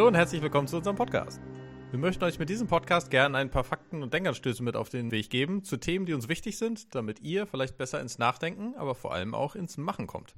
Hallo 0.00 0.08
und 0.08 0.14
herzlich 0.14 0.40
willkommen 0.40 0.66
zu 0.66 0.78
unserem 0.78 0.96
Podcast. 0.96 1.42
Wir 1.90 1.98
möchten 1.98 2.24
euch 2.24 2.38
mit 2.38 2.48
diesem 2.48 2.66
Podcast 2.66 3.10
gerne 3.10 3.36
ein 3.36 3.50
paar 3.50 3.64
Fakten 3.64 4.02
und 4.02 4.14
Denkanstöße 4.14 4.62
mit 4.62 4.74
auf 4.74 4.88
den 4.88 5.10
Weg 5.10 5.28
geben 5.28 5.62
zu 5.62 5.76
Themen, 5.76 6.06
die 6.06 6.14
uns 6.14 6.26
wichtig 6.26 6.56
sind, 6.56 6.94
damit 6.94 7.20
ihr 7.20 7.46
vielleicht 7.46 7.76
besser 7.76 8.00
ins 8.00 8.18
Nachdenken, 8.18 8.74
aber 8.76 8.94
vor 8.94 9.12
allem 9.12 9.34
auch 9.34 9.54
ins 9.54 9.76
Machen 9.76 10.06
kommt. 10.06 10.34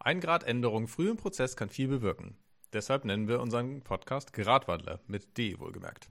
Ein 0.00 0.18
Grad 0.18 0.42
Änderung 0.42 0.88
früh 0.88 1.08
im 1.08 1.16
Prozess 1.16 1.56
kann 1.56 1.68
viel 1.68 1.86
bewirken. 1.86 2.36
Deshalb 2.72 3.04
nennen 3.04 3.28
wir 3.28 3.40
unseren 3.40 3.82
Podcast 3.82 4.32
Gradwandler 4.32 4.98
mit 5.06 5.38
D 5.38 5.60
wohlgemerkt. 5.60 6.08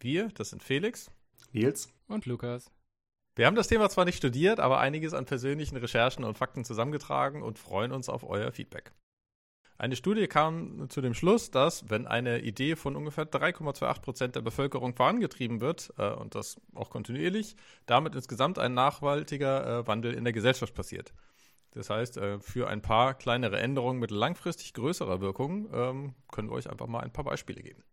Wir, 0.00 0.28
das 0.28 0.48
sind 0.48 0.62
Felix, 0.62 1.10
Nils 1.52 1.92
und 2.06 2.24
Lukas. 2.24 2.70
Wir 3.36 3.44
haben 3.44 3.56
das 3.56 3.68
Thema 3.68 3.90
zwar 3.90 4.06
nicht 4.06 4.16
studiert, 4.16 4.58
aber 4.58 4.78
einiges 4.78 5.12
an 5.12 5.26
persönlichen 5.26 5.76
Recherchen 5.76 6.24
und 6.24 6.38
Fakten 6.38 6.64
zusammengetragen 6.64 7.42
und 7.42 7.58
freuen 7.58 7.92
uns 7.92 8.08
auf 8.08 8.24
euer 8.24 8.52
Feedback. 8.52 8.94
Eine 9.80 9.94
Studie 9.94 10.26
kam 10.26 10.90
zu 10.90 11.00
dem 11.00 11.14
Schluss, 11.14 11.52
dass, 11.52 11.88
wenn 11.88 12.08
eine 12.08 12.40
Idee 12.40 12.74
von 12.74 12.96
ungefähr 12.96 13.30
3,28 13.30 14.00
Prozent 14.02 14.34
der 14.34 14.40
Bevölkerung 14.40 14.96
vorangetrieben 14.96 15.60
wird, 15.60 15.94
äh, 15.98 16.10
und 16.10 16.34
das 16.34 16.60
auch 16.74 16.90
kontinuierlich, 16.90 17.54
damit 17.86 18.16
insgesamt 18.16 18.58
ein 18.58 18.74
nachhaltiger 18.74 19.78
äh, 19.78 19.86
Wandel 19.86 20.14
in 20.14 20.24
der 20.24 20.32
Gesellschaft 20.32 20.74
passiert. 20.74 21.14
Das 21.70 21.90
heißt, 21.90 22.16
äh, 22.16 22.40
für 22.40 22.68
ein 22.68 22.82
paar 22.82 23.14
kleinere 23.14 23.60
Änderungen 23.60 24.00
mit 24.00 24.10
langfristig 24.10 24.74
größerer 24.74 25.20
Wirkung 25.20 25.68
ähm, 25.72 26.14
können 26.32 26.50
wir 26.50 26.56
euch 26.56 26.68
einfach 26.68 26.88
mal 26.88 27.00
ein 27.00 27.12
paar 27.12 27.24
Beispiele 27.24 27.62
geben. 27.62 27.84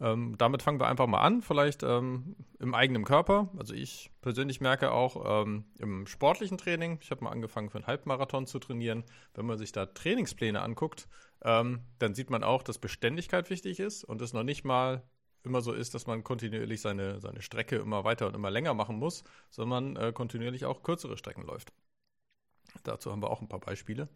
Ähm, 0.00 0.36
damit 0.38 0.62
fangen 0.62 0.78
wir 0.78 0.86
einfach 0.86 1.08
mal 1.08 1.22
an, 1.22 1.42
vielleicht 1.42 1.82
ähm, 1.82 2.36
im 2.60 2.74
eigenen 2.74 3.04
Körper. 3.04 3.48
Also 3.56 3.74
ich 3.74 4.10
persönlich 4.20 4.60
merke 4.60 4.92
auch 4.92 5.42
ähm, 5.44 5.64
im 5.78 6.06
sportlichen 6.06 6.56
Training, 6.56 6.98
ich 7.02 7.10
habe 7.10 7.24
mal 7.24 7.30
angefangen 7.30 7.68
für 7.68 7.78
einen 7.78 7.86
Halbmarathon 7.88 8.46
zu 8.46 8.60
trainieren, 8.60 9.04
wenn 9.34 9.46
man 9.46 9.58
sich 9.58 9.72
da 9.72 9.86
Trainingspläne 9.86 10.62
anguckt, 10.62 11.08
ähm, 11.42 11.80
dann 11.98 12.14
sieht 12.14 12.30
man 12.30 12.44
auch, 12.44 12.62
dass 12.62 12.78
Beständigkeit 12.78 13.50
wichtig 13.50 13.80
ist 13.80 14.04
und 14.04 14.22
es 14.22 14.32
noch 14.32 14.44
nicht 14.44 14.64
mal 14.64 15.02
immer 15.42 15.62
so 15.62 15.72
ist, 15.72 15.94
dass 15.94 16.06
man 16.06 16.22
kontinuierlich 16.22 16.80
seine, 16.80 17.20
seine 17.20 17.42
Strecke 17.42 17.76
immer 17.76 18.04
weiter 18.04 18.26
und 18.26 18.34
immer 18.34 18.50
länger 18.50 18.74
machen 18.74 18.96
muss, 18.96 19.24
sondern 19.50 19.96
äh, 19.96 20.12
kontinuierlich 20.12 20.64
auch 20.64 20.82
kürzere 20.82 21.16
Strecken 21.16 21.42
läuft. 21.44 21.72
Dazu 22.84 23.10
haben 23.10 23.22
wir 23.22 23.30
auch 23.30 23.40
ein 23.40 23.48
paar 23.48 23.60
Beispiele. 23.60 24.08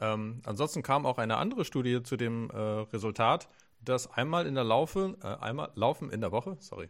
Ähm, 0.00 0.40
ansonsten 0.44 0.82
kam 0.82 1.06
auch 1.06 1.18
eine 1.18 1.36
andere 1.36 1.64
Studie 1.64 2.02
zu 2.02 2.16
dem 2.16 2.50
äh, 2.50 2.56
Resultat, 2.56 3.48
dass 3.82 4.10
einmal 4.10 4.46
in 4.46 4.54
der 4.54 4.64
Laufe, 4.64 5.16
äh, 5.22 5.26
einmal 5.26 5.70
Laufen 5.74 6.10
in 6.10 6.20
der 6.20 6.32
Woche, 6.32 6.56
sorry, 6.60 6.88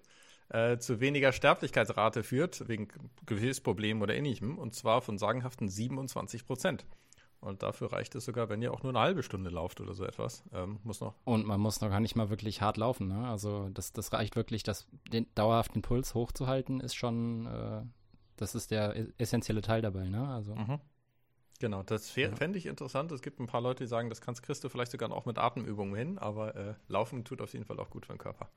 äh, 0.48 0.78
zu 0.78 1.00
weniger 1.00 1.32
Sterblichkeitsrate 1.32 2.22
führt, 2.22 2.68
wegen 2.68 2.88
Gefäßproblemen 3.26 4.02
oder 4.02 4.14
ähnlichem, 4.14 4.58
und 4.58 4.74
zwar 4.74 5.00
von 5.00 5.18
sagenhaften 5.18 5.68
27 5.68 6.44
Prozent. 6.44 6.84
Und 7.40 7.62
dafür 7.62 7.92
reicht 7.92 8.14
es 8.14 8.26
sogar, 8.26 8.50
wenn 8.50 8.60
ihr 8.60 8.72
auch 8.72 8.82
nur 8.82 8.92
eine 8.92 9.00
halbe 9.00 9.22
Stunde 9.22 9.48
lauft 9.48 9.80
oder 9.80 9.94
so 9.94 10.04
etwas. 10.04 10.44
Ähm, 10.52 10.78
muss 10.82 11.00
noch. 11.00 11.14
Und 11.24 11.46
man 11.46 11.58
muss 11.58 11.80
noch 11.80 11.88
gar 11.88 12.00
nicht 12.00 12.14
mal 12.14 12.28
wirklich 12.28 12.60
hart 12.60 12.76
laufen. 12.76 13.08
Ne? 13.08 13.28
Also 13.28 13.70
das, 13.70 13.92
das 13.92 14.12
reicht 14.12 14.36
wirklich, 14.36 14.62
das, 14.62 14.86
den 15.10 15.26
dauerhaften 15.34 15.80
Puls 15.80 16.14
hochzuhalten, 16.14 16.80
ist 16.80 16.94
schon, 16.94 17.46
äh, 17.46 17.82
das 18.36 18.54
ist 18.54 18.70
der 18.70 18.94
essentielle 19.16 19.62
Teil 19.62 19.80
dabei. 19.80 20.08
Ne? 20.08 20.28
Also. 20.28 20.54
Mhm. 20.54 20.80
Genau, 21.60 21.82
das 21.82 22.16
ja. 22.16 22.34
fände 22.34 22.58
ich 22.58 22.64
interessant. 22.64 23.12
Es 23.12 23.20
gibt 23.20 23.38
ein 23.38 23.46
paar 23.46 23.60
Leute, 23.60 23.84
die 23.84 23.88
sagen, 23.88 24.08
das 24.08 24.22
kannst 24.22 24.42
kriegst 24.42 24.64
du 24.64 24.70
vielleicht 24.70 24.90
sogar 24.90 25.12
auch 25.12 25.26
mit 25.26 25.38
Atemübungen 25.38 25.94
hin, 25.94 26.18
aber 26.18 26.56
äh, 26.56 26.74
Laufen 26.88 27.22
tut 27.22 27.42
auf 27.42 27.52
jeden 27.52 27.66
Fall 27.66 27.78
auch 27.78 27.90
gut 27.90 28.06
für 28.06 28.14
den 28.14 28.18
Körper. 28.18 28.48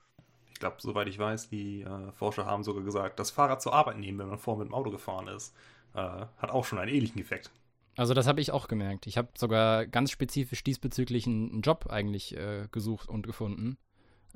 Ich 0.54 0.60
glaube, 0.60 0.78
soweit 0.80 1.10
ich 1.10 1.20
weiß, 1.20 1.50
die 1.50 1.82
äh, 1.82 2.12
Forscher 2.14 2.46
haben 2.46 2.64
sogar 2.64 2.82
gesagt, 2.82 3.20
das 3.20 3.30
Fahrrad 3.30 3.62
zur 3.62 3.74
Arbeit 3.74 3.98
nehmen, 3.98 4.20
wenn 4.20 4.30
man 4.30 4.38
vorher 4.38 4.64
mit 4.64 4.72
dem 4.72 4.74
Auto 4.74 4.90
gefahren 4.90 5.28
ist, 5.28 5.54
äh, 5.94 6.00
hat 6.00 6.50
auch 6.50 6.64
schon 6.64 6.80
einen 6.80 6.94
ähnlichen 6.94 7.20
Effekt. 7.20 7.52
Also 7.98 8.14
das 8.14 8.26
habe 8.26 8.40
ich 8.40 8.52
auch 8.52 8.70
gemerkt. 8.70 9.06
Ich 9.06 9.18
habe 9.18 9.28
sogar 9.36 9.86
ganz 9.86 10.10
spezifisch 10.10 10.64
diesbezüglich 10.64 11.28
einen, 11.28 11.62
Job 11.62 11.88
eigentlich 11.90 12.38
äh, 12.38 12.68
gesucht 12.72 13.10
und 13.10 13.28
gefunden, 13.28 13.78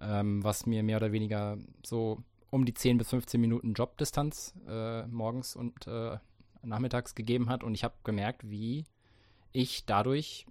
ähm, 0.01 0.43
was 0.43 0.65
mir 0.65 0.83
mehr 0.83 0.97
oder 0.97 1.13
weniger 1.13 1.57
so 1.85 2.21
um 2.49 2.65
die 2.65 2.73
10 2.73 2.97
bis 2.97 3.09
15 3.09 3.39
Minuten 3.39 3.73
Jobdistanz 3.73 4.53
äh, 4.67 5.07
morgens 5.07 5.55
und 5.55 5.87
äh, 5.87 6.17
nachmittags 6.63 7.15
gegeben 7.15 7.49
hat 7.49 7.63
und 7.63 7.75
ich 7.75 7.83
habe 7.83 7.95
gemerkt, 8.03 8.49
wie 8.49 8.85
ich 9.51 9.85
dadurch 9.85 10.45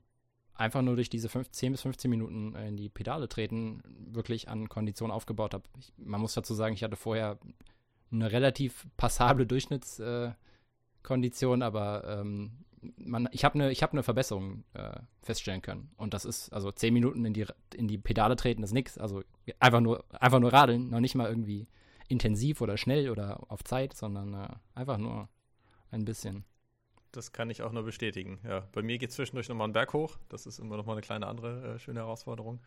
einfach 0.55 0.83
nur 0.83 0.97
durch 0.97 1.11
diese 1.11 1.29
10 1.29 1.73
bis 1.73 1.83
15 1.83 2.11
Minuten 2.11 2.55
in 2.55 2.77
die 2.77 2.89
Pedale 2.89 3.29
treten 3.29 3.83
wirklich 4.13 4.49
an 4.49 4.69
Kondition 4.69 5.11
aufgebaut 5.11 5.55
habe. 5.55 5.65
Man 5.97 6.21
muss 6.21 6.35
dazu 6.35 6.55
sagen, 6.55 6.75
ich 6.75 6.83
hatte 6.83 6.97
vorher 6.97 7.39
eine 8.11 8.33
relativ 8.33 8.87
passable 8.97 9.47
Durchschnittskondition, 9.47 11.61
äh, 11.61 11.65
aber 11.65 12.21
ähm, 12.21 12.65
man, 12.97 13.29
ich 13.33 13.45
habe 13.45 13.55
eine 13.55 13.73
hab 13.73 13.93
ne 13.93 14.03
Verbesserung 14.03 14.65
äh, 14.75 14.99
feststellen 15.23 15.63
können. 15.63 15.91
Und 15.97 16.15
das 16.15 16.25
ist, 16.25 16.53
also 16.53 16.71
10 16.71 16.95
Minuten 16.95 17.25
in 17.25 17.35
die, 17.35 17.47
in 17.75 17.89
die 17.89 17.99
Pedale 17.99 18.37
treten 18.37 18.63
ist 18.63 18.73
nichts. 18.73 18.99
Also 18.99 19.23
einfach 19.59 19.81
nur, 19.81 20.05
einfach 20.11 20.41
nur 20.41 20.53
radeln, 20.53 20.91
noch 20.91 21.01
nicht 21.01 21.15
mal 21.15 21.29
irgendwie 21.29 21.67
intensiv 22.09 22.61
oder 22.61 22.77
schnell 22.77 23.11
oder 23.11 23.41
auf 23.49 23.65
Zeit, 23.65 23.95
sondern 23.95 24.35
äh, 24.35 24.49
einfach 24.75 24.99
nur 24.99 25.29
ein 25.97 26.05
bisschen. 26.05 26.45
Das 27.13 27.33
kann 27.33 27.51
ich 27.51 27.63
auch 27.63 27.73
nur 27.73 27.83
bestätigen. 27.83 28.41
Ja, 28.45 28.69
bei 28.73 28.83
mir 28.83 28.99
geht 28.99 29.13
zwischendurch 29.13 29.49
nochmal 29.49 29.69
ein 29.69 29.73
Berg 29.73 29.93
hoch. 29.93 30.19
Das 30.29 30.47
ist 30.47 30.59
immer 30.59 30.77
nochmal 30.77 30.97
eine 30.97 31.03
kleine 31.03 31.27
andere 31.27 31.75
äh, 31.75 31.79
schöne 31.79 32.01
Herausforderung. 32.01 32.61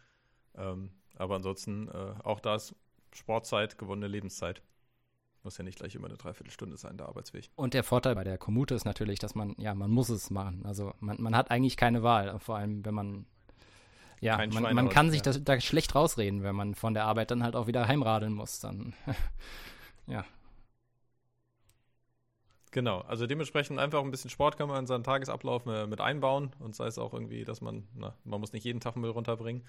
Ähm, 0.55 0.91
aber 1.15 1.35
ansonsten, 1.35 1.87
äh, 1.89 2.13
auch 2.23 2.39
da 2.39 2.55
ist 2.55 2.75
Sportzeit, 3.13 3.77
gewonnene 3.77 4.07
Lebenszeit. 4.07 4.61
Muss 5.43 5.57
ja 5.57 5.63
nicht 5.63 5.77
gleich 5.77 5.95
immer 5.95 6.07
eine 6.07 6.17
Dreiviertelstunde 6.17 6.77
sein, 6.77 6.97
der 6.97 7.07
Arbeitsweg. 7.07 7.49
Und 7.55 7.73
der 7.73 7.83
Vorteil 7.83 8.15
bei 8.15 8.23
der 8.23 8.37
Kommute 8.37 8.75
ist 8.75 8.85
natürlich, 8.85 9.19
dass 9.19 9.35
man, 9.35 9.55
ja, 9.57 9.73
man 9.73 9.89
muss 9.89 10.09
es 10.09 10.29
machen. 10.29 10.65
Also 10.65 10.93
man, 10.99 11.21
man 11.21 11.35
hat 11.35 11.49
eigentlich 11.49 11.77
keine 11.77 12.03
Wahl, 12.03 12.39
vor 12.39 12.57
allem 12.57 12.83
wenn 12.83 12.93
man, 12.93 13.25
ja, 14.19 14.37
man, 14.47 14.75
man 14.75 14.89
kann 14.89 15.11
sich 15.11 15.19
ja. 15.19 15.31
das, 15.31 15.43
da 15.43 15.59
schlecht 15.61 15.95
rausreden, 15.95 16.43
wenn 16.43 16.55
man 16.55 16.75
von 16.75 16.93
der 16.93 17.05
Arbeit 17.05 17.31
dann 17.31 17.41
halt 17.41 17.55
auch 17.55 17.67
wieder 17.67 17.87
heimradeln 17.87 18.33
muss. 18.33 18.59
Dann, 18.59 18.93
ja, 20.07 20.25
Genau, 22.71 22.99
also 23.01 23.25
dementsprechend 23.25 23.79
einfach 23.79 24.03
ein 24.03 24.11
bisschen 24.11 24.29
Sport 24.29 24.57
kann 24.57 24.67
man 24.69 24.79
in 24.81 24.87
seinen 24.87 25.03
Tagesablauf 25.03 25.65
mit 25.65 26.01
einbauen 26.01 26.51
und 26.59 26.75
sei 26.75 26.85
es 26.85 26.99
auch 26.99 27.13
irgendwie, 27.13 27.43
dass 27.43 27.61
man, 27.61 27.87
na, 27.95 28.13
man 28.25 28.39
muss 28.39 28.53
nicht 28.53 28.63
jeden 28.63 28.79
Tag 28.79 28.95
Müll 28.95 29.09
runterbringen. 29.09 29.63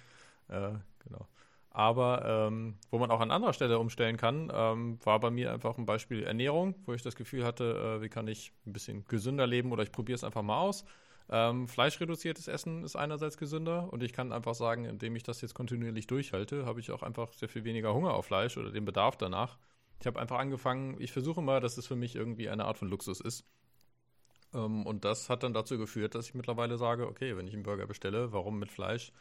Äh, 0.49 0.73
genau. 0.99 1.27
Aber 1.71 2.49
ähm, 2.49 2.77
wo 2.91 2.99
man 2.99 3.11
auch 3.11 3.21
an 3.21 3.31
anderer 3.31 3.53
Stelle 3.53 3.79
umstellen 3.79 4.17
kann, 4.17 4.51
ähm, 4.53 4.99
war 5.05 5.21
bei 5.21 5.31
mir 5.31 5.53
einfach 5.53 5.79
ein 5.79 5.87
Beispiel 5.87 6.25
Ernährung, 6.25 6.75
wo 6.85 6.93
ich 6.93 7.03
das 7.03 7.15
Gefühl 7.15 7.45
hatte, 7.45 7.99
äh, 8.01 8.03
wie 8.03 8.09
kann 8.09 8.27
ich 8.27 8.53
ein 8.67 8.73
bisschen 8.73 9.05
gesünder 9.07 9.47
leben 9.47 9.73
oder 9.73 9.83
ich 9.85 9.93
probiere 9.93 10.17
es 10.17 10.25
einfach 10.25 10.43
mal 10.43 10.59
aus. 10.61 10.85
Ähm, 11.31 11.69
fleischreduziertes 11.69 12.49
Essen 12.49 12.83
ist 12.83 12.97
einerseits 12.97 13.39
gesünder 13.39 13.91
und 13.93 14.03
ich 14.03 14.13
kann 14.13 14.33
einfach 14.33 14.55
sagen, 14.55 14.85
indem 14.85 15.15
ich 15.15 15.23
das 15.23 15.41
jetzt 15.43 15.55
kontinuierlich 15.55 16.09
durchhalte, 16.09 16.67
habe 16.67 16.81
ich 16.81 16.91
auch 16.91 17.05
einfach 17.05 17.33
sehr 17.33 17.49
viel 17.49 17.63
weniger 17.65 17.95
Hunger 17.95 18.15
auf 18.15 18.27
Fleisch 18.27 18.59
oder 18.59 18.73
den 18.73 18.85
Bedarf 18.85 19.17
danach. 19.17 19.57
Ich 20.01 20.07
habe 20.07 20.19
einfach 20.19 20.39
angefangen, 20.39 20.97
ich 20.99 21.13
versuche 21.13 21.43
mal, 21.43 21.61
dass 21.61 21.77
es 21.77 21.87
für 21.87 21.97
mich 21.97 22.17
irgendwie 22.17 22.49
eine 22.49 22.65
Art 22.65 22.79
von 22.79 22.89
Luxus 22.89 23.21
ist. 23.21 23.45
Ähm, 24.55 24.87
und 24.87 25.05
das 25.05 25.29
hat 25.29 25.43
dann 25.43 25.53
dazu 25.53 25.77
geführt, 25.77 26.15
dass 26.15 26.27
ich 26.27 26.35
mittlerweile 26.35 26.79
sage, 26.79 27.07
okay, 27.07 27.37
wenn 27.37 27.47
ich 27.47 27.53
einen 27.53 27.63
Burger 27.63 27.87
bestelle, 27.87 28.33
warum 28.33 28.59
mit 28.59 28.71
Fleisch? 28.71 29.13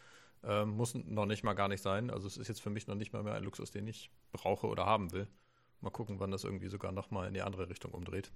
Ähm, 0.42 0.70
muss 0.70 0.96
noch 0.96 1.26
nicht 1.26 1.44
mal 1.44 1.54
gar 1.54 1.68
nicht 1.68 1.82
sein. 1.82 2.10
Also 2.10 2.28
es 2.28 2.38
ist 2.38 2.48
jetzt 2.48 2.62
für 2.62 2.70
mich 2.70 2.88
noch 2.88 2.96
nicht 2.96 3.12
mal 3.12 3.24
mehr 3.24 3.34
ein 3.34 3.44
Luxus, 3.44 3.72
den 3.72 3.88
ich 3.88 4.10
brauche 4.32 4.68
oder 4.68 4.86
haben 4.86 5.12
will. 5.12 5.28
Mal 5.82 5.90
gucken, 5.90 6.22
wann 6.22 6.32
das 6.32 6.46
irgendwie 6.46 6.70
sogar 6.70 6.94
noch 6.94 7.12
mal 7.12 7.28
in 7.28 7.34
die 7.34 7.42
andere 7.42 7.70
Richtung 7.70 7.92
umdreht. 7.92 8.32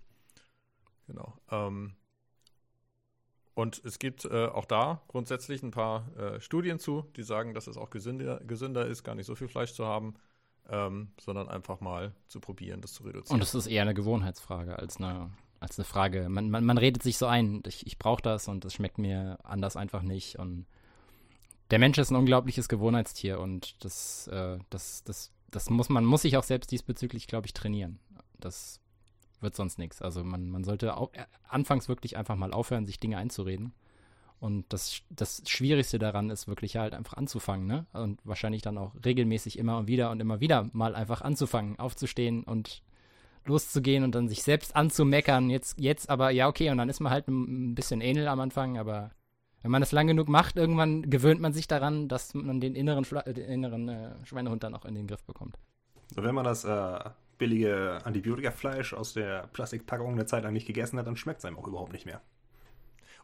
Genau. 1.08 1.38
Ähm, 1.50 1.96
und 3.54 3.86
es 3.86 4.00
gibt 4.00 4.26
äh, 4.26 4.48
auch 4.48 4.66
da 4.66 5.02
grundsätzlich 5.08 5.64
ein 5.64 5.72
paar 5.72 6.14
äh, 6.18 6.42
Studien 6.42 6.78
zu, 6.80 7.06
die 7.16 7.24
sagen, 7.24 7.54
dass 7.54 7.68
es 7.68 7.78
auch 7.78 7.90
gesünder, 7.90 8.42
gesünder 8.42 8.86
ist, 8.86 9.04
gar 9.04 9.16
nicht 9.16 9.28
so 9.28 9.36
viel 9.36 9.48
Fleisch 9.48 9.74
zu 9.74 9.86
haben 9.86 10.16
ähm, 10.70 11.10
sondern 11.20 11.50
einfach 11.50 11.82
mal 11.82 12.14
zu 12.28 12.40
probieren, 12.40 12.82
das 12.82 12.94
zu 12.94 13.04
reduzieren. 13.04 13.36
Und 13.36 13.44
es 13.44 13.56
ist 13.56 13.68
eher 13.68 13.82
eine 13.82 13.94
Gewohnheitsfrage 13.94 14.78
als 14.78 14.98
eine, 14.98 15.32
als 15.60 15.78
eine 15.78 15.86
Frage. 15.86 16.30
Man, 16.30 16.50
man, 16.50 16.64
man 16.64 16.78
redet 16.78 17.04
sich 17.04 17.18
so 17.18 17.26
ein, 17.26 17.62
ich, 17.68 17.86
ich 17.86 17.98
brauche 17.98 18.22
das 18.22 18.48
und 18.48 18.66
das 18.66 18.74
schmeckt 18.74 18.98
mir 18.98 19.40
anders 19.44 19.76
einfach 19.76 20.02
nicht. 20.02 20.38
Und 20.40 20.66
der 21.72 21.80
Mensch 21.80 21.98
ist 21.98 22.12
ein 22.12 22.16
unglaubliches 22.16 22.70
Gewohnheitstier 22.70 23.40
und 23.40 23.84
das, 23.84 24.28
äh, 24.28 24.60
das, 24.70 25.04
das, 25.04 25.32
das 25.52 25.70
muss 25.70 25.90
man 25.90 26.06
muss 26.06 26.24
sich 26.24 26.38
auch 26.38 26.44
selbst 26.44 26.72
diesbezüglich, 26.72 27.28
glaube 27.28 27.48
ich, 27.48 27.54
trainieren. 27.54 28.00
Das 28.40 28.80
wird 29.42 29.56
sonst 29.56 29.78
nichts. 29.78 30.02
Also 30.02 30.24
man, 30.24 30.50
man 30.50 30.64
sollte 30.64 30.96
auch, 30.98 31.14
äh, 31.14 31.26
anfangs 31.48 31.88
wirklich 31.90 32.18
einfach 32.18 32.36
mal 32.36 32.54
aufhören, 32.54 32.86
sich 32.86 33.00
Dinge 33.00 33.18
einzureden 33.18 33.74
und 34.44 34.66
das, 34.74 35.02
das 35.10 35.42
Schwierigste 35.48 36.00
daran 36.00 36.30
ist 36.30 36.50
wirklich 36.50 36.76
halt 36.76 36.94
einfach 36.94 37.14
anzufangen, 37.14 37.66
ne? 37.66 37.86
Und 37.94 38.20
wahrscheinlich 38.26 38.62
dann 38.62 38.78
auch 38.78 38.92
regelmäßig 39.06 39.58
immer 39.58 39.78
und 39.78 39.88
wieder 39.88 40.12
und 40.12 40.20
immer 40.20 40.42
wieder 40.42 40.70
mal 40.74 40.96
einfach 40.96 41.22
anzufangen, 41.22 41.80
aufzustehen 41.80 42.44
und 42.44 42.84
loszugehen 43.46 44.04
und 44.04 44.14
dann 44.16 44.28
sich 44.28 44.44
selbst 44.44 44.76
anzumeckern. 44.76 45.50
Jetzt, 45.50 45.80
jetzt 45.80 46.10
aber, 46.10 46.32
ja, 46.32 46.50
okay, 46.50 46.70
und 46.72 46.78
dann 46.78 46.90
ist 46.90 47.00
man 47.00 47.14
halt 47.14 47.30
ein 47.30 47.74
bisschen 47.74 48.02
ähnel 48.02 48.28
am 48.28 48.42
Anfang, 48.42 48.78
aber 48.78 49.12
wenn 49.62 49.72
man 49.72 49.82
das 49.82 49.94
lang 49.94 50.08
genug 50.08 50.28
macht, 50.28 50.58
irgendwann 50.58 51.10
gewöhnt 51.10 51.40
man 51.40 51.54
sich 51.54 51.70
daran, 51.70 52.10
dass 52.10 52.34
man 52.34 52.60
den 52.60 52.76
inneren, 52.76 53.06
Schla 53.06 53.22
den 53.22 53.46
inneren 53.46 53.88
äh, 53.88 54.26
Schweinehund 54.26 54.62
dann 54.62 54.76
auch 54.76 54.84
in 54.84 54.96
den 54.96 55.08
Griff 55.08 55.24
bekommt. 55.24 55.58
So, 56.14 56.22
wenn 56.22 56.36
man 56.36 56.44
das 56.44 56.66
äh, 56.66 57.00
billige 57.38 58.02
Antibiotikafleisch 58.04 58.94
aus 58.94 59.14
der 59.14 59.48
Plastikpackung 59.54 60.12
eine 60.12 60.26
Zeit 60.26 60.44
lang 60.44 60.52
nicht 60.52 60.68
gegessen 60.68 61.00
hat, 61.00 61.08
dann 61.08 61.16
schmeckt 61.16 61.40
es 61.40 61.46
einem 61.46 61.58
auch 61.58 61.68
überhaupt 61.70 61.94
nicht 61.94 62.06
mehr. 62.06 62.22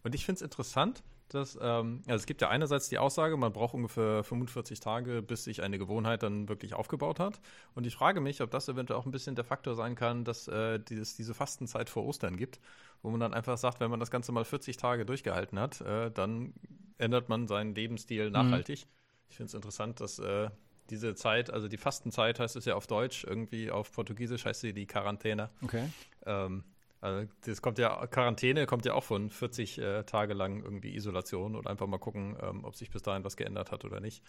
Und 0.03 0.15
ich 0.15 0.25
finde 0.25 0.37
es 0.37 0.41
interessant, 0.41 1.03
dass, 1.29 1.57
ähm, 1.61 2.01
also 2.07 2.15
es 2.15 2.25
gibt 2.25 2.41
ja 2.41 2.49
einerseits 2.49 2.89
die 2.89 2.97
Aussage, 2.97 3.37
man 3.37 3.53
braucht 3.53 3.73
ungefähr 3.73 4.23
45 4.23 4.79
Tage, 4.79 5.21
bis 5.21 5.43
sich 5.43 5.61
eine 5.61 5.77
Gewohnheit 5.77 6.23
dann 6.23 6.49
wirklich 6.49 6.73
aufgebaut 6.73 7.19
hat. 7.19 7.39
Und 7.75 7.85
ich 7.85 7.95
frage 7.95 8.19
mich, 8.19 8.41
ob 8.41 8.51
das 8.51 8.67
eventuell 8.67 8.99
auch 8.99 9.05
ein 9.05 9.11
bisschen 9.11 9.35
der 9.35 9.45
Faktor 9.45 9.75
sein 9.75 9.95
kann, 9.95 10.23
dass 10.23 10.47
äh, 10.47 10.79
dieses, 10.79 11.15
diese 11.15 11.33
Fastenzeit 11.33 11.89
vor 11.89 12.05
Ostern 12.05 12.37
gibt, 12.37 12.59
wo 13.01 13.09
man 13.09 13.19
dann 13.19 13.33
einfach 13.33 13.57
sagt, 13.57 13.79
wenn 13.79 13.91
man 13.91 13.99
das 13.99 14.11
Ganze 14.11 14.31
mal 14.31 14.45
40 14.45 14.77
Tage 14.77 15.05
durchgehalten 15.05 15.59
hat, 15.59 15.81
äh, 15.81 16.11
dann 16.11 16.53
ändert 16.97 17.29
man 17.29 17.47
seinen 17.47 17.75
Lebensstil 17.75 18.27
mhm. 18.27 18.33
nachhaltig. 18.33 18.85
Mhm. 18.85 18.89
Ich 19.29 19.35
finde 19.37 19.47
es 19.47 19.53
interessant, 19.53 20.01
dass 20.01 20.19
äh, 20.19 20.49
diese 20.89 21.13
Zeit, 21.13 21.51
also 21.51 21.67
die 21.67 21.77
Fastenzeit 21.77 22.39
heißt 22.39 22.55
es 22.55 22.65
ja 22.65 22.75
auf 22.75 22.87
Deutsch, 22.87 23.23
irgendwie 23.23 23.69
auf 23.69 23.91
Portugiesisch 23.91 24.45
heißt 24.45 24.61
sie 24.61 24.73
die 24.73 24.87
Quarantäne. 24.87 25.51
Okay. 25.61 25.87
Ähm, 26.25 26.63
also 27.01 27.29
das 27.45 27.61
kommt 27.61 27.77
ja, 27.79 28.05
Quarantäne 28.07 28.65
kommt 28.65 28.85
ja 28.85 28.93
auch 28.93 29.03
von 29.03 29.29
40 29.29 29.77
äh, 29.77 30.03
Tage 30.03 30.33
lang 30.33 30.61
irgendwie 30.63 30.95
Isolation 30.95 31.55
und 31.55 31.67
einfach 31.67 31.87
mal 31.87 31.97
gucken, 31.97 32.37
ähm, 32.41 32.65
ob 32.65 32.75
sich 32.75 32.89
bis 32.89 33.01
dahin 33.01 33.23
was 33.23 33.37
geändert 33.37 33.71
hat 33.71 33.85
oder 33.85 33.99
nicht. 33.99 34.23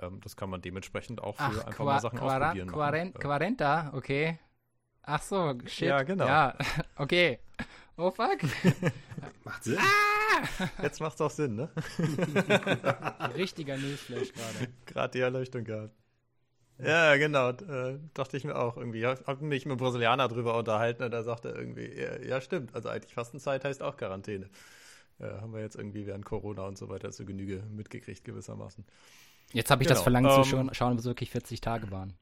Ähm, 0.00 0.20
das 0.22 0.36
kann 0.36 0.48
man 0.48 0.62
dementsprcht 0.62 1.20
auch 1.20 1.36
für 1.36 1.42
Ach, 1.42 1.66
einfach 1.66 1.84
mal 1.84 2.00
Sachen 2.00 2.18
ausprobieren. 2.20 2.70
Quarent, 2.70 3.14
Quarenta, 3.16 3.92
okay. 3.94 4.38
Ach 5.02 5.20
so, 5.20 5.54
shit. 5.66 5.88
Ja, 5.88 6.02
genau. 6.02 6.26
Ja, 6.26 6.56
okay. 6.96 7.40
Oh 7.96 8.10
fuck. 8.10 8.38
Macht 9.44 9.64
Sinn. 9.64 9.78
Ah! 9.78 10.12
Jetzt 10.82 11.00
macht's 11.00 11.20
auch 11.20 11.30
Sinn, 11.30 11.56
ne? 11.56 11.68
Richtiger 13.36 13.76
Newsflash 13.76 14.32
gerade. 14.32 14.72
Gerade 14.86 15.12
die 15.12 15.20
Erleuchtung 15.20 15.64
gehabt. 15.64 15.94
Ja, 16.84 17.16
genau. 17.16 17.50
Äh, 17.50 17.98
dachte 18.14 18.36
ich 18.36 18.44
mir 18.44 18.56
auch 18.56 18.76
irgendwie. 18.76 18.98
Ich 18.98 19.04
habe 19.04 19.44
mich 19.44 19.64
mit 19.64 19.72
einem 19.72 19.78
Brasilianer 19.78 20.28
drüber 20.28 20.56
unterhalten 20.56 21.02
und 21.02 21.10
da 21.10 21.22
sagte 21.22 21.50
er 21.50 21.56
irgendwie, 21.56 21.88
ja, 21.92 22.20
ja, 22.20 22.40
stimmt. 22.40 22.74
Also 22.74 22.88
eigentlich 22.88 23.14
Fastenzeit 23.14 23.64
heißt 23.64 23.82
auch 23.82 23.96
Quarantäne. 23.96 24.48
Ja, 25.18 25.40
haben 25.40 25.52
wir 25.52 25.60
jetzt 25.60 25.76
irgendwie 25.76 26.06
während 26.06 26.24
Corona 26.24 26.66
und 26.66 26.76
so 26.76 26.88
weiter 26.88 27.10
zur 27.12 27.26
Genüge 27.26 27.62
mitgekriegt 27.70 28.24
gewissermaßen. 28.24 28.84
Jetzt 29.52 29.70
habe 29.70 29.82
ich 29.82 29.88
genau. 29.88 29.98
das 29.98 30.02
Verlangen 30.02 30.30
um, 30.30 30.44
zu 30.44 30.56
ähm, 30.56 30.70
schauen, 30.72 30.92
ob 30.94 30.98
es 30.98 31.04
wirklich 31.04 31.30
40 31.30 31.60
Tage 31.60 31.90
waren. 31.90 32.14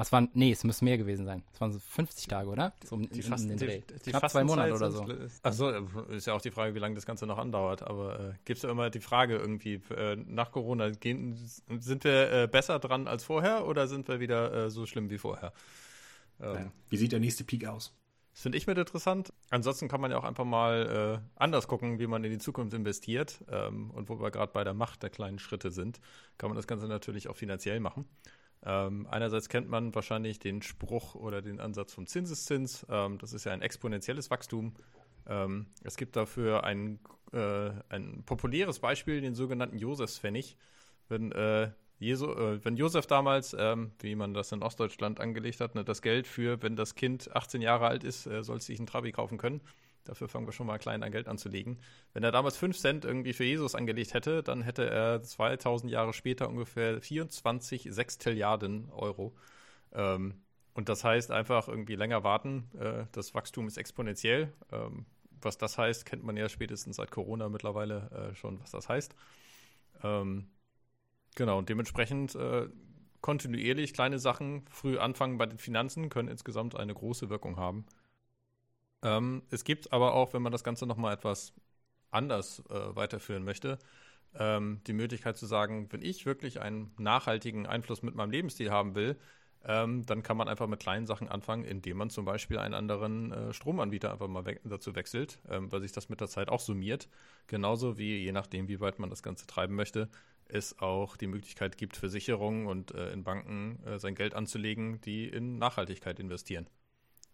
Was 0.00 0.12
waren, 0.12 0.30
nee, 0.32 0.50
es 0.50 0.64
müssen 0.64 0.86
mehr 0.86 0.96
gewesen 0.96 1.26
sein. 1.26 1.42
Es 1.52 1.60
waren 1.60 1.74
so 1.74 1.78
50 1.78 2.26
Tage, 2.26 2.48
oder? 2.48 2.72
So 2.86 2.96
um, 2.96 3.10
die 3.10 3.20
Fasten, 3.20 3.54
die, 3.54 3.82
die 4.06 4.10
Knapp 4.12 4.30
zwei 4.30 4.44
Monate 4.44 4.72
oder 4.72 4.90
so. 4.90 5.06
Achso, 5.42 5.68
ist 6.08 6.26
ja 6.26 6.32
auch 6.32 6.40
die 6.40 6.50
Frage, 6.50 6.74
wie 6.74 6.78
lange 6.78 6.94
das 6.94 7.04
Ganze 7.04 7.26
noch 7.26 7.36
andauert. 7.36 7.82
Aber 7.82 8.18
äh, 8.18 8.32
gibt 8.46 8.56
es 8.56 8.62
ja 8.62 8.70
immer 8.70 8.88
die 8.88 9.00
Frage 9.00 9.36
irgendwie, 9.36 9.74
äh, 9.94 10.16
nach 10.16 10.52
Corona, 10.52 10.88
gehen, 10.88 11.36
sind 11.80 12.04
wir 12.04 12.32
äh, 12.32 12.48
besser 12.50 12.78
dran 12.78 13.08
als 13.08 13.24
vorher 13.24 13.66
oder 13.66 13.88
sind 13.88 14.08
wir 14.08 14.20
wieder 14.20 14.54
äh, 14.54 14.70
so 14.70 14.86
schlimm 14.86 15.10
wie 15.10 15.18
vorher? 15.18 15.52
Ähm, 16.40 16.54
ja. 16.54 16.72
Wie 16.88 16.96
sieht 16.96 17.12
der 17.12 17.20
nächste 17.20 17.44
Peak 17.44 17.66
aus? 17.66 17.94
Das 18.32 18.40
finde 18.40 18.56
ich 18.56 18.66
mit 18.66 18.78
interessant. 18.78 19.34
Ansonsten 19.50 19.88
kann 19.88 20.00
man 20.00 20.10
ja 20.10 20.16
auch 20.16 20.24
einfach 20.24 20.46
mal 20.46 21.20
äh, 21.20 21.28
anders 21.36 21.68
gucken, 21.68 21.98
wie 21.98 22.06
man 22.06 22.24
in 22.24 22.30
die 22.30 22.38
Zukunft 22.38 22.72
investiert. 22.72 23.44
Ähm, 23.50 23.90
und 23.90 24.08
wo 24.08 24.18
wir 24.18 24.30
gerade 24.30 24.50
bei 24.50 24.64
der 24.64 24.72
Macht 24.72 25.02
der 25.02 25.10
kleinen 25.10 25.38
Schritte 25.38 25.70
sind, 25.70 26.00
kann 26.38 26.48
man 26.48 26.56
das 26.56 26.66
Ganze 26.66 26.86
natürlich 26.86 27.28
auch 27.28 27.36
finanziell 27.36 27.80
machen. 27.80 28.06
Ähm, 28.62 29.06
einerseits 29.10 29.48
kennt 29.48 29.68
man 29.68 29.94
wahrscheinlich 29.94 30.38
den 30.38 30.62
Spruch 30.62 31.14
oder 31.14 31.40
den 31.40 31.60
Ansatz 31.60 31.94
vom 31.94 32.06
Zinseszins. 32.06 32.86
Ähm, 32.90 33.18
das 33.18 33.32
ist 33.32 33.44
ja 33.44 33.52
ein 33.52 33.62
exponentielles 33.62 34.30
Wachstum. 34.30 34.74
Ähm, 35.26 35.66
es 35.82 35.96
gibt 35.96 36.16
dafür 36.16 36.64
ein, 36.64 36.98
äh, 37.32 37.70
ein 37.88 38.22
populäres 38.26 38.78
Beispiel, 38.78 39.20
den 39.20 39.34
sogenannten 39.34 39.78
Josefspfennig. 39.78 40.56
Wenn, 41.08 41.32
äh, 41.32 41.70
Jesu, 41.98 42.32
äh, 42.32 42.64
wenn 42.64 42.76
Josef 42.76 43.06
damals, 43.06 43.54
ähm, 43.58 43.92
wie 44.00 44.14
man 44.14 44.34
das 44.34 44.52
in 44.52 44.62
Ostdeutschland 44.62 45.20
angelegt 45.20 45.60
hat, 45.60 45.74
ne, 45.74 45.84
das 45.84 46.02
Geld 46.02 46.26
für, 46.26 46.62
wenn 46.62 46.76
das 46.76 46.94
Kind 46.94 47.34
18 47.34 47.62
Jahre 47.62 47.86
alt 47.86 48.04
ist, 48.04 48.26
äh, 48.26 48.42
soll 48.42 48.58
es 48.58 48.66
sich 48.66 48.78
einen 48.78 48.86
Trabi 48.86 49.12
kaufen 49.12 49.38
können, 49.38 49.60
Dafür 50.10 50.28
fangen 50.28 50.44
wir 50.48 50.52
schon 50.52 50.66
mal 50.66 50.78
klein 50.78 51.04
an 51.04 51.12
Geld 51.12 51.28
anzulegen. 51.28 51.78
Wenn 52.14 52.24
er 52.24 52.32
damals 52.32 52.56
5 52.56 52.76
Cent 52.76 53.04
irgendwie 53.04 53.32
für 53.32 53.44
Jesus 53.44 53.76
angelegt 53.76 54.12
hätte, 54.12 54.42
dann 54.42 54.60
hätte 54.60 54.90
er 54.90 55.22
2000 55.22 55.88
Jahre 55.88 56.12
später 56.12 56.48
ungefähr 56.48 57.00
24 57.00 57.86
Sextilliarden 57.92 58.90
Euro. 58.90 59.36
Ähm, 59.92 60.42
und 60.74 60.88
das 60.88 61.04
heißt 61.04 61.30
einfach 61.30 61.68
irgendwie 61.68 61.94
länger 61.94 62.24
warten. 62.24 62.68
Äh, 62.76 63.04
das 63.12 63.36
Wachstum 63.36 63.68
ist 63.68 63.76
exponentiell. 63.76 64.52
Ähm, 64.72 65.06
was 65.40 65.58
das 65.58 65.78
heißt, 65.78 66.04
kennt 66.04 66.24
man 66.24 66.36
ja 66.36 66.48
spätestens 66.48 66.96
seit 66.96 67.12
Corona 67.12 67.48
mittlerweile 67.48 68.32
äh, 68.32 68.34
schon, 68.34 68.60
was 68.60 68.72
das 68.72 68.88
heißt. 68.88 69.14
Ähm, 70.02 70.50
genau, 71.36 71.58
und 71.58 71.68
dementsprechend 71.68 72.34
äh, 72.34 72.68
kontinuierlich 73.20 73.94
kleine 73.94 74.18
Sachen 74.18 74.66
früh 74.72 74.98
anfangen 74.98 75.38
bei 75.38 75.46
den 75.46 75.58
Finanzen 75.58 76.08
können 76.08 76.28
insgesamt 76.28 76.74
eine 76.74 76.94
große 76.94 77.30
Wirkung 77.30 77.58
haben. 77.58 77.86
Ähm, 79.02 79.42
es 79.50 79.64
gibt 79.64 79.92
aber 79.92 80.14
auch, 80.14 80.32
wenn 80.34 80.42
man 80.42 80.52
das 80.52 80.64
Ganze 80.64 80.86
nochmal 80.86 81.14
etwas 81.14 81.52
anders 82.10 82.62
äh, 82.68 82.96
weiterführen 82.96 83.44
möchte, 83.44 83.78
ähm, 84.34 84.80
die 84.86 84.92
Möglichkeit 84.92 85.36
zu 85.36 85.46
sagen, 85.46 85.88
wenn 85.90 86.02
ich 86.02 86.26
wirklich 86.26 86.60
einen 86.60 86.92
nachhaltigen 86.98 87.66
Einfluss 87.66 88.02
mit 88.02 88.14
meinem 88.14 88.30
Lebensstil 88.30 88.70
haben 88.70 88.94
will, 88.94 89.16
ähm, 89.64 90.06
dann 90.06 90.22
kann 90.22 90.36
man 90.36 90.48
einfach 90.48 90.66
mit 90.66 90.80
kleinen 90.80 91.06
Sachen 91.06 91.28
anfangen, 91.28 91.64
indem 91.64 91.98
man 91.98 92.10
zum 92.10 92.24
Beispiel 92.24 92.58
einen 92.58 92.74
anderen 92.74 93.32
äh, 93.32 93.52
Stromanbieter 93.52 94.12
einfach 94.12 94.28
mal 94.28 94.46
we 94.46 94.58
dazu 94.64 94.94
wechselt, 94.94 95.38
ähm, 95.48 95.70
weil 95.70 95.82
sich 95.82 95.92
das 95.92 96.08
mit 96.08 96.20
der 96.20 96.28
Zeit 96.28 96.48
auch 96.48 96.60
summiert. 96.60 97.08
Genauso 97.46 97.98
wie, 97.98 98.16
je 98.18 98.32
nachdem, 98.32 98.68
wie 98.68 98.80
weit 98.80 98.98
man 98.98 99.10
das 99.10 99.22
Ganze 99.22 99.46
treiben 99.46 99.74
möchte, 99.74 100.08
es 100.46 100.78
auch 100.80 101.16
die 101.16 101.26
Möglichkeit 101.26 101.76
gibt, 101.76 101.96
Versicherungen 101.96 102.66
und 102.66 102.92
äh, 102.92 103.12
in 103.12 103.22
Banken 103.22 103.82
äh, 103.84 103.98
sein 103.98 104.14
Geld 104.14 104.34
anzulegen, 104.34 105.00
die 105.02 105.28
in 105.28 105.58
Nachhaltigkeit 105.58 106.18
investieren 106.20 106.68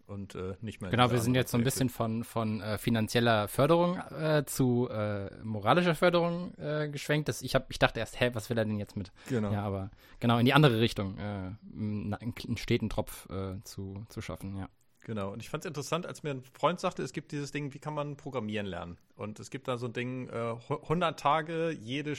und 0.07 0.35
äh, 0.35 0.55
nicht 0.61 0.81
mehr. 0.81 0.89
Genau, 0.89 1.11
wir 1.11 1.19
sind 1.19 1.35
jetzt 1.35 1.51
so 1.51 1.57
ein 1.57 1.63
bisschen 1.63 1.89
von, 1.89 2.23
von 2.23 2.61
äh, 2.61 2.77
finanzieller 2.77 3.47
Förderung 3.47 3.97
äh, 3.97 4.43
zu 4.45 4.89
äh, 4.89 5.29
moralischer 5.43 5.95
Förderung 5.95 6.53
äh, 6.57 6.89
geschwenkt. 6.89 7.29
Das, 7.29 7.41
ich, 7.41 7.55
hab, 7.55 7.69
ich 7.69 7.79
dachte 7.79 7.99
erst, 7.99 8.19
hä, 8.19 8.31
was 8.33 8.49
will 8.49 8.57
er 8.57 8.65
denn 8.65 8.79
jetzt 8.79 8.95
mit? 8.95 9.11
Genau. 9.27 9.51
Ja, 9.51 9.63
aber 9.63 9.91
genau 10.19 10.37
in 10.39 10.45
die 10.45 10.53
andere 10.53 10.79
Richtung, 10.79 11.17
äh, 11.17 11.51
einen, 11.75 12.57
steten 12.57 12.89
Tropf 12.89 13.27
zu, 13.63 14.05
zu 14.09 14.21
schaffen, 14.21 14.55
ja. 14.57 14.69
Genau, 15.01 15.31
und 15.31 15.41
ich 15.41 15.49
fand 15.49 15.63
es 15.63 15.67
interessant, 15.67 16.05
als 16.05 16.23
mir 16.23 16.31
ein 16.31 16.41
Freund 16.41 16.79
sagte, 16.79 17.01
es 17.01 17.13
gibt 17.13 17.31
dieses 17.31 17.51
Ding, 17.51 17.73
wie 17.73 17.79
kann 17.79 17.93
man 17.93 18.17
programmieren 18.17 18.65
lernen? 18.65 18.97
Und 19.15 19.39
es 19.39 19.49
gibt 19.49 19.67
da 19.67 19.77
so 19.77 19.85
ein 19.85 19.93
Ding, 19.93 20.29
100 20.29 21.19
Tage, 21.19 21.71
jede, 21.71 22.13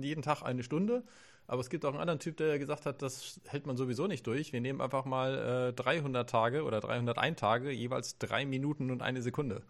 jeden 0.00 0.22
Tag 0.22 0.42
eine 0.42 0.62
Stunde. 0.62 1.04
Aber 1.46 1.60
es 1.60 1.68
gibt 1.68 1.84
auch 1.84 1.90
einen 1.90 2.00
anderen 2.00 2.20
Typ, 2.20 2.36
der 2.38 2.58
gesagt 2.58 2.86
hat, 2.86 3.02
das 3.02 3.40
hält 3.48 3.66
man 3.66 3.76
sowieso 3.76 4.06
nicht 4.06 4.26
durch. 4.26 4.52
Wir 4.52 4.60
nehmen 4.60 4.80
einfach 4.80 5.04
mal 5.04 5.70
äh, 5.70 5.72
300 5.74 6.28
Tage 6.28 6.64
oder 6.64 6.80
301 6.80 7.38
Tage, 7.38 7.70
jeweils 7.70 8.18
drei 8.18 8.46
Minuten 8.46 8.90
und 8.90 9.02
eine 9.02 9.20
Sekunde. 9.22 9.62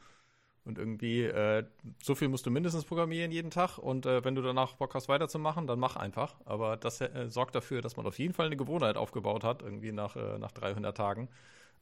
Und 0.64 0.78
irgendwie, 0.78 1.24
äh, 1.24 1.64
so 2.02 2.14
viel 2.14 2.28
musst 2.28 2.46
du 2.46 2.50
mindestens 2.50 2.84
programmieren 2.84 3.30
jeden 3.30 3.50
Tag. 3.50 3.76
Und 3.78 4.06
äh, 4.06 4.24
wenn 4.24 4.34
du 4.34 4.40
danach 4.40 4.76
Bock 4.76 4.94
hast, 4.94 5.08
weiterzumachen, 5.08 5.66
dann 5.66 5.78
mach 5.78 5.96
einfach. 5.96 6.36
Aber 6.46 6.76
das 6.76 7.00
äh, 7.02 7.28
sorgt 7.28 7.54
dafür, 7.54 7.82
dass 7.82 7.96
man 7.96 8.06
auf 8.06 8.18
jeden 8.18 8.32
Fall 8.32 8.46
eine 8.46 8.56
Gewohnheit 8.56 8.96
aufgebaut 8.96 9.44
hat, 9.44 9.62
irgendwie 9.62 9.92
nach, 9.92 10.16
äh, 10.16 10.38
nach 10.38 10.52
300 10.52 10.96
Tagen. 10.96 11.28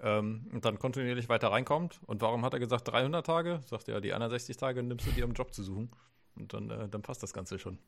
Ähm, 0.01 0.49
und 0.53 0.65
dann 0.65 0.81
kontinuierlich 0.81 1.29
weiter 1.29 1.53
reinkommt. 1.53 2.01
Und 2.07 2.23
warum 2.23 2.45
hat 2.45 2.55
er 2.55 2.59
gesagt 2.59 2.89
300 2.89 3.25
Tage? 3.25 3.61
Sagt 3.67 3.89
er, 3.89 3.95
ja, 3.95 4.01
die 4.01 4.13
anderen 4.15 4.31
60 4.33 4.57
Tage 4.57 4.83
nimmst 4.83 5.07
du 5.07 5.13
dir, 5.13 5.27
um 5.27 5.33
Job 5.33 5.55
zu 5.55 5.63
suchen. 5.63 5.91
Und 6.35 6.53
dann, 6.53 6.71
äh, 6.71 6.89
dann 6.89 7.03
passt 7.03 7.23
das 7.23 7.33
Ganze 7.33 7.61
schon. 7.61 7.79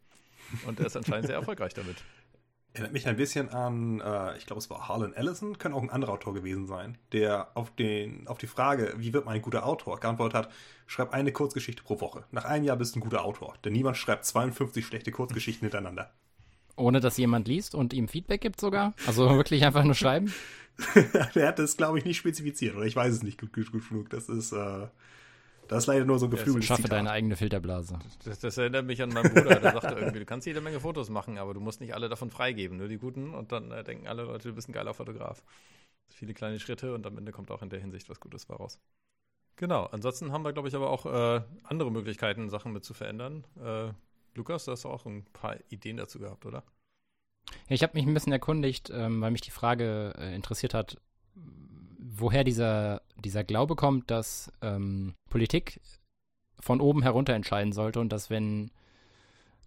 Und 0.66 0.80
er 0.80 0.86
ist 0.86 0.96
anscheinend 0.96 1.26
sehr 1.26 1.36
erfolgreich 1.36 1.74
damit. 1.74 1.96
Erinnert 2.74 2.92
mich 2.92 3.06
ein 3.06 3.16
bisschen 3.16 3.50
an, 3.50 4.00
äh, 4.00 4.36
ich 4.36 4.46
glaube, 4.46 4.58
es 4.58 4.68
war 4.68 4.88
Harlan 4.88 5.12
Ellison, 5.12 5.58
könnte 5.58 5.78
auch 5.78 5.82
ein 5.82 5.90
anderer 5.90 6.12
Autor 6.12 6.34
gewesen 6.34 6.66
sein, 6.66 6.98
der 7.12 7.56
auf, 7.56 7.70
den, 7.70 8.26
auf 8.26 8.38
die 8.38 8.48
Frage, 8.48 8.94
wie 8.96 9.12
wird 9.12 9.26
man 9.26 9.34
ein 9.34 9.42
guter 9.42 9.64
Autor, 9.64 10.00
geantwortet 10.00 10.34
hat, 10.34 10.52
schreib 10.88 11.12
eine 11.12 11.30
Kurzgeschichte 11.30 11.84
pro 11.84 12.00
Woche. 12.00 12.24
Nach 12.32 12.44
einem 12.44 12.64
Jahr 12.64 12.76
bist 12.76 12.96
du 12.96 12.98
ein 12.98 13.02
guter 13.02 13.24
Autor, 13.24 13.54
denn 13.64 13.72
niemand 13.72 13.96
schreibt 13.96 14.24
52 14.24 14.84
schlechte 14.84 15.12
Kurzgeschichten 15.12 15.66
hintereinander. 15.66 16.10
Ohne 16.74 16.98
dass 16.98 17.16
jemand 17.16 17.46
liest 17.46 17.76
und 17.76 17.92
ihm 17.92 18.08
Feedback 18.08 18.40
gibt 18.40 18.60
sogar? 18.60 18.92
Also 19.06 19.30
wirklich 19.36 19.64
einfach 19.64 19.84
nur 19.84 19.94
schreiben? 19.94 20.34
der 21.36 21.46
hat 21.46 21.60
das, 21.60 21.76
glaube 21.76 21.98
ich, 21.98 22.04
nicht 22.04 22.16
spezifiziert, 22.16 22.74
oder 22.74 22.86
ich 22.86 22.96
weiß 22.96 23.14
es 23.14 23.22
nicht 23.22 23.40
gut, 23.40 23.52
gut, 23.52 23.70
gut 23.70 23.88
genug. 23.88 24.10
Das 24.10 24.28
ist, 24.28 24.50
äh, 24.50 24.88
das 25.68 25.84
ist 25.84 25.86
leider 25.86 26.04
nur 26.04 26.18
so 26.18 26.26
ein 26.26 26.30
geflügeltes 26.30 26.66
Schaffe 26.66 26.82
Zitat. 26.82 26.98
deine 26.98 27.10
eigene 27.10 27.36
Filterblase. 27.36 27.98
Das, 28.24 28.38
das, 28.38 28.58
erinnert 28.58 28.86
mich 28.86 29.02
an 29.02 29.10
meinen 29.10 29.32
Bruder, 29.32 29.60
der 29.60 29.72
sagte 29.72 29.94
irgendwie, 29.94 30.20
du 30.20 30.26
kannst 30.26 30.46
jede 30.46 30.60
Menge 30.60 30.80
Fotos 30.80 31.10
machen, 31.10 31.38
aber 31.38 31.54
du 31.54 31.60
musst 31.60 31.80
nicht 31.80 31.94
alle 31.94 32.08
davon 32.08 32.30
freigeben, 32.30 32.76
nur 32.76 32.88
die 32.88 32.98
guten. 32.98 33.34
Und 33.34 33.52
dann 33.52 33.70
äh, 33.70 33.82
denken 33.84 34.06
alle 34.06 34.24
Leute, 34.24 34.48
du 34.48 34.54
bist 34.54 34.68
ein 34.68 34.72
geiler 34.72 34.94
Fotograf. 34.94 35.42
Viele 36.08 36.34
kleine 36.34 36.60
Schritte 36.60 36.94
und 36.94 37.06
am 37.06 37.16
Ende 37.16 37.32
kommt 37.32 37.50
auch 37.50 37.62
in 37.62 37.70
der 37.70 37.80
Hinsicht 37.80 38.08
was 38.08 38.20
Gutes 38.20 38.48
raus. 38.50 38.78
Genau, 39.56 39.84
ansonsten 39.86 40.32
haben 40.32 40.44
wir, 40.44 40.52
glaube 40.52 40.68
ich, 40.68 40.74
aber 40.74 40.90
auch 40.90 41.06
äh, 41.06 41.42
andere 41.62 41.90
Möglichkeiten, 41.90 42.50
Sachen 42.50 42.72
mit 42.72 42.84
zu 42.84 42.92
verändern. 42.92 43.44
Äh, 43.62 43.92
Lukas, 44.34 44.64
du 44.64 44.72
hast 44.72 44.84
auch 44.84 45.06
ein 45.06 45.24
paar 45.32 45.56
Ideen 45.70 45.96
dazu 45.96 46.18
gehabt, 46.18 46.44
oder? 46.44 46.64
Ja, 47.68 47.74
ich 47.74 47.82
habe 47.82 47.94
mich 47.94 48.06
ein 48.06 48.14
bisschen 48.14 48.32
erkundigt, 48.32 48.90
ähm, 48.92 49.20
weil 49.20 49.30
mich 49.30 49.42
die 49.42 49.50
Frage 49.50 50.12
äh, 50.18 50.34
interessiert 50.34 50.74
hat, 50.74 51.00
woher 52.18 52.44
dieser, 52.44 53.02
dieser 53.16 53.44
Glaube 53.44 53.76
kommt, 53.76 54.10
dass 54.10 54.52
ähm, 54.62 55.14
Politik 55.30 55.80
von 56.60 56.80
oben 56.80 57.02
herunter 57.02 57.34
entscheiden 57.34 57.72
sollte 57.72 58.00
und 58.00 58.10
dass 58.10 58.30
wenn 58.30 58.70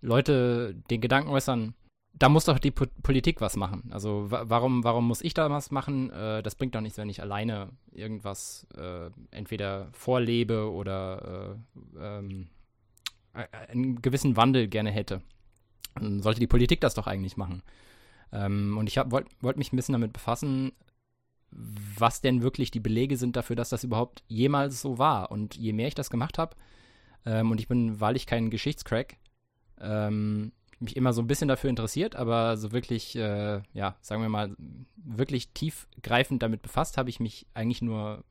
Leute 0.02 0.76
den 0.90 1.02
Gedanken 1.02 1.30
äußern, 1.30 1.74
da 2.14 2.30
muss 2.30 2.46
doch 2.46 2.60
die 2.60 2.72
po 2.72 2.86
Politik 3.04 3.42
was 3.42 3.56
machen. 3.56 3.90
Also 3.92 4.26
warum, 4.30 4.84
warum 4.84 5.08
muss 5.08 5.22
ich 5.22 5.34
da 5.34 5.50
was 5.50 5.72
machen? 5.72 6.10
Äh, 6.12 6.42
das 6.42 6.56
bringt 6.56 6.74
doch 6.74 6.82
nichts, 6.82 6.98
wenn 6.98 7.10
ich 7.10 7.22
alleine 7.22 7.70
irgendwas 7.92 8.66
äh, 8.76 9.10
entweder 9.32 9.90
vorlebe 9.92 10.72
oder 10.72 11.60
äh, 12.00 12.00
ähm, 12.00 12.48
einen 13.34 14.02
gewissen 14.02 14.36
Wandel 14.36 14.68
gerne 14.68 14.90
hätte. 14.90 15.22
Dann 15.96 16.22
sollte 16.22 16.40
die 16.40 16.48
Politik 16.48 16.82
das 16.82 16.96
doch 16.96 17.08
eigentlich 17.08 17.38
machen. 17.38 17.62
Ähm, 18.32 18.78
und 18.78 18.88
ich 18.88 18.98
wollte 18.98 19.30
wollt 19.42 19.58
mich 19.58 19.72
ein 19.72 19.76
bisschen 19.76 19.94
damit 19.94 20.14
befassen, 20.14 20.72
was 21.58 22.22
denn 22.22 22.42
wirklich 22.42 22.72
die 22.72 22.80
Belege 22.80 23.18
sind 23.18 23.36
dafür, 23.36 23.56
dass 23.56 23.70
das 23.70 23.84
überhaupt 23.84 24.24
jemals 24.28 24.82
so 24.82 24.98
war. 24.98 25.32
Und 25.32 25.56
je 25.56 25.74
mehr 25.74 25.88
ich 25.88 25.96
das 25.96 26.10
gemacht 26.10 26.38
habe, 26.38 26.56
ähm, 27.26 27.52
und 27.52 27.60
ich 27.60 27.68
bin 27.68 28.00
wahrlich 28.00 28.26
kein 28.26 28.50
Geschichtscrack, 28.50 29.18
ähm, 29.82 30.52
mich 30.80 30.96
immer 30.96 31.14
so 31.14 31.22
ein 31.22 31.28
bisschen 31.28 31.48
dafür 31.48 31.70
interessiert, 31.72 32.16
aber 32.16 32.56
so 32.58 32.72
wirklich, 32.72 33.16
äh, 33.16 33.62
ja, 33.74 33.96
sagen 34.02 34.22
wir 34.22 34.30
mal, 34.30 34.56
wirklich 34.96 35.50
tiefgreifend 35.50 36.44
damit 36.44 36.62
befasst 36.62 36.98
habe 36.98 37.10
ich 37.10 37.20
mich 37.20 37.48
eigentlich 37.56 37.82
nur 37.82 38.24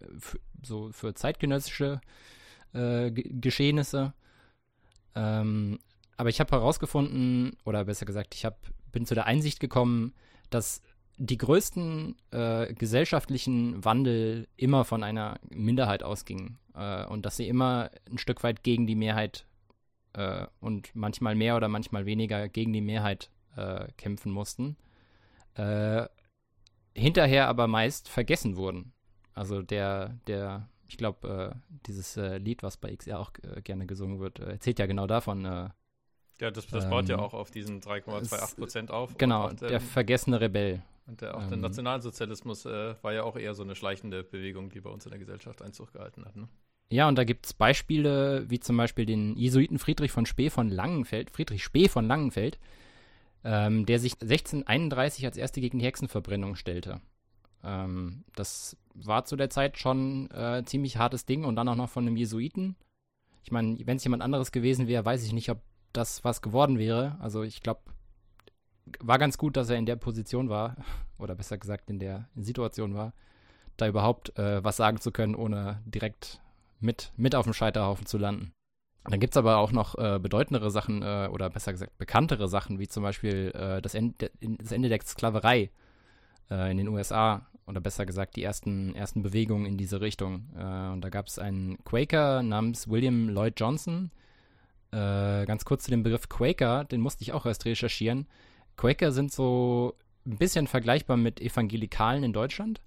so 0.62 0.90
für 0.92 1.14
zeitgenössische 1.14 2.00
äh, 2.72 3.10
Geschehnisse. 3.10 4.12
Ähm, 5.16 5.80
aber 6.16 6.28
ich 6.28 6.38
habe 6.38 6.52
herausgefunden, 6.52 7.56
oder 7.64 7.84
besser 7.84 8.06
gesagt, 8.06 8.34
ich 8.34 8.44
hab, 8.44 8.58
bin 8.92 9.06
zu 9.06 9.14
der 9.14 9.26
Einsicht 9.26 9.58
gekommen, 9.58 10.14
dass 10.50 10.82
die 11.18 11.38
größten 11.38 12.16
äh, 12.30 12.74
gesellschaftlichen 12.74 13.84
Wandel 13.84 14.48
immer 14.56 14.84
von 14.84 15.02
einer 15.02 15.38
Minderheit 15.48 16.02
ausgingen 16.02 16.58
äh, 16.74 17.04
und 17.06 17.24
dass 17.24 17.36
sie 17.36 17.48
immer 17.48 17.90
ein 18.10 18.18
Stück 18.18 18.42
weit 18.42 18.62
gegen 18.62 18.86
die 18.86 18.94
Mehrheit 18.94 19.46
äh, 20.12 20.46
und 20.60 20.94
manchmal 20.94 21.34
mehr 21.34 21.56
oder 21.56 21.68
manchmal 21.68 22.04
weniger 22.04 22.48
gegen 22.48 22.72
die 22.72 22.82
Mehrheit 22.82 23.30
äh, 23.56 23.86
kämpfen 23.96 24.30
mussten. 24.30 24.76
Äh, 25.54 26.06
hinterher 26.94 27.48
aber 27.48 27.66
meist 27.66 28.08
vergessen 28.08 28.56
wurden. 28.56 28.92
Also 29.32 29.62
der, 29.62 30.18
der, 30.26 30.68
ich 30.86 30.98
glaube, 30.98 31.54
äh, 31.54 31.76
dieses 31.86 32.16
Lied, 32.16 32.62
was 32.62 32.76
bei 32.76 32.94
XR 32.94 33.20
auch 33.20 33.32
gerne 33.64 33.86
gesungen 33.86 34.18
wird, 34.18 34.38
erzählt 34.38 34.78
ja 34.78 34.86
genau 34.86 35.06
davon. 35.06 35.44
ja, 35.44 35.72
das, 36.38 36.66
das 36.66 36.84
ähm, 36.84 36.90
baut 36.90 37.08
ja 37.08 37.18
auch 37.18 37.34
auf 37.34 37.50
diesen 37.50 37.80
3,28 37.80 38.56
Prozent 38.56 38.90
auf. 38.90 39.16
Genau, 39.18 39.50
der, 39.50 39.68
der 39.68 39.80
vergessene 39.80 40.40
Rebell. 40.40 40.82
Und 41.06 41.20
der, 41.20 41.36
auch 41.36 41.42
ähm, 41.42 41.48
der 41.50 41.58
Nationalsozialismus 41.58 42.66
äh, 42.66 42.94
war 43.02 43.12
ja 43.12 43.22
auch 43.22 43.36
eher 43.36 43.54
so 43.54 43.62
eine 43.62 43.76
schleichende 43.76 44.24
Bewegung, 44.24 44.70
die 44.70 44.80
bei 44.80 44.90
uns 44.90 45.06
in 45.06 45.10
der 45.10 45.18
Gesellschaft 45.18 45.62
Einzug 45.62 45.92
gehalten 45.92 46.24
hat. 46.24 46.36
Ne? 46.36 46.48
Ja, 46.90 47.08
und 47.08 47.16
da 47.16 47.24
gibt 47.24 47.46
es 47.46 47.54
Beispiele, 47.54 48.44
wie 48.48 48.60
zum 48.60 48.76
Beispiel 48.76 49.06
den 49.06 49.36
Jesuiten 49.36 49.78
Friedrich 49.78 50.12
von 50.12 50.26
Spee 50.26 50.50
von 50.50 50.68
Langenfeld, 50.68 51.30
Friedrich 51.30 51.64
Spee 51.64 51.88
von 51.88 52.06
Langenfeld, 52.06 52.58
ähm, 53.44 53.86
der 53.86 53.98
sich 53.98 54.14
1631 54.14 55.24
als 55.24 55.36
erste 55.36 55.60
gegen 55.60 55.78
die 55.78 55.84
Hexenverbrennung 55.84 56.56
stellte. 56.56 57.00
Ähm, 57.62 58.24
das 58.34 58.76
war 58.94 59.24
zu 59.24 59.36
der 59.36 59.50
Zeit 59.50 59.78
schon 59.78 60.30
äh, 60.30 60.62
ziemlich 60.64 60.96
hartes 60.96 61.26
Ding 61.26 61.44
und 61.44 61.56
dann 61.56 61.68
auch 61.68 61.76
noch 61.76 61.90
von 61.90 62.06
einem 62.06 62.16
Jesuiten. 62.16 62.76
Ich 63.42 63.50
meine, 63.50 63.78
wenn 63.84 63.96
es 63.96 64.04
jemand 64.04 64.22
anderes 64.22 64.52
gewesen 64.52 64.88
wäre, 64.88 65.04
weiß 65.04 65.24
ich 65.24 65.32
nicht, 65.32 65.50
ob 65.50 65.60
das 65.92 66.24
was 66.24 66.42
geworden 66.42 66.78
wäre. 66.78 67.16
Also 67.20 67.42
ich 67.42 67.62
glaube, 67.62 67.80
war 69.00 69.18
ganz 69.18 69.38
gut, 69.38 69.56
dass 69.56 69.70
er 69.70 69.76
in 69.76 69.86
der 69.86 69.96
Position 69.96 70.48
war, 70.48 70.76
oder 71.18 71.34
besser 71.34 71.58
gesagt 71.58 71.90
in 71.90 71.98
der 71.98 72.28
Situation 72.36 72.94
war, 72.94 73.12
da 73.76 73.86
überhaupt 73.86 74.38
äh, 74.38 74.62
was 74.64 74.76
sagen 74.76 75.00
zu 75.00 75.10
können, 75.10 75.34
ohne 75.34 75.82
direkt 75.84 76.40
mit, 76.80 77.12
mit 77.16 77.34
auf 77.34 77.44
dem 77.44 77.52
Scheiterhaufen 77.52 78.06
zu 78.06 78.18
landen. 78.18 78.52
Dann 79.08 79.20
gibt 79.20 79.34
es 79.34 79.36
aber 79.36 79.58
auch 79.58 79.70
noch 79.70 79.96
äh, 79.98 80.18
bedeutendere 80.18 80.70
Sachen 80.70 81.02
äh, 81.02 81.28
oder 81.30 81.48
besser 81.50 81.72
gesagt 81.72 81.96
bekanntere 81.98 82.48
Sachen, 82.48 82.78
wie 82.78 82.88
zum 82.88 83.02
Beispiel 83.02 83.52
äh, 83.54 83.80
das, 83.80 83.94
Ende, 83.94 84.30
das, 84.40 84.72
Ende, 84.72 84.88
der 84.88 85.00
Sklaverei 85.00 85.70
äh, 86.50 86.70
in 86.70 86.78
den 86.78 86.88
USA 86.88 87.46
oder 87.66 87.80
besser 87.80 88.04
gesagt 88.04 88.36
die 88.36 88.42
ersten, 88.42 88.94
ersten 88.96 89.22
Bewegungen 89.22 89.66
in 89.66 89.76
diese 89.76 90.00
Richtung. 90.00 90.48
Äh, 90.56 90.92
und 90.92 91.02
da 91.02 91.08
gab 91.08 91.28
es 91.28 91.38
einen 91.38 91.82
Quaker 91.84 92.42
namens 92.42 92.88
William 92.88 93.28
Lloyd 93.28 93.54
Johnson. 93.58 94.10
Ganz 94.92 95.66
kurz 95.66 95.84
zu 95.84 95.90
dem 95.90 96.04
Begriff 96.04 96.30
Quaker, 96.30 96.84
den 96.84 97.02
musste 97.02 97.22
ich 97.22 97.34
auch 97.34 97.44
erst 97.44 97.66
recherchieren. 97.66 98.26
Quaker 98.76 99.12
sind 99.12 99.32
so 99.32 99.94
ein 100.26 100.38
bisschen 100.38 100.66
vergleichbar 100.66 101.16
mit 101.16 101.40
Evangelikalen 101.40 102.24
in 102.24 102.32
Deutschland. 102.32 102.80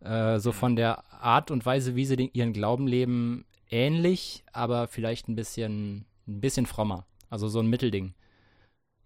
Äh, 0.00 0.38
so 0.38 0.52
von 0.52 0.76
der 0.76 1.10
Art 1.12 1.50
und 1.50 1.64
Weise, 1.66 1.96
wie 1.96 2.04
sie 2.04 2.16
den, 2.16 2.30
ihren 2.32 2.52
Glauben 2.52 2.86
leben, 2.86 3.44
ähnlich, 3.70 4.44
aber 4.52 4.86
vielleicht 4.86 5.28
ein 5.28 5.36
bisschen, 5.36 6.04
ein 6.28 6.40
bisschen 6.40 6.66
frommer. 6.66 7.06
Also 7.30 7.48
so 7.48 7.60
ein 7.60 7.66
Mittelding. 7.66 8.14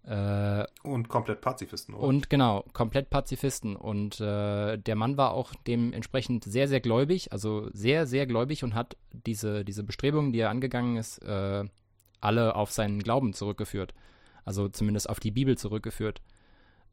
Äh, 0.03 0.65
und 0.83 1.09
komplett 1.09 1.41
Pazifisten, 1.41 1.93
oder? 1.93 2.07
Und 2.07 2.29
genau, 2.29 2.65
komplett 2.73 3.09
Pazifisten. 3.09 3.75
Und 3.75 4.19
äh, 4.19 4.77
der 4.77 4.95
Mann 4.95 5.17
war 5.17 5.31
auch 5.31 5.53
dementsprechend 5.67 6.43
sehr, 6.43 6.67
sehr 6.67 6.81
gläubig, 6.81 7.31
also 7.31 7.69
sehr, 7.71 8.07
sehr 8.07 8.25
gläubig 8.25 8.63
und 8.63 8.73
hat 8.73 8.97
diese, 9.11 9.63
diese 9.63 9.83
Bestrebungen, 9.83 10.33
die 10.33 10.39
er 10.39 10.49
angegangen 10.49 10.97
ist, 10.97 11.19
äh, 11.19 11.63
alle 12.19 12.55
auf 12.55 12.71
seinen 12.71 12.99
Glauben 12.99 13.33
zurückgeführt. 13.33 13.93
Also 14.45 14.69
zumindest 14.69 15.09
auf 15.09 15.19
die 15.19 15.31
Bibel 15.31 15.57
zurückgeführt. 15.57 16.21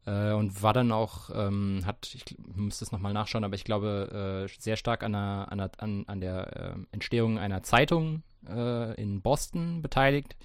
Äh, 0.05 0.31
und 0.31 0.61
war 0.63 0.73
dann 0.73 0.91
auch, 0.91 1.29
ähm, 1.33 1.81
hat, 1.85 2.13
ich 2.13 2.23
müsste 2.55 2.85
es 2.85 2.91
nochmal 2.91 3.13
nachschauen, 3.13 3.43
aber 3.43 3.55
ich 3.55 3.63
glaube, 3.63 4.47
äh, 4.47 4.61
sehr 4.61 4.77
stark 4.77 5.03
an, 5.03 5.13
einer, 5.13 5.51
an, 5.51 5.59
an, 5.77 6.03
an 6.07 6.21
der 6.21 6.75
äh, 6.77 6.85
Entstehung 6.91 7.37
einer 7.37 7.63
Zeitung 7.63 8.23
äh, 8.47 8.99
in 9.01 9.21
Boston 9.21 9.81
beteiligt, 9.81 10.37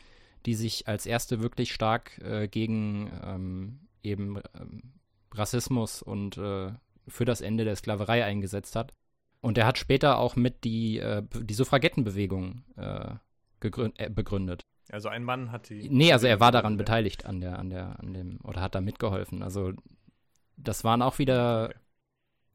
die 0.46 0.54
sich 0.54 0.88
als 0.88 1.06
erste 1.06 1.40
wirklich 1.40 1.73
stark 1.73 2.18
äh, 2.18 2.49
gegen 2.49 3.11
ähm, 3.25 3.80
eben 4.02 4.38
ähm, 4.61 4.94
Rassismus 5.32 6.02
und 6.02 6.37
äh, 6.37 6.73
für 7.06 7.25
das 7.25 7.40
Ende 7.40 7.64
der 7.64 7.76
Sklaverei 7.76 8.25
eingesetzt 8.25 8.76
hat. 8.76 8.92
Und 9.40 9.58
er 9.58 9.66
hat 9.66 9.78
später 9.78 10.18
auch 10.18 10.37
mit 10.37 10.64
die, 10.64 11.02
die 11.34 11.52
Suffragettenbewegung 11.52 12.64
begründet. 13.61 14.64
Also 14.95 15.09
ein 15.09 15.25
Mann 15.25 15.51
hat 15.51 15.71
die. 15.71 15.89
Nee, 15.91 16.13
also 16.13 16.29
er 16.29 16.39
war 16.39 16.53
daran 16.53 16.77
beteiligt 16.77 17.27
an 17.27 17.41
der, 17.41 17.59
an 17.59 17.69
der, 17.69 17.99
an 17.99 18.15
dem, 18.15 18.39
oder 18.45 18.61
hat 18.61 18.77
da 18.77 18.81
mitgeholfen. 18.81 19.43
Also 19.43 19.73
das 20.57 20.85
waren 20.85 21.03
auch 21.03 21.19
wieder 21.19 21.75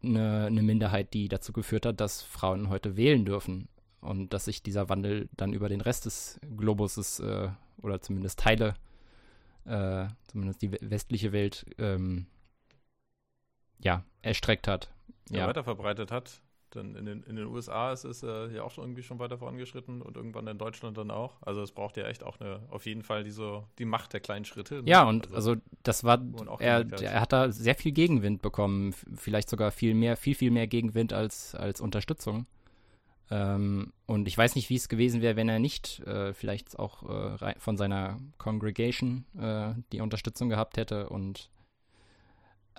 eine, 0.02 0.46
eine 0.46 0.62
Minderheit, 0.64 1.14
die 1.14 1.28
dazu 1.28 1.52
geführt 1.52 1.86
hat, 1.86 2.00
dass 2.00 2.22
Frauen 2.22 2.70
heute 2.70 2.96
wählen 2.96 3.26
dürfen. 3.26 3.68
Und 4.00 4.34
dass 4.34 4.46
sich 4.46 4.64
dieser 4.64 4.88
Wandel 4.88 5.28
dann 5.36 5.52
über 5.52 5.68
den 5.68 5.82
Rest 5.82 6.06
des 6.06 6.40
Globuses 6.56 7.20
äh, 7.20 7.50
oder 7.82 8.00
zumindest 8.00 8.40
Teile, 8.40 8.76
äh, 9.66 10.08
zumindest 10.28 10.62
die 10.62 10.72
westliche 10.72 11.34
Welt, 11.34 11.66
ähm, 11.78 12.26
ja, 13.84 14.06
erstreckt 14.22 14.70
hat. 14.70 14.90
Ja, 15.30 15.40
ja, 15.40 15.48
weiter 15.48 15.66
verbreitet 15.66 16.10
hat. 16.10 16.42
Denn 16.76 16.96
in 16.96 17.06
den, 17.06 17.24
in 17.24 17.36
den 17.36 17.48
USA 17.48 17.92
ist 17.92 18.04
es 18.04 18.24
äh, 18.24 18.48
ja 18.54 18.64
auch 18.64 18.72
schon 18.72 18.84
irgendwie 18.84 19.04
schon 19.04 19.20
weiter 19.20 19.38
vorangeschritten 19.38 20.02
und 20.02 20.16
irgendwann 20.16 20.48
in 20.48 20.58
Deutschland 20.58 20.98
dann 20.98 21.12
auch. 21.12 21.42
Also 21.42 21.62
es 21.62 21.72
braucht 21.72 21.98
ja 21.98 22.08
echt 22.08 22.24
auch 22.24 22.40
eine, 22.40 22.62
auf 22.70 22.86
jeden 22.86 23.04
Fall 23.04 23.24
diese, 23.24 23.64
die 23.80 23.86
Macht 23.86 24.14
der 24.14 24.20
kleinen 24.20 24.46
Schritte. 24.46 24.76
Ne? 24.76 24.90
Ja, 24.90 25.04
und 25.04 25.28
also, 25.34 25.52
also 25.52 25.62
das 25.84 26.04
war, 26.04 26.22
er, 26.60 26.86
er 27.02 27.22
hat 27.22 27.34
da 27.34 27.52
sehr 27.52 27.76
viel 27.76 27.92
Gegenwind 27.92 28.42
bekommen, 28.42 28.94
vielleicht 29.16 29.50
sogar 29.50 29.72
viel 29.72 29.94
mehr, 29.94 30.16
viel, 30.18 30.36
viel 30.36 30.52
mehr 30.52 30.68
Gegenwind 30.68 31.14
als, 31.14 31.56
als 31.56 31.82
Unterstützung. 31.82 32.46
Ähm, 33.32 33.94
und 34.06 34.28
ich 34.28 34.38
weiß 34.38 34.56
nicht, 34.56 34.70
wie 34.70 34.76
es 34.76 34.90
gewesen 34.90 35.22
wäre, 35.22 35.36
wenn 35.36 35.50
er 35.50 35.60
nicht 35.60 36.00
äh, 36.02 36.34
vielleicht 36.34 36.80
auch 36.80 37.38
äh, 37.38 37.56
von 37.60 37.78
seiner 37.78 38.20
Congregation 38.38 39.26
äh, 39.40 39.74
die 39.92 40.02
Unterstützung 40.02 40.50
gehabt 40.50 40.78
hätte 40.78 41.10
und 41.10 41.50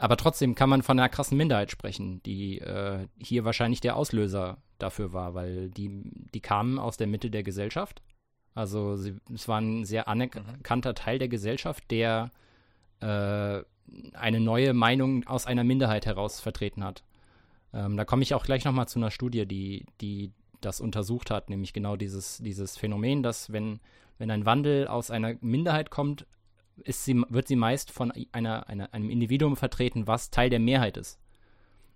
aber 0.00 0.16
trotzdem 0.16 0.54
kann 0.54 0.70
man 0.70 0.82
von 0.82 0.98
einer 0.98 1.10
krassen 1.10 1.36
Minderheit 1.36 1.70
sprechen, 1.70 2.22
die 2.22 2.58
äh, 2.58 3.06
hier 3.18 3.44
wahrscheinlich 3.44 3.82
der 3.82 3.96
Auslöser 3.96 4.56
dafür 4.78 5.12
war, 5.12 5.34
weil 5.34 5.68
die, 5.68 5.90
die 6.32 6.40
kamen 6.40 6.78
aus 6.78 6.96
der 6.96 7.06
Mitte 7.06 7.30
der 7.30 7.42
Gesellschaft. 7.42 8.00
Also 8.54 8.96
sie, 8.96 9.16
es 9.34 9.46
war 9.46 9.60
ein 9.60 9.84
sehr 9.84 10.08
anerkannter 10.08 10.94
Teil 10.94 11.18
der 11.18 11.28
Gesellschaft, 11.28 11.90
der 11.90 12.30
äh, 13.00 13.60
eine 14.14 14.40
neue 14.40 14.72
Meinung 14.72 15.26
aus 15.26 15.44
einer 15.44 15.64
Minderheit 15.64 16.06
heraus 16.06 16.40
vertreten 16.40 16.82
hat. 16.82 17.04
Ähm, 17.74 17.98
da 17.98 18.06
komme 18.06 18.22
ich 18.22 18.32
auch 18.32 18.44
gleich 18.44 18.64
nochmal 18.64 18.88
zu 18.88 18.98
einer 18.98 19.10
Studie, 19.10 19.44
die, 19.44 19.84
die 20.00 20.32
das 20.62 20.80
untersucht 20.80 21.30
hat, 21.30 21.50
nämlich 21.50 21.74
genau 21.74 21.96
dieses, 21.96 22.38
dieses 22.38 22.78
Phänomen, 22.78 23.22
dass 23.22 23.52
wenn, 23.52 23.80
wenn 24.16 24.30
ein 24.30 24.46
Wandel 24.46 24.88
aus 24.88 25.10
einer 25.10 25.34
Minderheit 25.42 25.90
kommt, 25.90 26.24
ist 26.80 27.04
sie, 27.04 27.22
wird 27.28 27.48
sie 27.48 27.56
meist 27.56 27.90
von 27.90 28.12
einer, 28.32 28.68
einer, 28.68 28.92
einem 28.92 29.10
Individuum 29.10 29.56
vertreten, 29.56 30.06
was 30.06 30.30
Teil 30.30 30.50
der 30.50 30.60
Mehrheit 30.60 30.96
ist. 30.96 31.18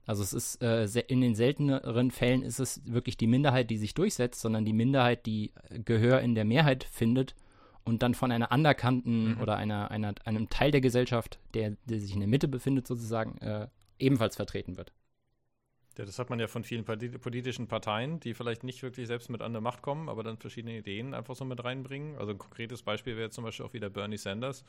Also 0.06 0.22
es 0.22 0.32
ist 0.32 0.62
äh, 0.62 0.84
in 1.06 1.20
den 1.20 1.34
selteneren 1.34 2.10
Fällen 2.10 2.42
ist 2.42 2.60
es 2.60 2.82
wirklich 2.84 3.16
die 3.16 3.26
Minderheit, 3.26 3.70
die 3.70 3.78
sich 3.78 3.94
durchsetzt, 3.94 4.40
sondern 4.40 4.64
die 4.64 4.74
Minderheit, 4.74 5.24
die 5.24 5.52
Gehör 5.84 6.20
in 6.20 6.34
der 6.34 6.44
Mehrheit 6.44 6.84
findet 6.84 7.34
und 7.84 8.02
dann 8.02 8.14
von 8.14 8.30
einer 8.30 8.52
anerkannten 8.52 9.34
mhm. 9.34 9.40
oder 9.40 9.56
einer, 9.56 9.90
einer, 9.90 10.14
einem 10.24 10.48
Teil 10.50 10.70
der 10.70 10.80
Gesellschaft, 10.80 11.38
der, 11.54 11.76
der 11.86 12.00
sich 12.00 12.12
in 12.12 12.20
der 12.20 12.28
Mitte 12.28 12.48
befindet 12.48 12.86
sozusagen, 12.86 13.38
äh, 13.38 13.68
ebenfalls 13.98 14.36
vertreten 14.36 14.76
wird. 14.76 14.92
Ja, 15.96 16.04
das 16.04 16.18
hat 16.18 16.28
man 16.28 16.40
ja 16.40 16.48
von 16.48 16.64
vielen 16.64 16.84
politischen 16.84 17.68
Parteien, 17.68 18.18
die 18.18 18.34
vielleicht 18.34 18.64
nicht 18.64 18.82
wirklich 18.82 19.06
selbst 19.06 19.30
mit 19.30 19.42
an 19.42 19.52
der 19.52 19.62
Macht 19.62 19.80
kommen, 19.80 20.08
aber 20.08 20.24
dann 20.24 20.38
verschiedene 20.38 20.76
Ideen 20.76 21.14
einfach 21.14 21.36
so 21.36 21.44
mit 21.44 21.62
reinbringen. 21.62 22.16
Also 22.18 22.32
ein 22.32 22.38
konkretes 22.38 22.82
Beispiel 22.82 23.16
wäre 23.16 23.30
zum 23.30 23.44
Beispiel 23.44 23.64
auch 23.64 23.74
wieder 23.74 23.90
Bernie 23.90 24.16
Sanders, 24.16 24.64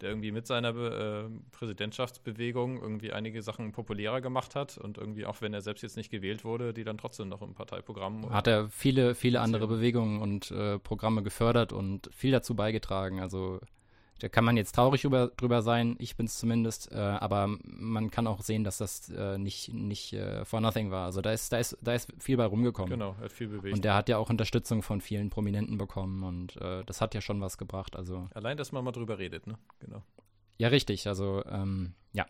der 0.00 0.10
irgendwie 0.10 0.30
mit 0.30 0.46
seiner 0.46 0.76
äh, 0.76 1.24
Präsidentschaftsbewegung 1.50 2.80
irgendwie 2.80 3.12
einige 3.12 3.42
Sachen 3.42 3.72
populärer 3.72 4.20
gemacht 4.20 4.54
hat 4.54 4.78
und 4.78 4.98
irgendwie 4.98 5.26
auch 5.26 5.40
wenn 5.40 5.52
er 5.52 5.62
selbst 5.62 5.82
jetzt 5.82 5.96
nicht 5.96 6.10
gewählt 6.10 6.44
wurde, 6.44 6.72
die 6.72 6.84
dann 6.84 6.98
trotzdem 6.98 7.28
noch 7.28 7.42
im 7.42 7.54
Parteiprogramm. 7.54 8.30
Hat 8.30 8.46
er 8.46 8.68
viele, 8.68 9.16
viele 9.16 9.40
andere 9.40 9.66
Bewegungen 9.66 10.22
und 10.22 10.52
äh, 10.52 10.78
Programme 10.78 11.24
gefördert 11.24 11.72
und 11.72 12.08
viel 12.14 12.30
dazu 12.30 12.54
beigetragen. 12.54 13.18
Also 13.18 13.58
da 14.20 14.28
kann 14.28 14.44
man 14.44 14.56
jetzt 14.56 14.74
traurig 14.74 15.04
über, 15.04 15.28
drüber 15.28 15.62
sein, 15.62 15.96
ich 15.98 16.16
bin 16.16 16.26
es 16.26 16.38
zumindest, 16.38 16.90
äh, 16.92 16.96
aber 16.96 17.48
man 17.62 18.10
kann 18.10 18.26
auch 18.26 18.42
sehen, 18.42 18.64
dass 18.64 18.78
das 18.78 19.08
äh, 19.10 19.38
nicht, 19.38 19.72
nicht 19.72 20.12
äh, 20.12 20.44
for 20.44 20.60
nothing 20.60 20.90
war. 20.90 21.06
Also 21.06 21.20
da 21.20 21.32
ist, 21.32 21.52
da, 21.52 21.58
ist, 21.58 21.76
da 21.80 21.94
ist 21.94 22.12
viel 22.18 22.36
bei 22.36 22.44
rumgekommen. 22.44 22.90
Genau, 22.90 23.14
er 23.18 23.24
hat 23.24 23.32
viel 23.32 23.48
bewegt. 23.48 23.74
Und 23.74 23.84
der 23.84 23.94
hat 23.94 24.08
ja 24.08 24.18
auch 24.18 24.30
Unterstützung 24.30 24.82
von 24.82 25.00
vielen 25.00 25.30
Prominenten 25.30 25.78
bekommen 25.78 26.22
und 26.24 26.56
äh, 26.60 26.84
das 26.84 27.00
hat 27.00 27.14
ja 27.14 27.20
schon 27.20 27.40
was 27.40 27.58
gebracht. 27.58 27.96
Also 27.96 28.28
Allein, 28.34 28.56
dass 28.56 28.72
man 28.72 28.84
mal 28.84 28.92
drüber 28.92 29.18
redet, 29.18 29.46
ne? 29.46 29.58
Genau. 29.80 30.02
Ja, 30.58 30.68
richtig. 30.68 31.06
Also, 31.06 31.44
ähm, 31.46 31.94
ja. 32.12 32.26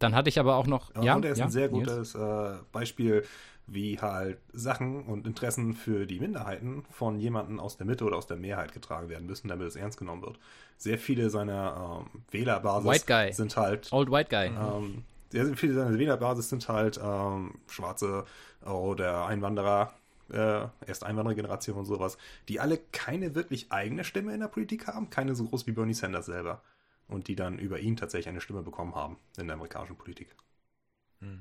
Dann 0.00 0.14
hatte 0.14 0.28
ich 0.28 0.40
aber 0.40 0.56
auch 0.56 0.66
noch. 0.66 0.94
Ja, 0.96 1.02
ja 1.02 1.14
und 1.14 1.24
er 1.24 1.32
ist 1.32 1.38
ja, 1.38 1.44
ein 1.44 1.50
sehr 1.50 1.68
gutes 1.68 2.14
äh, 2.14 2.56
Beispiel, 2.72 3.24
wie 3.66 3.98
halt 3.98 4.38
Sachen 4.52 5.04
und 5.04 5.26
Interessen 5.26 5.74
für 5.74 6.06
die 6.06 6.20
Minderheiten 6.20 6.84
von 6.90 7.18
jemandem 7.18 7.60
aus 7.60 7.76
der 7.76 7.86
Mitte 7.86 8.04
oder 8.04 8.16
aus 8.16 8.26
der 8.26 8.36
Mehrheit 8.36 8.72
getragen 8.72 9.08
werden 9.08 9.26
müssen, 9.26 9.48
damit 9.48 9.68
es 9.68 9.76
ernst 9.76 9.98
genommen 9.98 10.22
wird. 10.22 10.38
Sehr 10.76 10.98
viele 10.98 11.30
seiner 11.30 12.02
ähm, 12.04 12.22
Wählerbasis 12.30 13.36
sind 13.36 13.56
halt. 13.56 13.92
Old 13.92 14.10
White 14.10 14.28
Guy. 14.28 14.46
Ähm, 14.48 15.04
sehr 15.30 15.56
viele 15.56 15.74
seiner 15.74 15.98
Wählerbasis 15.98 16.50
sind 16.50 16.68
halt 16.68 17.00
ähm, 17.02 17.54
Schwarze 17.68 18.24
oder 18.64 19.26
Einwanderer, 19.26 19.92
äh, 20.30 20.66
erst 20.86 21.04
Einwanderergeneration 21.04 21.78
und 21.78 21.86
sowas, 21.86 22.18
die 22.48 22.60
alle 22.60 22.78
keine 22.92 23.34
wirklich 23.34 23.72
eigene 23.72 24.04
Stimme 24.04 24.34
in 24.34 24.40
der 24.40 24.48
Politik 24.48 24.86
haben, 24.86 25.10
keine 25.10 25.34
so 25.34 25.44
groß 25.44 25.66
wie 25.66 25.72
Bernie 25.72 25.94
Sanders 25.94 26.26
selber. 26.26 26.62
Und 27.06 27.28
die 27.28 27.36
dann 27.36 27.58
über 27.58 27.80
ihn 27.80 27.96
tatsächlich 27.96 28.28
eine 28.28 28.40
Stimme 28.40 28.62
bekommen 28.62 28.94
haben 28.94 29.18
in 29.36 29.46
der 29.46 29.56
amerikanischen 29.56 29.96
Politik. 29.96 30.34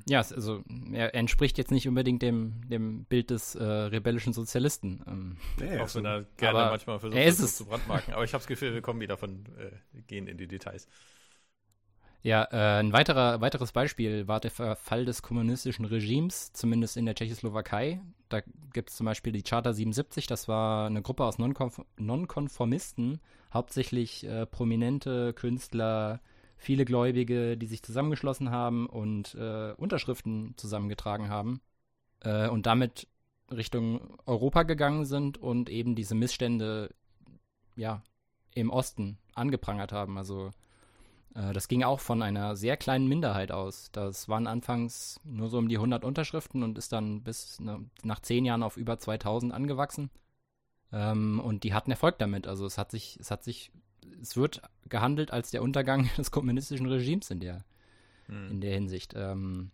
Ja, 0.05 0.19
also 0.19 0.63
er 0.91 1.15
entspricht 1.15 1.57
jetzt 1.57 1.71
nicht 1.71 1.87
unbedingt 1.87 2.21
dem, 2.21 2.67
dem 2.69 3.05
Bild 3.05 3.29
des 3.29 3.55
äh, 3.55 3.63
rebellischen 3.63 4.33
Sozialisten. 4.33 5.01
Ähm, 5.07 5.37
Nee, 5.55 5.77
auch 5.77 5.81
also, 5.81 5.99
wenn 5.99 6.05
er 6.05 6.23
gerne 6.37 6.65
aber 6.65 6.65
manchmal 6.65 6.99
versucht, 6.99 7.17
er 7.17 7.25
ist 7.27 7.39
das 7.39 7.51
es. 7.51 7.57
zu 7.57 7.65
brandmarken. 7.65 8.13
Aber 8.13 8.23
ich 8.23 8.33
habe 8.33 8.41
das 8.41 8.47
Gefühl, 8.47 8.73
wir 8.73 8.81
kommen 8.81 8.99
wieder 9.01 9.17
von, 9.17 9.45
äh, 9.57 10.01
gehen 10.07 10.27
in 10.27 10.37
die 10.37 10.47
Details. 10.47 10.87
ja, 12.21 12.43
äh, 12.51 12.79
ein 12.79 12.93
weiterer, 12.93 13.41
weiteres 13.41 13.71
Beispiel 13.73 14.27
war 14.27 14.39
der 14.39 14.51
Verfall 14.51 15.03
des 15.05 15.21
kommunistischen 15.21 15.83
Regimes, 15.85 16.53
zumindest 16.53 16.95
in 16.95 17.05
der 17.05 17.15
Tschechoslowakei. 17.15 18.01
Da 18.29 18.41
gibt 18.71 18.89
es 18.89 18.95
zum 18.95 19.05
Beispiel 19.05 19.33
die 19.33 19.43
Charta 19.43 19.73
77, 19.73 20.25
das 20.27 20.47
war 20.47 20.87
eine 20.87 21.01
Gruppe 21.01 21.25
aus 21.25 21.37
Nonkonf- 21.37 21.83
Nonkonformisten, 21.97 23.19
hauptsächlich 23.53 24.25
äh, 24.25 24.45
prominente 24.45 25.33
Künstler, 25.33 26.21
viele 26.63 26.85
Gläubige, 26.85 27.57
die 27.57 27.67
sich 27.67 27.83
zusammengeschlossen 27.83 28.51
haben 28.51 28.87
und 28.87 29.35
äh, 29.35 29.73
Unterschriften 29.77 30.53
zusammengetragen 30.57 31.29
haben 31.29 31.61
äh, 32.21 32.47
und 32.47 32.65
damit 32.65 33.07
Richtung 33.51 34.17
Europa 34.25 34.63
gegangen 34.63 35.05
sind 35.05 35.37
und 35.37 35.69
eben 35.69 35.95
diese 35.95 36.15
Missstände 36.15 36.93
ja 37.75 38.01
im 38.55 38.69
Osten 38.69 39.17
angeprangert 39.33 39.91
haben. 39.91 40.17
Also 40.17 40.51
äh, 41.35 41.53
das 41.53 41.67
ging 41.67 41.83
auch 41.83 41.99
von 41.99 42.21
einer 42.21 42.55
sehr 42.55 42.77
kleinen 42.77 43.07
Minderheit 43.07 43.51
aus. 43.51 43.89
Das 43.91 44.29
waren 44.29 44.47
anfangs 44.47 45.19
nur 45.23 45.49
so 45.49 45.57
um 45.57 45.67
die 45.67 45.77
100 45.77 46.03
Unterschriften 46.03 46.63
und 46.63 46.77
ist 46.77 46.93
dann 46.93 47.23
bis 47.23 47.59
ne, 47.59 47.85
nach 48.03 48.19
zehn 48.19 48.45
Jahren 48.45 48.63
auf 48.63 48.77
über 48.77 48.97
2000 48.97 49.53
angewachsen. 49.53 50.09
Ähm, 50.91 51.39
und 51.39 51.63
die 51.63 51.73
hatten 51.73 51.91
Erfolg 51.91 52.17
damit. 52.19 52.47
Also 52.47 52.65
es 52.65 52.77
hat 52.77 52.91
sich, 52.91 53.17
es 53.19 53.31
hat 53.31 53.43
sich, 53.43 53.71
es 54.21 54.37
wird 54.37 54.61
gehandelt 54.89 55.31
als 55.31 55.51
der 55.51 55.61
Untergang 55.61 56.09
des 56.17 56.31
kommunistischen 56.31 56.87
Regimes 56.87 57.29
in 57.31 57.39
der, 57.39 57.63
Hm. 58.27 58.51
in 58.51 58.61
der 58.61 58.73
Hinsicht. 58.73 59.13
Ähm, 59.15 59.71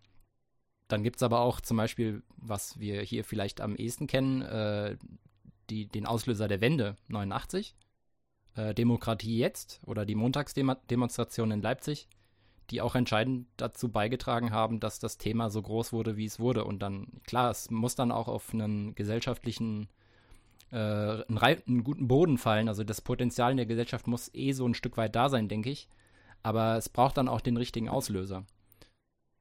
dann 0.88 1.04
gibt 1.04 1.16
es 1.16 1.22
aber 1.22 1.40
auch 1.40 1.60
zum 1.60 1.76
Beispiel, 1.76 2.22
was 2.36 2.78
wir 2.80 3.02
hier 3.02 3.24
vielleicht 3.24 3.60
am 3.60 3.76
ehesten 3.76 4.06
kennen, 4.06 4.42
äh, 4.42 4.96
die, 5.70 5.86
den 5.86 6.04
Auslöser 6.04 6.48
der 6.48 6.60
Wende 6.60 6.96
89, 7.08 7.76
äh, 8.56 8.74
Demokratie 8.74 9.38
jetzt 9.38 9.80
oder 9.86 10.04
die 10.04 10.16
Montagsdemonstration 10.16 11.52
in 11.52 11.62
Leipzig, 11.62 12.08
die 12.70 12.80
auch 12.80 12.94
entscheidend 12.94 13.46
dazu 13.56 13.88
beigetragen 13.88 14.50
haben, 14.50 14.80
dass 14.80 14.98
das 14.98 15.18
Thema 15.18 15.50
so 15.50 15.62
groß 15.62 15.92
wurde, 15.92 16.16
wie 16.16 16.24
es 16.24 16.40
wurde. 16.40 16.64
Und 16.64 16.80
dann, 16.80 17.06
klar, 17.24 17.50
es 17.50 17.70
muss 17.70 17.94
dann 17.94 18.12
auch 18.12 18.28
auf 18.28 18.52
einen 18.52 18.94
gesellschaftlichen, 18.94 19.88
äh, 20.72 20.76
einen, 20.76 21.38
einen 21.38 21.84
guten 21.84 22.08
Boden 22.08 22.38
fallen. 22.38 22.68
Also 22.68 22.84
das 22.84 23.00
Potenzial 23.00 23.50
in 23.52 23.56
der 23.56 23.66
Gesellschaft 23.66 24.06
muss 24.06 24.30
eh 24.34 24.52
so 24.52 24.66
ein 24.66 24.74
Stück 24.74 24.96
weit 24.96 25.16
da 25.16 25.28
sein, 25.28 25.48
denke 25.48 25.70
ich. 25.70 25.88
Aber 26.42 26.76
es 26.76 26.88
braucht 26.88 27.16
dann 27.16 27.28
auch 27.28 27.40
den 27.40 27.56
richtigen 27.56 27.88
Auslöser. 27.88 28.44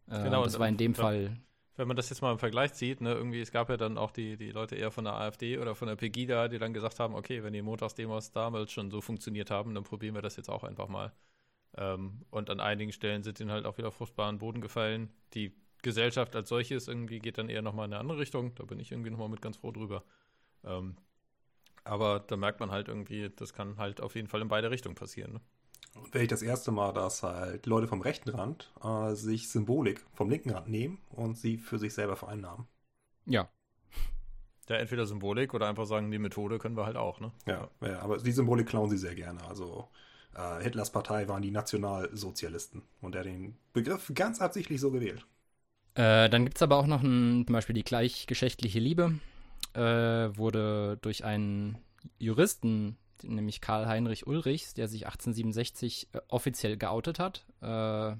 Äh, 0.09 0.23
Genau, 0.23 0.43
das 0.43 0.55
und 0.55 0.59
war 0.59 0.67
in 0.67 0.77
dem 0.77 0.95
Fall 0.95 1.37
Wenn 1.75 1.87
man 1.87 1.95
das 1.95 2.09
jetzt 2.09 2.21
mal 2.21 2.31
im 2.31 2.39
Vergleich 2.39 2.73
sieht, 2.73 2.99
ne, 3.01 3.13
irgendwie, 3.13 3.41
es 3.41 3.51
gab 3.51 3.69
ja 3.69 3.77
dann 3.77 3.97
auch 3.97 4.11
die, 4.11 4.35
die 4.37 4.51
Leute 4.51 4.75
eher 4.75 4.91
von 4.91 5.05
der 5.05 5.13
AfD 5.13 5.57
oder 5.57 5.75
von 5.75 5.87
der 5.87 5.95
Pegida, 5.95 6.47
die 6.49 6.59
dann 6.59 6.73
gesagt 6.73 6.99
haben, 6.99 7.15
okay, 7.15 7.43
wenn 7.43 7.53
die 7.53 7.61
Montagsdemos 7.61 8.31
damals 8.31 8.71
schon 8.71 8.91
so 8.91 9.01
funktioniert 9.01 9.49
haben, 9.49 9.73
dann 9.73 9.83
probieren 9.85 10.15
wir 10.15 10.21
das 10.21 10.35
jetzt 10.35 10.49
auch 10.49 10.63
einfach 10.65 10.89
mal. 10.89 11.13
Ähm, 11.77 12.25
und 12.31 12.49
an 12.49 12.59
einigen 12.59 12.91
Stellen 12.91 13.23
sind 13.23 13.39
ihnen 13.39 13.51
halt 13.51 13.65
auch 13.65 13.77
wieder 13.77 13.91
fruchtbaren 13.91 14.39
Boden 14.39 14.61
gefallen. 14.61 15.09
Die 15.33 15.53
Gesellschaft 15.81 16.35
als 16.35 16.49
solches 16.49 16.87
irgendwie 16.87 17.19
geht 17.19 17.37
dann 17.37 17.49
eher 17.49 17.61
nochmal 17.61 17.87
in 17.87 17.93
eine 17.93 18.01
andere 18.01 18.19
Richtung. 18.19 18.53
Da 18.55 18.65
bin 18.65 18.79
ich 18.79 18.91
irgendwie 18.91 19.11
nochmal 19.11 19.29
mit 19.29 19.41
ganz 19.41 19.57
froh 19.57 19.71
drüber. 19.71 20.03
Ähm, 20.65 20.97
aber 21.83 22.19
da 22.21 22.37
merkt 22.37 22.59
man 22.59 22.71
halt 22.71 22.87
irgendwie, 22.87 23.29
das 23.35 23.53
kann 23.53 23.77
halt 23.77 24.01
auf 24.01 24.15
jeden 24.15 24.27
Fall 24.27 24.41
in 24.41 24.47
beide 24.49 24.71
Richtungen 24.71 24.95
passieren. 24.95 25.33
Ne? 25.33 25.41
wäre 26.11 26.23
ich 26.23 26.29
das 26.29 26.41
erste 26.41 26.71
Mal, 26.71 26.93
dass 26.93 27.21
halt 27.21 27.67
Leute 27.67 27.87
vom 27.87 28.01
rechten 28.01 28.29
Rand 28.31 28.71
äh, 28.83 29.13
sich 29.13 29.49
Symbolik 29.49 30.03
vom 30.15 30.27
linken 30.29 30.49
Rand 30.49 30.67
nehmen 30.67 30.97
und 31.11 31.37
sie 31.37 31.57
für 31.59 31.77
sich 31.77 31.93
selber 31.93 32.15
vereinnahmen. 32.15 32.67
ja, 33.25 33.49
Ja, 34.69 34.77
entweder 34.77 35.05
Symbolik 35.05 35.53
oder 35.53 35.67
einfach 35.67 35.85
sagen, 35.85 36.11
die 36.11 36.17
Methode 36.19 36.59
können 36.59 36.77
wir 36.77 36.85
halt 36.85 36.95
auch, 36.95 37.19
ne? 37.19 37.31
Ja, 37.47 37.69
ja, 37.81 37.99
aber 38.01 38.17
die 38.19 38.31
Symbolik 38.31 38.67
klauen 38.67 38.89
sie 38.89 38.97
sehr 38.97 39.15
gerne. 39.15 39.43
Also 39.45 39.87
äh, 40.35 40.61
Hitlers 40.63 40.91
Partei 40.91 41.27
waren 41.27 41.41
die 41.41 41.51
Nationalsozialisten 41.51 42.83
und 43.01 43.15
er 43.15 43.19
hat 43.21 43.25
den 43.27 43.57
Begriff 43.73 44.11
ganz 44.13 44.39
absichtlich 44.41 44.79
so 44.79 44.91
gewählt. 44.91 45.25
Äh, 45.95 46.29
dann 46.29 46.45
gibt 46.45 46.57
es 46.57 46.61
aber 46.63 46.77
auch 46.77 46.87
noch 46.87 47.01
ein, 47.03 47.43
zum 47.45 47.53
Beispiel 47.53 47.75
die 47.75 47.83
gleichgeschlechtliche 47.83 48.79
Liebe. 48.79 49.19
Äh, 49.73 50.35
wurde 50.37 50.97
durch 51.01 51.23
einen 51.23 51.77
Juristen, 52.17 52.97
nämlich 53.23 53.61
Karl 53.61 53.87
Heinrich 53.87 54.25
Ulrichs, 54.27 54.73
der 54.73 54.87
sich 54.87 55.05
1867 55.05 56.09
äh, 56.13 56.19
offiziell 56.27 56.77
geoutet 56.77 57.19
hat. 57.19 57.45
Äh, 57.61 58.15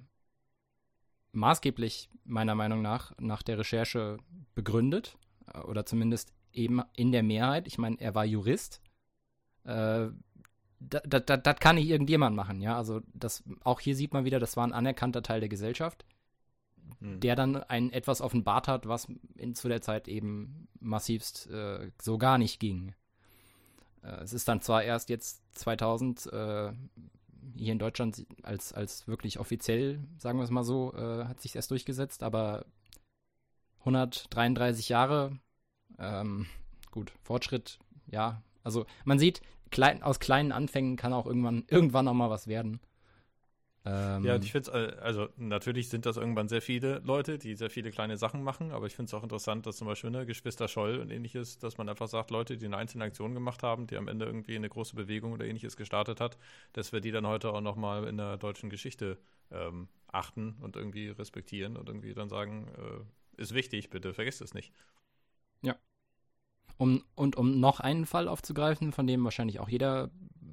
maßgeblich, 1.32 2.10
meiner 2.24 2.56
Meinung 2.56 2.82
nach, 2.82 3.14
nach 3.20 3.42
der 3.42 3.58
Recherche 3.58 4.18
begründet. 4.56 5.18
Äh, 5.54 5.60
oder 5.60 5.86
zumindest 5.86 6.34
eben 6.54 6.82
in 6.96 7.12
der 7.12 7.24
Mehrheit. 7.24 7.68
Ich 7.68 7.78
meine, 7.78 8.00
er 8.00 8.16
war 8.16 8.26
Jurist. 8.26 8.82
Äh, 9.64 10.08
das 10.80 11.02
da, 11.06 11.20
da, 11.20 11.38
das 11.38 11.60
kann 11.60 11.76
nicht 11.76 11.90
irgendjemand 11.90 12.36
machen, 12.36 12.62
ja. 12.62 12.78
Also 12.78 13.02
das, 13.14 13.44
auch 13.64 13.80
hier 13.80 13.96
sieht 13.96 14.14
man 14.14 14.24
wieder, 14.24 14.40
das 14.40 14.56
war 14.56 14.66
ein 14.66 14.74
anerkannter 14.74 15.22
Teil 15.22 15.42
der 15.42 15.50
Gesellschaft 15.50 16.06
Hm. 17.00 17.20
der 17.20 17.36
dann 17.36 17.56
ein 17.56 17.92
etwas 17.92 18.22
offenbart 18.22 18.68
hat, 18.68 18.88
was 18.88 19.08
in, 19.36 19.56
zu 19.56 19.68
der 19.68 19.82
Zeit 19.82 20.08
eben 20.08 20.68
massivst 20.80 21.50
äh, 21.50 21.92
so 22.02 22.18
gar 22.18 22.38
nicht 22.38 22.60
ging. 22.60 22.94
Äh, 24.04 24.24
es 24.24 24.34
ist 24.34 24.48
dann 24.48 24.62
zwar 24.62 24.84
erst 24.84 25.10
jetzt 25.10 25.42
2000 25.58 26.28
äh, 26.28 26.72
hier 27.56 27.72
in 27.72 27.80
Deutschland 27.80 28.26
als, 28.44 28.74
als 28.74 29.08
wirklich 29.08 29.40
offiziell, 29.40 30.00
sagen 30.18 30.40
wir 30.40 30.44
es 30.44 30.50
mal 30.50 30.64
so, 30.64 30.94
äh, 30.94 31.26
hat 31.26 31.42
sich 31.42 31.56
erst 31.56 31.72
durchgesetzt, 31.72 32.24
aber 32.24 32.66
133 33.80 34.90
Jahre, 34.90 35.40
ähm, 35.98 36.48
gut, 36.92 37.12
Fortschritt, 37.24 37.80
ja. 38.08 38.44
Also 38.64 38.86
man 39.06 39.20
sieht, 39.20 39.42
klein, 39.72 40.04
aus 40.04 40.20
kleinen 40.20 40.52
Anfängen 40.52 40.96
kann 40.98 41.14
auch 41.14 41.26
irgendwann, 41.26 41.64
irgendwann 41.68 42.08
auch 42.08 42.14
mal 42.14 42.30
was 42.30 42.48
werden. 42.48 42.80
Ähm, 43.86 44.24
Ja, 44.26 44.36
und 44.36 44.44
ich 44.44 44.52
finde 44.52 44.72
es, 44.72 44.98
also 45.00 45.30
natürlich 45.38 45.88
sind 45.90 46.06
das 46.06 46.18
irgendwann 46.18 46.50
sehr 46.50 46.62
viele 46.62 47.00
Leute, 47.00 47.38
die 47.38 47.56
sehr 47.56 47.70
viele 47.70 47.92
kleine 47.92 48.18
Sachen 48.18 48.44
machen, 48.44 48.72
aber 48.72 48.86
ich 48.88 48.96
finde 48.96 49.08
es 49.10 49.14
auch 49.14 49.24
interessant, 49.24 49.66
dass 49.66 49.78
zum 49.78 49.88
Beispiel 49.88 50.10
ne, 50.10 50.26
Geschwister 50.26 50.68
Scholl 50.68 51.00
und 51.00 51.10
ähnliches, 51.12 51.58
dass 51.60 51.78
man 51.78 51.88
einfach 51.88 52.08
sagt, 52.10 52.30
Leute, 52.32 52.58
die 52.58 52.66
eine 52.66 52.78
einzelne 52.78 53.06
Aktion 53.06 53.34
gemacht 53.34 53.64
haben, 53.64 53.88
die 53.88 53.96
am 53.96 54.08
Ende 54.10 54.26
irgendwie 54.26 54.56
eine 54.58 54.68
große 54.70 54.96
Bewegung 54.96 55.32
oder 55.32 55.46
ähnliches 55.46 55.78
gestartet 55.78 56.20
hat, 56.20 56.38
dass 56.74 56.92
wir 56.92 57.00
die 57.00 57.12
dann 57.12 57.26
heute 57.28 57.54
auch 57.54 57.62
nochmal 57.62 58.06
in 58.08 58.18
der 58.18 58.38
deutschen 58.38 58.70
Geschichte 58.70 59.18
ähm, 59.52 59.88
achten 60.08 60.58
und 60.62 60.76
irgendwie 60.76 61.10
respektieren 61.10 61.78
und 61.78 61.88
irgendwie 61.88 62.14
dann 62.14 62.28
sagen, 62.30 62.68
äh, 62.78 63.42
ist 63.42 63.54
wichtig, 63.54 63.90
bitte 63.90 64.14
vergesst 64.14 64.42
es 64.42 64.54
nicht. 64.54 64.74
Um, 66.80 67.04
und 67.14 67.36
um 67.36 67.60
noch 67.60 67.82
einen 67.82 68.06
Fall 68.06 68.30
aufzugreifen, 68.30 68.94
von 68.94 69.06
dem 69.06 69.24
wahrscheinlich 69.26 69.60
auch 69.60 69.68
jeder 69.68 70.10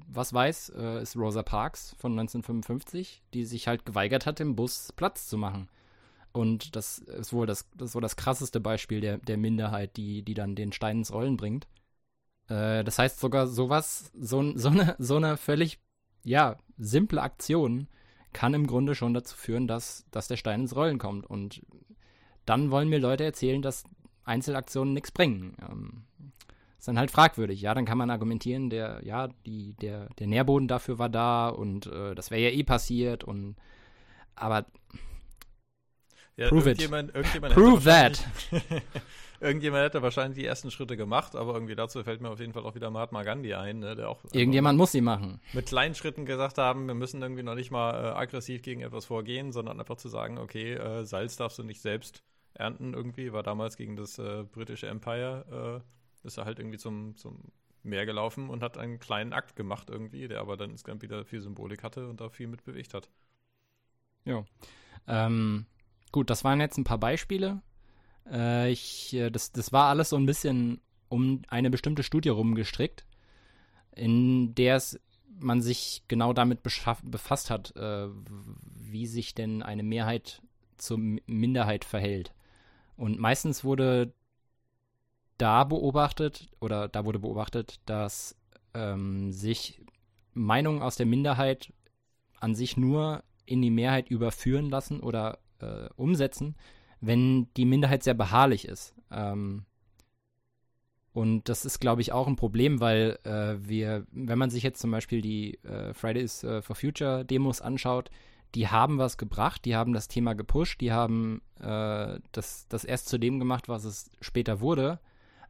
was 0.07 0.33
weiß, 0.33 0.69
äh, 0.75 1.01
ist 1.01 1.15
Rosa 1.15 1.43
Parks 1.43 1.95
von 1.99 2.13
1955, 2.13 3.23
die 3.33 3.45
sich 3.45 3.67
halt 3.67 3.85
geweigert 3.85 4.25
hat, 4.25 4.39
im 4.39 4.55
Bus 4.55 4.91
Platz 4.95 5.27
zu 5.27 5.37
machen. 5.37 5.69
Und 6.31 6.75
das 6.75 6.99
ist 6.99 7.33
wohl 7.33 7.45
das, 7.45 7.69
das, 7.75 7.93
wohl 7.95 8.01
das 8.01 8.15
krasseste 8.15 8.59
Beispiel 8.59 9.01
der, 9.01 9.17
der 9.17 9.37
Minderheit, 9.37 9.97
die, 9.97 10.23
die 10.23 10.33
dann 10.33 10.55
den 10.55 10.71
Stein 10.71 10.99
ins 10.99 11.13
Rollen 11.13 11.37
bringt. 11.37 11.67
Äh, 12.47 12.83
das 12.83 12.99
heißt 12.99 13.19
sogar 13.19 13.47
sowas, 13.47 14.11
so, 14.17 14.57
so, 14.57 14.69
eine, 14.69 14.95
so 14.99 15.17
eine 15.17 15.37
völlig, 15.37 15.79
ja, 16.23 16.57
simple 16.77 17.21
Aktion 17.21 17.87
kann 18.33 18.53
im 18.53 18.67
Grunde 18.67 18.95
schon 18.95 19.13
dazu 19.13 19.35
führen, 19.35 19.67
dass, 19.67 20.05
dass 20.11 20.27
der 20.27 20.37
Stein 20.37 20.61
ins 20.61 20.75
Rollen 20.75 20.99
kommt. 20.99 21.25
Und 21.25 21.65
dann 22.45 22.71
wollen 22.71 22.89
mir 22.89 22.99
Leute 22.99 23.23
erzählen, 23.23 23.61
dass 23.61 23.83
Einzelaktionen 24.23 24.93
nichts 24.93 25.11
bringen. 25.11 25.57
Ähm, 25.61 26.06
ist 26.77 26.87
dann 26.87 26.99
halt 26.99 27.11
fragwürdig. 27.11 27.61
Ja, 27.61 27.73
dann 27.73 27.85
kann 27.85 27.97
man 27.97 28.09
argumentieren, 28.09 28.69
der, 28.69 29.01
ja, 29.03 29.29
die, 29.45 29.73
der, 29.81 30.09
der 30.19 30.27
Nährboden 30.27 30.67
dafür 30.67 30.99
war 30.99 31.09
da 31.09 31.49
und 31.49 31.87
äh, 31.87 32.15
das 32.15 32.31
wäre 32.31 32.41
ja 32.41 32.49
eh 32.49 32.63
passiert 32.63 33.23
und 33.23 33.55
aber 34.35 34.65
ja, 36.35 36.49
prove 36.49 36.69
it. 36.69 36.79
irgendjemand, 36.79 37.15
irgendjemand 37.15 37.53
Prove 37.55 37.83
that. 37.83 38.23
irgendjemand 39.39 39.83
hätte 39.85 40.03
wahrscheinlich 40.03 40.37
die 40.37 40.45
ersten 40.45 40.69
Schritte 40.69 40.95
gemacht, 40.95 41.35
aber 41.35 41.55
irgendwie 41.55 41.75
dazu 41.75 42.03
fällt 42.03 42.21
mir 42.21 42.29
auf 42.29 42.39
jeden 42.39 42.53
Fall 42.53 42.63
auch 42.63 42.75
wieder 42.75 42.91
Mahatma 42.91 43.23
Gandhi 43.23 43.55
ein, 43.55 43.79
ne, 43.79 43.95
der 43.95 44.09
auch 44.09 44.23
einfach 44.23 44.35
Irgendjemand 44.35 44.77
muss 44.77 44.91
sie 44.91 45.01
machen. 45.01 45.41
mit 45.53 45.65
kleinen 45.67 45.95
Schritten 45.95 46.25
gesagt 46.25 46.59
haben, 46.59 46.85
wir 46.85 46.93
müssen 46.93 47.23
irgendwie 47.23 47.41
noch 47.41 47.55
nicht 47.55 47.71
mal 47.71 47.93
äh, 47.93 48.07
aggressiv 48.15 48.61
gegen 48.61 48.81
etwas 48.81 49.05
vorgehen, 49.05 49.51
sondern 49.51 49.79
einfach 49.79 49.97
zu 49.97 50.09
sagen, 50.09 50.37
okay, 50.37 50.73
äh, 50.73 51.05
Salz 51.05 51.37
darfst 51.37 51.57
du 51.57 51.63
nicht 51.63 51.81
selbst 51.81 52.23
ernten 52.53 52.93
irgendwie, 52.93 53.33
war 53.33 53.41
damals 53.43 53.77
gegen 53.77 53.95
das 53.95 54.19
äh, 54.19 54.43
britische 54.43 54.87
Empire, 54.87 55.81
äh, 55.83 55.87
ist 56.23 56.37
er 56.37 56.45
halt 56.45 56.59
irgendwie 56.59 56.77
zum, 56.77 57.15
zum 57.15 57.39
Meer 57.83 58.05
gelaufen 58.05 58.49
und 58.49 58.63
hat 58.63 58.77
einen 58.77 58.99
kleinen 58.99 59.33
Akt 59.33 59.55
gemacht 59.55 59.89
irgendwie, 59.89 60.27
der 60.27 60.41
aber 60.41 60.57
dann 60.57 60.71
insgesamt 60.71 61.01
wieder 61.01 61.25
viel 61.25 61.41
Symbolik 61.41 61.83
hatte 61.83 62.07
und 62.07 62.21
da 62.21 62.29
viel 62.29 62.47
mit 62.47 62.63
bewegt 62.63 62.93
hat. 62.93 63.09
Ähm, 65.07 65.65
gut, 66.11 66.29
das 66.29 66.43
waren 66.43 66.59
jetzt 66.59 66.77
ein 66.77 66.83
paar 66.83 66.97
Beispiele. 66.97 67.61
Äh, 68.29 68.71
ich, 68.71 69.13
äh, 69.13 69.29
das, 69.29 69.51
das 69.51 69.71
war 69.71 69.87
alles 69.87 70.09
so 70.09 70.17
ein 70.17 70.25
bisschen 70.25 70.81
um 71.09 71.41
eine 71.47 71.69
bestimmte 71.69 72.03
Studie 72.03 72.29
rumgestrickt, 72.29 73.05
in 73.95 74.53
der 74.55 74.81
man 75.39 75.61
sich 75.61 76.03
genau 76.07 76.33
damit 76.33 76.61
befasst 76.63 77.49
hat, 77.49 77.75
äh, 77.75 78.07
wie 78.73 79.07
sich 79.07 79.35
denn 79.35 79.63
eine 79.63 79.83
Mehrheit 79.83 80.41
zur 80.77 80.97
Minderheit 80.97 81.85
verhält. 81.85 82.33
Und 82.97 83.19
meistens 83.19 83.63
wurde 83.63 84.13
da 85.37 85.63
beobachtet, 85.63 86.47
oder 86.59 86.87
da 86.87 87.05
wurde 87.05 87.19
beobachtet, 87.19 87.79
dass 87.85 88.35
ähm, 88.73 89.31
sich 89.31 89.81
Meinungen 90.33 90.81
aus 90.81 90.95
der 90.95 91.05
Minderheit 91.05 91.73
an 92.39 92.55
sich 92.55 92.77
nur 92.77 93.23
in 93.45 93.61
die 93.61 93.71
Mehrheit 93.71 94.09
überführen 94.09 94.69
lassen 94.69 94.99
oder 94.99 95.39
äh, 95.59 95.89
umsetzen, 95.95 96.55
wenn 97.01 97.47
die 97.55 97.65
Minderheit 97.65 98.03
sehr 98.03 98.13
beharrlich 98.13 98.67
ist. 98.67 98.93
Ähm, 99.11 99.65
und 101.13 101.49
das 101.49 101.65
ist, 101.65 101.79
glaube 101.79 102.01
ich, 102.01 102.11
auch 102.11 102.27
ein 102.27 102.35
Problem, 102.35 102.79
weil 102.79 103.17
äh, 103.23 103.55
wir, 103.67 104.05
wenn 104.11 104.37
man 104.37 104.51
sich 104.51 104.61
jetzt 104.61 104.79
zum 104.79 104.91
Beispiel 104.91 105.21
die 105.21 105.55
äh, 105.63 105.93
Fridays 105.93 106.41
for 106.61 106.75
Future 106.75 107.25
Demos 107.25 107.59
anschaut, 107.61 108.11
die 108.55 108.67
haben 108.67 108.97
was 108.97 109.17
gebracht, 109.17 109.65
die 109.65 109.75
haben 109.75 109.93
das 109.93 110.07
Thema 110.07 110.33
gepusht, 110.33 110.81
die 110.81 110.91
haben 110.91 111.41
äh, 111.59 112.19
das, 112.31 112.67
das 112.69 112.83
erst 112.83 113.09
zu 113.09 113.17
dem 113.17 113.39
gemacht, 113.39 113.67
was 113.67 113.83
es 113.83 114.09
später 114.21 114.61
wurde. 114.61 114.99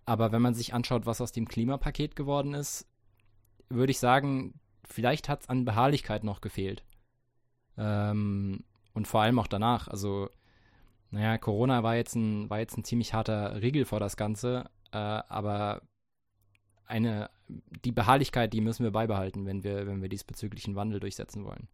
Aber 0.07 0.31
wenn 0.31 0.41
man 0.41 0.53
sich 0.53 0.73
anschaut, 0.73 1.05
was 1.05 1.19
aus 1.19 1.33
dem 1.33 1.49
Klimapaket 1.49 2.15
geworden 2.15 2.53
ist, 2.53 2.87
würde 3.67 3.91
ich 3.91 3.99
sagen, 3.99 4.53
vielleicht 4.87 5.27
hat 5.27 5.41
es 5.41 5.49
an 5.49 5.65
Beharrlichkeit 5.65 6.23
noch 6.23 6.39
gefehlt. 6.39 6.85
Ähm, 7.77 8.63
und 8.93 9.07
vor 9.07 9.21
allem 9.21 9.37
auch 9.37 9.47
danach. 9.47 9.89
Also, 9.89 10.29
naja, 11.11 11.37
Corona 11.37 11.83
war 11.83 11.97
jetzt 11.97 12.15
ein, 12.15 12.49
war 12.49 12.59
jetzt 12.59 12.77
ein 12.77 12.85
ziemlich 12.85 13.13
harter 13.13 13.61
Riegel 13.61 13.83
vor 13.83 13.99
das 13.99 14.15
Ganze, 14.15 14.69
äh, 14.93 14.97
aber 14.97 15.81
eine, 16.85 17.29
die 17.49 17.91
Beharrlichkeit, 17.91 18.53
die 18.53 18.61
müssen 18.61 18.85
wir 18.85 18.91
beibehalten, 18.91 19.45
wenn 19.45 19.65
wir, 19.65 19.87
wenn 19.87 20.01
wir 20.01 20.07
diesbezüglichen 20.07 20.75
Wandel 20.75 21.01
durchsetzen 21.01 21.43
wollen. 21.43 21.67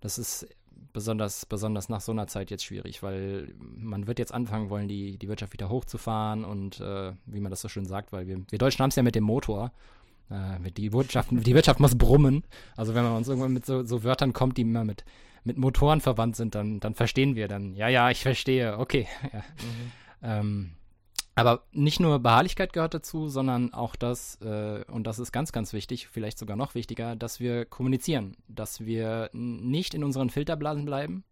Das 0.00 0.18
ist 0.18 0.46
besonders, 0.92 1.46
besonders 1.46 1.88
nach 1.88 2.00
so 2.00 2.12
einer 2.12 2.26
Zeit 2.26 2.50
jetzt 2.50 2.64
schwierig, 2.64 3.02
weil 3.02 3.54
man 3.58 4.06
wird 4.06 4.18
jetzt 4.18 4.32
anfangen 4.32 4.70
wollen, 4.70 4.88
die, 4.88 5.18
die 5.18 5.28
Wirtschaft 5.28 5.52
wieder 5.52 5.68
hochzufahren 5.68 6.44
und 6.44 6.80
äh, 6.80 7.12
wie 7.26 7.40
man 7.40 7.50
das 7.50 7.60
so 7.60 7.68
schön 7.68 7.86
sagt, 7.86 8.12
weil 8.12 8.26
wir, 8.26 8.38
wir 8.48 8.58
Deutschen 8.58 8.82
haben 8.82 8.90
es 8.90 8.96
ja 8.96 9.02
mit 9.02 9.14
dem 9.14 9.24
Motor. 9.24 9.72
Äh, 10.30 10.70
die, 10.72 10.92
Wirtschaft, 10.92 11.28
die 11.32 11.54
Wirtschaft 11.54 11.80
muss 11.80 11.96
brummen. 11.96 12.44
Also 12.76 12.94
wenn 12.94 13.04
man 13.04 13.16
uns 13.16 13.28
irgendwann 13.28 13.52
mit 13.52 13.66
so, 13.66 13.84
so 13.84 14.02
Wörtern 14.04 14.32
kommt, 14.32 14.56
die 14.56 14.62
immer 14.62 14.84
mit, 14.84 15.04
mit 15.44 15.58
Motoren 15.58 16.00
verwandt 16.00 16.36
sind, 16.36 16.54
dann, 16.54 16.80
dann 16.80 16.94
verstehen 16.94 17.34
wir 17.34 17.48
dann. 17.48 17.74
Ja, 17.74 17.88
ja, 17.88 18.10
ich 18.10 18.22
verstehe. 18.22 18.78
Okay. 18.78 19.06
Ja. 19.32 19.44
Ähm, 20.22 20.72
aber 21.40 21.62
nicht 21.72 22.00
nur 22.00 22.18
Beharrlichkeit 22.18 22.72
gehört 22.72 22.94
dazu, 22.94 23.28
sondern 23.28 23.72
auch 23.72 23.96
das, 23.96 24.38
äh, 24.42 24.84
und 24.90 25.06
das 25.06 25.18
ist 25.18 25.32
ganz, 25.32 25.52
ganz 25.52 25.72
wichtig, 25.72 26.08
vielleicht 26.08 26.38
sogar 26.38 26.56
noch 26.56 26.74
wichtiger, 26.74 27.16
dass 27.16 27.40
wir 27.40 27.64
kommunizieren, 27.64 28.36
dass 28.48 28.84
wir 28.84 29.30
nicht 29.32 29.94
in 29.94 30.04
unseren 30.04 30.30
Filterblasen 30.30 30.84
bleiben 30.84 31.24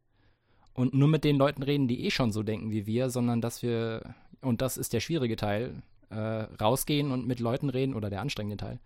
und 0.74 0.94
nur 0.94 1.08
mit 1.08 1.24
den 1.24 1.36
Leuten 1.36 1.62
reden, 1.62 1.88
die 1.88 2.04
eh 2.04 2.10
schon 2.10 2.32
so 2.32 2.42
denken 2.42 2.70
wie 2.70 2.86
wir, 2.86 3.10
sondern 3.10 3.40
dass 3.40 3.62
wir, 3.62 4.14
und 4.40 4.62
das 4.62 4.78
ist 4.78 4.92
der 4.92 5.00
schwierige 5.00 5.36
Teil, 5.36 5.82
äh, 6.10 6.16
rausgehen 6.16 7.12
und 7.12 7.26
mit 7.26 7.40
Leuten 7.40 7.68
reden, 7.68 7.94
oder 7.94 8.08
der 8.08 8.22
anstrengende 8.22 8.56
Teil, 8.56 8.80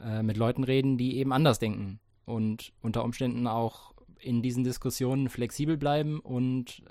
äh, 0.00 0.22
mit 0.22 0.36
Leuten 0.36 0.64
reden, 0.64 0.98
die 0.98 1.16
eben 1.18 1.32
anders 1.32 1.58
denken 1.58 2.00
und 2.24 2.72
unter 2.80 3.04
Umständen 3.04 3.46
auch 3.46 3.89
in 4.20 4.42
diesen 4.42 4.64
Diskussionen 4.64 5.28
flexibel 5.28 5.76
bleiben 5.76 6.20
und 6.20 6.82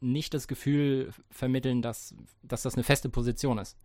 nicht 0.00 0.34
das 0.34 0.48
Gefühl 0.48 1.10
vermitteln, 1.30 1.82
dass, 1.82 2.14
dass 2.42 2.62
das 2.62 2.74
eine 2.74 2.84
feste 2.84 3.08
Position 3.08 3.58
ist. 3.58 3.76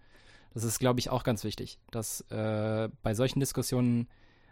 Das 0.54 0.64
ist, 0.64 0.80
glaube 0.80 1.00
ich, 1.00 1.10
auch 1.10 1.24
ganz 1.24 1.44
wichtig, 1.44 1.80
dass 1.92 2.22
äh, 2.30 2.90
bei 3.04 3.14
solchen 3.14 3.40
Diskussionen 3.40 4.08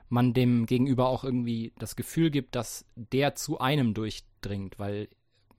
man 0.07 0.33
dem 0.33 0.65
Gegenüber 0.65 1.07
auch 1.07 1.23
irgendwie 1.23 1.73
das 1.77 1.95
Gefühl 1.95 2.31
gibt, 2.31 2.55
dass 2.55 2.85
der 2.95 3.35
zu 3.35 3.59
einem 3.59 3.93
durchdringt, 3.93 4.79
weil 4.79 5.07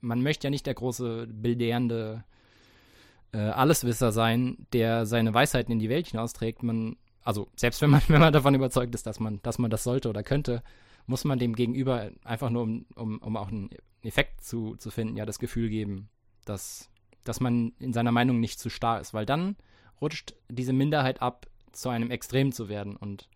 man 0.01 0.23
möchte 0.23 0.47
ja 0.47 0.51
nicht 0.51 0.67
der 0.67 0.75
große, 0.75 1.29
belehrende 1.31 2.25
äh, 3.33 3.39
Alleswisser 3.39 4.13
sein, 4.13 4.67
der 4.73 5.07
seine 5.07 5.35
Weisheiten 5.35 5.73
in 5.73 5.79
die 5.79 5.89
Welt 5.89 6.09
hinausträgt. 6.09 6.63
Man, 6.63 6.97
also 7.23 7.49
selbst 7.55 7.81
wenn 7.83 7.91
man, 7.91 8.03
wenn 8.09 8.21
man 8.21 8.33
davon 8.33 8.55
überzeugt 8.55 8.95
ist, 8.95 9.07
dass 9.07 9.21
man, 9.21 9.41
dass 9.43 9.59
man 9.59 9.71
das 9.71 9.85
sollte 9.85 10.09
oder 10.09 10.23
könnte, 10.23 10.63
muss 11.11 11.25
man 11.25 11.41
dem 11.41 11.57
Gegenüber 11.57 12.13
einfach 12.23 12.51
nur, 12.51 12.63
um, 12.63 12.87
um, 12.95 13.19
um 13.19 13.37
auch 13.37 13.49
einen 13.49 13.71
Effekt 14.03 14.45
zu, 14.45 14.77
zu 14.77 14.93
finden, 14.93 15.17
ja, 15.17 15.27
das 15.27 15.41
Gefühl 15.41 15.69
geben, 15.69 16.09
dass, 16.45 16.89
dass 17.25 17.41
man 17.41 17.73
in 17.81 17.93
seiner 17.93 18.13
Meinung 18.13 18.39
nicht 18.39 18.61
zu 18.61 18.71
starr 18.71 19.01
ist, 19.01 19.13
weil 19.13 19.27
dann 19.27 19.57
rutscht 20.01 20.35
diese 20.49 20.73
Minderheit 20.73 21.21
ab, 21.21 21.49
zu 21.73 21.89
einem 21.89 22.11
Extrem 22.11 22.53
zu 22.53 22.69
werden 22.69 22.97
und 22.97 23.29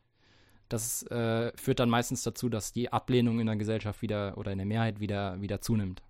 das 0.69 1.03
äh, 1.05 1.53
führt 1.57 1.81
dann 1.81 1.91
meistens 1.91 2.23
dazu, 2.23 2.49
dass 2.49 2.73
die 2.73 2.93
Ablehnung 2.93 3.41
in 3.41 3.47
der 3.47 3.57
Gesellschaft 3.57 4.03
wieder 4.03 4.39
oder 4.39 4.53
in 4.53 4.59
der 4.59 4.67
Mehrheit 4.67 5.01
wieder, 5.01 5.41
wieder 5.41 5.61
zunimmt. 5.61 6.03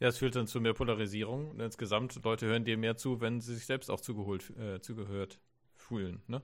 Ja, 0.00 0.08
es 0.08 0.18
führt 0.18 0.36
dann 0.36 0.46
zu 0.46 0.60
mehr 0.60 0.74
Polarisierung. 0.74 1.50
Und 1.50 1.60
insgesamt, 1.60 2.18
Leute 2.24 2.46
hören 2.46 2.64
dir 2.64 2.78
mehr 2.78 2.96
zu, 2.96 3.20
wenn 3.20 3.40
sie 3.40 3.54
sich 3.54 3.66
selbst 3.66 3.90
auch 3.90 4.00
zugeholt, 4.00 4.50
äh, 4.58 4.80
zugehört 4.80 5.40
fühlen. 5.76 6.22
Ne? 6.26 6.42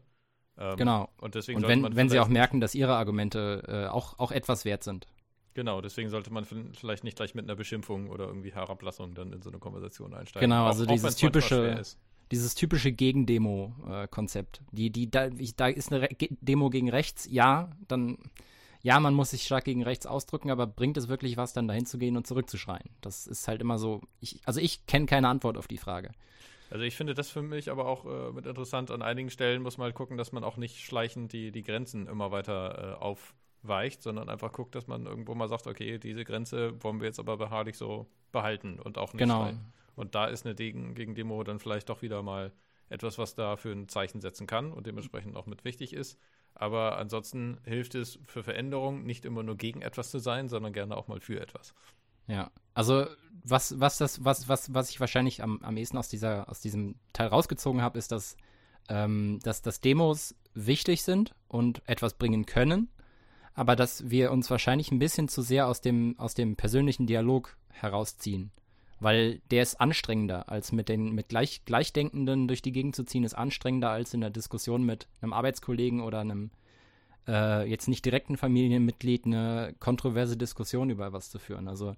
Ähm, 0.59 0.77
Genau. 0.77 1.09
Und 1.19 1.35
deswegen 1.35 1.63
Und 1.63 1.69
wenn, 1.69 1.81
man 1.81 1.97
wenn 1.97 2.09
sie 2.09 2.19
auch 2.21 2.29
merken, 2.29 2.61
dass 2.61 2.75
ihre 2.75 2.95
Argumente 2.95 3.63
äh, 3.67 3.91
auch, 3.91 4.19
auch 4.19 4.33
etwas 4.33 4.65
wert 4.65 4.85
sind. 4.85 5.07
Genau, 5.55 5.81
deswegen 5.81 6.11
sollte 6.11 6.33
man 6.33 6.45
vielleicht 6.45 7.05
nicht 7.05 7.17
gleich 7.17 7.35
mit 7.35 7.45
einer 7.45 7.55
Beschimpfung 7.55 8.11
oder 8.11 8.27
irgendwie 8.27 8.53
Herablassung 8.53 9.15
dann 9.15 9.33
in 9.33 9.41
so 9.41 9.51
eine 9.51 9.61
Konversation 9.61 10.13
einsteigen. 10.13 10.51
Genau, 10.51 10.67
also 10.67 10.85
auch 10.85 10.89
dieses 10.89 11.17
typische-. 11.17 11.83
Dieses 12.31 12.55
typische 12.55 12.91
Gegendemo-Konzept. 12.91 14.63
die, 14.73 14.91
die, 14.91 15.11
da, 15.11 15.29
ich, 15.29 15.57
da 15.57 15.69
ist 15.69 15.93
eine 15.93 16.03
Re 16.03 16.09
Demo 16.41 16.71
gegen 16.71 16.89
rechts, 16.89 17.29
ja, 17.31 17.71
dann, 17.87 18.17
ja, 18.81 18.99
man 18.99 19.13
muss 19.13 19.31
sich 19.31 19.45
stark 19.45 19.65
gegen 19.65 19.83
rechts 19.83 20.07
ausdrücken, 20.07 20.51
aber 20.51 20.67
bringt 20.67 20.97
es 20.97 21.09
wirklich 21.09 21.37
was, 21.37 21.53
dann 21.53 21.69
dahin 21.69 21.85
zu 21.85 21.99
gehen 21.99 22.17
und 22.17 22.27
zurückzuschreien? 22.27 22.89
Das 23.03 23.27
ist 23.27 23.47
halt 23.47 23.61
immer 23.61 23.79
so, 23.79 24.01
ich, 24.21 24.41
also 24.47 24.59
ich 24.59 24.87
kenne 24.87 25.05
keine 25.05 25.29
Antwort 25.29 25.59
auf 25.59 25.69
die 25.69 25.77
Frage. 25.77 26.13
Also 26.75 26.85
ich 26.87 26.97
finde 26.97 27.15
das 27.15 27.31
für 27.31 27.41
mich 27.41 27.71
aber 27.71 27.87
auch 27.87 28.05
äh, 28.05 28.33
mit 28.33 28.47
interessant. 28.47 28.91
An 28.91 29.01
einigen 29.01 29.31
Stellen 29.31 29.63
muss 29.63 29.79
man 29.79 29.85
halt 29.85 29.95
gucken, 29.95 30.17
dass 30.17 30.33
man 30.33 30.43
auch 30.43 30.57
nicht 30.57 30.85
schleichend 30.85 31.33
die, 31.33 31.53
die 31.53 31.63
Grenzen 31.63 32.09
immer 32.09 32.33
weiter 32.33 32.97
äh, 32.99 33.01
aufweicht, 33.01 34.03
sondern 34.03 34.29
einfach 34.29 34.51
guckt, 34.51 34.75
dass 34.75 34.89
man 34.89 35.07
irgendwo 35.07 35.37
mal 35.37 35.47
sagt, 35.49 35.69
okay, 35.69 36.01
diese 36.01 36.25
Grenze 36.25 36.83
wollen 36.83 36.99
wir 36.99 37.07
jetzt 37.07 37.21
aber 37.21 37.37
beharrlich 37.37 37.79
so 37.79 38.09
behalten 38.33 38.81
und 38.81 38.99
auch 38.99 39.13
nicht 39.13 39.21
Genau. 39.21 39.43
schleichen. 39.43 39.73
Und 39.95 40.17
da 40.17 40.27
ist 40.27 40.47
eine 40.47 40.57
Degen 40.57 40.97
gegen 40.97 41.15
Demo 41.15 41.45
dann 41.45 41.61
vielleicht 41.61 41.91
doch 41.91 42.03
wieder 42.03 42.25
mal 42.25 42.51
etwas, 42.89 43.19
was 43.19 43.37
da 43.37 43.57
für 43.57 43.71
ein 43.71 43.87
Zeichen 43.89 44.21
setzen 44.21 44.49
kann 44.49 44.73
und 44.73 44.89
dementsprechend 44.89 45.37
auch 45.37 45.47
mit 45.47 45.65
wichtig 45.65 45.93
ist. 45.93 46.19
Aber 46.55 46.99
ansonsten 46.99 47.59
hilft 47.65 47.95
es 47.95 48.19
für 48.27 48.43
Veränderung 48.43 49.05
nicht 49.05 49.25
immer 49.25 49.45
nur 49.45 49.57
gegen 49.57 49.81
etwas 49.81 50.11
zu 50.11 50.19
sein, 50.19 50.49
sondern 50.49 50.73
gerne 50.73 50.97
auch 50.97 51.07
mal 51.07 51.21
für 51.21 51.39
etwas. 51.39 51.73
Ja, 52.27 52.51
also 52.75 53.07
was, 53.45 53.79
was 53.79 53.99
das, 53.99 54.25
was, 54.25 54.49
was, 54.49 54.73
was 54.73 54.91
ich 54.91 55.01
wahrscheinlich 55.01 55.43
am, 55.43 55.61
am 55.63 55.77
ehesten 55.77 55.99
aus 55.99 56.09
dieser, 56.09 56.49
aus 56.49 56.61
diesem 56.61 56.97
Teil 57.13 57.29
rausgezogen 57.29 57.83
habe, 57.83 57.99
ist, 57.99 58.11
dass, 58.11 58.37
ähm, 58.89 59.39
dass, 59.43 59.63
dass 59.63 59.81
Demos 59.81 60.35
wichtig 60.55 61.03
sind 61.03 61.35
und 61.49 61.83
etwas 61.87 62.15
bringen 62.15 62.47
können, 62.47 62.89
aber 63.55 63.77
dass 63.77 64.09
wir 64.09 64.33
uns 64.33 64.51
wahrscheinlich 64.51 64.91
ein 64.91 64.99
bisschen 64.99 65.29
zu 65.29 65.43
sehr 65.43 65.69
aus 65.69 65.81
dem, 65.81 66.19
aus 66.19 66.35
dem 66.35 66.57
persönlichen 66.57 67.07
Dialog 67.07 67.57
herausziehen. 67.71 68.51
weil 69.01 69.41
der 69.51 69.63
ist 69.63 69.81
anstrengender, 69.81 70.49
als 70.49 70.73
mit 70.73 70.89
den 70.89 71.13
mit 71.13 71.29
gleich, 71.29 71.65
Gleichdenkenden 71.67 72.49
durch 72.49 72.63
die 72.63 72.73
Gegend 72.73 72.97
zu 72.97 73.05
ziehen, 73.05 73.25
ist 73.25 73.35
anstrengender 73.35 73.91
als 73.91 74.15
in 74.15 74.23
der 74.23 74.31
Diskussion 74.31 74.85
mit 74.85 75.09
einem 75.21 75.35
Arbeitskollegen 75.35 76.01
oder 76.01 76.21
einem 76.21 76.51
äh, 77.29 77.69
jetzt 77.69 77.89
nicht 77.89 78.05
direkten 78.05 78.37
Familienmitglied 78.37 79.27
eine 79.27 79.75
kontroverse 79.81 80.37
Diskussion 80.37 80.91
über 80.91 81.13
was 81.13 81.31
zu 81.31 81.39
führen. 81.39 81.69
Also 81.69 81.95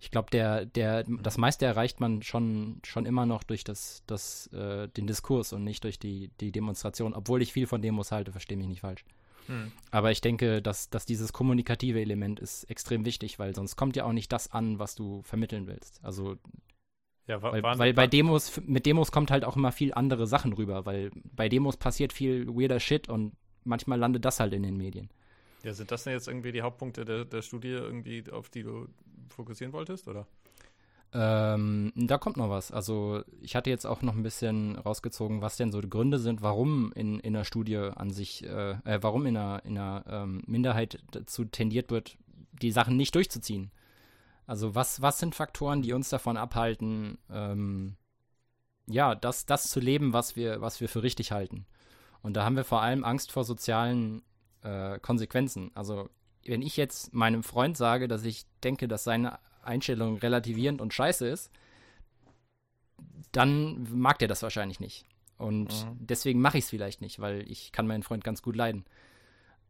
ich 0.00 0.10
glaube, 0.10 0.30
der, 0.30 0.64
der, 0.64 1.04
das 1.04 1.36
meiste 1.36 1.66
erreicht 1.66 2.00
man 2.00 2.22
schon, 2.22 2.80
schon 2.84 3.04
immer 3.04 3.26
noch 3.26 3.42
durch 3.42 3.64
das, 3.64 4.02
das, 4.06 4.46
äh, 4.48 4.88
den 4.88 5.06
Diskurs 5.06 5.52
und 5.52 5.62
nicht 5.62 5.84
durch 5.84 5.98
die, 5.98 6.30
die 6.40 6.52
Demonstration, 6.52 7.12
obwohl 7.12 7.42
ich 7.42 7.52
viel 7.52 7.66
von 7.66 7.82
Demos 7.82 8.10
halte, 8.10 8.32
verstehe 8.32 8.56
mich 8.56 8.68
nicht 8.68 8.80
falsch. 8.80 9.04
Hm. 9.46 9.72
Aber 9.90 10.10
ich 10.10 10.22
denke, 10.22 10.62
dass, 10.62 10.88
dass 10.88 11.04
dieses 11.04 11.32
kommunikative 11.34 12.00
Element 12.00 12.40
ist 12.40 12.64
extrem 12.64 13.04
wichtig, 13.04 13.38
weil 13.38 13.54
sonst 13.54 13.76
kommt 13.76 13.94
ja 13.94 14.04
auch 14.04 14.12
nicht 14.12 14.32
das 14.32 14.52
an, 14.52 14.78
was 14.78 14.94
du 14.94 15.22
vermitteln 15.22 15.66
willst. 15.66 16.02
Also 16.02 16.36
ja, 17.26 17.42
weil, 17.42 17.62
weil 17.62 17.94
bei 17.94 18.06
Demos, 18.06 18.60
mit 18.66 18.86
Demos 18.86 19.12
kommt 19.12 19.30
halt 19.30 19.44
auch 19.44 19.56
immer 19.56 19.70
viel 19.70 19.94
andere 19.94 20.26
Sachen 20.26 20.52
rüber, 20.52 20.86
weil 20.86 21.10
bei 21.36 21.48
Demos 21.48 21.76
passiert 21.76 22.12
viel 22.12 22.48
weirder 22.48 22.80
Shit 22.80 23.08
und 23.08 23.34
manchmal 23.64 23.98
landet 23.98 24.24
das 24.24 24.40
halt 24.40 24.52
in 24.52 24.62
den 24.62 24.76
Medien. 24.76 25.10
Ja, 25.62 25.74
sind 25.74 25.90
das 25.90 26.04
denn 26.04 26.14
jetzt 26.14 26.28
irgendwie 26.28 26.52
die 26.52 26.62
Hauptpunkte 26.62 27.04
der, 27.04 27.24
der 27.24 27.42
Studie, 27.42 27.68
irgendwie, 27.68 28.24
auf 28.30 28.48
die 28.48 28.62
du 28.62 28.88
fokussieren 29.28 29.72
wolltest, 29.72 30.08
oder? 30.08 30.26
Ähm, 31.12 31.92
da 31.96 32.18
kommt 32.18 32.36
noch 32.36 32.50
was. 32.50 32.70
Also 32.70 33.22
ich 33.40 33.56
hatte 33.56 33.68
jetzt 33.68 33.84
auch 33.84 34.02
noch 34.02 34.14
ein 34.14 34.22
bisschen 34.22 34.76
rausgezogen, 34.76 35.42
was 35.42 35.56
denn 35.56 35.72
so 35.72 35.80
die 35.80 35.90
Gründe 35.90 36.18
sind, 36.18 36.40
warum 36.40 36.92
in, 36.94 37.18
in 37.18 37.34
einer 37.34 37.44
Studie 37.44 37.76
an 37.76 38.10
sich, 38.10 38.44
äh, 38.44 38.70
äh, 38.84 38.98
warum 39.02 39.26
in 39.26 39.36
einer, 39.36 39.64
in 39.64 39.76
einer 39.76 40.04
ähm, 40.08 40.42
Minderheit 40.46 41.02
dazu 41.10 41.44
tendiert 41.44 41.90
wird, 41.90 42.16
die 42.62 42.70
Sachen 42.70 42.96
nicht 42.96 43.14
durchzuziehen. 43.14 43.72
Also 44.46 44.74
was, 44.74 45.02
was 45.02 45.18
sind 45.18 45.34
Faktoren, 45.34 45.82
die 45.82 45.92
uns 45.92 46.10
davon 46.10 46.36
abhalten, 46.36 47.18
ähm, 47.30 47.96
ja, 48.86 49.14
das, 49.14 49.46
das 49.46 49.68
zu 49.68 49.80
leben, 49.80 50.12
was 50.12 50.36
wir, 50.36 50.60
was 50.60 50.80
wir 50.80 50.88
für 50.88 51.02
richtig 51.02 51.32
halten. 51.32 51.66
Und 52.22 52.34
da 52.34 52.44
haben 52.44 52.56
wir 52.56 52.64
vor 52.64 52.82
allem 52.82 53.04
Angst 53.04 53.32
vor 53.32 53.44
sozialen 53.44 54.22
äh, 54.62 54.98
Konsequenzen. 54.98 55.70
Also 55.74 56.08
wenn 56.44 56.62
ich 56.62 56.76
jetzt 56.76 57.12
meinem 57.14 57.42
Freund 57.42 57.76
sage, 57.76 58.08
dass 58.08 58.24
ich 58.24 58.46
denke, 58.62 58.88
dass 58.88 59.04
seine 59.04 59.38
Einstellung 59.62 60.18
relativierend 60.18 60.80
und 60.80 60.94
scheiße 60.94 61.26
ist, 61.26 61.50
dann 63.32 63.86
mag 63.92 64.18
der 64.18 64.28
das 64.28 64.42
wahrscheinlich 64.42 64.80
nicht. 64.80 65.04
Und 65.38 65.68
mhm. 65.68 65.96
deswegen 66.00 66.40
mache 66.40 66.58
ich 66.58 66.64
es 66.64 66.70
vielleicht 66.70 67.00
nicht, 67.00 67.20
weil 67.20 67.50
ich 67.50 67.72
kann 67.72 67.86
meinen 67.86 68.02
Freund 68.02 68.24
ganz 68.24 68.42
gut 68.42 68.56
leiden. 68.56 68.84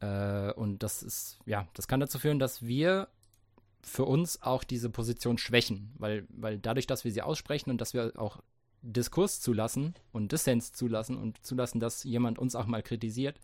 Äh, 0.00 0.52
und 0.52 0.82
das 0.82 1.02
ist, 1.02 1.38
ja, 1.46 1.68
das 1.74 1.86
kann 1.86 2.00
dazu 2.00 2.18
führen, 2.18 2.38
dass 2.38 2.62
wir 2.66 3.08
für 3.82 4.04
uns 4.04 4.42
auch 4.42 4.64
diese 4.64 4.90
Position 4.90 5.38
schwächen, 5.38 5.92
weil, 5.98 6.26
weil 6.28 6.58
dadurch, 6.58 6.86
dass 6.86 7.04
wir 7.04 7.12
sie 7.12 7.22
aussprechen 7.22 7.70
und 7.70 7.80
dass 7.80 7.94
wir 7.94 8.12
auch 8.16 8.42
Diskurs 8.82 9.40
zulassen 9.40 9.94
und 10.12 10.32
Dissens 10.32 10.72
zulassen 10.72 11.16
und 11.16 11.44
zulassen, 11.44 11.80
dass 11.80 12.04
jemand 12.04 12.38
uns 12.38 12.54
auch 12.54 12.66
mal 12.66 12.82
kritisiert, 12.82 13.38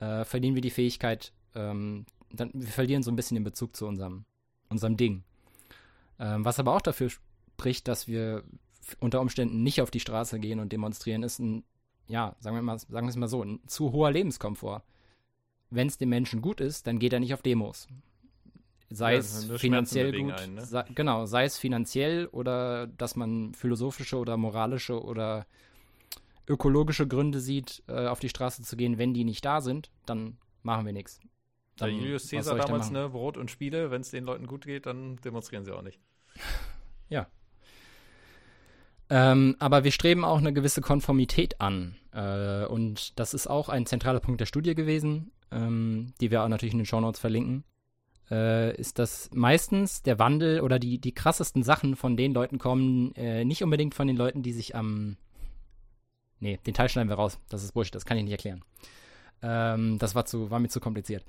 äh, 0.00 0.24
verlieren 0.24 0.54
wir 0.54 0.62
die 0.62 0.70
Fähigkeit, 0.70 1.32
ähm, 1.54 2.06
dann, 2.30 2.50
wir 2.52 2.66
verlieren 2.66 3.02
so 3.02 3.10
ein 3.10 3.16
bisschen 3.16 3.36
den 3.36 3.44
Bezug 3.44 3.76
zu 3.76 3.86
unserem, 3.86 4.24
unserem 4.68 4.96
Ding. 4.96 5.22
Ähm, 6.18 6.44
was 6.44 6.58
aber 6.58 6.74
auch 6.74 6.80
dafür 6.80 7.10
spricht, 7.10 7.88
dass 7.88 8.08
wir 8.08 8.44
unter 9.00 9.20
Umständen 9.20 9.62
nicht 9.62 9.80
auf 9.80 9.90
die 9.90 10.00
Straße 10.00 10.38
gehen 10.40 10.60
und 10.60 10.72
demonstrieren, 10.72 11.22
ist 11.22 11.38
ein, 11.38 11.64
ja, 12.06 12.36
sagen 12.40 12.56
wir 12.56 12.62
mal, 12.62 12.78
sagen 12.78 13.06
wir 13.06 13.10
es 13.10 13.16
mal 13.16 13.28
so, 13.28 13.42
ein 13.42 13.60
zu 13.66 13.92
hoher 13.92 14.10
Lebenskomfort. 14.10 14.82
Wenn 15.70 15.86
es 15.86 15.98
dem 15.98 16.10
Menschen 16.10 16.42
gut 16.42 16.60
ist, 16.60 16.86
dann 16.86 16.98
geht 16.98 17.12
er 17.12 17.20
nicht 17.20 17.34
auf 17.34 17.42
Demos. 17.42 17.88
Sei 18.94 19.14
ja, 19.14 19.18
es 19.18 19.50
finanziell 19.56 20.12
gut, 20.12 20.32
ein, 20.32 20.54
ne? 20.54 20.64
sei, 20.64 20.84
genau, 20.94 21.26
sei 21.26 21.44
es 21.44 21.58
finanziell 21.58 22.26
oder 22.26 22.86
dass 22.86 23.16
man 23.16 23.54
philosophische 23.54 24.16
oder 24.16 24.36
moralische 24.36 25.02
oder 25.02 25.46
ökologische 26.48 27.06
Gründe 27.06 27.40
sieht, 27.40 27.82
äh, 27.88 28.06
auf 28.06 28.20
die 28.20 28.28
Straße 28.28 28.62
zu 28.62 28.76
gehen, 28.76 28.98
wenn 28.98 29.14
die 29.14 29.24
nicht 29.24 29.44
da 29.44 29.60
sind, 29.60 29.90
dann 30.06 30.36
machen 30.62 30.86
wir 30.86 30.92
nichts. 30.92 31.20
Der 31.80 31.88
Julius 31.88 32.30
Caesar 32.30 32.56
damals, 32.56 32.90
ne, 32.90 33.08
Brot 33.08 33.36
und 33.36 33.50
Spiele, 33.50 33.90
wenn 33.90 34.02
es 34.02 34.10
den 34.10 34.24
Leuten 34.24 34.46
gut 34.46 34.64
geht, 34.64 34.86
dann 34.86 35.16
demonstrieren 35.16 35.64
sie 35.64 35.74
auch 35.74 35.82
nicht. 35.82 36.00
Ja. 37.10 37.26
Ähm, 39.10 39.56
aber 39.58 39.84
wir 39.84 39.92
streben 39.92 40.24
auch 40.24 40.38
eine 40.38 40.54
gewisse 40.54 40.80
Konformität 40.80 41.60
an. 41.60 41.96
Äh, 42.12 42.64
und 42.64 43.18
das 43.20 43.34
ist 43.34 43.46
auch 43.46 43.68
ein 43.68 43.84
zentraler 43.84 44.20
Punkt 44.20 44.40
der 44.40 44.46
Studie 44.46 44.74
gewesen, 44.74 45.30
ähm, 45.52 46.14
die 46.18 46.30
wir 46.30 46.42
auch 46.42 46.48
natürlich 46.48 46.72
in 46.72 46.78
den 46.78 46.86
Shownotes 46.86 47.20
verlinken. 47.20 47.62
Äh, 48.30 48.74
ist, 48.76 48.98
dass 48.98 49.30
meistens 49.34 50.02
der 50.02 50.18
Wandel 50.18 50.60
oder 50.60 50.78
die, 50.78 50.98
die 50.98 51.12
krassesten 51.12 51.62
Sachen 51.62 51.94
von 51.94 52.16
den 52.16 52.32
Leuten 52.32 52.58
kommen, 52.58 53.14
äh, 53.16 53.44
nicht 53.44 53.62
unbedingt 53.62 53.94
von 53.94 54.06
den 54.06 54.16
Leuten, 54.16 54.42
die 54.42 54.52
sich 54.52 54.74
am. 54.74 55.16
nee, 56.40 56.58
den 56.66 56.74
Teil 56.74 56.88
schneiden 56.88 57.10
wir 57.10 57.16
raus. 57.16 57.38
Das 57.50 57.62
ist 57.62 57.72
Bullshit, 57.72 57.94
das 57.94 58.06
kann 58.06 58.16
ich 58.16 58.24
nicht 58.24 58.32
erklären. 58.32 58.62
Ähm, 59.42 59.98
das 59.98 60.14
war, 60.14 60.24
zu, 60.24 60.50
war 60.50 60.58
mir 60.58 60.68
zu 60.68 60.80
kompliziert. 60.80 61.24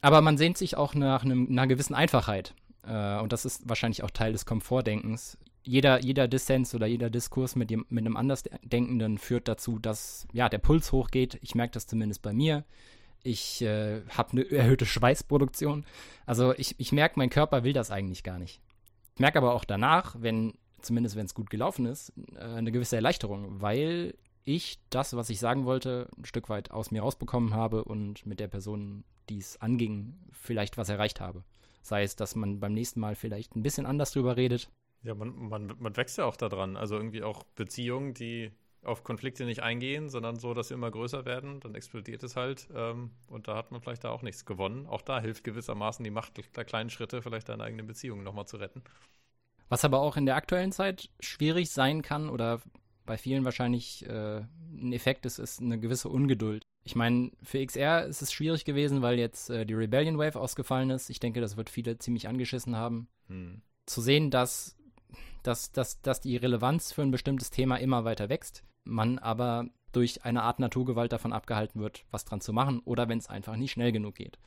Aber 0.00 0.20
man 0.20 0.38
sehnt 0.38 0.56
sich 0.56 0.76
auch 0.76 0.94
nach 0.94 1.24
einem, 1.24 1.48
einer 1.50 1.66
gewissen 1.66 1.94
Einfachheit. 1.94 2.54
Äh, 2.86 3.18
und 3.18 3.32
das 3.32 3.44
ist 3.44 3.68
wahrscheinlich 3.68 4.04
auch 4.04 4.10
Teil 4.10 4.32
des 4.32 4.46
Komfortdenkens. 4.46 5.36
Jeder, 5.64 6.00
jeder 6.00 6.28
Dissens 6.28 6.76
oder 6.76 6.86
jeder 6.86 7.10
Diskurs 7.10 7.56
mit, 7.56 7.70
dem, 7.70 7.84
mit 7.88 8.06
einem 8.06 8.16
Andersdenkenden 8.16 9.18
führt 9.18 9.48
dazu, 9.48 9.80
dass 9.80 10.28
ja, 10.32 10.48
der 10.48 10.58
Puls 10.58 10.92
hochgeht. 10.92 11.38
Ich 11.42 11.56
merke 11.56 11.72
das 11.72 11.88
zumindest 11.88 12.22
bei 12.22 12.32
mir. 12.32 12.64
Ich 13.26 13.60
äh, 13.62 14.02
habe 14.08 14.32
eine 14.32 14.50
erhöhte 14.50 14.86
Schweißproduktion. 14.86 15.84
Also 16.26 16.54
ich, 16.54 16.76
ich 16.78 16.92
merke, 16.92 17.18
mein 17.18 17.30
Körper 17.30 17.64
will 17.64 17.72
das 17.72 17.90
eigentlich 17.90 18.22
gar 18.22 18.38
nicht. 18.38 18.60
Ich 19.14 19.20
merke 19.20 19.38
aber 19.38 19.54
auch 19.54 19.64
danach, 19.64 20.14
wenn, 20.18 20.54
zumindest 20.80 21.16
wenn 21.16 21.26
es 21.26 21.34
gut 21.34 21.50
gelaufen 21.50 21.86
ist, 21.86 22.12
äh, 22.36 22.40
eine 22.40 22.70
gewisse 22.70 22.96
Erleichterung, 22.96 23.60
weil 23.60 24.14
ich 24.44 24.78
das, 24.90 25.16
was 25.16 25.28
ich 25.28 25.40
sagen 25.40 25.64
wollte, 25.64 26.08
ein 26.16 26.24
Stück 26.24 26.48
weit 26.48 26.70
aus 26.70 26.92
mir 26.92 27.02
rausbekommen 27.02 27.52
habe 27.52 27.82
und 27.84 28.24
mit 28.26 28.38
der 28.38 28.48
Person 28.48 29.04
die 29.28 29.38
es 29.38 29.60
anging, 29.60 30.14
vielleicht 30.30 30.78
was 30.78 30.88
erreicht 30.88 31.20
habe. 31.20 31.42
Sei 31.82 32.02
es, 32.02 32.16
dass 32.16 32.36
man 32.36 32.60
beim 32.60 32.74
nächsten 32.74 33.00
Mal 33.00 33.14
vielleicht 33.14 33.56
ein 33.56 33.62
bisschen 33.62 33.86
anders 33.86 34.12
drüber 34.12 34.36
redet. 34.36 34.70
Ja, 35.02 35.14
man, 35.14 35.36
man, 35.36 35.74
man 35.78 35.96
wächst 35.96 36.18
ja 36.18 36.24
auch 36.24 36.36
daran. 36.36 36.76
Also 36.76 36.96
irgendwie 36.96 37.22
auch 37.22 37.44
Beziehungen, 37.54 38.14
die 38.14 38.50
auf 38.82 39.04
Konflikte 39.04 39.44
nicht 39.44 39.62
eingehen, 39.62 40.08
sondern 40.08 40.36
so, 40.36 40.54
dass 40.54 40.68
sie 40.68 40.74
immer 40.74 40.90
größer 40.90 41.24
werden, 41.24 41.60
dann 41.60 41.74
explodiert 41.74 42.22
es 42.22 42.36
halt. 42.36 42.68
Ähm, 42.74 43.10
und 43.28 43.48
da 43.48 43.56
hat 43.56 43.72
man 43.72 43.80
vielleicht 43.80 44.04
da 44.04 44.10
auch 44.10 44.22
nichts 44.22 44.44
gewonnen. 44.44 44.86
Auch 44.86 45.02
da 45.02 45.20
hilft 45.20 45.44
gewissermaßen 45.44 46.04
die 46.04 46.10
Macht 46.10 46.40
der 46.56 46.64
kleinen 46.64 46.90
Schritte, 46.90 47.22
vielleicht 47.22 47.48
deine 47.48 47.64
eigene 47.64 47.82
Beziehung 47.82 48.22
nochmal 48.22 48.46
zu 48.46 48.56
retten. 48.56 48.82
Was 49.68 49.84
aber 49.84 50.00
auch 50.00 50.16
in 50.16 50.26
der 50.26 50.36
aktuellen 50.36 50.72
Zeit 50.72 51.10
schwierig 51.20 51.70
sein 51.70 52.02
kann 52.02 52.28
oder 52.28 52.60
bei 53.04 53.16
vielen 53.16 53.44
wahrscheinlich 53.44 54.04
äh, 54.06 54.38
ein 54.40 54.92
Effekt 54.92 55.26
ist, 55.26 55.38
ist 55.38 55.60
eine 55.60 55.78
gewisse 55.78 56.08
Ungeduld. 56.08 56.62
Ich 56.84 56.94
meine, 56.94 57.30
für 57.42 57.64
XR 57.64 58.04
ist 58.06 58.22
es 58.22 58.32
schwierig 58.32 58.64
gewesen, 58.64 59.02
weil 59.02 59.18
jetzt 59.18 59.50
äh, 59.50 59.64
die 59.64 59.74
Rebellion 59.74 60.18
Wave 60.18 60.38
ausgefallen 60.38 60.90
ist. 60.90 61.08
Ich 61.10 61.20
denke, 61.20 61.40
das 61.40 61.56
wird 61.56 61.70
viele 61.70 61.98
ziemlich 61.98 62.28
angeschissen 62.28 62.76
haben. 62.76 63.08
Hm. 63.28 63.62
Zu 63.86 64.00
sehen, 64.00 64.30
dass, 64.30 64.75
dass, 65.46 65.72
dass, 65.72 66.00
dass 66.02 66.20
die 66.20 66.36
Relevanz 66.36 66.92
für 66.92 67.02
ein 67.02 67.10
bestimmtes 67.10 67.50
Thema 67.50 67.76
immer 67.76 68.04
weiter 68.04 68.28
wächst, 68.28 68.64
man 68.84 69.18
aber 69.18 69.68
durch 69.92 70.24
eine 70.24 70.42
Art 70.42 70.58
Naturgewalt 70.58 71.12
davon 71.12 71.32
abgehalten 71.32 71.80
wird, 71.80 72.04
was 72.10 72.24
dran 72.24 72.40
zu 72.40 72.52
machen, 72.52 72.80
oder 72.80 73.08
wenn 73.08 73.18
es 73.18 73.28
einfach 73.28 73.56
nicht 73.56 73.72
schnell 73.72 73.92
genug 73.92 74.16
geht. 74.16 74.38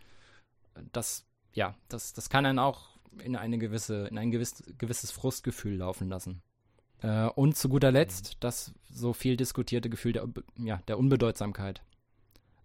Das, 0.92 1.26
ja, 1.54 1.76
das, 1.88 2.14
das 2.14 2.30
kann 2.30 2.46
einen 2.46 2.60
auch 2.60 3.00
in 3.24 3.36
eine 3.36 3.58
gewisse, 3.58 4.08
in 4.08 4.18
ein 4.18 4.32
gewiss, 4.32 4.64
gewisses 4.78 5.12
Frustgefühl 5.12 5.78
laufen 5.78 6.10
lassen. 6.10 6.42
Äh, 7.02 7.28
und 7.28 7.58
zu 7.58 7.70
guter 7.70 7.92
Letzt 7.92 8.38
das 8.42 8.74
so 8.92 9.14
viel 9.14 9.38
diskutierte 9.38 9.90
Gefühl 9.90 10.14
der, 10.14 10.28
ja, 10.58 10.78
der 10.88 11.00
Unbedeutsamkeit. 11.00 11.82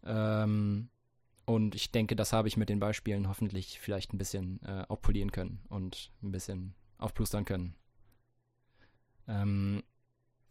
Ähm, 0.05 0.89
und 1.47 1.75
ich 1.75 1.91
denke, 1.93 2.17
das 2.17 2.33
habe 2.33 2.49
ich 2.49 2.57
mit 2.57 2.69
den 2.69 2.81
Beispielen 2.81 3.29
hoffentlich 3.29 3.79
vielleicht 3.81 4.13
ein 4.13 4.19
bisschen 4.19 4.61
äh, 4.63 4.85
aufpolieren 4.89 5.33
können 5.33 5.61
und 5.69 6.11
ein 6.23 6.33
bisschen 6.33 6.75
aufplustern 6.99 7.45
können. 7.45 7.75
Ähm, 9.29 9.83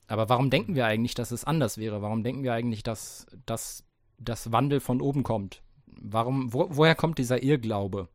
aber 0.07 0.29
warum 0.29 0.49
denken 0.49 0.75
wir 0.75 0.85
eigentlich, 0.85 1.15
dass 1.15 1.31
es 1.31 1.45
anders 1.45 1.77
wäre? 1.77 2.01
Warum 2.01 2.23
denken 2.23 2.43
wir 2.43 2.53
eigentlich, 2.53 2.83
dass, 2.83 3.27
dass 3.45 3.85
das 4.17 4.51
Wandel 4.51 4.79
von 4.79 5.01
oben 5.01 5.23
kommt? 5.23 5.61
Warum, 5.85 6.53
wo, 6.53 6.67
woher 6.69 6.95
kommt 6.95 7.17
dieser 7.17 7.41
Irrglaube? 7.41 8.09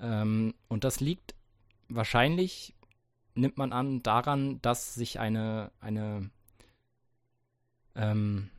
Ähm, 0.00 0.54
und 0.68 0.84
das 0.84 1.00
liegt 1.00 1.34
wahrscheinlich, 1.88 2.74
nimmt 3.34 3.58
man 3.58 3.72
an, 3.72 4.02
daran, 4.02 4.60
dass 4.62 4.94
sich 4.94 5.20
eine, 5.20 5.70
eine 5.80 6.30
ähm, 7.94 8.50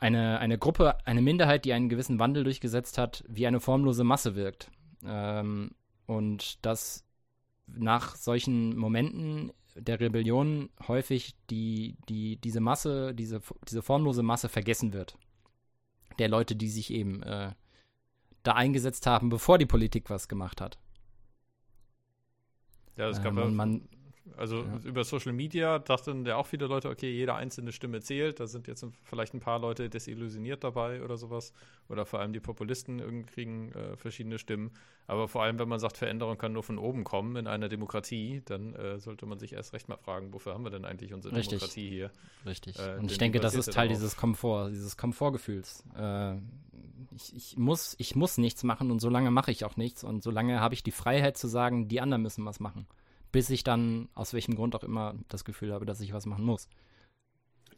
eine, 0.00 0.40
eine 0.40 0.58
Gruppe, 0.58 0.96
eine 1.04 1.20
Minderheit, 1.20 1.64
die 1.64 1.72
einen 1.72 1.90
gewissen 1.90 2.18
Wandel 2.18 2.42
durchgesetzt 2.44 2.98
hat, 2.98 3.22
wie 3.28 3.46
eine 3.46 3.60
formlose 3.60 4.02
Masse 4.02 4.34
wirkt. 4.34 4.70
Ähm, 5.04 5.72
und 6.06 6.64
dass 6.64 7.04
nach 7.76 8.16
solchen 8.16 8.76
Momenten 8.76 9.52
der 9.74 10.00
Rebellion 10.00 10.70
häufig 10.88 11.34
die, 11.48 11.96
die, 12.08 12.36
diese 12.36 12.60
Masse, 12.60 13.14
diese, 13.14 13.40
diese 13.68 13.82
formlose 13.82 14.22
Masse 14.22 14.48
vergessen 14.48 14.92
wird. 14.92 15.16
Der 16.18 16.28
Leute, 16.28 16.56
die 16.56 16.68
sich 16.68 16.92
eben 16.92 17.22
äh, 17.22 17.52
da 18.42 18.52
eingesetzt 18.52 19.06
haben, 19.06 19.28
bevor 19.28 19.58
die 19.58 19.66
Politik 19.66 20.10
was 20.10 20.28
gemacht 20.28 20.60
hat. 20.60 20.78
Ja, 22.96 23.08
es 23.08 23.22
gab 23.22 23.32
äh, 23.32 23.36
man, 23.36 23.54
man, 23.54 23.88
also 24.36 24.58
Ja. 24.58 24.80
über 24.84 25.04
Social 25.04 25.32
Media 25.32 25.78
dachten 25.78 26.24
ja 26.26 26.36
auch 26.36 26.46
viele 26.46 26.66
Leute, 26.66 26.88
okay, 26.88 27.10
jede 27.10 27.34
einzelne 27.34 27.72
Stimme 27.72 28.00
zählt. 28.00 28.40
Da 28.40 28.46
sind 28.46 28.68
jetzt 28.68 28.84
vielleicht 29.02 29.34
ein 29.34 29.40
paar 29.40 29.58
Leute 29.58 29.88
desillusioniert 29.88 30.62
dabei 30.64 31.02
oder 31.02 31.16
sowas. 31.16 31.52
Oder 31.88 32.06
vor 32.06 32.20
allem 32.20 32.32
die 32.32 32.40
Populisten 32.40 32.98
irgendwie 32.98 33.30
kriegen 33.32 33.72
äh, 33.72 33.96
verschiedene 33.96 34.38
Stimmen. 34.38 34.70
Aber 35.06 35.26
vor 35.28 35.42
allem, 35.42 35.58
wenn 35.58 35.68
man 35.68 35.80
sagt, 35.80 35.96
Veränderung 35.96 36.38
kann 36.38 36.52
nur 36.52 36.62
von 36.62 36.78
oben 36.78 37.04
kommen 37.04 37.36
in 37.36 37.46
einer 37.46 37.68
Demokratie, 37.68 38.42
dann 38.44 38.74
äh, 38.74 38.98
sollte 38.98 39.26
man 39.26 39.38
sich 39.38 39.52
erst 39.54 39.72
recht 39.72 39.88
mal 39.88 39.96
fragen, 39.96 40.32
wofür 40.32 40.54
haben 40.54 40.64
wir 40.64 40.70
denn 40.70 40.84
eigentlich 40.84 41.12
unsere 41.12 41.34
Richtig. 41.34 41.58
Demokratie 41.58 41.88
hier? 41.88 42.10
Richtig. 42.46 42.78
Äh, 42.78 42.96
und 42.98 43.10
ich 43.10 43.18
denke, 43.18 43.40
das 43.40 43.54
ist 43.54 43.72
Teil 43.72 43.88
darauf. 43.88 43.98
dieses 44.00 44.16
Komfort, 44.16 44.70
dieses 44.70 44.96
Komfortgefühls. 44.96 45.84
Äh, 45.96 46.36
ich, 47.16 47.34
ich, 47.34 47.56
muss, 47.56 47.96
ich 47.98 48.14
muss 48.14 48.38
nichts 48.38 48.62
machen 48.62 48.90
und 48.90 49.00
solange 49.00 49.30
mache 49.30 49.50
ich 49.50 49.64
auch 49.64 49.76
nichts 49.76 50.04
und 50.04 50.22
solange 50.22 50.60
habe 50.60 50.74
ich 50.74 50.82
die 50.82 50.92
Freiheit 50.92 51.36
zu 51.36 51.48
sagen, 51.48 51.88
die 51.88 52.00
anderen 52.00 52.22
müssen 52.22 52.44
was 52.44 52.60
machen. 52.60 52.86
Bis 53.32 53.50
ich 53.50 53.62
dann, 53.62 54.08
aus 54.14 54.32
welchem 54.32 54.54
Grund 54.54 54.74
auch 54.74 54.82
immer, 54.82 55.14
das 55.28 55.44
Gefühl 55.44 55.72
habe, 55.72 55.86
dass 55.86 56.00
ich 56.00 56.12
was 56.12 56.26
machen 56.26 56.44
muss. 56.44 56.68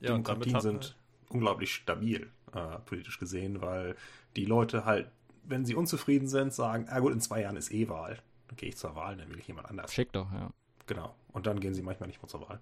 Ja, 0.00 0.08
Demokratien 0.08 0.60
sind 0.60 0.96
unglaublich 1.28 1.74
stabil, 1.74 2.30
äh, 2.52 2.78
politisch 2.86 3.18
gesehen, 3.18 3.60
weil 3.60 3.96
die 4.36 4.44
Leute 4.44 4.84
halt, 4.84 5.10
wenn 5.44 5.64
sie 5.64 5.74
unzufrieden 5.74 6.28
sind, 6.28 6.52
sagen, 6.52 6.86
ah 6.88 7.00
gut, 7.00 7.12
in 7.12 7.20
zwei 7.20 7.42
Jahren 7.42 7.56
ist 7.56 7.72
eh 7.72 7.88
Wahl. 7.88 8.18
Dann 8.48 8.56
gehe 8.56 8.70
ich 8.70 8.76
zur 8.76 8.94
Wahl, 8.94 9.16
dann 9.16 9.28
will 9.30 9.38
ich 9.38 9.46
jemand 9.46 9.68
anders. 9.68 9.92
Schick 9.92 10.12
doch, 10.12 10.30
ja. 10.32 10.50
Genau. 10.86 11.14
Und 11.32 11.46
dann 11.46 11.60
gehen 11.60 11.74
sie 11.74 11.82
manchmal 11.82 12.08
nicht 12.08 12.20
mehr 12.22 12.28
zur 12.28 12.48
Wahl. 12.48 12.60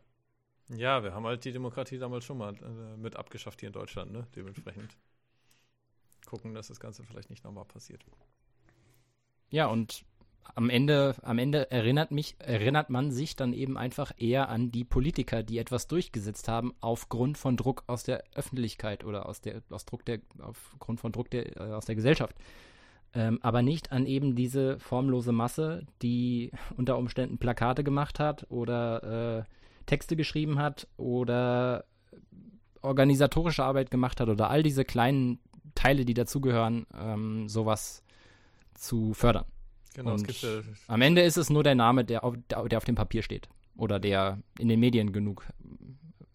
Ja, 0.69 1.03
wir 1.03 1.15
haben 1.15 1.27
halt 1.27 1.45
die 1.45 1.53
Demokratie 1.53 1.99
damals 1.99 2.25
schon 2.25 2.39
mal 2.39 2.55
äh, 2.55 2.97
mit 2.97 3.17
abgeschafft 3.17 3.61
hier 3.61 3.69
in 3.69 3.73
Deutschland, 3.73 4.13
ne? 4.13 4.27
Dementsprechend 4.37 4.97
gucken, 6.27 6.55
dass 6.55 6.69
das 6.69 6.79
Ganze 6.79 7.03
vielleicht 7.03 7.29
nicht 7.29 7.45
nochmal 7.45 7.65
passiert. 7.65 8.05
Ja, 9.51 9.67
und 9.67 10.05
am 10.55 10.71
Ende, 10.71 11.15
am 11.23 11.39
Ende 11.39 11.71
erinnert 11.71 12.11
mich, 12.11 12.37
erinnert 12.39 12.91
man 12.91 13.11
sich 13.11 13.37
dann 13.37 13.53
eben 13.53 13.77
einfach 13.77 14.13
eher 14.19 14.49
an 14.49 14.71
die 14.71 14.85
Politiker, 14.85 15.43
die 15.43 15.59
etwas 15.59 15.87
durchgesetzt 15.87 16.49
haben, 16.49 16.75
aufgrund 16.81 17.39
von 17.39 17.57
Druck 17.57 17.85
aus 17.87 18.03
der 18.03 18.25
Öffentlichkeit 18.35 19.05
oder 19.05 19.27
aus 19.27 19.41
der, 19.41 19.63
aus 19.71 19.85
Druck 19.85 20.05
der, 20.05 20.21
aufgrund 20.41 21.01
von 21.01 21.13
Druck 21.13 21.31
der, 21.31 21.57
äh, 21.57 21.73
aus 21.73 21.87
der 21.87 21.95
Gesellschaft. 21.95 22.35
Ähm, 23.13 23.39
aber 23.43 23.63
nicht 23.63 23.91
an 23.91 24.07
eben 24.07 24.37
diese 24.37 24.79
formlose 24.79 25.33
Masse, 25.33 25.87
die 26.03 26.53
unter 26.77 26.97
Umständen 26.97 27.39
Plakate 27.39 27.83
gemacht 27.83 28.21
hat 28.21 28.47
oder 28.51 29.39
äh, 29.39 29.45
Texte 29.87 30.15
geschrieben 30.15 30.59
hat 30.59 30.87
oder 30.97 31.85
organisatorische 32.83 33.65
Arbeit 33.65 33.91
gemacht 33.91 34.21
hat 34.21 34.29
oder 34.29 34.49
all 34.49 34.63
diese 34.63 34.85
kleinen 34.85 35.41
Teile, 35.75 36.05
die 36.05 36.15
dazugehören, 36.15 36.87
ähm, 36.95 37.49
sowas 37.49 38.05
zu 38.75 39.13
fördern. 39.13 39.45
Genau, 39.95 40.15
es 40.15 40.23
Und 40.23 40.29
gibt 40.29 40.43
ja 40.43 40.61
Am 40.87 41.03
Ende 41.03 41.23
ist 41.23 41.37
es 41.37 41.51
nur 41.51 41.63
der 41.63 41.75
Name, 41.75 42.05
der 42.05 42.25
auf, 42.25 42.37
der 42.49 42.77
auf 42.77 42.85
dem 42.85 42.95
Papier 42.95 43.23
steht. 43.23 43.49
Oder 43.77 43.99
der 43.99 44.39
in 44.59 44.69
den 44.69 44.81
Medien 44.81 45.13
genug 45.13 45.47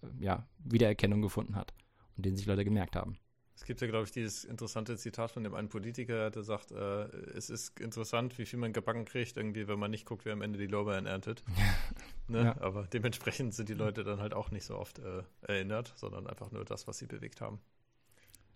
äh, 0.02 0.24
ja, 0.24 0.48
Wiedererkennung 0.60 1.22
gefunden 1.22 1.56
hat 1.56 1.74
und 2.18 2.26
den 2.26 2.36
sich 2.36 2.46
Leute 2.46 2.66
gemerkt 2.66 2.96
haben. 2.96 3.18
Es 3.56 3.64
gibt 3.64 3.80
ja, 3.80 3.88
glaube 3.88 4.04
ich, 4.04 4.12
dieses 4.12 4.44
interessante 4.44 4.98
Zitat 4.98 5.32
von 5.32 5.44
dem 5.44 5.54
einen 5.56 5.70
Politiker, 5.70 6.30
der 6.30 6.44
sagt, 6.44 6.72
äh, 6.72 7.06
es 7.38 7.50
ist 7.50 7.80
interessant, 7.80 8.38
wie 8.38 8.46
viel 8.46 8.60
man 8.60 8.74
gebacken 8.74 9.06
kriegt, 9.06 9.38
irgendwie, 9.38 9.68
wenn 9.68 9.80
man 9.80 9.92
nicht 9.92 10.06
guckt, 10.06 10.26
wer 10.26 10.34
am 10.34 10.42
Ende 10.42 10.60
die 10.60 10.68
Lorbeeren 10.68 11.06
erntet. 11.06 11.42
ne? 12.28 12.44
Ja. 12.44 12.62
Aber 12.62 12.84
dementsprechend 12.88 13.54
sind 13.54 13.70
die 13.70 13.74
Leute 13.74 14.04
dann 14.04 14.20
halt 14.20 14.34
auch 14.34 14.52
nicht 14.52 14.66
so 14.66 14.78
oft 14.78 15.00
äh, 15.00 15.24
erinnert, 15.42 15.94
sondern 15.96 16.28
einfach 16.28 16.52
nur 16.52 16.66
das, 16.66 16.88
was 16.88 16.98
sie 16.98 17.08
bewegt 17.08 17.40
haben. 17.40 17.60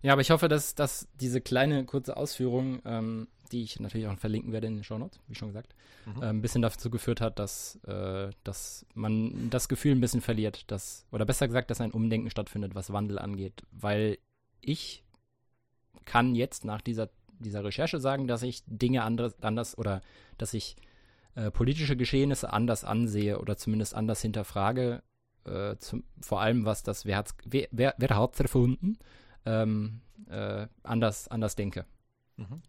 Ja, 0.02 0.12
aber 0.12 0.22
ich 0.22 0.30
hoffe, 0.30 0.48
dass, 0.48 0.74
dass 0.74 1.08
diese 1.20 1.40
kleine 1.40 1.84
kurze 1.84 2.16
Ausführung, 2.16 2.80
ähm, 2.84 3.28
die 3.52 3.62
ich 3.62 3.80
natürlich 3.80 4.06
auch 4.06 4.18
verlinken 4.18 4.52
werde 4.52 4.66
in 4.68 4.76
den 4.76 4.84
Shownotes, 4.84 5.20
wie 5.28 5.34
schon 5.34 5.48
gesagt, 5.48 5.74
Mhm. 6.06 6.22
äh, 6.22 6.26
ein 6.26 6.40
bisschen 6.40 6.62
dazu 6.62 6.88
geführt 6.88 7.20
hat, 7.20 7.38
dass, 7.38 7.76
äh, 7.86 8.30
dass 8.44 8.86
man 8.94 9.50
das 9.50 9.68
Gefühl 9.68 9.92
ein 9.92 10.00
bisschen 10.00 10.22
verliert, 10.22 10.70
dass, 10.70 11.04
oder 11.12 11.26
besser 11.26 11.46
gesagt, 11.46 11.70
dass 11.70 11.80
ein 11.82 11.90
Umdenken 11.90 12.30
stattfindet, 12.30 12.74
was 12.74 12.92
Wandel 12.92 13.18
angeht. 13.18 13.62
Weil 13.72 14.16
ich 14.62 15.04
kann 16.06 16.34
jetzt 16.34 16.64
nach 16.64 16.80
dieser, 16.80 17.10
dieser 17.38 17.62
Recherche 17.64 18.00
sagen, 18.00 18.26
dass 18.26 18.42
ich 18.42 18.62
Dinge 18.66 19.02
anders, 19.02 19.42
anders 19.42 19.76
oder 19.76 20.00
dass 20.38 20.54
ich 20.54 20.76
äh, 21.34 21.50
politische 21.50 21.96
Geschehnisse 21.96 22.50
anders 22.52 22.84
ansehe 22.84 23.38
oder 23.38 23.56
zumindest 23.58 23.94
anders 23.94 24.22
hinterfrage, 24.22 25.02
äh, 25.44 25.76
zum, 25.76 26.04
vor 26.20 26.40
allem 26.40 26.64
was 26.64 26.82
das, 26.82 27.04
wer 27.04 27.18
hat's, 27.18 27.34
wer, 27.44 27.68
wer, 27.70 27.94
wer 27.98 28.16
hat's 28.16 28.40
erfunden, 28.40 28.98
ähm, 29.46 30.00
äh, 30.28 30.66
anders, 30.82 31.28
anders 31.28 31.56
denke. 31.56 31.86
Mhm. 32.36 32.62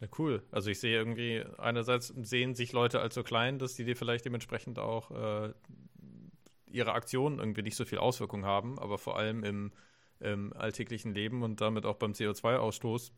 Ja, 0.00 0.08
cool. 0.18 0.42
Also 0.50 0.70
ich 0.70 0.80
sehe 0.80 0.96
irgendwie, 0.96 1.44
einerseits 1.58 2.08
sehen 2.08 2.54
sich 2.54 2.72
Leute 2.72 3.00
als 3.00 3.14
so 3.14 3.22
klein, 3.22 3.58
dass 3.58 3.74
die 3.74 3.84
dir 3.84 3.96
vielleicht 3.96 4.24
dementsprechend 4.24 4.78
auch 4.78 5.10
äh, 5.12 5.52
ihre 6.66 6.92
Aktionen 6.92 7.38
irgendwie 7.38 7.62
nicht 7.62 7.76
so 7.76 7.84
viel 7.84 7.98
Auswirkung 7.98 8.44
haben, 8.44 8.78
aber 8.78 8.98
vor 8.98 9.16
allem 9.16 9.44
im, 9.44 9.72
im 10.18 10.52
alltäglichen 10.54 11.14
Leben 11.14 11.42
und 11.42 11.60
damit 11.60 11.86
auch 11.86 11.96
beim 11.96 12.12
CO2-Ausstoß 12.12 13.12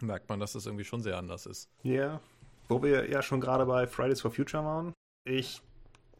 merkt 0.00 0.28
man, 0.28 0.40
dass 0.40 0.52
das 0.52 0.66
irgendwie 0.66 0.84
schon 0.84 1.02
sehr 1.02 1.16
anders 1.16 1.46
ist. 1.46 1.70
Ja, 1.82 2.20
wo 2.68 2.82
wir 2.82 3.08
ja 3.10 3.22
schon 3.22 3.40
gerade 3.40 3.64
bei 3.66 3.86
Fridays 3.86 4.20
for 4.20 4.30
Future 4.30 4.64
waren. 4.64 4.92
Ich 5.24 5.62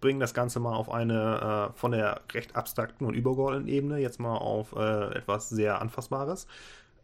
bringe 0.01 0.21
das 0.21 0.35
Ganze 0.35 0.61
mal 0.61 0.75
auf 0.75 0.91
eine 0.91 1.71
äh, 1.73 1.79
von 1.79 1.93
der 1.93 2.23
recht 2.33 2.57
abstrakten 2.57 3.07
und 3.07 3.15
übergeordneten 3.15 3.69
Ebene 3.69 3.99
jetzt 3.99 4.21
mal 4.21 4.37
auf 4.37 4.75
äh, 4.75 5.15
etwas 5.15 5.49
sehr 5.49 5.81
Anfassbares. 5.81 6.47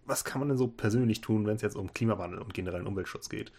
Was 0.04 0.24
kann 0.24 0.40
man 0.40 0.48
denn 0.48 0.58
so 0.58 0.68
persönlich 0.68 1.20
tun, 1.20 1.46
wenn 1.46 1.56
es 1.56 1.62
jetzt 1.62 1.76
um 1.76 1.92
Klimawandel 1.92 2.38
und 2.38 2.54
generellen 2.54 2.86
Umweltschutz 2.86 3.28
geht? 3.28 3.52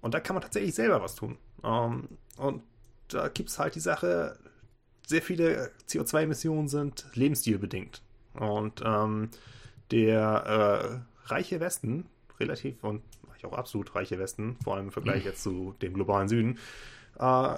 Und 0.00 0.14
da 0.14 0.20
kann 0.20 0.34
man 0.34 0.42
tatsächlich 0.42 0.74
selber 0.74 1.02
was 1.02 1.14
tun. 1.14 1.38
Ähm, 1.64 2.08
und 2.36 2.62
da 3.08 3.28
gibt 3.28 3.48
es 3.48 3.58
halt 3.58 3.74
die 3.74 3.80
Sache, 3.80 4.38
sehr 5.06 5.22
viele 5.22 5.70
CO2-Emissionen 5.88 6.68
sind 6.68 7.06
lebensstilbedingt. 7.14 8.02
Und 8.34 8.82
ähm, 8.84 9.30
der 9.90 11.02
äh, 11.26 11.28
reiche 11.32 11.60
Westen, 11.60 12.06
relativ 12.38 12.84
und 12.84 13.02
auch 13.44 13.52
absolut 13.52 13.94
reiche 13.94 14.18
Westen, 14.18 14.56
vor 14.62 14.76
allem 14.76 14.86
im 14.86 14.92
Vergleich 14.92 15.24
jetzt 15.24 15.42
zu 15.42 15.74
dem 15.82 15.94
globalen 15.94 16.28
Süden, 16.28 16.58
äh, 17.18 17.54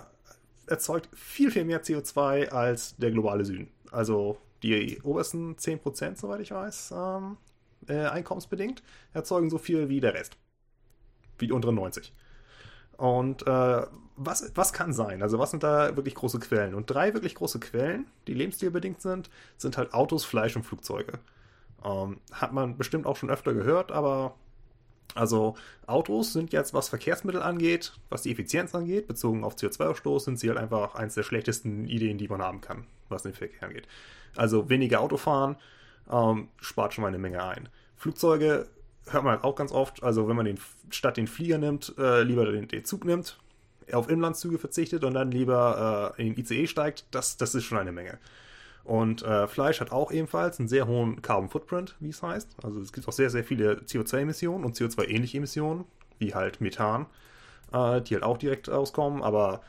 erzeugt 0.66 1.08
viel, 1.12 1.50
viel 1.50 1.64
mehr 1.64 1.82
CO2 1.82 2.48
als 2.48 2.96
der 2.96 3.10
globale 3.10 3.44
Süden. 3.44 3.68
Also 3.90 4.38
die 4.62 5.00
obersten 5.02 5.56
10%, 5.56 6.18
soweit 6.18 6.40
ich 6.40 6.52
weiß, 6.52 6.94
ähm, 6.96 7.36
äh, 7.88 8.06
einkommensbedingt, 8.06 8.82
erzeugen 9.12 9.50
so 9.50 9.58
viel 9.58 9.88
wie 9.88 10.00
der 10.00 10.14
Rest. 10.14 10.36
Wie 11.38 11.46
die 11.46 11.52
unteren 11.52 11.74
90. 11.74 12.12
Und 12.96 13.46
äh, 13.46 13.82
was, 14.16 14.52
was 14.54 14.72
kann 14.72 14.92
sein? 14.92 15.22
Also 15.22 15.38
was 15.38 15.50
sind 15.50 15.62
da 15.62 15.96
wirklich 15.96 16.14
große 16.14 16.38
Quellen? 16.38 16.74
Und 16.74 16.90
drei 16.90 17.14
wirklich 17.14 17.34
große 17.34 17.60
Quellen, 17.60 18.06
die 18.26 18.34
lebensstilbedingt 18.34 19.00
sind, 19.00 19.30
sind 19.56 19.76
halt 19.76 19.94
Autos, 19.94 20.24
Fleisch 20.24 20.54
und 20.54 20.62
Flugzeuge. 20.62 21.18
Ähm, 21.84 22.20
hat 22.30 22.52
man 22.52 22.76
bestimmt 22.76 23.06
auch 23.06 23.16
schon 23.16 23.30
öfter 23.30 23.54
gehört, 23.54 23.90
aber 23.90 24.36
also 25.14 25.56
Autos 25.86 26.32
sind 26.32 26.52
jetzt, 26.52 26.74
was 26.74 26.88
Verkehrsmittel 26.88 27.42
angeht, 27.42 27.92
was 28.08 28.22
die 28.22 28.32
Effizienz 28.32 28.74
angeht, 28.74 29.06
bezogen 29.06 29.44
auf 29.44 29.56
CO2-Ausstoß, 29.56 30.20
sind 30.20 30.38
sie 30.38 30.48
halt 30.48 30.58
einfach 30.58 30.94
eins 30.94 31.14
der 31.14 31.22
schlechtesten 31.22 31.86
Ideen, 31.86 32.18
die 32.18 32.28
man 32.28 32.42
haben 32.42 32.60
kann, 32.60 32.86
was 33.08 33.22
den 33.22 33.34
Verkehr 33.34 33.68
angeht. 33.68 33.88
Also 34.36 34.68
weniger 34.68 35.00
Autofahren 35.00 35.56
ähm, 36.10 36.48
spart 36.60 36.94
schon 36.94 37.02
mal 37.02 37.08
eine 37.08 37.18
Menge 37.18 37.42
ein. 37.42 37.68
Flugzeuge 37.96 38.68
hört 39.06 39.24
man 39.24 39.34
halt 39.34 39.44
auch 39.44 39.56
ganz 39.56 39.72
oft, 39.72 40.02
also 40.02 40.28
wenn 40.28 40.36
man 40.36 40.46
den, 40.46 40.58
statt 40.90 41.16
den 41.16 41.26
Flieger 41.26 41.58
nimmt, 41.58 41.94
äh, 41.98 42.22
lieber 42.22 42.50
den, 42.50 42.68
den 42.68 42.84
Zug 42.84 43.04
nimmt, 43.04 43.38
auf 43.92 44.08
Inlandszüge 44.08 44.58
verzichtet 44.58 45.04
und 45.04 45.14
dann 45.14 45.30
lieber 45.30 46.14
äh, 46.16 46.22
in 46.22 46.34
den 46.34 46.40
ICE 46.40 46.66
steigt, 46.66 47.06
das, 47.10 47.36
das 47.36 47.54
ist 47.54 47.64
schon 47.64 47.78
eine 47.78 47.92
Menge. 47.92 48.18
Und 48.84 49.22
äh, 49.22 49.46
Fleisch 49.46 49.80
hat 49.80 49.92
auch 49.92 50.10
ebenfalls 50.10 50.58
einen 50.58 50.68
sehr 50.68 50.86
hohen 50.86 51.22
Carbon 51.22 51.48
Footprint, 51.48 51.94
wie 52.00 52.10
es 52.10 52.22
heißt. 52.22 52.56
Also 52.62 52.80
es 52.80 52.92
gibt 52.92 53.06
auch 53.06 53.12
sehr, 53.12 53.30
sehr 53.30 53.44
viele 53.44 53.74
CO2-Emissionen 53.74 54.64
und 54.64 54.76
CO2-ähnliche 54.76 55.38
Emissionen, 55.38 55.84
wie 56.18 56.34
halt 56.34 56.60
Methan, 56.60 57.06
äh, 57.72 58.00
die 58.00 58.14
halt 58.14 58.24
auch 58.24 58.38
direkt 58.38 58.68
auskommen. 58.68 59.22
Aber 59.22 59.60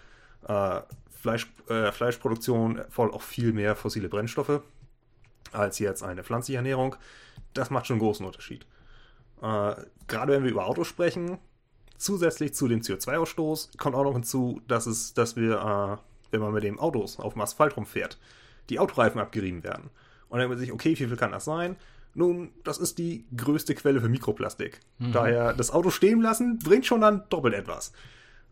äh, 0.48 0.82
Fleisch, 1.12 1.48
äh, 1.70 1.92
Fleischproduktion 1.92 2.78
erfordert 2.80 3.16
auch 3.16 3.22
viel 3.22 3.54
mehr 3.54 3.76
fossile 3.76 4.10
Brennstoffe 4.10 4.62
als 5.52 5.78
jetzt 5.80 6.04
eine 6.04 6.24
pflanzliche 6.24 6.58
Ernährung. 6.58 6.96
Das 7.54 7.70
macht 7.70 7.86
schon 7.88 7.96
einen 7.96 8.02
großen 8.02 8.26
Unterschied. 8.26 8.66
Äh, 9.42 9.76
gerade 10.08 10.34
wenn 10.34 10.44
wir 10.44 10.52
über 10.52 10.66
Autos 10.66 10.88
sprechen, 10.88 11.38
zusätzlich 11.98 12.56
zu 12.56 12.68
dem 12.68 12.82
CO2-Ausstoß 12.82 13.78
kommt 13.78 13.96
auch 13.96 14.04
noch 14.04 14.14
hinzu, 14.14 14.62
dass, 14.68 14.88
es, 14.88 15.14
dass 15.14 15.36
wir, 15.36 16.00
äh, 16.02 16.32
wenn 16.32 16.42
man 16.42 16.54
mit 16.54 16.64
dem 16.64 16.80
Autos 16.80 17.20
auf 17.20 17.34
dem 17.34 17.42
Asphalt 17.42 17.78
rumfährt, 17.78 18.18
die 18.70 18.80
Autoreifen 18.80 19.20
abgerieben 19.20 19.64
werden. 19.64 19.90
Und 20.30 20.40
dann 20.40 20.40
denkt 20.40 20.50
man 20.52 20.60
sich, 20.60 20.72
okay, 20.72 20.92
wie 20.92 20.96
viel 20.96 21.16
kann 21.16 21.32
das 21.32 21.46
sein? 21.46 21.76
Nun, 22.16 22.52
das 22.64 22.78
ist 22.78 22.98
die 23.00 23.26
größte 23.36 23.74
Quelle 23.76 24.00
für 24.00 24.10
Mikroplastik. 24.10 24.80
Daher 25.14 25.54
das 25.54 25.72
Auto 25.72 25.90
stehen 25.90 26.22
lassen, 26.22 26.60
bringt 26.60 26.86
schon 26.86 27.02
dann 27.02 27.24
doppelt 27.30 27.56
etwas. 27.56 27.92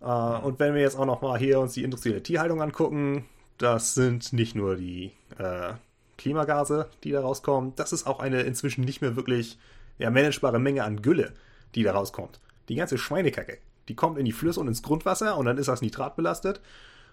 Äh, 0.01 0.05
und 0.05 0.59
wenn 0.59 0.73
wir 0.73 0.81
jetzt 0.81 0.97
auch 0.97 1.05
noch 1.05 1.21
mal 1.21 1.37
hier 1.37 1.59
uns 1.59 1.73
die 1.73 1.83
industrielle 1.83 2.23
Tierhaltung 2.23 2.61
angucken, 2.61 3.25
das 3.57 3.93
sind 3.93 4.33
nicht 4.33 4.55
nur 4.55 4.75
die 4.75 5.11
äh, 5.37 5.73
Klimagase, 6.17 6.89
die 7.03 7.11
da 7.11 7.21
rauskommen, 7.21 7.73
das 7.75 7.93
ist 7.93 8.07
auch 8.07 8.19
eine 8.19 8.41
inzwischen 8.41 8.83
nicht 8.83 9.01
mehr 9.01 9.15
wirklich 9.15 9.59
ja, 9.97 10.09
managebare 10.09 10.59
Menge 10.59 10.83
an 10.83 11.01
Gülle, 11.01 11.33
die 11.75 11.83
da 11.83 11.93
rauskommt. 11.93 12.39
Die 12.69 12.75
ganze 12.75 12.97
Schweinekacke, 12.97 13.59
Die 13.89 13.95
kommt 13.95 14.17
in 14.17 14.25
die 14.25 14.31
Flüsse 14.31 14.59
und 14.59 14.67
ins 14.67 14.81
Grundwasser 14.81 15.37
und 15.37 15.45
dann 15.45 15.57
ist 15.57 15.67
das 15.67 15.81
nitratbelastet. 15.81 16.61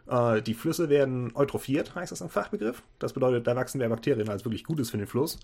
Äh, 0.09 0.43
die 0.43 0.55
Flüsse 0.55 0.89
werden 0.89 1.33
eutrophiert, 1.35 1.95
heißt 1.95 2.13
das 2.13 2.21
im 2.21 2.29
Fachbegriff. 2.29 2.83
Das 2.99 3.13
bedeutet, 3.13 3.47
da 3.47 3.57
wachsen 3.57 3.79
mehr 3.79 3.89
Bakterien, 3.89 4.29
als 4.29 4.45
wirklich 4.45 4.65
gut 4.65 4.81
ist 4.81 4.91
für 4.91 4.99
den 4.99 5.07
Fluss. 5.07 5.39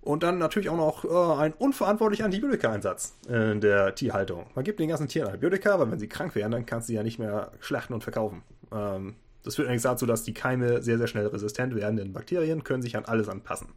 Und 0.00 0.24
dann 0.24 0.38
natürlich 0.38 0.68
auch 0.68 0.76
noch 0.76 1.04
äh, 1.04 1.42
ein 1.42 1.52
unverantwortlicher 1.52 2.24
Antibiotika-Einsatz 2.24 3.14
in 3.28 3.60
der 3.60 3.94
Tierhaltung. 3.94 4.46
Man 4.54 4.64
gibt 4.64 4.80
den 4.80 4.88
ganzen 4.88 5.06
Tieren 5.06 5.28
Antibiotika, 5.28 5.78
weil 5.78 5.90
wenn 5.90 5.98
sie 6.00 6.08
krank 6.08 6.34
werden, 6.34 6.50
dann 6.50 6.66
kannst 6.66 6.88
du 6.88 6.92
sie 6.92 6.96
ja 6.96 7.04
nicht 7.04 7.20
mehr 7.20 7.52
schlachten 7.60 7.94
und 7.94 8.02
verkaufen. 8.02 8.42
Ähm, 8.72 9.14
das 9.44 9.56
führt 9.56 9.66
allerdings 9.66 9.82
dazu, 9.82 10.06
dass 10.06 10.22
die 10.24 10.34
Keime 10.34 10.82
sehr, 10.82 10.98
sehr 10.98 11.06
schnell 11.06 11.26
resistent 11.26 11.74
werden, 11.74 11.96
denn 11.96 12.12
Bakterien 12.12 12.64
können 12.64 12.82
sich 12.82 12.96
an 12.96 13.04
alles 13.04 13.28
anpassen. 13.28 13.68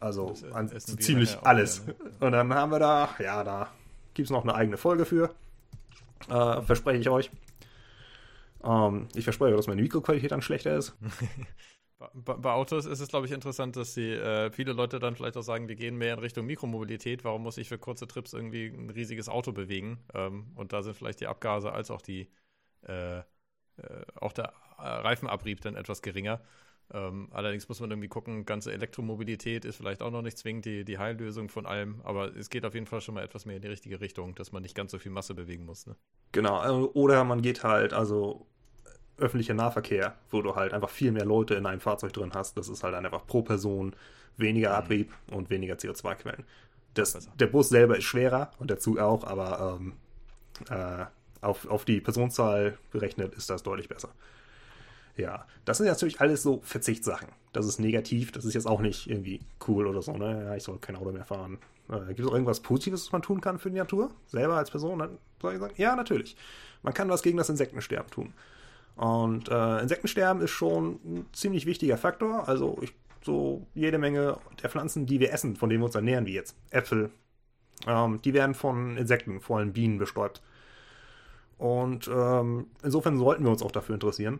Also 0.00 0.34
an 0.52 0.68
so 0.68 0.96
ziemlich 0.96 1.36
alles. 1.42 1.86
Ne? 1.86 1.94
Und 2.20 2.32
dann 2.32 2.54
haben 2.54 2.70
wir 2.70 2.78
da, 2.78 3.08
ja, 3.18 3.42
da 3.42 3.68
gibt 4.14 4.26
es 4.26 4.30
noch 4.30 4.44
eine 4.44 4.54
eigene 4.54 4.76
Folge 4.76 5.04
für. 5.04 5.30
Äh, 6.30 6.62
verspreche 6.62 7.00
ich 7.00 7.08
euch. 7.08 7.30
Ähm, 8.64 9.08
ich 9.14 9.24
verspreche, 9.24 9.56
dass 9.56 9.66
meine 9.66 9.82
Mikroqualität 9.82 10.32
dann 10.32 10.42
schlechter 10.42 10.76
ist. 10.76 10.96
Bei, 12.14 12.34
bei, 12.34 12.52
Autos 12.52 12.86
ist 12.86 13.00
es, 13.00 13.08
glaube 13.08 13.26
ich, 13.26 13.32
interessant, 13.32 13.74
dass 13.74 13.94
die, 13.94 14.12
äh, 14.12 14.52
viele 14.52 14.72
Leute 14.72 15.00
dann 15.00 15.16
vielleicht 15.16 15.36
auch 15.36 15.42
sagen, 15.42 15.66
die 15.66 15.74
gehen 15.74 15.96
mehr 15.96 16.14
in 16.14 16.20
Richtung 16.20 16.46
Mikromobilität. 16.46 17.24
Warum 17.24 17.42
muss 17.42 17.58
ich 17.58 17.68
für 17.68 17.76
kurze 17.76 18.06
Trips 18.06 18.34
irgendwie 18.34 18.66
ein 18.66 18.88
riesiges 18.90 19.28
Auto 19.28 19.50
bewegen? 19.50 19.98
Ähm, 20.14 20.52
und 20.54 20.72
da 20.72 20.84
sind 20.84 20.96
vielleicht 20.96 21.18
die 21.20 21.26
Abgase 21.26 21.72
als 21.72 21.90
auch 21.90 22.00
die, 22.00 22.30
äh, 22.86 23.18
äh, 23.18 23.24
auch 24.14 24.32
der 24.32 24.52
äh, 24.78 24.82
Reifenabrieb 24.82 25.60
dann 25.60 25.74
etwas 25.74 26.00
geringer. 26.00 26.40
Ähm, 26.92 27.28
allerdings 27.32 27.68
muss 27.68 27.80
man 27.80 27.90
irgendwie 27.90 28.08
gucken, 28.08 28.46
ganze 28.46 28.72
Elektromobilität 28.72 29.64
ist 29.64 29.76
vielleicht 29.76 30.00
auch 30.02 30.10
noch 30.10 30.22
nicht 30.22 30.38
zwingend 30.38 30.64
die, 30.64 30.84
die 30.84 30.98
Heillösung 30.98 31.50
von 31.50 31.66
allem, 31.66 32.00
aber 32.02 32.34
es 32.34 32.48
geht 32.48 32.64
auf 32.64 32.74
jeden 32.74 32.86
Fall 32.86 33.02
schon 33.02 33.14
mal 33.14 33.22
etwas 33.22 33.44
mehr 33.44 33.56
in 33.56 33.62
die 33.62 33.68
richtige 33.68 34.00
Richtung, 34.00 34.34
dass 34.34 34.52
man 34.52 34.62
nicht 34.62 34.74
ganz 34.74 34.92
so 34.92 34.98
viel 34.98 35.12
Masse 35.12 35.34
bewegen 35.34 35.66
muss. 35.66 35.86
Ne? 35.86 35.96
Genau, 36.32 36.64
äh, 36.64 36.86
oder 36.94 37.24
man 37.24 37.42
geht 37.42 37.62
halt, 37.62 37.92
also 37.92 38.46
öffentlicher 39.18 39.54
Nahverkehr, 39.54 40.14
wo 40.30 40.40
du 40.42 40.54
halt 40.54 40.72
einfach 40.72 40.90
viel 40.90 41.12
mehr 41.12 41.24
Leute 41.24 41.54
in 41.54 41.66
einem 41.66 41.80
Fahrzeug 41.80 42.12
drin 42.12 42.32
hast. 42.34 42.56
Das 42.56 42.68
ist 42.68 42.82
halt 42.82 42.94
einfach 42.94 43.26
pro 43.26 43.42
Person 43.42 43.94
weniger 44.36 44.70
mhm. 44.70 44.76
Abrieb 44.76 45.12
mhm. 45.26 45.36
und 45.36 45.50
weniger 45.50 45.74
CO2-Quellen. 45.74 46.44
der 47.38 47.46
Bus 47.48 47.68
selber 47.68 47.98
ist 47.98 48.04
schwerer 48.04 48.50
und 48.58 48.70
der 48.70 48.78
Zug 48.78 48.98
auch, 48.98 49.24
aber 49.24 49.78
ähm, 49.80 49.92
äh, 50.70 51.04
auf, 51.40 51.68
auf 51.68 51.84
die 51.84 52.00
Personenzahl 52.00 52.78
berechnet 52.90 53.34
ist 53.34 53.50
das 53.50 53.62
deutlich 53.62 53.88
besser. 53.88 54.10
Ja, 55.18 55.46
das 55.64 55.78
sind 55.78 55.88
natürlich 55.88 56.20
alles 56.20 56.42
so 56.44 56.60
Verzichtssachen. 56.62 57.28
Das 57.52 57.66
ist 57.66 57.80
negativ, 57.80 58.30
das 58.30 58.44
ist 58.44 58.54
jetzt 58.54 58.66
auch 58.66 58.80
nicht 58.80 59.10
irgendwie 59.10 59.40
cool 59.66 59.88
oder 59.88 60.00
so, 60.00 60.16
ne? 60.16 60.44
Ja, 60.44 60.54
ich 60.54 60.62
soll 60.62 60.78
kein 60.78 60.94
Auto 60.94 61.10
mehr 61.10 61.24
fahren. 61.24 61.58
Äh, 61.90 62.06
gibt 62.08 62.20
es 62.20 62.26
auch 62.26 62.32
irgendwas 62.32 62.60
Positives, 62.60 63.06
was 63.06 63.12
man 63.12 63.22
tun 63.22 63.40
kann 63.40 63.58
für 63.58 63.70
die 63.70 63.78
Natur? 63.78 64.12
Selber 64.28 64.56
als 64.56 64.70
Person? 64.70 65.00
Dann 65.00 65.18
soll 65.42 65.54
ich 65.54 65.58
sagen, 65.58 65.74
ja, 65.76 65.96
natürlich. 65.96 66.36
Man 66.82 66.94
kann 66.94 67.08
was 67.08 67.22
gegen 67.22 67.36
das 67.36 67.48
Insektensterben 67.48 68.10
tun. 68.10 68.32
Und 68.94 69.48
äh, 69.48 69.80
Insektensterben 69.80 70.40
ist 70.40 70.50
schon 70.50 71.00
ein 71.04 71.26
ziemlich 71.32 71.66
wichtiger 71.66 71.96
Faktor. 71.96 72.48
Also 72.48 72.78
ich, 72.80 72.94
so 73.22 73.66
jede 73.74 73.98
Menge 73.98 74.38
der 74.62 74.70
Pflanzen, 74.70 75.06
die 75.06 75.18
wir 75.18 75.32
essen, 75.32 75.56
von 75.56 75.68
denen 75.68 75.82
wir 75.82 75.86
uns 75.86 75.96
ernähren, 75.96 76.26
wie 76.26 76.34
jetzt 76.34 76.54
Äpfel, 76.70 77.10
ähm, 77.88 78.22
die 78.22 78.34
werden 78.34 78.54
von 78.54 78.96
Insekten, 78.96 79.40
vor 79.40 79.58
allem 79.58 79.72
Bienen, 79.72 79.98
bestäubt. 79.98 80.42
Und 81.58 82.08
ähm, 82.08 82.68
insofern 82.84 83.18
sollten 83.18 83.42
wir 83.42 83.50
uns 83.50 83.62
auch 83.62 83.72
dafür 83.72 83.94
interessieren. 83.94 84.38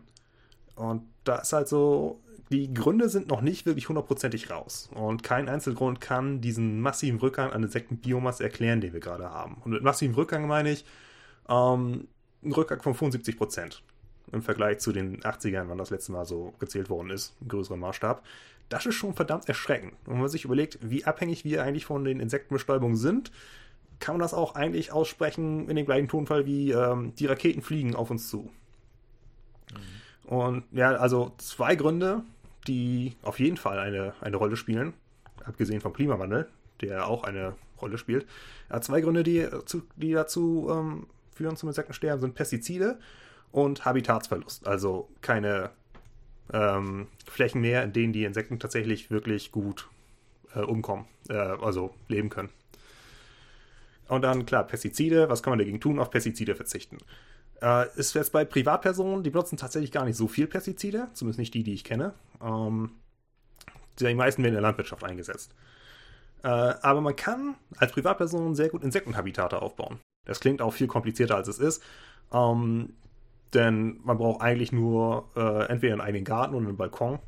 Und 0.79 1.03
da 1.25 1.39
ist 1.39 1.51
halt 1.51 1.67
so, 1.67 2.21
die 2.51 2.73
Gründe 2.73 3.09
sind 3.09 3.27
noch 3.27 3.41
nicht 3.41 3.65
wirklich 3.65 3.89
hundertprozentig 3.89 4.49
raus. 4.49 4.89
Und 4.95 5.23
kein 5.23 5.49
Einzelgrund 5.49 5.99
kann 5.99 6.39
diesen 6.39 6.79
massiven 6.79 7.19
Rückgang 7.19 7.51
an 7.51 7.63
Insektenbiomasse 7.63 8.43
erklären, 8.43 8.79
den 8.79 8.93
wir 8.93 9.01
gerade 9.01 9.29
haben. 9.29 9.57
Und 9.65 9.71
mit 9.71 9.83
massivem 9.83 10.15
Rückgang 10.15 10.47
meine 10.47 10.71
ich 10.71 10.85
ähm, 11.49 12.07
einen 12.41 12.53
Rückgang 12.53 12.81
von 12.81 12.93
75 12.93 13.37
Prozent 13.37 13.83
im 14.31 14.41
Vergleich 14.41 14.79
zu 14.79 14.93
den 14.93 15.21
80ern, 15.21 15.65
wann 15.67 15.77
das 15.77 15.89
letzte 15.89 16.13
Mal 16.13 16.25
so 16.25 16.53
gezählt 16.59 16.89
worden 16.89 17.09
ist, 17.09 17.35
im 17.41 17.49
größeren 17.49 17.79
Maßstab. 17.79 18.23
Das 18.69 18.85
ist 18.85 18.95
schon 18.95 19.13
verdammt 19.13 19.49
erschreckend. 19.49 19.93
Und 20.05 20.13
wenn 20.13 20.21
man 20.21 20.29
sich 20.29 20.45
überlegt, 20.45 20.79
wie 20.81 21.03
abhängig 21.03 21.43
wir 21.43 21.63
eigentlich 21.63 21.85
von 21.85 22.05
den 22.05 22.21
Insektenbestäubungen 22.21 22.95
sind, 22.95 23.31
kann 23.99 24.15
man 24.15 24.21
das 24.21 24.33
auch 24.33 24.55
eigentlich 24.55 24.93
aussprechen 24.93 25.67
in 25.67 25.75
dem 25.75 25.85
gleichen 25.85 26.07
Tonfall 26.07 26.45
wie 26.45 26.71
ähm, 26.71 27.13
die 27.15 27.25
Raketen 27.25 27.61
fliegen 27.61 27.95
auf 27.95 28.09
uns 28.09 28.29
zu. 28.29 28.49
Mhm. 29.73 29.98
Und 30.29 30.65
ja, 30.71 30.91
also 30.91 31.33
zwei 31.39 31.75
Gründe, 31.75 32.21
die 32.67 33.15
auf 33.23 33.39
jeden 33.39 33.57
Fall 33.57 33.79
eine, 33.79 34.13
eine 34.21 34.37
Rolle 34.37 34.57
spielen, 34.57 34.93
abgesehen 35.43 35.81
vom 35.81 35.91
Klimawandel, 35.91 36.47
der 36.81 37.07
auch 37.07 37.23
eine 37.23 37.55
Rolle 37.81 37.97
spielt. 37.97 38.27
Ja, 38.69 38.79
zwei 38.79 39.01
Gründe, 39.01 39.23
die, 39.23 39.47
die 39.95 40.11
dazu 40.11 40.69
ähm, 40.69 41.07
führen 41.33 41.55
zum 41.55 41.69
Insektensterben, 41.69 42.21
sind 42.21 42.35
Pestizide 42.35 42.99
und 43.51 43.85
Habitatsverlust. 43.85 44.67
Also 44.67 45.09
keine 45.21 45.71
ähm, 46.53 47.07
Flächen 47.25 47.61
mehr, 47.61 47.81
in 47.83 47.91
denen 47.91 48.13
die 48.13 48.23
Insekten 48.23 48.59
tatsächlich 48.59 49.09
wirklich 49.09 49.51
gut 49.51 49.89
äh, 50.53 50.59
umkommen, 50.59 51.05
äh, 51.29 51.33
also 51.33 51.95
leben 52.07 52.29
können. 52.29 52.49
Und 54.07 54.21
dann, 54.21 54.45
klar, 54.45 54.63
Pestizide, 54.67 55.27
was 55.27 55.41
kann 55.41 55.49
man 55.49 55.59
dagegen 55.59 55.79
tun? 55.79 55.97
Auf 55.97 56.11
Pestizide 56.11 56.53
verzichten. 56.53 56.99
Äh, 57.61 57.87
ist 57.97 58.13
jetzt 58.13 58.31
bei 58.31 58.45
Privatpersonen, 58.45 59.23
die 59.23 59.29
benutzen 59.29 59.57
tatsächlich 59.57 59.91
gar 59.91 60.05
nicht 60.05 60.15
so 60.15 60.27
viel 60.27 60.47
Pestizide, 60.47 61.09
zumindest 61.13 61.39
nicht 61.39 61.53
die, 61.53 61.63
die 61.63 61.73
ich 61.73 61.83
kenne. 61.83 62.13
Ähm, 62.41 62.91
die 63.99 64.13
meisten 64.13 64.43
werden 64.43 64.53
in 64.53 64.61
der 64.61 64.61
Landwirtschaft 64.61 65.03
eingesetzt. 65.03 65.53
Äh, 66.43 66.47
aber 66.47 67.01
man 67.01 67.15
kann 67.15 67.55
als 67.77 67.91
Privatperson 67.91 68.55
sehr 68.55 68.69
gut 68.69 68.83
Insektenhabitate 68.83 69.61
aufbauen. 69.61 69.99
Das 70.25 70.39
klingt 70.39 70.61
auch 70.61 70.71
viel 70.71 70.87
komplizierter, 70.87 71.35
als 71.35 71.47
es 71.47 71.59
ist. 71.59 71.83
Ähm, 72.31 72.93
denn 73.53 73.99
man 74.03 74.17
braucht 74.17 74.41
eigentlich 74.41 74.71
nur 74.71 75.29
äh, 75.35 75.65
entweder 75.65 75.93
einen 75.93 76.01
eigenen 76.01 76.23
Garten 76.23 76.55
oder 76.55 76.67
einen 76.67 76.77
Balkon 76.77 77.19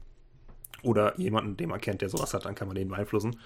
oder 0.84 1.19
jemanden, 1.19 1.57
den 1.57 1.69
man 1.69 1.82
kennt, 1.82 2.01
der 2.01 2.09
sowas 2.09 2.34
hat, 2.34 2.45
dann 2.45 2.55
kann 2.55 2.67
man 2.67 2.75
den 2.75 2.89
beeinflussen. 2.89 3.39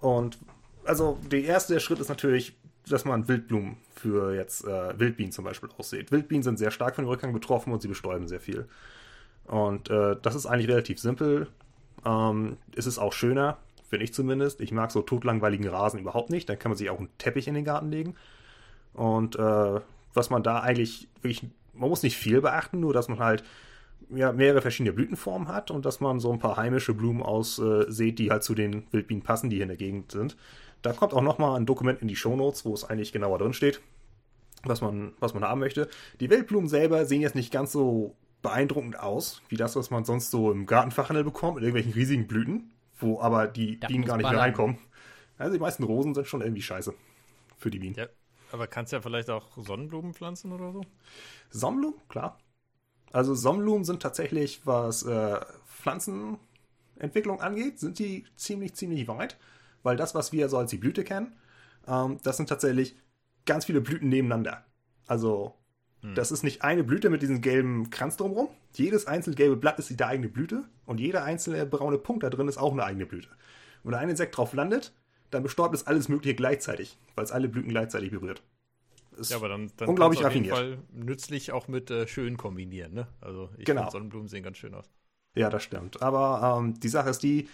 Und 0.00 0.38
also 0.84 1.18
der 1.30 1.44
erste 1.44 1.80
Schritt 1.80 1.98
ist 1.98 2.08
natürlich, 2.08 2.56
dass 2.88 3.04
man 3.04 3.28
Wildblumen 3.28 3.76
für 3.94 4.34
jetzt 4.34 4.64
äh, 4.64 4.98
Wildbienen 4.98 5.32
zum 5.32 5.44
Beispiel 5.44 5.70
aussieht. 5.78 6.12
Wildbienen 6.12 6.42
sind 6.42 6.58
sehr 6.58 6.70
stark 6.70 6.96
von 6.96 7.04
dem 7.04 7.08
Rückgang 7.08 7.32
betroffen 7.32 7.72
und 7.72 7.80
sie 7.80 7.88
bestäuben 7.88 8.28
sehr 8.28 8.40
viel. 8.40 8.68
Und 9.46 9.90
äh, 9.90 10.16
das 10.20 10.34
ist 10.34 10.46
eigentlich 10.46 10.68
relativ 10.68 10.98
simpel. 10.98 11.48
Ähm, 12.04 12.56
es 12.76 12.86
ist 12.86 12.98
auch 12.98 13.12
schöner, 13.12 13.58
finde 13.88 14.04
ich 14.04 14.14
zumindest. 14.14 14.60
Ich 14.60 14.72
mag 14.72 14.90
so 14.90 15.02
totlangweiligen 15.02 15.68
Rasen 15.68 16.00
überhaupt 16.00 16.30
nicht. 16.30 16.48
Dann 16.48 16.58
kann 16.58 16.70
man 16.70 16.78
sich 16.78 16.90
auch 16.90 16.98
einen 16.98 17.16
Teppich 17.18 17.48
in 17.48 17.54
den 17.54 17.64
Garten 17.64 17.90
legen. 17.90 18.14
Und 18.92 19.36
äh, 19.36 19.80
was 20.12 20.30
man 20.30 20.42
da 20.42 20.60
eigentlich 20.60 21.08
wirklich 21.22 21.50
man 21.76 21.88
muss 21.88 22.02
nicht 22.02 22.16
viel 22.16 22.40
beachten, 22.40 22.80
nur 22.80 22.92
dass 22.92 23.08
man 23.08 23.18
halt 23.18 23.44
ja, 24.10 24.32
mehrere 24.32 24.60
verschiedene 24.60 24.92
Blütenformen 24.92 25.48
hat 25.48 25.70
und 25.70 25.84
dass 25.84 26.00
man 26.00 26.20
so 26.20 26.32
ein 26.32 26.38
paar 26.38 26.56
heimische 26.56 26.94
Blumen 26.94 27.22
aussieht, 27.22 28.00
äh, 28.00 28.12
die 28.12 28.30
halt 28.30 28.42
zu 28.42 28.54
den 28.54 28.84
Wildbienen 28.90 29.22
passen, 29.22 29.50
die 29.50 29.56
hier 29.56 29.64
in 29.64 29.68
der 29.68 29.76
Gegend 29.76 30.12
sind. 30.12 30.36
Da 30.84 30.92
kommt 30.92 31.14
auch 31.14 31.22
nochmal 31.22 31.58
ein 31.58 31.64
Dokument 31.64 32.02
in 32.02 32.08
die 32.08 32.14
Shownotes, 32.14 32.66
wo 32.66 32.74
es 32.74 32.84
eigentlich 32.84 33.10
genauer 33.10 33.38
drin 33.38 33.54
steht, 33.54 33.80
was 34.64 34.82
man, 34.82 35.14
was 35.18 35.32
man 35.32 35.42
haben 35.42 35.58
möchte. 35.58 35.88
Die 36.20 36.28
Wildblumen 36.28 36.68
selber 36.68 37.06
sehen 37.06 37.22
jetzt 37.22 37.34
nicht 37.34 37.50
ganz 37.50 37.72
so 37.72 38.14
beeindruckend 38.42 39.00
aus, 39.00 39.40
wie 39.48 39.56
das, 39.56 39.76
was 39.76 39.90
man 39.90 40.04
sonst 40.04 40.30
so 40.30 40.52
im 40.52 40.66
Gartenfachhandel 40.66 41.24
bekommt, 41.24 41.54
mit 41.54 41.64
irgendwelchen 41.64 41.94
riesigen 41.94 42.26
Blüten, 42.26 42.70
wo 42.98 43.18
aber 43.18 43.46
die 43.46 43.80
da 43.80 43.86
Bienen 43.86 44.04
gar 44.04 44.18
nicht 44.18 44.28
mehr 44.30 44.38
reinkommen. 44.38 44.76
Also 45.38 45.54
die 45.54 45.58
meisten 45.58 45.84
Rosen 45.84 46.14
sind 46.14 46.26
schon 46.26 46.42
irgendwie 46.42 46.60
scheiße 46.60 46.92
für 47.56 47.70
die 47.70 47.78
Bienen. 47.78 47.94
Ja, 47.94 48.08
aber 48.52 48.66
kannst 48.66 48.92
ja 48.92 49.00
vielleicht 49.00 49.30
auch 49.30 49.56
Sonnenblumen 49.56 50.12
pflanzen 50.12 50.52
oder 50.52 50.70
so? 50.70 50.82
Sonnenblumen, 51.48 51.98
klar. 52.10 52.38
Also 53.10 53.34
Sonnenblumen 53.34 53.84
sind 53.84 54.02
tatsächlich, 54.02 54.66
was 54.66 55.02
äh, 55.04 55.40
Pflanzenentwicklung 55.66 57.40
angeht, 57.40 57.80
sind 57.80 57.98
die 57.98 58.26
ziemlich, 58.36 58.74
ziemlich 58.74 59.08
weit. 59.08 59.38
Weil 59.84 59.96
das, 59.96 60.16
was 60.16 60.32
wir 60.32 60.48
so 60.48 60.58
als 60.58 60.70
die 60.70 60.78
Blüte 60.78 61.04
kennen, 61.04 61.36
ähm, 61.86 62.18
das 62.24 62.36
sind 62.36 62.48
tatsächlich 62.48 62.96
ganz 63.46 63.66
viele 63.66 63.80
Blüten 63.80 64.08
nebeneinander. 64.08 64.64
Also 65.06 65.54
hm. 66.00 66.16
das 66.16 66.32
ist 66.32 66.42
nicht 66.42 66.62
eine 66.62 66.82
Blüte 66.82 67.10
mit 67.10 67.22
diesem 67.22 67.40
gelben 67.40 67.90
Kranz 67.90 68.16
drumherum. 68.16 68.48
Jedes 68.72 69.06
einzelne 69.06 69.36
gelbe 69.36 69.56
Blatt 69.56 69.78
ist 69.78 69.90
die 69.90 70.02
eigene 70.02 70.28
Blüte 70.28 70.64
und 70.86 70.98
jeder 70.98 71.22
einzelne 71.22 71.64
braune 71.66 71.98
Punkt 71.98 72.24
da 72.24 72.30
drin 72.30 72.48
ist 72.48 72.58
auch 72.58 72.72
eine 72.72 72.84
eigene 72.84 73.06
Blüte. 73.06 73.28
Und 73.84 73.92
wenn 73.92 74.00
ein 74.00 74.08
Insekt 74.08 74.36
drauf 74.36 74.54
landet, 74.54 74.92
dann 75.30 75.42
bestäubt 75.42 75.74
es 75.74 75.86
alles 75.86 76.08
Mögliche 76.08 76.34
gleichzeitig, 76.34 76.98
weil 77.14 77.24
es 77.24 77.32
alle 77.32 77.48
Blüten 77.48 77.68
gleichzeitig 77.68 78.10
berührt. 78.10 78.42
Ist 79.16 79.30
ja, 79.30 79.36
aber 79.36 79.48
dann, 79.48 79.70
dann 79.76 79.88
unglaublich 79.88 80.24
auf 80.24 80.34
jeden 80.34 80.48
Fall 80.48 80.78
nützlich 80.92 81.52
auch 81.52 81.68
mit 81.68 81.90
äh, 81.90 82.08
schön 82.08 82.36
kombinieren. 82.36 82.94
Ne? 82.94 83.06
Also 83.20 83.50
ich 83.58 83.64
genau. 83.64 83.82
finde 83.82 83.92
Sonnenblumen 83.92 84.28
sehen 84.28 84.42
ganz 84.42 84.56
schön 84.56 84.74
aus. 84.74 84.90
Ja, 85.36 85.50
das 85.50 85.62
stimmt. 85.62 86.02
Aber 86.02 86.58
ähm, 86.58 86.78
die 86.80 86.88
Sache 86.88 87.10
ist 87.10 87.22
die, 87.22 87.48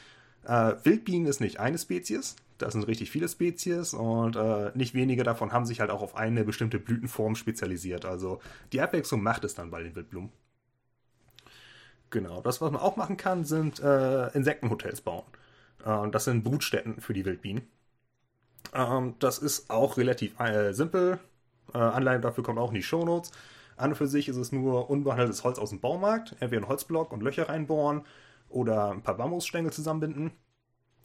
äh, 0.45 0.74
Wildbienen 0.84 1.26
ist 1.26 1.41
nicht 1.41 1.61
eine 1.61 1.78
Spezies, 1.78 2.36
das 2.61 2.74
sind 2.74 2.86
richtig 2.86 3.11
viele 3.11 3.28
Spezies 3.28 3.95
und 3.95 4.36
äh, 4.36 4.70
nicht 4.74 4.95
wenige 4.95 5.22
davon 5.22 5.53
haben 5.53 5.64
sich 5.64 5.80
halt 5.80 5.91
auch 5.91 6.03
auf 6.03 6.14
eine 6.16 6.45
bestimmte 6.45 6.78
Blütenform 6.78 7.34
spezialisiert. 7.34 8.05
Also 8.05 8.41
die 8.72 8.80
Abwechslung 8.80 9.22
macht 9.22 9.45
es 9.45 9.55
dann 9.55 9.70
bei 9.70 9.82
den 9.82 9.97
Wildblumen. 9.97 10.30
Genau, 12.11 12.43
das, 12.43 12.61
was 12.61 12.70
man 12.70 12.80
auch 12.80 12.97
machen 12.97 13.16
kann, 13.16 13.45
sind 13.45 13.80
äh, 13.80 14.28
Insektenhotels 14.28 15.01
bauen. 15.01 15.24
Äh, 15.84 16.11
das 16.11 16.24
sind 16.24 16.45
Brutstätten 16.45 17.01
für 17.01 17.14
die 17.14 17.24
Wildbienen. 17.24 17.62
Ähm, 18.74 19.14
das 19.20 19.38
ist 19.38 19.70
auch 19.70 19.97
relativ 19.97 20.38
äh, 20.41 20.72
simpel. 20.72 21.18
Äh, 21.72 21.78
Anleitung 21.78 22.22
dafür 22.22 22.45
kommt 22.45 22.59
auch 22.59 22.70
in 22.70 22.74
die 22.74 22.82
Shownotes. 22.82 23.30
An 23.76 23.91
und 23.91 23.97
für 23.97 24.07
sich 24.07 24.28
ist 24.28 24.36
es 24.36 24.53
nur 24.53 24.91
unbehandeltes 24.91 25.45
Holz 25.45 25.59
aus 25.59 25.70
dem 25.70 25.80
Baumarkt. 25.80 26.32
Entweder 26.41 26.62
einen 26.62 26.68
Holzblock 26.68 27.12
und 27.12 27.22
Löcher 27.22 27.49
reinbohren 27.49 28.03
oder 28.51 28.90
ein 28.90 29.03
paar 29.03 29.16
Bambusstängel 29.16 29.72
zusammenbinden. 29.72 30.32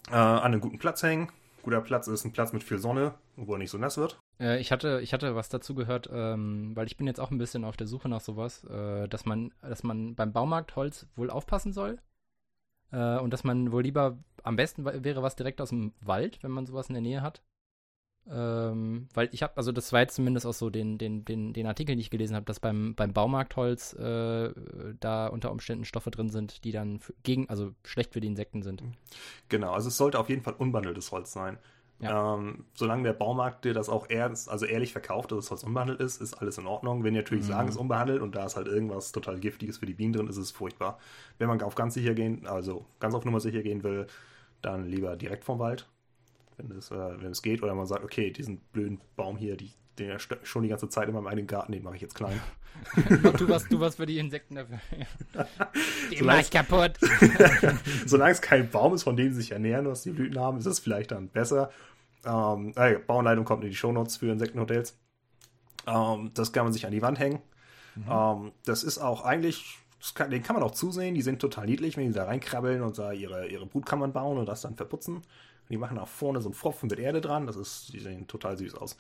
Äh, 0.10 0.16
an 0.16 0.52
einen 0.52 0.62
guten 0.62 0.80
Platz 0.80 1.02
hängen. 1.04 1.32
Guter 1.64 1.82
Platz 1.82 2.08
ist 2.08 2.26
ein 2.26 2.32
Platz 2.32 2.54
mit 2.54 2.64
viel 2.64 2.78
Sonne, 2.78 3.16
wo 3.38 3.54
er 3.54 3.58
nicht 3.58 3.72
so 3.72 3.78
nass 3.78 3.98
wird. 3.98 4.20
Äh, 4.40 4.60
ich, 4.60 4.72
hatte, 4.72 5.00
ich 5.02 5.14
hatte 5.14 5.36
was 5.36 5.50
dazu 5.50 5.74
gehört, 5.74 6.10
ähm, 6.12 6.76
weil 6.76 6.86
ich 6.86 6.98
bin 6.98 7.08
jetzt 7.08 7.20
auch 7.20 7.32
ein 7.32 7.38
bisschen 7.38 7.64
auf 7.64 7.78
der 7.78 7.88
Suche 7.88 8.08
nach 8.10 8.22
sowas, 8.22 8.64
äh, 8.66 9.08
dass, 9.08 9.26
man, 9.26 9.52
dass 9.62 9.84
man 9.84 10.16
beim 10.16 10.32
Baumarkt 10.32 10.76
Holz 10.76 11.08
wohl 11.16 11.30
aufpassen 11.30 11.74
soll. 11.74 12.00
Äh, 12.92 13.18
und 13.18 13.32
dass 13.32 13.44
man 13.44 13.72
wohl 13.72 13.82
lieber, 13.82 14.18
am 14.44 14.56
besten 14.56 14.86
wäre 14.86 15.24
was 15.24 15.36
direkt 15.36 15.60
aus 15.60 15.70
dem 15.70 15.94
Wald, 16.02 16.44
wenn 16.44 16.52
man 16.52 16.66
sowas 16.68 16.88
in 16.90 16.94
der 16.94 17.02
Nähe 17.02 17.22
hat. 17.22 17.42
Ähm, 18.28 19.08
weil 19.14 19.30
ich 19.32 19.44
habe, 19.44 19.56
also 19.56 19.72
das 19.72 19.94
war 19.94 20.02
jetzt 20.02 20.16
zumindest 20.16 20.48
auch 20.48 20.54
so 20.54 20.72
den, 20.72 20.98
den, 20.98 21.26
den, 21.26 21.54
den 21.54 21.68
Artikel, 21.68 21.94
den 21.94 22.00
ich 22.00 22.10
gelesen 22.10 22.36
habe, 22.36 22.46
dass 22.46 22.60
beim, 22.60 22.96
beim 22.96 23.14
Baumarktholz 23.14 23.94
äh, 23.94 24.52
da 25.00 25.28
unter 25.28 25.52
Umständen 25.52 25.86
Stoffe 25.86 26.10
drin 26.10 26.30
sind, 26.30 26.64
die 26.64 26.72
dann 26.72 27.00
für, 27.00 27.14
gegen, 27.22 27.50
also 27.50 27.74
schlecht 27.84 28.14
für 28.14 28.22
die 28.22 28.28
Insekten 28.28 28.64
sind. 28.64 28.84
Genau, 29.50 29.74
also 29.74 29.90
es 29.90 29.98
sollte 29.98 30.20
auf 30.20 30.30
jeden 30.30 30.42
Fall 30.42 30.56
unbehandeltes 30.58 31.12
Holz 31.12 31.32
sein. 31.32 31.60
Ja. 32.00 32.34
Ähm, 32.36 32.66
solange 32.74 33.04
der 33.04 33.14
Baumarkt 33.14 33.64
dir 33.64 33.74
das 33.74 33.90
auch 33.90 34.10
ernst, 34.10 34.50
also 34.50 34.66
ehrlich 34.66 34.92
verkauft, 34.92 35.32
dass 35.32 35.40
das 35.40 35.52
Holz 35.52 35.64
unbehandelt 35.64 36.02
ist, 36.02 36.20
ist 36.20 36.34
alles 36.34 36.58
in 36.58 36.66
Ordnung. 36.66 37.04
Wenn 37.04 37.14
die 37.14 37.20
natürlich 37.20 37.46
mhm. 37.46 37.50
sagen, 37.50 37.70
es 37.70 37.76
ist 37.76 37.82
unbehandelt 37.82 38.22
und 38.22 38.36
da 38.36 38.46
ist 38.46 38.56
halt 38.56 38.68
irgendwas 38.68 39.12
total 39.12 39.40
Giftiges 39.40 39.78
für 39.78 39.86
die 39.86 39.94
Bienen 39.94 40.14
drin, 40.14 40.28
ist 40.28 40.38
es 40.38 40.52
furchtbar. 40.52 40.98
Wenn 41.38 41.48
man 41.48 41.62
auf 41.62 41.76
ganz 41.76 41.94
sicher 41.94 42.16
gehen, 42.16 42.48
also 42.48 42.86
ganz 43.00 43.14
auf 43.14 43.24
Nummer 43.24 43.40
sicher 43.40 43.62
gehen 43.62 43.84
will, 43.84 44.08
dann 44.62 44.88
lieber 44.88 45.16
direkt 45.16 45.46
vom 45.46 45.60
Wald 45.60 45.88
wenn 46.58 46.72
es, 46.78 46.92
äh, 46.92 47.22
wenn 47.22 47.32
es 47.32 47.42
geht. 47.42 47.64
Oder 47.64 47.76
man 47.76 47.86
sagt, 47.86 48.04
okay, 48.04 48.32
diesen 48.32 48.60
blöden 48.72 49.02
Baum 49.16 49.38
hier, 49.38 49.58
die, 49.58 49.72
den 50.00 50.18
schon 50.44 50.64
die 50.64 50.70
ganze 50.70 50.90
Zeit 50.90 51.08
in 51.08 51.14
meinem 51.14 51.28
eigenen 51.28 51.48
Garten, 51.48 51.72
den 51.72 51.84
mache 51.84 51.96
ich 51.96 52.02
jetzt 52.02 52.16
klein. 52.16 52.40
du, 53.38 53.48
warst, 53.48 53.72
du 53.72 53.80
warst 53.80 53.98
für 53.98 54.06
die 54.06 54.20
Insekten 54.20 54.56
dafür. 54.56 54.80
die 56.12 56.22
mach 56.24 56.40
ich 56.40 56.52
kaputt. 56.52 56.94
Solange 58.06 58.32
es 58.32 58.42
kein 58.42 58.70
Baum 58.70 58.94
ist, 58.94 59.04
von 59.04 59.16
dem 59.16 59.32
sie 59.32 59.42
sich 59.42 59.52
ernähren, 59.52 59.88
was 59.88 60.04
die 60.04 60.12
Blüten 60.12 60.40
haben, 60.40 60.58
ist 60.58 60.66
es 60.66 60.80
vielleicht 60.80 61.12
dann 61.12 61.30
besser. 61.30 61.72
Ähm, 62.26 62.74
äh, 62.76 62.98
Bauanleitung 63.00 63.46
kommt 63.46 63.64
in 63.64 63.70
die 63.70 63.76
Shownotes 63.76 64.18
für 64.18 64.32
Insektenhotels. 64.32 64.98
Ähm, 65.88 66.32
das 66.34 66.52
kann 66.52 66.66
man 66.66 66.74
sich 66.74 66.86
an 66.86 66.92
die 66.92 67.02
Wand 67.02 67.20
hängen. 67.20 67.40
Mhm. 67.96 68.06
Ähm, 68.10 68.52
das 68.66 68.84
ist 68.84 68.98
auch 68.98 69.24
eigentlich, 69.24 69.78
kann, 70.14 70.32
den 70.32 70.44
kann 70.44 70.56
man 70.56 70.64
auch 70.64 70.72
zusehen. 70.72 71.16
Die 71.16 71.22
sind 71.22 71.40
total 71.40 71.66
niedlich, 71.66 71.98
wenn 71.98 72.08
die 72.08 72.14
da 72.14 72.26
reinkrabbeln 72.26 72.82
und 72.82 72.98
da 72.98 73.12
ihre, 73.12 73.48
ihre 73.48 73.66
Brutkammern 73.66 74.14
bauen 74.14 74.38
und 74.38 74.48
das 74.48 74.62
dann 74.62 74.76
verputzen. 74.76 75.22
Die 75.70 75.78
machen 75.78 75.98
auch 75.98 76.08
vorne 76.08 76.42
so 76.42 76.50
einen 76.50 76.54
Pfropfen 76.54 76.90
mit 76.90 77.00
Erde 77.00 77.22
dran. 77.22 77.48
Das 77.48 77.56
ist, 77.56 77.94
die 77.94 78.00
sehen 78.00 78.28
total 78.28 78.58
süß 78.58 78.76
aus. 78.76 78.98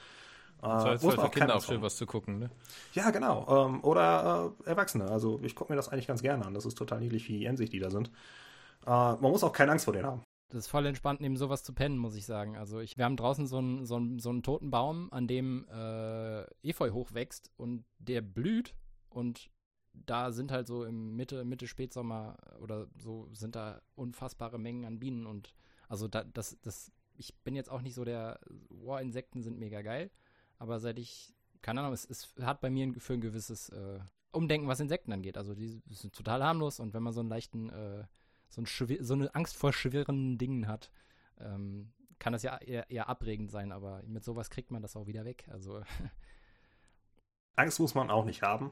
Das 0.61 1.03
äh, 1.03 1.05
muss 1.05 1.17
man 1.17 1.25
auch 1.27 1.31
Kinder 1.31 1.55
auch 1.55 1.63
schön 1.63 1.81
was 1.81 1.95
zu 1.95 2.05
gucken, 2.05 2.39
ne? 2.39 2.49
Ja, 2.93 3.11
genau. 3.11 3.67
Ähm, 3.67 3.83
oder 3.83 4.53
äh, 4.65 4.69
Erwachsene. 4.69 5.09
Also 5.09 5.39
ich 5.43 5.55
gucke 5.55 5.71
mir 5.71 5.75
das 5.75 5.89
eigentlich 5.89 6.07
ganz 6.07 6.21
gerne 6.21 6.45
an. 6.45 6.53
Das 6.53 6.65
ist 6.65 6.77
total 6.77 7.01
niedlich, 7.01 7.27
wie 7.29 7.45
emsig 7.45 7.69
die 7.69 7.79
da 7.79 7.89
sind. 7.89 8.09
Äh, 8.85 8.89
man 8.89 9.21
muss 9.21 9.43
auch 9.43 9.51
keine 9.51 9.71
Angst 9.71 9.85
vor 9.85 9.93
denen 9.93 10.07
haben. 10.07 10.23
Das 10.49 10.65
ist 10.65 10.67
voll 10.67 10.85
entspannt, 10.85 11.21
neben 11.21 11.37
sowas 11.37 11.63
zu 11.63 11.73
pennen, 11.73 11.97
muss 11.97 12.15
ich 12.15 12.25
sagen. 12.25 12.55
Also 12.55 12.79
ich, 12.79 12.97
wir 12.97 13.05
haben 13.05 13.17
draußen 13.17 13.47
so 13.47 13.57
einen, 13.57 13.85
so 13.85 13.95
einen, 13.95 14.19
so 14.19 14.29
einen 14.29 14.43
toten 14.43 14.69
Baum, 14.69 15.11
an 15.11 15.27
dem 15.27 15.67
äh, 15.69 16.43
Efeu 16.61 16.91
hochwächst 16.91 17.51
und 17.57 17.83
der 17.97 18.21
blüht 18.21 18.75
und 19.09 19.49
da 19.93 20.31
sind 20.31 20.51
halt 20.51 20.67
so 20.67 20.83
im 20.83 21.15
Mitte, 21.15 21.45
Mitte 21.45 21.67
Spätsommer 21.67 22.37
oder 22.59 22.87
so 22.97 23.27
sind 23.31 23.55
da 23.55 23.81
unfassbare 23.95 24.59
Mengen 24.59 24.85
an 24.85 24.99
Bienen 24.99 25.25
und 25.25 25.53
also 25.87 26.07
da, 26.07 26.23
das, 26.23 26.57
das, 26.61 26.91
ich 27.17 27.35
bin 27.43 27.55
jetzt 27.55 27.69
auch 27.69 27.81
nicht 27.81 27.93
so 27.93 28.05
der, 28.05 28.39
wow, 28.69 28.99
Insekten 28.99 29.41
sind 29.41 29.59
mega 29.59 29.81
geil, 29.81 30.11
aber 30.57 30.79
seit 30.79 30.99
ich, 30.99 31.33
keine 31.61 31.81
Ahnung, 31.81 31.93
es, 31.93 32.05
es 32.05 32.33
hat 32.41 32.61
bei 32.61 32.69
mir 32.69 32.93
für 32.99 33.13
ein 33.13 33.21
gewisses 33.21 33.69
äh, 33.69 33.99
Umdenken, 34.31 34.67
was 34.67 34.79
Insekten 34.79 35.13
angeht. 35.13 35.37
Also 35.37 35.55
die 35.55 35.81
sind 35.89 36.13
total 36.13 36.43
harmlos 36.43 36.79
und 36.79 36.93
wenn 36.93 37.03
man 37.03 37.13
so 37.13 37.21
einen 37.21 37.29
leichten, 37.29 37.69
äh, 37.69 38.05
so, 38.49 38.61
ein 38.61 38.97
so, 38.99 39.13
eine 39.13 39.33
Angst 39.33 39.55
vor 39.55 39.73
schweren 39.73 40.37
Dingen 40.37 40.67
hat, 40.67 40.91
ähm, 41.39 41.91
kann 42.19 42.33
das 42.33 42.43
ja 42.43 42.57
eher, 42.57 42.89
eher 42.89 43.09
abregend 43.09 43.51
sein, 43.51 43.71
aber 43.71 44.01
mit 44.03 44.23
sowas 44.23 44.49
kriegt 44.49 44.71
man 44.71 44.81
das 44.81 44.95
auch 44.95 45.07
wieder 45.07 45.25
weg. 45.25 45.47
Also 45.51 45.81
Angst 47.55 47.79
muss 47.79 47.95
man 47.95 48.09
auch 48.09 48.25
nicht 48.25 48.41
haben. 48.41 48.71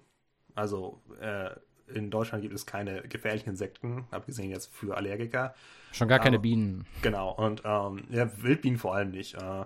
Also 0.55 1.01
äh, 1.19 1.55
in 1.87 2.09
Deutschland 2.11 2.41
gibt 2.41 2.53
es 2.53 2.65
keine 2.65 3.01
gefährlichen 3.03 3.49
Insekten, 3.49 4.05
abgesehen 4.11 4.49
jetzt 4.49 4.73
für 4.73 4.95
Allergiker. 4.97 5.53
Schon 5.91 6.07
gar 6.07 6.19
keine 6.19 6.39
Bienen. 6.39 6.85
Genau, 7.01 7.31
und 7.31 7.61
ähm, 7.65 8.03
ja, 8.09 8.29
Wildbienen 8.41 8.79
vor 8.79 8.95
allem 8.95 9.11
nicht. 9.11 9.35
Äh, 9.35 9.65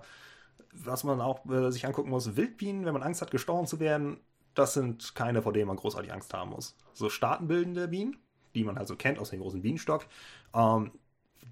was 0.74 1.04
man 1.04 1.22
auch 1.22 1.46
äh, 1.50 1.72
sich 1.72 1.86
angucken 1.86 2.10
muss, 2.10 2.36
Wildbienen, 2.36 2.86
wenn 2.86 2.94
man 2.94 3.04
Angst 3.04 3.22
hat, 3.22 3.32
gestochen 3.32 3.68
zu 3.68 3.80
werden, 3.80 4.20
das 4.54 4.74
sind 4.74 5.16
keine, 5.16 5.42
vor 5.42 5.54
denen 5.54 5.68
man 5.68 5.78
großartig 5.78 6.12
Angst 6.12 6.34
haben 6.34 6.52
muss. 6.52 6.76
So 6.94 7.10
staatenbildende 7.10 7.88
Bienen, 7.88 8.18
die 8.56 8.64
man 8.64 8.78
also 8.78 8.96
kennt 8.96 9.20
aus 9.20 9.30
dem 9.30 9.40
großen 9.40 9.62
Bienenstock, 9.62 10.06
ähm, 10.54 10.92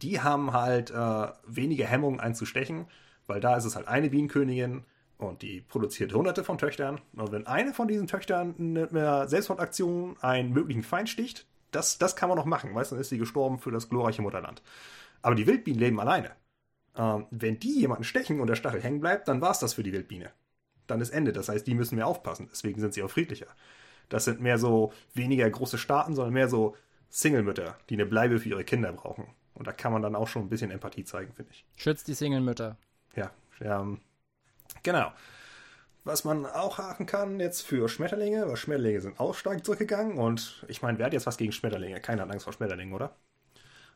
die 0.01 0.21
haben 0.21 0.53
halt 0.53 0.91
äh, 0.91 1.27
weniger 1.45 1.85
Hemmungen 1.85 2.19
einzustechen, 2.19 2.87
weil 3.27 3.39
da 3.39 3.55
ist 3.55 3.65
es 3.65 3.75
halt 3.75 3.87
eine 3.87 4.09
Bienenkönigin, 4.09 4.83
und 5.17 5.41
die 5.41 5.61
produziert 5.61 6.13
hunderte 6.13 6.43
von 6.43 6.57
Töchtern. 6.57 6.99
Und 7.15 7.31
wenn 7.31 7.47
eine 7.47 7.73
von 7.73 7.87
diesen 7.87 8.07
Töchtern 8.07 8.55
mit 8.57 8.91
einer 8.91 9.27
Selbstmordaktion 9.27 10.17
einen 10.21 10.51
möglichen 10.51 10.83
Feind 10.83 11.09
sticht, 11.09 11.45
das, 11.71 11.97
das 11.97 12.15
kann 12.15 12.29
man 12.29 12.37
noch 12.37 12.45
machen. 12.45 12.73
Weißt 12.73 12.91
du, 12.91 12.95
dann 12.95 13.01
ist 13.01 13.09
sie 13.09 13.17
gestorben 13.17 13.59
für 13.59 13.71
das 13.71 13.89
glorreiche 13.89 14.21
Mutterland. 14.21 14.61
Aber 15.21 15.35
die 15.35 15.47
Wildbienen 15.47 15.79
leben 15.79 15.99
alleine. 15.99 16.31
Ähm, 16.95 17.25
wenn 17.31 17.59
die 17.59 17.79
jemanden 17.79 18.03
stechen 18.03 18.39
und 18.39 18.47
der 18.47 18.55
Stachel 18.55 18.81
hängen 18.81 19.01
bleibt, 19.01 19.27
dann 19.27 19.41
war 19.41 19.51
es 19.51 19.59
das 19.59 19.73
für 19.73 19.83
die 19.83 19.91
Wildbiene. 19.91 20.31
Dann 20.87 21.01
ist 21.01 21.09
Ende. 21.09 21.33
Das 21.33 21.49
heißt, 21.49 21.65
die 21.65 21.73
müssen 21.73 21.95
mehr 21.95 22.07
aufpassen. 22.07 22.47
Deswegen 22.51 22.79
sind 22.79 22.93
sie 22.93 23.03
auch 23.03 23.09
friedlicher. 23.09 23.47
Das 24.09 24.25
sind 24.25 24.39
mehr 24.39 24.57
so 24.57 24.93
weniger 25.13 25.49
große 25.49 25.77
Staaten, 25.77 26.15
sondern 26.15 26.33
mehr 26.33 26.47
so 26.47 26.75
Single-Mütter, 27.09 27.77
die 27.89 27.95
eine 27.95 28.05
Bleibe 28.05 28.39
für 28.39 28.49
ihre 28.49 28.63
Kinder 28.63 28.91
brauchen. 28.93 29.27
Und 29.53 29.67
da 29.67 29.71
kann 29.71 29.91
man 29.91 30.01
dann 30.01 30.15
auch 30.15 30.27
schon 30.27 30.43
ein 30.43 30.49
bisschen 30.49 30.69
Empathie 30.69 31.05
zeigen, 31.05 31.33
finde 31.33 31.51
ich. 31.53 31.65
Schützt 31.75 32.07
die 32.07 32.13
Single-Mütter. 32.13 32.77
Ja, 33.15 33.31
ähm, 33.61 34.01
Genau. 34.83 35.11
Was 36.03 36.23
man 36.23 36.45
auch 36.45 36.77
haken 36.77 37.07
kann 37.07 37.39
jetzt 37.39 37.61
für 37.65 37.89
Schmetterlinge, 37.89 38.47
weil 38.47 38.57
Schmetterlinge 38.57 39.01
sind 39.01 39.19
auch 39.19 39.33
stark 39.33 39.65
zurückgegangen 39.65 40.17
und 40.19 40.63
ich 40.67 40.83
meine, 40.83 40.99
wer 40.99 41.07
hat 41.07 41.13
jetzt 41.13 41.25
was 41.25 41.37
gegen 41.37 41.51
Schmetterlinge? 41.51 41.99
Keiner 41.99 42.23
hat 42.23 42.31
Angst 42.31 42.43
vor 42.43 42.53
Schmetterlingen, 42.53 42.93
oder? 42.93 43.15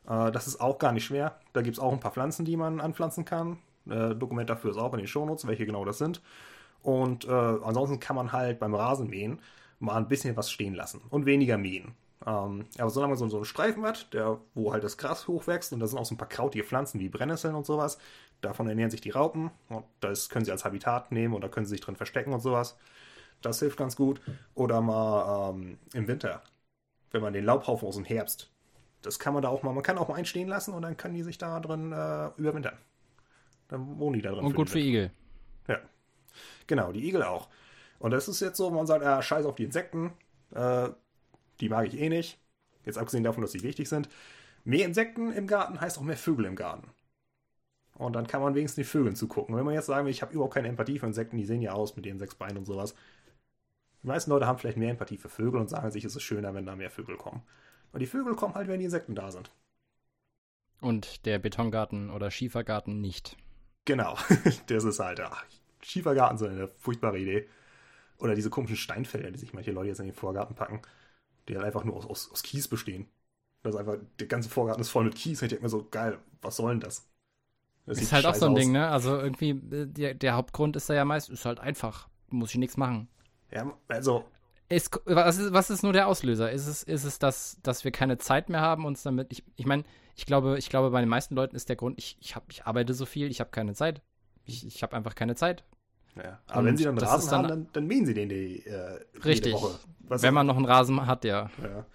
Äh, 0.08 0.32
das 0.32 0.46
ist 0.48 0.60
auch 0.60 0.78
gar 0.78 0.92
nicht 0.92 1.04
schwer. 1.04 1.38
Da 1.52 1.62
gibt 1.62 1.76
es 1.76 1.82
auch 1.82 1.92
ein 1.92 2.00
paar 2.00 2.12
Pflanzen, 2.12 2.44
die 2.44 2.56
man 2.56 2.80
anpflanzen 2.80 3.24
kann. 3.24 3.58
Äh, 3.88 4.14
Dokument 4.16 4.50
dafür 4.50 4.72
ist 4.72 4.76
auch 4.76 4.92
in 4.94 4.98
den 4.98 5.06
Shownotes, 5.06 5.46
welche 5.46 5.66
genau 5.66 5.84
das 5.84 5.98
sind. 5.98 6.20
Und 6.82 7.26
äh, 7.26 7.30
ansonsten 7.30 8.00
kann 8.00 8.16
man 8.16 8.32
halt 8.32 8.58
beim 8.58 8.74
Rasenmähen 8.74 9.40
mal 9.78 9.96
ein 9.96 10.08
bisschen 10.08 10.36
was 10.36 10.50
stehen 10.50 10.74
lassen 10.74 11.00
und 11.10 11.26
weniger 11.26 11.58
mähen. 11.58 11.94
Ähm, 12.26 12.66
aber 12.78 12.90
solange 12.90 13.12
man 13.12 13.18
so, 13.18 13.28
so 13.28 13.36
einen 13.36 13.44
Streifen 13.46 13.84
hat, 13.84 14.12
der, 14.12 14.38
wo 14.54 14.72
halt 14.72 14.84
das 14.84 14.98
Gras 14.98 15.26
hochwächst 15.28 15.72
und 15.72 15.80
da 15.80 15.86
sind 15.86 15.98
auch 15.98 16.04
so 16.04 16.14
ein 16.14 16.18
paar 16.18 16.28
krautige 16.28 16.64
Pflanzen 16.64 17.00
wie 17.00 17.08
Brennnesseln 17.08 17.54
und 17.54 17.66
sowas, 17.66 17.98
davon 18.40 18.68
ernähren 18.68 18.90
sich 18.90 19.00
die 19.00 19.10
Raupen 19.10 19.50
und 19.68 19.84
das 20.00 20.28
können 20.28 20.44
sie 20.44 20.52
als 20.52 20.64
Habitat 20.64 21.12
nehmen 21.12 21.34
oder 21.34 21.48
können 21.48 21.66
sie 21.66 21.70
sich 21.70 21.80
drin 21.80 21.96
verstecken 21.96 22.32
und 22.32 22.40
sowas. 22.40 22.76
Das 23.42 23.58
hilft 23.60 23.76
ganz 23.76 23.96
gut. 23.96 24.20
Oder 24.54 24.80
mal 24.80 25.50
ähm, 25.50 25.78
im 25.94 26.08
Winter, 26.08 26.42
wenn 27.10 27.22
man 27.22 27.32
den 27.32 27.44
Laubhaufen 27.44 27.88
aus 27.88 27.96
dem 27.96 28.04
Herbst, 28.04 28.50
das 29.02 29.18
kann 29.18 29.32
man 29.32 29.42
da 29.42 29.48
auch 29.48 29.62
mal, 29.62 29.72
man 29.72 29.82
kann 29.82 29.98
auch 29.98 30.08
mal 30.08 30.16
einstehen 30.16 30.48
lassen 30.48 30.74
und 30.74 30.82
dann 30.82 30.96
können 30.96 31.14
die 31.14 31.22
sich 31.22 31.38
da 31.38 31.58
drin 31.60 31.92
äh, 31.92 32.28
überwintern. 32.36 32.76
Dann 33.68 33.98
wohnen 33.98 34.14
die 34.14 34.22
da 34.22 34.32
drin. 34.32 34.44
Und 34.44 34.54
gut 34.54 34.68
für 34.68 34.78
Igel. 34.78 35.10
Ja. 35.68 35.78
Genau, 36.66 36.92
die 36.92 37.06
Igel 37.06 37.22
auch. 37.22 37.48
Und 37.98 38.10
das 38.10 38.28
ist 38.28 38.40
jetzt 38.40 38.56
so, 38.56 38.70
man 38.70 38.86
sagt, 38.86 39.04
ja, 39.04 39.22
scheiß 39.22 39.46
auf 39.46 39.54
die 39.56 39.64
Insekten, 39.64 40.12
äh, 40.54 40.88
die 41.60 41.68
mag 41.68 41.86
ich 41.86 41.98
eh 41.98 42.08
nicht. 42.08 42.38
Jetzt 42.84 42.98
abgesehen 42.98 43.24
davon, 43.24 43.42
dass 43.42 43.52
sie 43.52 43.62
wichtig 43.62 43.88
sind. 43.88 44.08
Mehr 44.64 44.86
Insekten 44.86 45.32
im 45.32 45.46
Garten 45.46 45.80
heißt 45.80 45.98
auch 45.98 46.02
mehr 46.02 46.16
Vögel 46.16 46.46
im 46.46 46.56
Garten. 46.56 46.88
Und 48.00 48.14
dann 48.14 48.26
kann 48.26 48.40
man 48.40 48.54
wenigstens 48.54 48.86
die 48.86 48.90
Vögeln 48.90 49.14
zugucken. 49.14 49.56
Wenn 49.56 49.64
man 49.64 49.74
jetzt 49.74 49.86
sagen 49.86 50.06
will, 50.06 50.10
ich 50.12 50.22
habe 50.22 50.32
überhaupt 50.32 50.54
keine 50.54 50.68
Empathie 50.68 50.98
für 50.98 51.06
Insekten, 51.06 51.36
die 51.36 51.44
sehen 51.44 51.62
ja 51.62 51.72
aus 51.72 51.96
mit 51.96 52.06
ihren 52.06 52.18
sechs 52.18 52.34
Beinen 52.34 52.58
und 52.58 52.64
sowas. 52.64 52.94
Die 54.02 54.06
meisten 54.06 54.30
Leute 54.30 54.46
haben 54.46 54.58
vielleicht 54.58 54.78
mehr 54.78 54.90
Empathie 54.90 55.18
für 55.18 55.28
Vögel 55.28 55.60
und 55.60 55.68
sagen 55.68 55.90
sich, 55.90 56.04
es 56.04 56.16
ist 56.16 56.22
schöner, 56.22 56.54
wenn 56.54 56.64
da 56.66 56.74
mehr 56.76 56.90
Vögel 56.90 57.16
kommen. 57.16 57.42
Und 57.92 58.00
die 58.00 58.06
Vögel 58.06 58.34
kommen 58.34 58.54
halt, 58.54 58.68
wenn 58.68 58.78
die 58.78 58.86
Insekten 58.86 59.14
da 59.14 59.30
sind. 59.30 59.50
Und 60.80 61.26
der 61.26 61.38
Betongarten 61.38 62.10
oder 62.10 62.30
Schiefergarten 62.30 63.00
nicht. 63.00 63.36
Genau, 63.84 64.16
das 64.68 64.84
ist 64.84 65.00
halt, 65.00 65.20
ach, 65.20 65.44
Schiefergarten 65.82 66.38
sind 66.38 66.50
eine 66.50 66.68
furchtbare 66.68 67.18
Idee. 67.18 67.48
Oder 68.16 68.34
diese 68.34 68.50
komischen 68.50 68.76
Steinfelder, 68.76 69.30
die 69.30 69.38
sich 69.38 69.52
manche 69.52 69.72
Leute 69.72 69.88
jetzt 69.88 70.00
in 70.00 70.06
den 70.06 70.14
Vorgarten 70.14 70.54
packen 70.54 70.80
die 71.50 71.56
halt 71.56 71.66
einfach 71.66 71.84
nur 71.84 71.96
aus, 71.96 72.06
aus, 72.06 72.30
aus 72.32 72.42
Kies 72.42 72.68
bestehen. 72.68 73.08
Das 73.62 73.74
ist 73.74 73.80
einfach, 73.80 73.96
der 74.18 74.26
ganze 74.26 74.48
Vorgarten 74.48 74.80
ist 74.80 74.90
voll 74.90 75.04
mit 75.04 75.14
Kies. 75.14 75.40
Und 75.40 75.46
ich 75.46 75.50
denke 75.50 75.64
mir 75.64 75.68
so, 75.68 75.86
geil, 75.90 76.18
was 76.40 76.56
soll 76.56 76.72
denn 76.72 76.80
das? 76.80 77.09
Das 77.90 78.00
ist 78.02 78.12
halt 78.12 78.26
auch 78.26 78.34
so 78.34 78.46
ein 78.46 78.52
aus. 78.52 78.58
Ding, 78.58 78.72
ne? 78.72 78.88
Also 78.88 79.18
irgendwie, 79.18 79.50
äh, 79.50 79.86
der, 79.86 80.14
der 80.14 80.34
Hauptgrund 80.34 80.76
ist 80.76 80.88
da 80.88 80.94
ja 80.94 81.04
meist, 81.04 81.28
ist 81.30 81.44
halt 81.44 81.60
einfach, 81.60 82.08
muss 82.28 82.50
ich 82.50 82.56
nichts 82.58 82.76
machen. 82.76 83.08
Ja, 83.50 83.72
also. 83.88 84.24
Ist, 84.68 85.00
was, 85.04 85.38
ist, 85.38 85.52
was 85.52 85.68
ist 85.70 85.82
nur 85.82 85.92
der 85.92 86.06
Auslöser? 86.06 86.52
Ist 86.52 86.68
es, 86.68 86.84
ist 86.84 87.02
es 87.04 87.18
das, 87.18 87.58
dass 87.64 87.82
wir 87.84 87.90
keine 87.90 88.18
Zeit 88.18 88.48
mehr 88.48 88.60
haben, 88.60 88.84
uns 88.84 89.02
damit. 89.02 89.26
Ich, 89.32 89.42
ich 89.56 89.66
meine, 89.66 89.82
ich 90.14 90.26
glaube, 90.26 90.56
ich 90.58 90.68
glaube, 90.70 90.90
bei 90.90 91.00
den 91.00 91.08
meisten 91.08 91.34
Leuten 91.34 91.56
ist 91.56 91.68
der 91.68 91.74
Grund, 91.76 91.98
ich, 91.98 92.16
ich, 92.20 92.36
hab, 92.36 92.44
ich 92.52 92.64
arbeite 92.66 92.94
so 92.94 93.04
viel, 93.04 93.28
ich 93.30 93.40
habe 93.40 93.50
keine 93.50 93.74
Zeit. 93.74 94.00
Ich, 94.44 94.64
ich 94.64 94.82
habe 94.84 94.94
einfach 94.96 95.16
keine 95.16 95.34
Zeit. 95.34 95.64
Ja, 96.16 96.40
aber 96.46 96.64
wenn 96.64 96.70
Und 96.72 96.76
sie 96.76 96.84
dann 96.84 96.98
Rasen 96.98 97.30
dann- 97.30 97.38
haben, 97.38 97.48
dann, 97.48 97.66
dann 97.72 97.86
mähen 97.86 98.06
sie 98.06 98.14
den 98.14 98.28
die, 98.28 98.64
äh, 98.66 99.00
Richtig. 99.24 99.52
Woche. 99.54 99.78
Was 100.02 100.22
Wenn 100.22 100.34
man 100.34 100.46
noch 100.46 100.56
einen 100.56 100.64
Rasen 100.66 101.04
hat, 101.06 101.24
ja. 101.24 101.50
ja. 101.62 101.86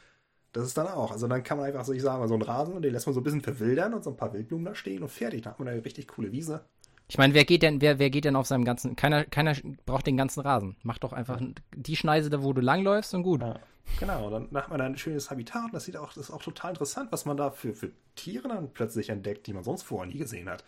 Das 0.56 0.68
ist 0.68 0.78
dann 0.78 0.88
auch. 0.88 1.12
Also 1.12 1.28
dann 1.28 1.44
kann 1.44 1.58
man 1.58 1.68
einfach 1.68 1.84
so, 1.84 1.92
ich 1.92 2.02
sage 2.02 2.18
mal, 2.18 2.30
so 2.30 2.34
einen 2.34 2.44
Rasen 2.44 2.76
und 2.76 2.82
den 2.82 2.94
lässt 2.94 3.06
man 3.08 3.14
so 3.14 3.20
ein 3.20 3.24
bisschen 3.26 3.42
verwildern 3.42 3.94
und 3.94 4.06
so 4.06 4.12
ein 4.12 4.16
paar 4.16 4.32
Wildblumen 4.32 4.64
da 4.64 4.74
stehen 4.74 5.04
und 5.04 5.10
fertig. 5.10 5.42
Dann 5.42 5.52
hat 5.52 5.60
man 5.60 5.68
eine 5.68 5.84
richtig 5.84 6.08
coole 6.08 6.32
Wiese. 6.32 6.64
Ich 7.10 7.18
meine, 7.18 7.34
wer 7.34 7.44
geht 7.44 7.62
denn, 7.62 7.82
wer, 7.82 8.00
wer 8.00 8.10
geht 8.10 8.24
denn 8.24 8.38
auf 8.38 8.48
seinem 8.48 8.64
ganzen, 8.64 8.96
keiner, 8.96 9.26
keiner 9.26 9.54
braucht 9.86 10.08
den 10.08 10.16
ganzen 10.16 10.40
Rasen. 10.40 10.78
Mach 10.82 10.98
doch 10.98 11.12
einfach 11.12 11.42
die 11.76 11.98
Schneise 11.98 12.30
da, 12.30 12.42
wo 12.42 12.54
du 12.54 12.62
langläufst 12.62 13.14
und 13.14 13.24
gut. 13.24 13.42
Ja. 13.42 13.60
Genau, 14.00 14.30
dann 14.30 14.50
hat 14.54 14.70
man 14.70 14.80
da 14.80 14.86
ein 14.86 14.98
schönes 14.98 15.30
Habitat 15.30 15.66
und 15.66 15.74
das 15.74 15.84
sieht 15.84 15.98
auch, 15.98 16.14
das 16.14 16.30
ist 16.30 16.32
auch 16.32 16.42
total 16.42 16.72
interessant, 16.72 17.12
was 17.12 17.26
man 17.26 17.36
da 17.36 17.52
für, 17.52 17.74
für 17.74 17.92
Tiere 18.16 18.48
dann 18.48 18.72
plötzlich 18.72 19.10
entdeckt, 19.10 19.48
die 19.48 19.54
man 19.54 19.66
sonst 19.66 19.84
vorher 19.84 20.12
nie 20.12 20.18
gesehen 20.18 20.50
hat. 20.50 20.64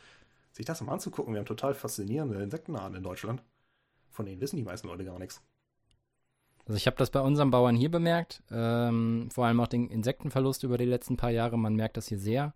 Sich 0.51 0.65
das 0.65 0.81
mal 0.81 0.91
anzugucken, 0.91 1.33
wir 1.33 1.39
haben 1.39 1.45
total 1.45 1.73
faszinierende 1.73 2.43
Insektenarten 2.43 2.97
in 2.97 3.03
Deutschland. 3.03 3.41
Von 4.11 4.25
denen 4.25 4.41
wissen 4.41 4.57
die 4.57 4.63
meisten 4.63 4.87
Leute 4.87 5.05
gar 5.05 5.17
nichts. 5.17 5.41
Also 6.67 6.75
ich 6.75 6.85
habe 6.85 6.97
das 6.97 7.11
bei 7.11 7.21
unseren 7.21 7.49
Bauern 7.49 7.77
hier 7.77 7.89
bemerkt, 7.89 8.43
ähm, 8.51 9.29
vor 9.31 9.45
allem 9.45 9.61
auch 9.61 9.67
den 9.67 9.87
Insektenverlust 9.89 10.63
über 10.63 10.77
die 10.77 10.85
letzten 10.85 11.15
paar 11.15 11.29
Jahre. 11.29 11.57
Man 11.57 11.75
merkt 11.75 11.95
das 11.95 12.07
hier 12.07 12.19
sehr. 12.19 12.53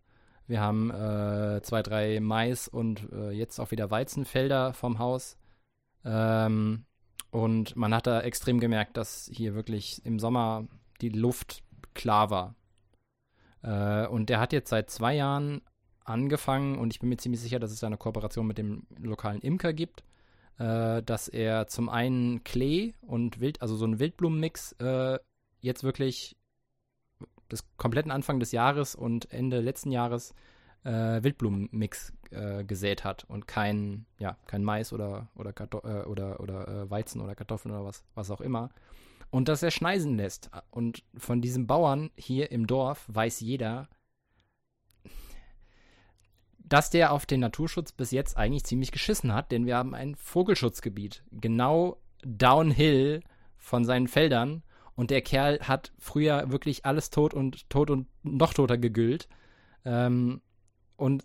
Wir 0.47 0.59
haben 0.59 0.91
äh, 0.91 1.61
zwei, 1.61 1.81
drei 1.81 2.19
Mais 2.19 2.67
und 2.67 3.07
äh, 3.13 3.31
jetzt 3.31 3.57
auch 3.59 3.71
wieder 3.71 3.89
Weizenfelder 3.89 4.73
vom 4.73 4.99
Haus. 4.99 5.37
Ähm, 6.03 6.83
und 7.29 7.77
man 7.77 7.93
hat 7.93 8.05
da 8.05 8.19
extrem 8.19 8.59
gemerkt, 8.59 8.97
dass 8.97 9.29
hier 9.33 9.55
wirklich 9.55 10.05
im 10.05 10.19
Sommer 10.19 10.67
die 10.99 11.09
Luft 11.09 11.63
klar 11.93 12.29
war. 12.29 12.55
Äh, 13.63 14.07
und 14.07 14.29
der 14.29 14.41
hat 14.41 14.51
jetzt 14.51 14.71
seit 14.71 14.89
zwei 14.89 15.15
Jahren 15.15 15.61
angefangen 16.03 16.77
und 16.77 16.91
ich 16.91 16.99
bin 16.99 17.07
mir 17.07 17.17
ziemlich 17.17 17.39
sicher, 17.39 17.59
dass 17.59 17.71
es 17.71 17.79
da 17.79 17.87
eine 17.87 17.95
Kooperation 17.95 18.45
mit 18.45 18.57
dem 18.57 18.85
lokalen 18.99 19.39
Imker 19.39 19.71
gibt 19.71 20.03
äh, 20.57 21.01
dass 21.03 21.27
er 21.27 21.67
zum 21.67 21.89
einen 21.89 22.43
Klee 22.43 22.93
und 23.01 23.39
Wild, 23.39 23.61
also 23.61 23.75
so 23.75 23.85
einen 23.85 23.99
Wildblumenmix 23.99 24.73
äh, 24.73 25.19
jetzt 25.61 25.83
wirklich 25.83 26.35
des 27.51 27.65
kompletten 27.77 28.11
Anfang 28.11 28.39
des 28.39 28.51
Jahres 28.51 28.95
und 28.95 29.31
Ende 29.31 29.59
letzten 29.59 29.91
Jahres 29.91 30.33
äh, 30.83 31.23
Wildblumenmix 31.23 32.13
äh, 32.31 32.63
gesät 32.63 33.03
hat 33.03 33.25
und 33.25 33.47
kein, 33.47 34.05
ja, 34.19 34.37
kein 34.47 34.63
Mais 34.63 34.93
oder, 34.93 35.27
oder, 35.35 35.53
Karto 35.53 35.79
äh, 35.79 36.05
oder, 36.05 36.39
oder 36.39 36.67
äh, 36.67 36.89
Weizen 36.89 37.21
oder 37.21 37.35
Kartoffeln 37.35 37.73
oder 37.73 37.85
was, 37.85 38.03
was 38.15 38.31
auch 38.31 38.41
immer. 38.41 38.69
Und 39.29 39.47
dass 39.47 39.63
er 39.63 39.71
schneisen 39.71 40.17
lässt. 40.17 40.49
Und 40.71 41.03
von 41.15 41.41
diesem 41.41 41.65
Bauern 41.65 42.09
hier 42.15 42.51
im 42.51 42.67
Dorf 42.67 43.05
weiß 43.07 43.39
jeder, 43.39 43.87
dass 46.63 46.89
der 46.89 47.11
auf 47.11 47.25
den 47.25 47.39
Naturschutz 47.39 47.91
bis 47.91 48.11
jetzt 48.11 48.37
eigentlich 48.37 48.63
ziemlich 48.63 48.91
geschissen 48.91 49.33
hat, 49.33 49.51
denn 49.51 49.65
wir 49.65 49.77
haben 49.77 49.93
ein 49.93 50.15
Vogelschutzgebiet 50.15 51.23
genau 51.31 51.97
downhill 52.23 53.21
von 53.57 53.85
seinen 53.85 54.07
Feldern. 54.07 54.63
Und 54.95 55.09
der 55.09 55.21
Kerl 55.21 55.59
hat 55.61 55.91
früher 55.97 56.51
wirklich 56.51 56.85
alles 56.85 57.09
tot 57.09 57.33
und 57.33 57.69
tot 57.69 57.89
und 57.89 58.07
noch 58.23 58.53
toter 58.53 58.77
gegüllt. 58.77 59.27
Ähm, 59.85 60.41
und 60.95 61.23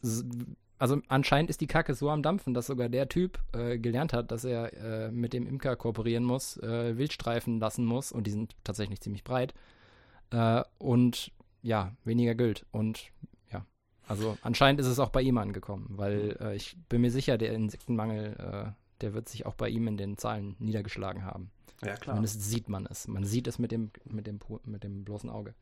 also 0.78 1.00
anscheinend 1.08 1.50
ist 1.50 1.60
die 1.60 1.66
Kacke 1.66 1.94
so 1.94 2.10
am 2.10 2.22
Dampfen, 2.22 2.54
dass 2.54 2.66
sogar 2.66 2.88
der 2.88 3.08
Typ 3.08 3.38
äh, 3.52 3.78
gelernt 3.78 4.12
hat, 4.12 4.30
dass 4.30 4.44
er 4.44 4.72
äh, 4.72 5.10
mit 5.10 5.32
dem 5.32 5.46
Imker 5.46 5.76
kooperieren 5.76 6.24
muss, 6.24 6.56
äh, 6.58 6.96
Wildstreifen 6.96 7.58
lassen 7.58 7.84
muss. 7.84 8.12
Und 8.12 8.26
die 8.26 8.30
sind 8.30 8.54
tatsächlich 8.64 9.00
ziemlich 9.00 9.24
breit. 9.24 9.54
Äh, 10.30 10.62
und 10.78 11.32
ja, 11.62 11.92
weniger 12.04 12.34
Güld 12.34 12.64
und 12.70 13.10
also 14.06 14.36
anscheinend 14.42 14.80
ist 14.80 14.86
es 14.86 14.98
auch 14.98 15.10
bei 15.10 15.22
ihm 15.22 15.38
angekommen, 15.38 15.86
weil 15.90 16.36
äh, 16.40 16.56
ich 16.56 16.76
bin 16.88 17.00
mir 17.00 17.10
sicher, 17.10 17.38
der 17.38 17.52
Insektenmangel, 17.52 18.36
äh, 18.38 18.70
der 19.00 19.14
wird 19.14 19.28
sich 19.28 19.46
auch 19.46 19.54
bei 19.54 19.68
ihm 19.68 19.86
in 19.88 19.96
den 19.96 20.16
Zahlen 20.18 20.56
niedergeschlagen 20.58 21.24
haben. 21.24 21.50
Ja, 21.82 21.94
klar. 21.96 22.16
Zumindest 22.16 22.42
sieht 22.42 22.68
man 22.68 22.86
es. 22.86 23.06
Man 23.08 23.24
sieht 23.24 23.46
es 23.46 23.58
mit 23.58 23.70
dem, 23.72 23.90
mit 24.04 24.26
dem, 24.26 24.38
mit 24.64 24.82
dem 24.82 25.04
bloßen 25.04 25.28
Auge. 25.28 25.54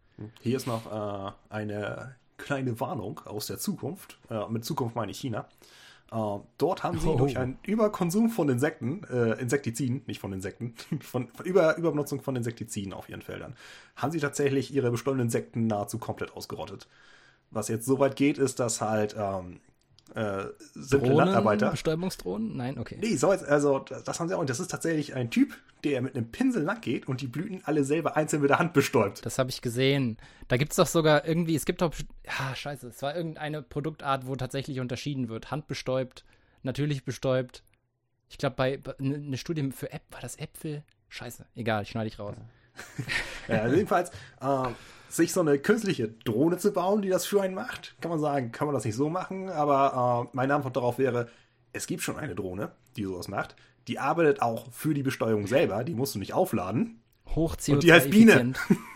Hier 0.42 0.56
ist 0.56 0.66
noch 0.66 0.86
äh, 0.86 1.32
eine 1.48 2.14
kleine 2.36 2.78
Warnung 2.78 3.20
aus 3.24 3.46
der 3.46 3.58
Zukunft. 3.58 4.18
Äh, 4.30 4.48
mit 4.48 4.64
Zukunft 4.64 4.94
meine 4.94 5.10
ich 5.10 5.18
China. 5.18 5.48
Äh, 6.12 6.38
dort 6.58 6.84
haben 6.84 7.00
sie 7.00 7.08
Oh. 7.08 7.16
durch 7.16 7.36
einen 7.38 7.58
Überkonsum 7.66 8.30
von 8.30 8.48
Insekten, 8.48 9.02
äh, 9.04 9.40
Insektiziden, 9.40 10.02
nicht 10.06 10.20
von 10.20 10.32
Insekten, 10.32 10.74
von, 11.00 11.26
von 11.28 11.46
Über, 11.46 11.76
Überbenutzung 11.76 12.20
von 12.22 12.36
Insektiziden 12.36 12.92
auf 12.92 13.08
ihren 13.08 13.22
Feldern, 13.22 13.56
haben 13.96 14.12
sie 14.12 14.20
tatsächlich 14.20 14.72
ihre 14.72 14.92
bestäubten 14.92 15.22
Insekten 15.22 15.66
nahezu 15.66 15.98
komplett 15.98 16.32
ausgerottet. 16.36 16.86
Was 17.54 17.68
jetzt 17.68 17.86
so 17.86 17.98
weit 17.98 18.16
geht, 18.16 18.38
ist, 18.38 18.60
dass 18.60 18.80
halt 18.80 19.14
ähm, 19.18 19.60
äh, 20.14 20.44
simple 20.74 21.12
Landarbeiter. 21.12 21.70
Bestäubungsdrohnen? 21.70 22.56
Nein, 22.56 22.78
okay. 22.78 22.98
Nee, 23.00 23.16
so 23.16 23.32
jetzt, 23.32 23.44
also 23.44 23.78
das 23.78 24.20
haben 24.20 24.28
sie 24.28 24.34
auch. 24.34 24.40
nicht. 24.40 24.50
Das 24.50 24.60
ist 24.60 24.70
tatsächlich 24.70 25.14
ein 25.14 25.30
Typ, 25.30 25.56
der 25.84 26.02
mit 26.02 26.14
einem 26.14 26.30
Pinsel 26.30 26.62
lang 26.62 26.80
geht 26.80 27.08
und 27.08 27.20
die 27.20 27.26
Blüten 27.26 27.62
alle 27.64 27.84
selber 27.84 28.16
einzeln 28.16 28.42
mit 28.42 28.50
der 28.50 28.58
Hand 28.58 28.72
bestäubt. 28.72 29.24
Das 29.24 29.38
habe 29.38 29.50
ich 29.50 29.62
gesehen. 29.62 30.18
Da 30.48 30.56
gibt 30.56 30.72
es 30.72 30.76
doch 30.76 30.86
sogar 30.86 31.26
irgendwie, 31.26 31.54
es 31.54 31.64
gibt 31.64 31.82
doch, 31.82 31.92
ja, 32.24 32.54
scheiße, 32.54 32.88
es 32.88 33.02
war 33.02 33.16
irgendeine 33.16 33.62
Produktart, 33.62 34.26
wo 34.26 34.36
tatsächlich 34.36 34.80
unterschieden 34.80 35.28
wird. 35.28 35.50
Handbestäubt, 35.50 36.24
natürlich 36.62 37.04
bestäubt. 37.04 37.62
Ich 38.28 38.38
glaube, 38.38 38.56
bei, 38.56 38.78
bei 38.78 38.98
eine 38.98 39.18
ne 39.18 39.36
Studie 39.36 39.70
für 39.72 39.92
Äpfel, 39.92 40.12
war 40.12 40.20
das 40.20 40.36
Äpfel? 40.36 40.82
Scheiße, 41.08 41.46
egal, 41.54 41.86
schneide 41.86 42.08
ich 42.08 42.18
raus. 42.18 42.34
Ja, 42.36 42.44
also 43.48 43.76
jedenfalls, 43.76 44.10
äh, 44.40 44.68
sich 45.08 45.32
so 45.32 45.40
eine 45.40 45.58
künstliche 45.58 46.08
Drohne 46.08 46.58
zu 46.58 46.72
bauen, 46.72 47.02
die 47.02 47.08
das 47.08 47.26
für 47.26 47.40
einen 47.42 47.54
macht, 47.54 47.94
kann 48.00 48.10
man 48.10 48.20
sagen, 48.20 48.52
kann 48.52 48.66
man 48.66 48.74
das 48.74 48.84
nicht 48.84 48.96
so 48.96 49.08
machen, 49.08 49.48
aber 49.48 50.28
äh, 50.32 50.36
meine 50.36 50.54
Antwort 50.54 50.76
darauf 50.76 50.98
wäre, 50.98 51.28
es 51.72 51.86
gibt 51.86 52.02
schon 52.02 52.18
eine 52.18 52.34
Drohne, 52.34 52.72
die 52.96 53.04
sowas 53.04 53.28
macht. 53.28 53.56
Die 53.88 53.98
arbeitet 53.98 54.40
auch 54.40 54.72
für 54.72 54.94
die 54.94 55.02
Besteuerung 55.02 55.46
selber, 55.46 55.84
die 55.84 55.94
musst 55.94 56.14
du 56.14 56.18
nicht 56.18 56.32
aufladen. 56.32 57.00
Hoch 57.34 57.56
Und 57.68 57.82
die 57.82 57.92
heißt 57.92 58.10
Biene. 58.10 58.54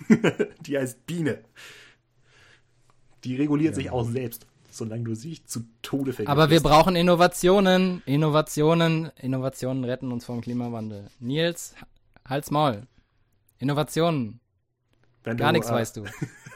CO2-effizient. 0.09 0.57
die 0.67 0.79
heißt 0.79 1.07
Biene. 1.07 1.39
Die 3.25 3.37
reguliert 3.37 3.75
sich 3.75 3.91
auch 3.91 4.09
selbst, 4.09 4.47
solange 4.71 5.05
du 5.05 5.15
sie 5.15 5.45
zu 5.45 5.65
Tode 5.83 6.13
vergisst. 6.13 6.31
Aber 6.31 6.51
wir 6.51 6.61
brauchen 6.61 6.95
Innovationen, 6.95 8.03
Innovationen, 8.07 9.11
Innovationen 9.21 9.85
retten 9.85 10.13
uns 10.13 10.25
vom 10.25 10.41
Klimawandel. 10.41 11.09
Nils, 11.19 11.75
halt's 12.25 12.51
Maul. 12.51 12.87
Innovationen, 13.59 14.41
Wenn 15.25 15.37
gar 15.37 15.53
nichts 15.53 15.71
äh, 15.71 15.75
weißt 15.75 15.97
du. 15.97 16.05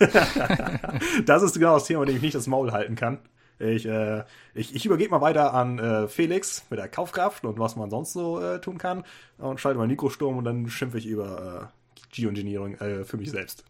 Das 1.27 1.43
ist 1.43 1.55
genau 1.55 1.75
das 1.75 1.85
Thema, 1.85 2.05
dem 2.05 2.17
ich 2.17 2.23
nicht 2.23 2.35
das 2.35 2.47
Maul 2.49 2.73
halten 2.73 2.97
kann. 2.97 3.21
Ich, 3.59 3.87
äh, 3.87 4.25
ich, 4.55 4.75
ich 4.75 4.85
übergebe 4.85 5.13
mal 5.13 5.21
weiter 5.21 5.55
an 5.55 5.79
äh, 5.79 6.09
Felix 6.09 6.65
mit 6.71 6.81
der 6.81 6.89
Kaufkraft 6.89 7.45
und 7.45 7.59
was 7.59 7.77
man 7.77 7.91
sonst 7.91 8.13
so 8.13 8.41
äh, 8.41 8.61
tun 8.61 8.79
kann 8.79 9.05
und 9.39 9.61
schalte 9.61 9.79
mal 9.79 9.87
Mikrosturm 9.87 10.37
und 10.39 10.45
dann 10.45 10.69
schimpfe 10.69 10.99
ich 10.99 11.07
über 11.07 11.71
äh, 11.71 12.03
Geoengineering 12.13 12.75
äh, 12.75 13.05
für 13.05 13.17
mich 13.17 13.31
selbst. 13.31 13.65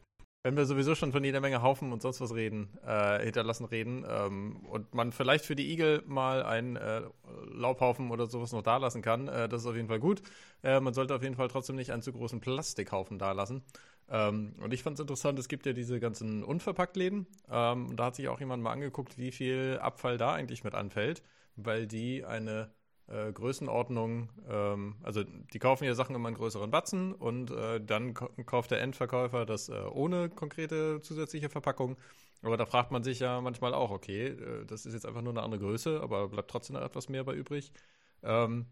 Wenn 0.44 0.56
wir 0.56 0.66
sowieso 0.66 0.96
schon 0.96 1.12
von 1.12 1.22
jeder 1.22 1.40
Menge 1.40 1.62
Haufen 1.62 1.92
und 1.92 2.02
sonst 2.02 2.20
was 2.20 2.34
reden, 2.34 2.76
äh, 2.84 3.22
hinterlassen 3.22 3.64
reden 3.64 4.04
ähm, 4.08 4.56
und 4.66 4.92
man 4.92 5.12
vielleicht 5.12 5.44
für 5.44 5.54
die 5.54 5.70
Igel 5.72 6.02
mal 6.06 6.42
einen 6.42 6.74
äh, 6.74 7.02
Laubhaufen 7.52 8.10
oder 8.10 8.26
sowas 8.26 8.50
noch 8.50 8.62
da 8.62 8.78
lassen 8.78 9.02
kann, 9.02 9.28
äh, 9.28 9.48
das 9.48 9.62
ist 9.62 9.68
auf 9.68 9.76
jeden 9.76 9.86
Fall 9.86 10.00
gut. 10.00 10.20
Äh, 10.64 10.80
man 10.80 10.94
sollte 10.94 11.14
auf 11.14 11.22
jeden 11.22 11.36
Fall 11.36 11.46
trotzdem 11.46 11.76
nicht 11.76 11.92
einen 11.92 12.02
zu 12.02 12.12
großen 12.12 12.40
Plastikhaufen 12.40 13.20
da 13.20 13.30
lassen. 13.30 13.62
Ähm, 14.08 14.56
und 14.60 14.74
ich 14.74 14.82
fand 14.82 14.94
es 14.94 15.00
interessant, 15.00 15.38
es 15.38 15.46
gibt 15.46 15.64
ja 15.64 15.72
diese 15.72 16.00
ganzen 16.00 16.42
Unverpacktläden. 16.42 17.28
Ähm, 17.48 17.86
und 17.90 17.96
da 17.96 18.06
hat 18.06 18.16
sich 18.16 18.26
auch 18.26 18.40
jemand 18.40 18.64
mal 18.64 18.72
angeguckt, 18.72 19.18
wie 19.18 19.30
viel 19.30 19.78
Abfall 19.80 20.18
da 20.18 20.32
eigentlich 20.34 20.64
mit 20.64 20.74
anfällt, 20.74 21.22
weil 21.54 21.86
die 21.86 22.24
eine 22.24 22.72
äh, 23.12 23.32
Größenordnung, 23.32 24.28
ähm, 24.48 24.96
also 25.02 25.22
die 25.24 25.58
kaufen 25.58 25.84
ja 25.84 25.94
Sachen 25.94 26.14
immer 26.16 26.28
in 26.28 26.34
größeren 26.34 26.70
Batzen 26.70 27.12
und 27.12 27.50
äh, 27.50 27.80
dann 27.80 28.14
kauft 28.14 28.70
der 28.70 28.80
Endverkäufer 28.80 29.44
das 29.46 29.68
äh, 29.68 29.74
ohne 29.92 30.30
konkrete 30.30 31.00
zusätzliche 31.02 31.50
Verpackung. 31.50 31.96
Aber 32.42 32.56
da 32.56 32.66
fragt 32.66 32.90
man 32.90 33.04
sich 33.04 33.20
ja 33.20 33.40
manchmal 33.40 33.74
auch, 33.74 33.90
okay, 33.90 34.28
äh, 34.28 34.64
das 34.66 34.86
ist 34.86 34.94
jetzt 34.94 35.06
einfach 35.06 35.22
nur 35.22 35.32
eine 35.32 35.42
andere 35.42 35.60
Größe, 35.60 36.00
aber 36.00 36.28
bleibt 36.28 36.50
trotzdem 36.50 36.76
etwas 36.76 37.08
mehr 37.08 37.24
bei 37.24 37.34
übrig. 37.34 37.72
Ähm, 38.22 38.66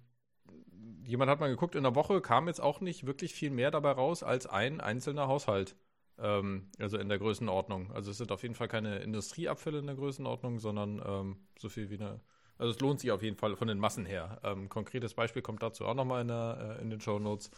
jemand 1.05 1.31
hat 1.31 1.41
mal 1.41 1.49
geguckt, 1.49 1.75
in 1.75 1.83
der 1.83 1.95
Woche 1.95 2.21
kam 2.21 2.49
jetzt 2.49 2.61
auch 2.61 2.81
nicht 2.81 3.07
wirklich 3.07 3.35
viel 3.35 3.51
mehr 3.51 3.71
dabei 3.71 3.93
raus 3.93 4.23
als 4.23 4.47
ein 4.47 4.81
einzelner 4.81 5.29
Haushalt. 5.29 5.77
Ähm, 6.19 6.71
also 6.79 6.99
in 6.99 7.09
der 7.09 7.19
Größenordnung. 7.19 7.93
Also 7.93 8.11
es 8.11 8.19
sind 8.19 8.33
auf 8.33 8.43
jeden 8.43 8.55
Fall 8.55 8.69
keine 8.69 8.99
Industrieabfälle 8.99 9.79
in 9.79 9.87
der 9.87 9.97
Größenordnung, 9.97 10.59
sondern 10.59 11.03
ähm, 11.05 11.37
so 11.59 11.69
viel 11.69 11.91
wie 11.91 11.95
eine 11.95 12.21
also 12.61 12.73
es 12.73 12.81
lohnt 12.81 13.01
sich 13.01 13.11
auf 13.13 13.23
jeden 13.23 13.37
Fall 13.37 13.57
von 13.57 13.69
den 13.69 13.79
Massen 13.79 14.07
her. 14.07 14.41
Ähm, 14.45 14.69
konkretes 14.69 15.15
Beispiel 15.15 15.43
kommt 15.43 15.63
dazu 15.63 15.87
auch 15.87 15.95
nochmal 15.95 16.23
in, 16.23 16.31
äh, 16.31 16.81
in 16.83 16.91
den 16.91 17.01
Show 17.01 17.19
Notes. 17.19 17.51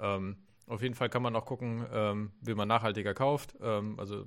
Ähm, 0.00 0.36
auf 0.66 0.82
jeden 0.82 0.94
Fall 0.94 1.08
kann 1.08 1.22
man 1.22 1.34
auch 1.36 1.46
gucken, 1.46 1.86
ähm, 1.92 2.32
wie 2.42 2.54
man 2.54 2.68
nachhaltiger 2.68 3.14
kauft. 3.14 3.54
Ähm, 3.62 3.98
also 3.98 4.26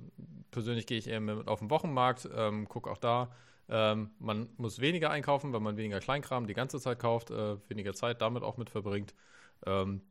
persönlich 0.50 0.86
gehe 0.86 0.98
ich 0.98 1.08
eher 1.08 1.20
mit 1.20 1.48
auf 1.48 1.60
den 1.60 1.70
Wochenmarkt, 1.70 2.28
ähm, 2.34 2.68
gucke 2.68 2.90
auch 2.90 2.98
da. 2.98 3.30
Ähm, 3.68 4.10
man 4.18 4.48
muss 4.56 4.80
weniger 4.80 5.10
einkaufen, 5.10 5.52
weil 5.52 5.60
man 5.60 5.76
weniger 5.76 6.00
Kleinkram 6.00 6.46
die 6.46 6.54
ganze 6.54 6.80
Zeit 6.80 6.98
kauft, 6.98 7.30
äh, 7.30 7.56
weniger 7.68 7.94
Zeit 7.94 8.20
damit 8.20 8.42
auch 8.42 8.56
mit 8.56 8.70
verbringt. 8.70 9.14
Ähm, 9.66 10.02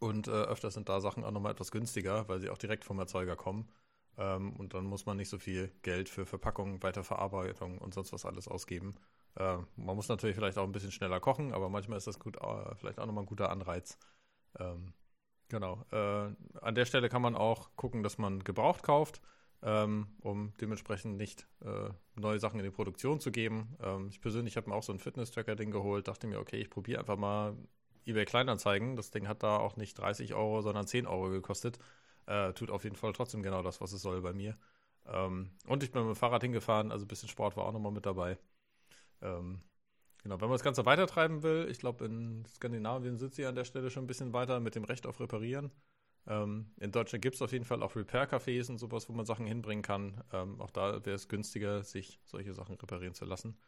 und 0.00 0.28
äh, 0.28 0.32
öfter 0.32 0.70
sind 0.70 0.88
da 0.88 1.00
Sachen 1.00 1.24
auch 1.24 1.30
nochmal 1.32 1.52
etwas 1.52 1.70
günstiger, 1.72 2.28
weil 2.28 2.40
sie 2.40 2.50
auch 2.50 2.58
direkt 2.58 2.84
vom 2.84 2.98
Erzeuger 2.98 3.36
kommen. 3.36 3.68
Ähm, 4.18 4.54
und 4.56 4.74
dann 4.74 4.84
muss 4.84 5.06
man 5.06 5.16
nicht 5.16 5.28
so 5.28 5.38
viel 5.38 5.72
Geld 5.82 6.08
für 6.08 6.26
Verpackung, 6.26 6.82
Weiterverarbeitung 6.82 7.78
und 7.78 7.94
sonst 7.94 8.12
was 8.12 8.24
alles 8.26 8.48
ausgeben. 8.48 8.94
Äh, 9.36 9.58
man 9.76 9.96
muss 9.96 10.08
natürlich 10.08 10.36
vielleicht 10.36 10.58
auch 10.58 10.64
ein 10.64 10.72
bisschen 10.72 10.92
schneller 10.92 11.20
kochen, 11.20 11.52
aber 11.52 11.68
manchmal 11.68 11.98
ist 11.98 12.06
das 12.06 12.18
gut, 12.18 12.36
äh, 12.36 12.74
vielleicht 12.76 12.98
auch 12.98 13.06
nochmal 13.06 13.24
ein 13.24 13.28
guter 13.28 13.50
Anreiz. 13.50 13.98
Ähm, 14.58 14.92
genau. 15.48 15.84
Äh, 15.92 16.30
an 16.60 16.74
der 16.74 16.84
Stelle 16.84 17.08
kann 17.08 17.22
man 17.22 17.34
auch 17.36 17.70
gucken, 17.76 18.02
dass 18.02 18.18
man 18.18 18.44
gebraucht 18.44 18.82
kauft, 18.82 19.20
ähm, 19.62 20.08
um 20.20 20.52
dementsprechend 20.60 21.16
nicht 21.16 21.46
äh, 21.64 21.90
neue 22.16 22.38
Sachen 22.38 22.60
in 22.60 22.64
die 22.64 22.70
Produktion 22.70 23.20
zu 23.20 23.32
geben. 23.32 23.76
Ähm, 23.82 24.08
ich 24.08 24.20
persönlich 24.20 24.56
habe 24.56 24.70
mir 24.70 24.76
auch 24.76 24.82
so 24.82 24.92
ein 24.92 24.98
Fitness-Tracker-Ding 24.98 25.70
geholt, 25.70 26.08
dachte 26.08 26.26
mir, 26.26 26.40
okay, 26.40 26.58
ich 26.58 26.70
probiere 26.70 27.00
einfach 27.00 27.16
mal 27.16 27.56
eBay 28.06 28.24
Kleinanzeigen. 28.24 28.96
Das 28.96 29.10
Ding 29.10 29.28
hat 29.28 29.42
da 29.42 29.56
auch 29.58 29.76
nicht 29.76 29.98
30 29.98 30.34
Euro, 30.34 30.60
sondern 30.62 30.86
10 30.86 31.06
Euro 31.06 31.30
gekostet. 31.30 31.78
Äh, 32.26 32.52
tut 32.52 32.70
auf 32.70 32.84
jeden 32.84 32.96
Fall 32.96 33.12
trotzdem 33.12 33.42
genau 33.42 33.62
das, 33.62 33.80
was 33.80 33.92
es 33.92 34.02
soll 34.02 34.20
bei 34.22 34.32
mir. 34.32 34.56
Ähm, 35.06 35.50
und 35.66 35.82
ich 35.82 35.92
bin 35.92 36.02
mit 36.06 36.14
dem 36.14 36.18
Fahrrad 36.18 36.42
hingefahren, 36.42 36.90
also 36.92 37.04
ein 37.04 37.08
bisschen 37.08 37.28
Sport 37.28 37.56
war 37.56 37.66
auch 37.66 37.72
nochmal 37.72 37.92
mit 37.92 38.06
dabei. 38.06 38.38
Ähm, 39.24 39.60
genau, 40.22 40.40
wenn 40.40 40.48
man 40.48 40.54
das 40.54 40.62
Ganze 40.62 40.86
weitertreiben 40.86 41.42
will, 41.42 41.66
ich 41.70 41.78
glaube, 41.78 42.04
in 42.04 42.44
Skandinavien 42.46 43.18
sind 43.18 43.34
sie 43.34 43.46
an 43.46 43.56
der 43.56 43.64
Stelle 43.64 43.90
schon 43.90 44.04
ein 44.04 44.08
bisschen 44.08 44.32
weiter 44.32 44.60
mit 44.60 44.76
dem 44.76 44.84
Recht 44.84 45.06
auf 45.06 45.18
Reparieren. 45.18 45.72
Ähm, 46.26 46.72
in 46.78 46.92
Deutschland 46.92 47.22
gibt 47.22 47.34
es 47.34 47.42
auf 47.42 47.52
jeden 47.52 47.64
Fall 47.64 47.82
auch 47.82 47.96
Repair-Cafés 47.96 48.70
und 48.70 48.78
sowas, 48.78 49.08
wo 49.08 49.12
man 49.12 49.26
Sachen 49.26 49.46
hinbringen 49.46 49.82
kann. 49.82 50.22
Ähm, 50.32 50.60
auch 50.60 50.70
da 50.70 51.04
wäre 51.04 51.16
es 51.16 51.28
günstiger, 51.28 51.82
sich 51.82 52.20
solche 52.24 52.54
Sachen 52.54 52.76
reparieren 52.76 53.14
zu 53.14 53.24
lassen. 53.24 53.58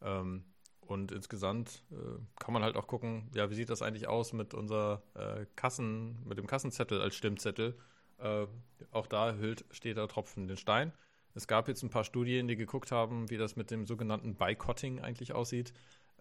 Ähm, 0.00 0.44
und 0.80 1.12
insgesamt 1.12 1.84
äh, 1.90 2.18
kann 2.38 2.54
man 2.54 2.62
halt 2.62 2.76
auch 2.76 2.86
gucken, 2.86 3.30
ja, 3.34 3.50
wie 3.50 3.54
sieht 3.54 3.68
das 3.68 3.82
eigentlich 3.82 4.08
aus 4.08 4.32
mit 4.32 4.54
unserer 4.54 5.02
äh, 5.14 5.44
Kassen, 5.54 6.18
mit 6.24 6.38
dem 6.38 6.46
Kassenzettel 6.46 7.02
als 7.02 7.14
Stimmzettel. 7.14 7.78
Äh, 8.18 8.46
auch 8.90 9.06
da 9.06 9.34
hüllt, 9.34 9.66
steht 9.70 9.98
der 9.98 10.08
Tropfen 10.08 10.48
den 10.48 10.56
Stein. 10.56 10.92
Es 11.34 11.46
gab 11.46 11.68
jetzt 11.68 11.82
ein 11.82 11.90
paar 11.90 12.04
Studien, 12.04 12.48
die 12.48 12.56
geguckt 12.56 12.92
haben, 12.92 13.30
wie 13.30 13.36
das 13.36 13.56
mit 13.56 13.70
dem 13.70 13.86
sogenannten 13.86 14.34
Boycotting 14.34 15.00
eigentlich 15.00 15.32
aussieht. 15.32 15.72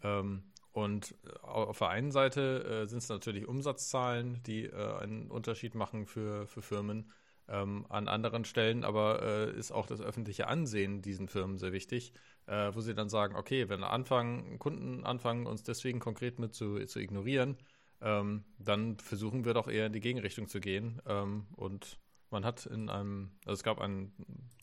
Ähm, 0.03 0.43
und 0.71 1.15
auf 1.41 1.79
der 1.79 1.89
einen 1.89 2.11
Seite 2.11 2.83
äh, 2.83 2.87
sind 2.87 2.99
es 2.99 3.09
natürlich 3.09 3.47
Umsatzzahlen, 3.47 4.43
die 4.43 4.65
äh, 4.65 4.97
einen 4.99 5.31
Unterschied 5.31 5.73
machen 5.73 6.05
für, 6.05 6.45
für 6.45 6.61
Firmen. 6.61 7.11
Ähm, 7.49 7.85
an 7.89 8.07
anderen 8.07 8.45
Stellen 8.45 8.83
aber 8.83 9.23
äh, 9.23 9.57
ist 9.57 9.71
auch 9.71 9.87
das 9.87 10.01
öffentliche 10.01 10.47
Ansehen 10.47 11.01
diesen 11.01 11.29
Firmen 11.29 11.57
sehr 11.57 11.71
wichtig, 11.71 12.13
äh, 12.45 12.71
wo 12.73 12.81
sie 12.81 12.93
dann 12.93 13.09
sagen, 13.09 13.35
okay, 13.35 13.69
wenn 13.69 13.83
anfangen, 13.83 14.59
Kunden 14.59 15.05
anfangen, 15.05 15.47
uns 15.47 15.63
deswegen 15.63 15.99
konkret 15.99 16.39
mit 16.39 16.53
zu, 16.53 16.77
zu 16.85 16.99
ignorieren, 16.99 17.57
ähm, 18.01 18.43
dann 18.59 18.97
versuchen 18.97 19.45
wir 19.45 19.53
doch 19.53 19.67
eher 19.69 19.87
in 19.87 19.93
die 19.93 20.01
Gegenrichtung 20.01 20.47
zu 20.47 20.59
gehen. 20.59 21.01
Ähm, 21.07 21.47
und 21.55 21.97
man 22.31 22.45
hat 22.45 22.65
in 22.65 22.89
einem, 22.89 23.31
also 23.45 23.53
es 23.53 23.63
gab 23.63 23.79
ein 23.79 24.13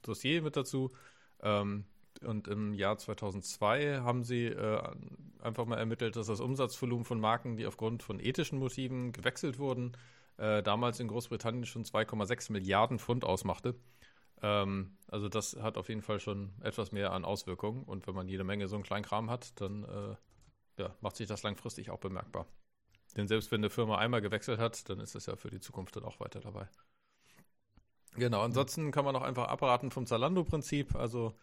Dossier 0.03 0.43
mit 0.43 0.57
dazu, 0.57 0.91
ähm, 1.43 1.85
und 2.23 2.49
im 2.49 2.75
Jahr 2.75 2.97
2002 2.97 4.01
haben 4.01 4.23
sie 4.23 4.47
äh, 4.47 4.83
einfach 5.41 5.67
mal 5.67 5.79
ermittelt, 5.79 6.17
dass 6.17 6.29
das 6.29 6.41
Umsatzvolumen 6.41 7.05
von 7.05 7.21
Marken, 7.21 7.57
die 7.57 7.67
aufgrund 7.67 8.03
von 8.03 8.21
ethischen 8.21 8.59
Motiven 8.59 9.13
gewechselt 9.13 9.59
wurden, 9.59 9.97
äh, 10.37 10.63
damals 10.63 11.01
in 11.01 11.09
Großbritannien 11.09 11.67
schon 11.67 11.85
2,6 11.85 12.53
Milliarden 12.53 12.99
Pfund 12.99 13.25
ausmachte. 13.25 13.75
Ähm, 14.43 14.97
also 15.09 15.29
das 15.29 15.57
hat 15.61 15.77
auf 15.77 15.89
jeden 15.89 16.03
Fall 16.03 16.21
schon 16.21 16.53
etwas 16.61 16.93
mehr 16.93 17.13
an 17.13 17.25
Auswirkungen. 17.25 17.85
Und 17.85 18.07
wenn 18.07 18.15
man 18.15 18.29
jede 18.29 18.45
Menge 18.45 18.69
so 18.69 18.77
einen 18.77 18.85
kleinen 18.85 19.05
Kram 19.05 19.31
hat, 19.31 19.61
dann 19.61 19.85
äh, 19.85 20.83
ja, 20.83 20.95
macht 21.01 21.17
sich 21.17 21.27
das 21.27 21.43
langfristig 21.43 21.91
auch 21.91 22.01
bemerkbar. 22.01 22.47
Denn 23.17 23.29
selbst 23.29 23.51
wenn 23.53 23.61
eine 23.61 23.71
Firma 23.71 23.99
einmal 23.99 24.21
gewechselt 24.21 24.59
hat, 24.59 24.89
dann 24.89 24.99
ist 24.99 25.15
es 25.15 25.27
ja 25.27 25.37
für 25.37 25.51
die 25.51 25.61
Zukunft 25.61 25.95
dann 25.97 26.05
auch 26.05 26.21
weiter 26.21 26.41
dabei. 26.41 26.69
Genau, 28.15 28.43
ansonsten 28.43 28.93
kann 28.93 29.05
man 29.05 29.17
auch 29.17 29.23
einfach 29.23 29.49
abraten 29.49 29.91
vom 29.91 30.07
Zalando-Prinzip. 30.07 30.95
Also, 30.95 31.35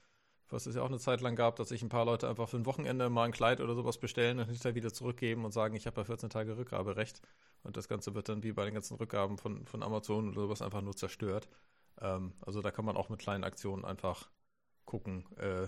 was 0.49 0.65
es 0.67 0.75
ja 0.75 0.81
auch 0.83 0.87
eine 0.87 0.99
Zeit 0.99 1.21
lang 1.21 1.35
gab, 1.35 1.55
dass 1.57 1.69
sich 1.69 1.81
ein 1.83 1.89
paar 1.89 2.05
Leute 2.05 2.29
einfach 2.29 2.49
für 2.49 2.57
ein 2.57 2.65
Wochenende 2.65 3.09
mal 3.09 3.25
ein 3.25 3.31
Kleid 3.33 3.61
oder 3.61 3.75
sowas 3.75 3.99
bestellen 3.99 4.39
und 4.39 4.47
hinterher 4.47 4.75
wieder 4.75 4.93
zurückgeben 4.93 5.45
und 5.45 5.51
sagen, 5.51 5.75
ich 5.75 5.87
habe 5.87 6.01
ja 6.01 6.05
14 6.05 6.29
Tage 6.29 6.57
Rückgaberecht. 6.57 7.21
Und 7.63 7.77
das 7.77 7.87
Ganze 7.89 8.15
wird 8.15 8.29
dann 8.29 8.43
wie 8.43 8.53
bei 8.53 8.65
den 8.65 8.73
ganzen 8.73 8.95
Rückgaben 8.97 9.37
von, 9.37 9.65
von 9.67 9.83
Amazon 9.83 10.29
oder 10.31 10.41
sowas 10.41 10.61
einfach 10.61 10.81
nur 10.81 10.95
zerstört. 10.95 11.49
Ähm, 12.01 12.33
also 12.41 12.61
da 12.61 12.71
kann 12.71 12.85
man 12.85 12.97
auch 12.97 13.09
mit 13.09 13.19
kleinen 13.19 13.43
Aktionen 13.43 13.85
einfach 13.85 14.29
gucken, 14.85 15.25
äh, 15.37 15.67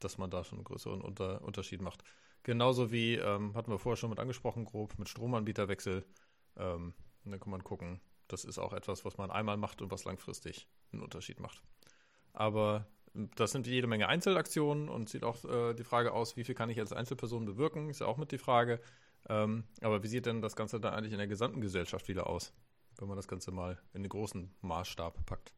dass 0.00 0.18
man 0.18 0.30
da 0.30 0.44
schon 0.44 0.58
einen 0.58 0.64
größeren 0.64 1.02
Unter 1.02 1.42
Unterschied 1.42 1.82
macht. 1.82 2.04
Genauso 2.44 2.92
wie, 2.92 3.16
ähm, 3.16 3.54
hatten 3.56 3.70
wir 3.70 3.78
vorher 3.78 3.96
schon 3.96 4.10
mit 4.10 4.20
angesprochen, 4.20 4.64
grob, 4.64 4.98
mit 4.98 5.08
Stromanbieterwechsel. 5.08 6.04
Ähm, 6.56 6.94
und 7.24 7.30
dann 7.32 7.40
kann 7.40 7.50
man 7.50 7.64
gucken. 7.64 8.00
Das 8.28 8.44
ist 8.44 8.58
auch 8.58 8.72
etwas, 8.72 9.04
was 9.04 9.18
man 9.18 9.30
einmal 9.30 9.56
macht 9.56 9.82
und 9.82 9.90
was 9.90 10.04
langfristig 10.04 10.68
einen 10.92 11.02
Unterschied 11.02 11.40
macht. 11.40 11.62
Aber 12.32 12.86
das 13.14 13.52
sind 13.52 13.66
jede 13.66 13.86
Menge 13.86 14.08
Einzelaktionen 14.08 14.88
und 14.88 15.08
sieht 15.08 15.24
auch 15.24 15.44
äh, 15.44 15.74
die 15.74 15.84
Frage 15.84 16.12
aus, 16.12 16.36
wie 16.36 16.44
viel 16.44 16.54
kann 16.54 16.70
ich 16.70 16.78
als 16.78 16.92
Einzelperson 16.92 17.44
bewirken, 17.46 17.88
ist 17.88 18.00
ja 18.00 18.06
auch 18.06 18.18
mit 18.18 18.32
die 18.32 18.38
Frage. 18.38 18.80
Ähm, 19.28 19.64
aber 19.82 20.02
wie 20.02 20.08
sieht 20.08 20.26
denn 20.26 20.42
das 20.42 20.56
Ganze 20.56 20.80
dann 20.80 20.94
eigentlich 20.94 21.12
in 21.12 21.18
der 21.18 21.26
gesamten 21.26 21.60
Gesellschaft 21.60 22.08
wieder 22.08 22.28
aus, 22.28 22.52
wenn 22.98 23.08
man 23.08 23.16
das 23.16 23.28
Ganze 23.28 23.50
mal 23.50 23.78
in 23.92 24.02
den 24.02 24.10
großen 24.10 24.54
Maßstab 24.60 25.26
packt? 25.26 25.52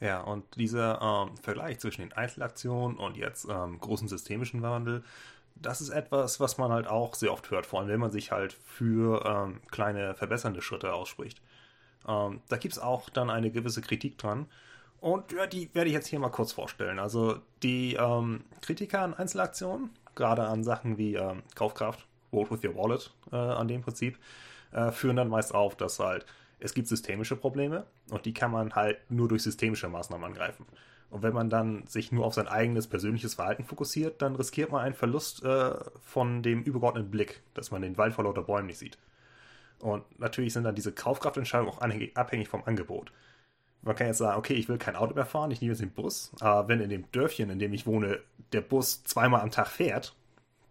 Ja, 0.00 0.20
und 0.20 0.56
dieser 0.56 1.00
ähm, 1.00 1.36
Vergleich 1.38 1.78
zwischen 1.78 2.02
den 2.02 2.12
Einzelaktionen 2.12 2.98
und 2.98 3.16
jetzt 3.16 3.46
ähm, 3.48 3.78
großen 3.78 4.08
systemischen 4.08 4.60
Wandel, 4.62 5.02
das 5.60 5.80
ist 5.80 5.90
etwas, 5.90 6.40
was 6.40 6.58
man 6.58 6.70
halt 6.70 6.86
auch 6.86 7.14
sehr 7.14 7.32
oft 7.32 7.50
hört, 7.50 7.66
vor 7.66 7.80
allem 7.80 7.88
wenn 7.88 8.00
man 8.00 8.10
sich 8.10 8.32
halt 8.32 8.52
für 8.52 9.24
ähm, 9.24 9.60
kleine 9.70 10.14
verbessernde 10.14 10.62
Schritte 10.62 10.92
ausspricht. 10.92 11.40
Ähm, 12.06 12.40
da 12.48 12.56
gibt 12.56 12.74
es 12.74 12.80
auch 12.80 13.08
dann 13.10 13.30
eine 13.30 13.50
gewisse 13.50 13.80
Kritik 13.80 14.18
dran. 14.18 14.46
Und 15.00 15.32
ja, 15.32 15.46
die 15.46 15.72
werde 15.74 15.88
ich 15.88 15.94
jetzt 15.94 16.08
hier 16.08 16.18
mal 16.18 16.30
kurz 16.30 16.52
vorstellen. 16.52 16.98
Also 16.98 17.38
die 17.62 17.94
ähm, 17.94 18.44
Kritiker 18.62 19.00
an 19.00 19.14
Einzelaktionen, 19.14 19.90
gerade 20.14 20.44
an 20.46 20.64
Sachen 20.64 20.98
wie 20.98 21.14
ähm, 21.14 21.42
Kaufkraft, 21.54 22.06
Vote 22.30 22.50
with 22.50 22.64
your 22.64 22.76
Wallet, 22.76 23.14
äh, 23.32 23.36
an 23.36 23.68
dem 23.68 23.82
Prinzip, 23.82 24.18
äh, 24.72 24.90
führen 24.90 25.16
dann 25.16 25.28
meist 25.28 25.54
auf, 25.54 25.76
dass 25.76 25.98
halt 25.98 26.26
es 26.58 26.74
gibt 26.74 26.88
systemische 26.88 27.36
Probleme 27.36 27.84
und 28.10 28.24
die 28.24 28.32
kann 28.32 28.50
man 28.50 28.74
halt 28.74 28.98
nur 29.10 29.28
durch 29.28 29.42
systemische 29.42 29.88
Maßnahmen 29.88 30.26
angreifen. 30.26 30.66
Und 31.10 31.22
wenn 31.22 31.34
man 31.34 31.50
dann 31.50 31.86
sich 31.86 32.10
nur 32.12 32.24
auf 32.24 32.34
sein 32.34 32.48
eigenes 32.48 32.88
persönliches 32.88 33.34
Verhalten 33.34 33.64
fokussiert, 33.64 34.20
dann 34.22 34.36
riskiert 34.36 34.72
man 34.72 34.82
einen 34.82 34.94
Verlust 34.94 35.44
äh, 35.44 35.74
von 36.02 36.42
dem 36.42 36.62
übergeordneten 36.62 37.10
Blick, 37.10 37.42
dass 37.54 37.70
man 37.70 37.82
den 37.82 37.96
Wald 37.96 38.14
vor 38.14 38.24
lauter 38.24 38.42
Bäumen 38.42 38.66
nicht 38.66 38.78
sieht. 38.78 38.98
Und 39.78 40.04
natürlich 40.18 40.52
sind 40.52 40.64
dann 40.64 40.74
diese 40.74 40.92
Kaufkraftentscheidungen 40.92 41.72
auch 41.72 41.80
abhängig 42.14 42.48
vom 42.48 42.64
Angebot. 42.64 43.12
Man 43.82 43.94
kann 43.94 44.08
jetzt 44.08 44.18
sagen, 44.18 44.38
okay, 44.38 44.54
ich 44.54 44.68
will 44.68 44.78
kein 44.78 44.96
Auto 44.96 45.14
mehr 45.14 45.26
fahren, 45.26 45.50
ich 45.50 45.60
nehme 45.60 45.72
jetzt 45.72 45.82
den 45.82 45.92
Bus. 45.92 46.32
Aber 46.40 46.66
wenn 46.66 46.80
in 46.80 46.90
dem 46.90 47.10
Dörfchen, 47.12 47.50
in 47.50 47.58
dem 47.58 47.72
ich 47.72 47.86
wohne, 47.86 48.18
der 48.52 48.62
Bus 48.62 49.04
zweimal 49.04 49.42
am 49.42 49.50
Tag 49.50 49.68
fährt, 49.68 50.14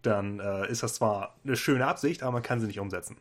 dann 0.01 0.39
äh, 0.39 0.69
ist 0.69 0.83
das 0.83 0.95
zwar 0.95 1.35
eine 1.43 1.55
schöne 1.55 1.87
Absicht, 1.87 2.23
aber 2.23 2.33
man 2.33 2.43
kann 2.43 2.59
sie 2.59 2.67
nicht 2.67 2.79
umsetzen. 2.79 3.17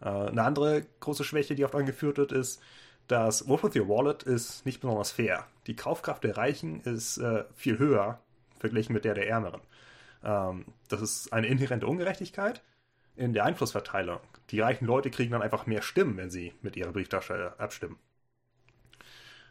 Äh, 0.00 0.08
eine 0.08 0.42
andere 0.42 0.86
große 1.00 1.24
Schwäche, 1.24 1.54
die 1.54 1.64
oft 1.64 1.74
angeführt 1.74 2.18
wird, 2.18 2.32
ist, 2.32 2.62
dass 3.10 3.48
Wolf 3.48 3.64
with 3.64 3.74
Your 3.74 3.88
Wallet 3.88 4.22
ist 4.22 4.64
nicht 4.64 4.80
besonders 4.80 5.10
fair. 5.10 5.44
Die 5.66 5.74
Kaufkraft 5.74 6.22
der 6.22 6.36
Reichen 6.36 6.80
ist 6.82 7.18
äh, 7.18 7.44
viel 7.54 7.78
höher 7.78 8.20
verglichen 8.60 8.92
mit 8.92 9.04
der 9.04 9.14
der 9.14 9.28
Ärmeren. 9.28 9.60
Ähm, 10.22 10.66
das 10.88 11.00
ist 11.00 11.32
eine 11.32 11.48
inhärente 11.48 11.88
Ungerechtigkeit 11.88 12.62
in 13.16 13.32
der 13.32 13.44
Einflussverteilung. 13.46 14.20
Die 14.50 14.60
reichen 14.60 14.84
Leute 14.84 15.10
kriegen 15.10 15.32
dann 15.32 15.42
einfach 15.42 15.66
mehr 15.66 15.82
Stimmen, 15.82 16.16
wenn 16.16 16.30
sie 16.30 16.54
mit 16.62 16.76
ihrer 16.76 16.92
Brieftasche 16.92 17.54
abstimmen. 17.58 17.98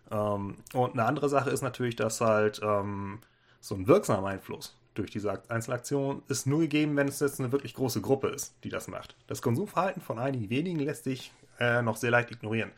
Ähm, 0.09 0.55
und 0.73 0.93
eine 0.93 1.03
andere 1.03 1.27
Sache 1.27 1.49
ist 1.49 1.61
natürlich, 1.61 1.97
dass 1.97 2.21
halt 2.21 2.61
ähm, 2.63 3.19
so 3.59 3.75
ein 3.75 3.87
wirksamer 3.87 4.27
Einfluss 4.27 4.77
durch 4.93 5.11
diese 5.11 5.41
Einzelaktion 5.49 6.23
ist 6.29 6.47
nur 6.47 6.61
gegeben, 6.61 6.95
wenn 6.95 7.09
es 7.09 7.19
jetzt 7.19 7.39
eine 7.39 7.51
wirklich 7.51 7.73
große 7.73 7.99
Gruppe 7.99 8.29
ist, 8.29 8.55
die 8.63 8.69
das 8.69 8.87
macht. 8.87 9.17
Das 9.27 9.41
Konsumverhalten 9.41 10.01
von 10.01 10.17
einigen 10.17 10.49
wenigen 10.49 10.79
lässt 10.79 11.03
sich 11.03 11.33
äh, 11.59 11.81
noch 11.81 11.97
sehr 11.97 12.11
leicht 12.11 12.31
ignorieren. 12.31 12.71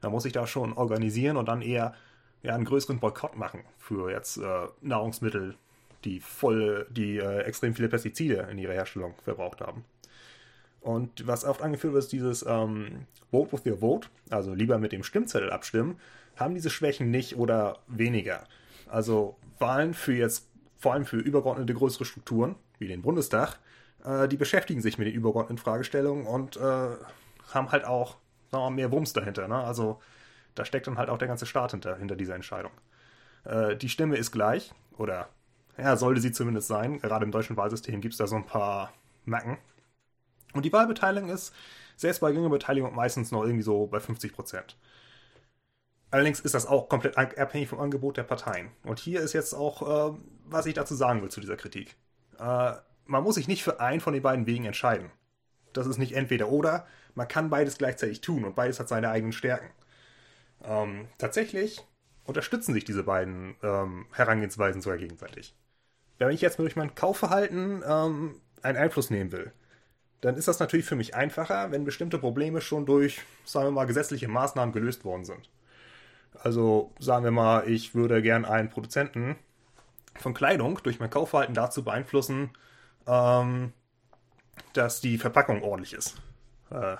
Da 0.00 0.10
muss 0.10 0.24
ich 0.24 0.32
da 0.32 0.46
schon 0.46 0.72
organisieren 0.72 1.36
und 1.36 1.46
dann 1.46 1.62
eher 1.62 1.94
ja, 2.42 2.54
einen 2.54 2.64
größeren 2.64 3.00
Boykott 3.00 3.36
machen 3.36 3.60
für 3.78 4.10
jetzt 4.10 4.38
äh, 4.38 4.66
Nahrungsmittel, 4.80 5.56
die 6.04 6.20
voll, 6.20 6.86
die 6.90 7.18
äh, 7.18 7.40
extrem 7.40 7.74
viele 7.74 7.88
Pestizide 7.88 8.48
in 8.50 8.58
ihrer 8.58 8.74
Herstellung 8.74 9.14
verbraucht 9.24 9.60
haben. 9.60 9.84
Und 10.80 11.26
was 11.26 11.44
oft 11.44 11.60
angeführt 11.62 11.94
wird, 11.94 12.04
ist 12.04 12.12
dieses 12.12 12.44
ähm, 12.46 13.06
Vote 13.30 13.52
with 13.52 13.66
your 13.66 13.78
Vote, 13.78 14.08
also 14.30 14.54
lieber 14.54 14.78
mit 14.78 14.92
dem 14.92 15.02
Stimmzettel 15.02 15.50
abstimmen, 15.50 15.98
haben 16.36 16.54
diese 16.54 16.70
Schwächen 16.70 17.10
nicht 17.10 17.36
oder 17.36 17.78
weniger. 17.88 18.44
Also 18.88 19.36
Wahlen 19.58 19.92
für 19.92 20.14
jetzt 20.14 20.48
vor 20.78 20.92
allem 20.92 21.04
für 21.04 21.16
übergeordnete 21.16 21.74
größere 21.74 22.04
Strukturen, 22.04 22.54
wie 22.78 22.86
den 22.86 23.02
Bundestag, 23.02 23.58
äh, 24.04 24.28
die 24.28 24.36
beschäftigen 24.36 24.80
sich 24.80 24.98
mit 24.98 25.08
den 25.08 25.14
übergeordneten 25.14 25.58
Fragestellungen 25.58 26.26
und 26.26 26.56
äh, 26.56 26.60
haben 26.60 27.72
halt 27.72 27.84
auch 27.84 28.16
mal, 28.52 28.70
mehr 28.70 28.90
Wumms 28.92 29.12
dahinter. 29.12 29.48
Ne? 29.48 29.56
Also 29.56 30.00
da 30.54 30.64
steckt 30.64 30.86
dann 30.86 30.98
halt 30.98 31.08
auch 31.10 31.18
der 31.18 31.28
ganze 31.28 31.46
Staat 31.46 31.72
hinter, 31.72 31.96
hinter 31.96 32.16
dieser 32.16 32.34
Entscheidung. 32.34 32.72
Äh, 33.44 33.76
die 33.76 33.88
Stimme 33.88 34.16
ist 34.16 34.32
gleich, 34.32 34.72
oder 34.96 35.28
ja, 35.76 35.96
sollte 35.96 36.20
sie 36.20 36.32
zumindest 36.32 36.68
sein. 36.68 36.98
Gerade 36.98 37.24
im 37.24 37.30
deutschen 37.30 37.56
Wahlsystem 37.56 38.00
gibt 38.00 38.14
es 38.14 38.18
da 38.18 38.26
so 38.26 38.36
ein 38.36 38.46
paar 38.46 38.92
Macken. 39.24 39.58
Und 40.52 40.64
die 40.64 40.72
Wahlbeteiligung 40.72 41.30
ist 41.30 41.54
selbst 41.96 42.20
bei 42.20 42.30
geringer 42.30 42.50
Beteiligung 42.50 42.94
meistens 42.94 43.30
noch 43.30 43.42
irgendwie 43.42 43.62
so 43.62 43.86
bei 43.86 44.00
50 44.00 44.32
Prozent. 44.32 44.76
Allerdings 46.10 46.40
ist 46.40 46.54
das 46.54 46.66
auch 46.66 46.88
komplett 46.88 47.18
abhängig 47.18 47.68
vom 47.68 47.80
Angebot 47.80 48.16
der 48.16 48.22
Parteien. 48.22 48.70
Und 48.82 48.98
hier 48.98 49.20
ist 49.20 49.34
jetzt 49.34 49.52
auch, 49.54 50.12
äh, 50.14 50.18
was 50.46 50.66
ich 50.66 50.74
dazu 50.74 50.94
sagen 50.94 51.20
will 51.22 51.28
zu 51.28 51.40
dieser 51.40 51.56
Kritik. 51.56 51.96
Äh, 52.38 52.72
man 53.04 53.22
muss 53.22 53.34
sich 53.34 53.48
nicht 53.48 53.62
für 53.62 53.80
einen 53.80 54.00
von 54.00 54.14
den 54.14 54.22
beiden 54.22 54.46
Wegen 54.46 54.64
entscheiden. 54.64 55.10
Das 55.72 55.86
ist 55.86 55.98
nicht 55.98 56.12
entweder 56.12 56.48
oder. 56.48 56.86
Man 57.18 57.26
kann 57.26 57.50
beides 57.50 57.78
gleichzeitig 57.78 58.20
tun 58.20 58.44
und 58.44 58.54
beides 58.54 58.78
hat 58.78 58.88
seine 58.88 59.10
eigenen 59.10 59.32
Stärken. 59.32 59.68
Ähm, 60.64 61.08
tatsächlich 61.18 61.84
unterstützen 62.22 62.74
sich 62.74 62.84
diese 62.84 63.02
beiden 63.02 63.56
ähm, 63.60 64.06
Herangehensweisen 64.12 64.80
sogar 64.80 64.98
gegenseitig. 64.98 65.56
Wenn 66.18 66.30
ich 66.30 66.40
jetzt 66.40 66.60
durch 66.60 66.76
mein 66.76 66.94
Kaufverhalten 66.94 67.82
ähm, 67.84 68.40
einen 68.62 68.78
Einfluss 68.78 69.10
nehmen 69.10 69.32
will, 69.32 69.50
dann 70.20 70.36
ist 70.36 70.46
das 70.46 70.60
natürlich 70.60 70.86
für 70.86 70.94
mich 70.94 71.16
einfacher, 71.16 71.72
wenn 71.72 71.84
bestimmte 71.84 72.20
Probleme 72.20 72.60
schon 72.60 72.86
durch, 72.86 73.20
sagen 73.44 73.66
wir 73.66 73.72
mal, 73.72 73.86
gesetzliche 73.86 74.28
Maßnahmen 74.28 74.72
gelöst 74.72 75.04
worden 75.04 75.24
sind. 75.24 75.50
Also 76.34 76.92
sagen 77.00 77.24
wir 77.24 77.32
mal, 77.32 77.68
ich 77.68 77.96
würde 77.96 78.22
gern 78.22 78.44
einen 78.44 78.70
Produzenten 78.70 79.34
von 80.14 80.34
Kleidung 80.34 80.78
durch 80.84 81.00
mein 81.00 81.10
Kaufverhalten 81.10 81.56
dazu 81.56 81.82
beeinflussen, 81.82 82.50
ähm, 83.08 83.72
dass 84.72 85.00
die 85.00 85.18
Verpackung 85.18 85.64
ordentlich 85.64 85.94
ist. 85.94 86.22
Äh, 86.70 86.96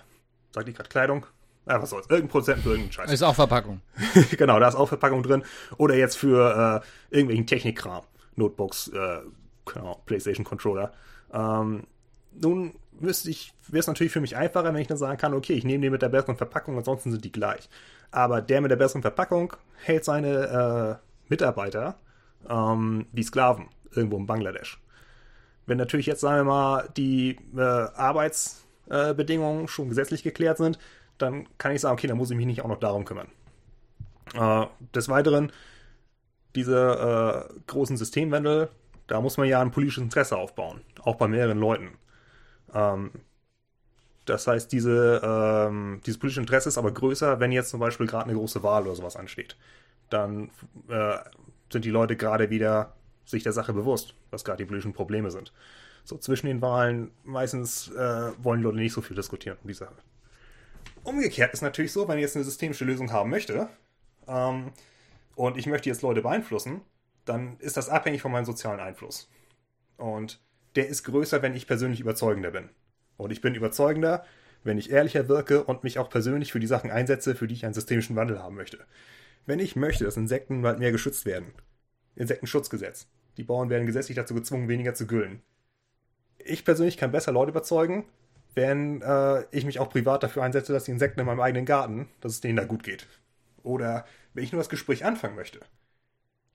sagt 0.53 0.68
ich 0.68 0.74
gerade 0.74 0.88
Kleidung? 0.88 1.26
Ja, 1.66 1.82
was 1.82 1.90
soll's. 1.90 2.07
Irgendein 2.09 2.30
Prozent 2.30 2.62
für 2.62 2.70
irgendeinen 2.70 2.92
Scheiß. 2.92 3.12
Ist 3.12 3.22
auch 3.22 3.34
Verpackung. 3.34 3.82
genau, 4.38 4.59
da 4.59 4.68
ist 4.68 4.74
auch 4.74 4.88
Verpackung 4.88 5.22
drin. 5.22 5.42
Oder 5.76 5.96
jetzt 5.96 6.16
für 6.16 6.82
äh, 7.11 7.14
irgendwelchen 7.14 7.46
Technikkram. 7.46 8.05
Notebooks, 8.36 8.88
äh, 8.88 9.20
genau, 9.66 10.03
PlayStation 10.07 10.44
Controller. 10.44 10.92
Ähm, 11.32 11.84
nun 12.32 12.74
müsste 13.01 13.30
ich, 13.30 13.53
wäre 13.68 13.80
es 13.80 13.86
natürlich 13.86 14.12
für 14.12 14.20
mich 14.20 14.36
einfacher, 14.36 14.72
wenn 14.72 14.80
ich 14.80 14.86
dann 14.86 14.96
sagen 14.96 15.18
kann, 15.18 15.34
okay, 15.34 15.55
ich 15.55 15.64
nehme 15.64 15.82
den 15.82 15.92
mit 15.92 16.03
der 16.03 16.09
besseren 16.09 16.36
Verpackung, 16.36 16.78
ansonsten 16.78 17.11
sind 17.11 17.24
die 17.24 17.32
gleich. 17.32 17.68
Aber 18.11 18.40
der 18.40 18.61
mit 18.61 18.70
der 18.70 18.76
besseren 18.76 19.03
Verpackung 19.03 19.55
hält 19.82 20.05
seine 20.05 20.99
äh, 20.99 21.28
Mitarbeiter 21.28 21.99
ähm, 22.49 23.07
wie 23.12 23.22
Sklaven 23.22 23.68
irgendwo 23.94 24.16
in 24.16 24.26
Bangladesch. 24.26 24.80
Wenn 25.66 25.78
natürlich 25.78 26.07
jetzt, 26.07 26.20
sagen 26.20 26.38
wir 26.38 26.44
mal, 26.44 26.88
die 26.96 27.38
äh, 27.57 27.61
Arbeitsbedingungen 27.61 28.67
äh, 28.91 29.68
schon 29.68 29.89
gesetzlich 29.89 30.22
geklärt 30.22 30.59
sind, 30.59 30.78
dann 31.18 31.47
kann 31.59 31.72
ich 31.72 31.80
sagen, 31.80 31.95
okay, 31.95 32.07
dann 32.07 32.16
muss 32.16 32.30
ich 32.30 32.36
mich 32.36 32.47
nicht 32.47 32.62
auch 32.62 32.68
noch 32.68 32.80
darum 32.80 33.05
kümmern. 33.05 33.28
Äh, 34.34 34.66
des 34.95 35.09
Weiteren, 35.09 35.53
diese 36.55 37.49
äh, 37.51 37.61
großen 37.66 37.97
Systemwandel, 37.97 38.70
da 39.07 39.20
muss 39.20 39.36
man 39.36 39.49
ja 39.49 39.61
ein 39.61 39.70
politisches 39.70 40.03
Interesse 40.03 40.36
aufbauen, 40.36 40.80
auch 41.03 41.16
bei 41.16 41.28
mehreren 41.28 41.59
Leuten. 41.59 41.91
Ähm, 42.74 43.11
das 44.26 44.47
heißt, 44.47 44.70
diese, 44.72 45.20
ähm, 45.24 46.01
dieses 46.05 46.18
politische 46.18 46.41
Interesse 46.41 46.68
ist 46.68 46.78
aber 46.78 46.93
größer, 46.93 47.41
wenn 47.41 47.51
jetzt 47.51 47.70
zum 47.70 47.80
Beispiel 47.80 48.07
gerade 48.07 48.24
eine 48.24 48.34
große 48.34 48.62
Wahl 48.62 48.82
oder 48.82 48.95
sowas 48.95 49.16
ansteht. 49.16 49.57
Dann 50.11 50.51
äh, 50.89 51.16
sind 51.72 51.84
die 51.84 51.91
Leute 51.91 52.16
gerade 52.16 52.51
wieder 52.51 52.95
sich 53.24 53.43
der 53.43 53.53
Sache 53.53 53.72
bewusst, 53.72 54.14
was 54.30 54.45
gerade 54.45 54.59
die 54.59 54.66
politischen 54.66 54.93
Probleme 54.93 55.30
sind. 55.30 55.53
So 56.09 56.16
zwischen 56.16 56.46
den 56.46 56.62
Wahlen 56.62 57.11
meistens 57.22 57.90
äh, 57.90 58.32
wollen 58.42 58.62
Leute 58.62 58.78
nicht 58.78 58.94
so 58.94 59.02
viel 59.02 59.14
diskutieren 59.14 59.59
um 59.62 59.68
die 59.68 59.74
Sache. 59.74 59.92
Umgekehrt 61.04 61.52
ist 61.52 61.61
natürlich 61.61 61.92
so, 61.92 62.09
wenn 62.09 62.16
ich 62.16 62.22
jetzt 62.22 62.34
eine 62.34 62.46
systemische 62.46 62.86
Lösung 62.86 63.12
haben 63.12 63.28
möchte 63.28 63.68
ähm, 64.26 64.72
und 65.34 65.59
ich 65.59 65.66
möchte 65.66 65.90
jetzt 65.90 66.00
Leute 66.00 66.22
beeinflussen, 66.22 66.80
dann 67.26 67.59
ist 67.59 67.76
das 67.76 67.90
abhängig 67.90 68.22
von 68.22 68.32
meinem 68.32 68.46
sozialen 68.46 68.80
Einfluss. 68.80 69.28
Und 69.98 70.40
der 70.76 70.88
ist 70.88 71.02
größer, 71.02 71.42
wenn 71.42 71.54
ich 71.54 71.66
persönlich 71.66 72.00
überzeugender 72.00 72.52
bin. 72.52 72.70
Und 73.18 73.30
ich 73.30 73.42
bin 73.42 73.54
überzeugender, 73.54 74.24
wenn 74.64 74.78
ich 74.78 74.90
ehrlicher 74.90 75.28
wirke 75.28 75.62
und 75.62 75.84
mich 75.84 75.98
auch 75.98 76.09
persönlich 76.09 76.52
für 76.52 76.61
die 76.61 76.66
Sachen 76.66 76.90
einsetze, 76.90 77.34
für 77.34 77.46
die 77.46 77.54
ich 77.54 77.66
einen 77.66 77.74
systemischen 77.74 78.16
Wandel 78.16 78.42
haben 78.42 78.56
möchte. 78.56 78.78
Wenn 79.44 79.59
ich 79.59 79.76
möchte, 79.76 80.04
dass 80.04 80.16
Insekten 80.16 80.62
mehr 80.62 80.90
geschützt 80.90 81.26
werden, 81.26 81.52
Insektenschutzgesetz, 82.16 83.09
die 83.36 83.44
Bauern 83.44 83.68
werden 83.68 83.86
gesetzlich 83.86 84.16
dazu 84.16 84.34
gezwungen, 84.34 84.68
weniger 84.68 84.94
zu 84.94 85.06
güllen. 85.06 85.42
Ich 86.49 86.64
persönlich 86.64 86.96
kann 86.96 87.12
besser 87.12 87.30
Leute 87.30 87.51
überzeugen, 87.51 88.07
wenn 88.55 89.03
äh, 89.03 89.44
ich 89.51 89.64
mich 89.64 89.78
auch 89.78 89.90
privat 89.90 90.22
dafür 90.22 90.42
einsetze, 90.42 90.72
dass 90.72 90.84
die 90.84 90.90
Insekten 90.90 91.20
in 91.20 91.26
meinem 91.26 91.40
eigenen 91.40 91.66
Garten, 91.66 92.09
dass 92.20 92.32
es 92.32 92.40
denen 92.40 92.57
da 92.57 92.64
gut 92.64 92.82
geht. 92.82 93.07
Oder 93.62 94.07
wenn 94.32 94.44
ich 94.44 94.53
nur 94.53 94.61
das 94.61 94.70
Gespräch 94.70 95.05
anfangen 95.05 95.36
möchte, 95.36 95.61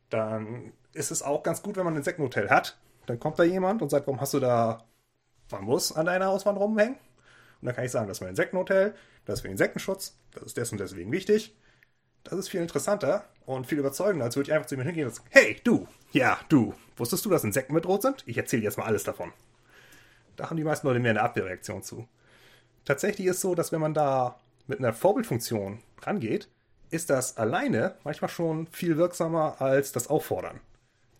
dann 0.09 0.73
ist 0.93 1.11
es 1.11 1.21
auch 1.21 1.43
ganz 1.43 1.61
gut, 1.61 1.77
wenn 1.77 1.85
man 1.85 1.93
ein 1.93 1.97
Insektenhotel 1.97 2.49
hat. 2.49 2.77
Dann 3.05 3.19
kommt 3.19 3.37
da 3.37 3.43
jemand 3.43 3.81
und 3.81 3.89
sagt, 3.89 4.07
warum 4.07 4.19
hast 4.19 4.33
du 4.33 4.39
da 4.39 4.83
Bambus 5.49 5.91
an 5.91 6.07
deiner 6.07 6.25
Hauswand 6.25 6.59
rumhängen? 6.59 6.95
Und 7.61 7.67
dann 7.67 7.75
kann 7.75 7.85
ich 7.85 7.91
sagen, 7.91 8.07
das 8.07 8.17
ist 8.17 8.21
mein 8.21 8.31
Insektenhotel, 8.31 8.95
das 9.25 9.35
ist 9.35 9.41
für 9.41 9.47
Insektenschutz, 9.47 10.17
das 10.31 10.43
ist 10.43 10.57
deswegen 10.57 10.79
deswegen 10.79 11.11
wichtig. 11.11 11.55
Das 12.23 12.33
ist 12.33 12.49
viel 12.49 12.61
interessanter 12.61 13.25
und 13.45 13.67
viel 13.67 13.79
überzeugender, 13.79 14.25
als 14.25 14.35
würde 14.35 14.49
ich 14.49 14.53
einfach 14.53 14.67
zu 14.67 14.75
jemandem 14.75 14.95
hingehen 14.95 15.07
und 15.07 15.15
sagen, 15.15 15.29
hey, 15.31 15.59
du, 15.63 15.87
ja, 16.11 16.39
du, 16.49 16.73
wusstest 16.97 17.25
du, 17.25 17.29
dass 17.29 17.43
Insekten 17.43 17.73
bedroht 17.73 18.01
sind? 18.01 18.23
Ich 18.25 18.37
erzähle 18.37 18.63
jetzt 18.63 18.77
mal 18.77 18.85
alles 18.85 19.03
davon. 19.03 19.31
Da 20.35 20.49
haben 20.49 20.57
die 20.57 20.63
meisten 20.63 20.87
Leute 20.87 20.99
mehr 20.99 21.11
eine 21.11 21.21
Abwehrreaktion 21.21 21.83
zu. 21.83 22.07
Tatsächlich 22.85 23.27
ist 23.27 23.37
es 23.37 23.41
so, 23.41 23.55
dass 23.55 23.71
wenn 23.71 23.81
man 23.81 23.93
da 23.93 24.39
mit 24.67 24.79
einer 24.79 24.93
Vorbildfunktion 24.93 25.79
rangeht, 26.01 26.49
ist 26.89 27.09
das 27.09 27.37
alleine 27.37 27.95
manchmal 28.03 28.29
schon 28.29 28.67
viel 28.67 28.97
wirksamer 28.97 29.61
als 29.61 29.91
das 29.91 30.07
Auffordern. 30.07 30.59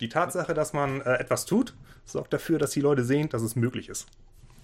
Die 0.00 0.08
Tatsache, 0.08 0.54
dass 0.54 0.72
man 0.72 1.00
äh, 1.00 1.14
etwas 1.14 1.46
tut, 1.46 1.74
sorgt 2.04 2.32
dafür, 2.32 2.58
dass 2.58 2.70
die 2.70 2.80
Leute 2.80 3.04
sehen, 3.04 3.28
dass 3.28 3.42
es 3.42 3.56
möglich 3.56 3.88
ist. 3.88 4.06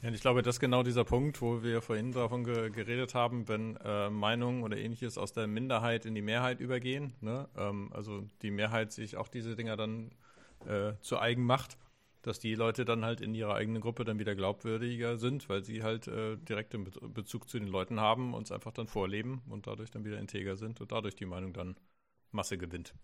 Ja, 0.03 0.09
und 0.09 0.15
ich 0.15 0.21
glaube, 0.21 0.43
das 0.43 0.57
ist 0.57 0.61
genau 0.61 0.83
dieser 0.83 1.05
Punkt, 1.05 1.43
wo 1.43 1.63
wir 1.63 1.83
vorhin 1.83 2.13
davon 2.13 2.45
ge 2.45 2.71
geredet 2.71 3.15
haben, 3.15 3.49
wenn 3.49 3.77
äh, 3.85 4.09
Meinungen 4.09 4.63
oder 4.63 4.77
ähnliches 4.77 5.19
aus 5.19 5.33
der 5.33 5.47
Minderheit 5.47 6.07
in 6.07 6.15
die 6.15 6.23
Mehrheit 6.23 6.61
übergehen. 6.61 7.13
Ne? 7.21 7.49
Ähm, 7.57 7.91
also 7.93 8.25
die 8.43 8.51
Mehrheit 8.51 8.93
sich 8.93 9.17
auch 9.17 9.29
diese 9.29 9.57
Dinger 9.57 9.77
dann 9.77 10.11
äh, 10.67 10.93
zu 11.03 11.19
eigen 11.19 11.45
macht, 11.45 11.77
dass 12.23 12.39
die 12.39 12.55
Leute 12.55 12.85
dann 12.85 13.05
halt 13.05 13.21
in 13.21 13.35
ihrer 13.35 13.55
eigenen 13.55 13.81
Gruppe 13.81 14.05
dann 14.05 14.19
wieder 14.19 14.35
glaubwürdiger 14.35 15.17
sind, 15.17 15.49
weil 15.49 15.65
sie 15.65 15.83
halt 15.83 16.07
äh, 16.09 16.37
direkten 16.37 16.85
Be 16.85 16.91
Bezug 17.09 17.49
zu 17.49 17.59
den 17.59 17.69
Leuten 17.69 18.01
haben 18.01 18.35
und 18.35 18.45
es 18.45 18.53
einfach 18.53 18.73
dann 18.73 18.87
vorleben 18.87 19.43
und 19.49 19.67
dadurch 19.67 19.91
dann 19.91 20.05
wieder 20.05 20.19
integer 20.19 20.57
sind 20.57 20.81
und 20.81 20.93
dadurch 20.93 21.15
die 21.17 21.27
Meinung 21.27 21.53
dann 21.53 21.77
Masse 22.33 22.59
gewinnt. 22.59 22.95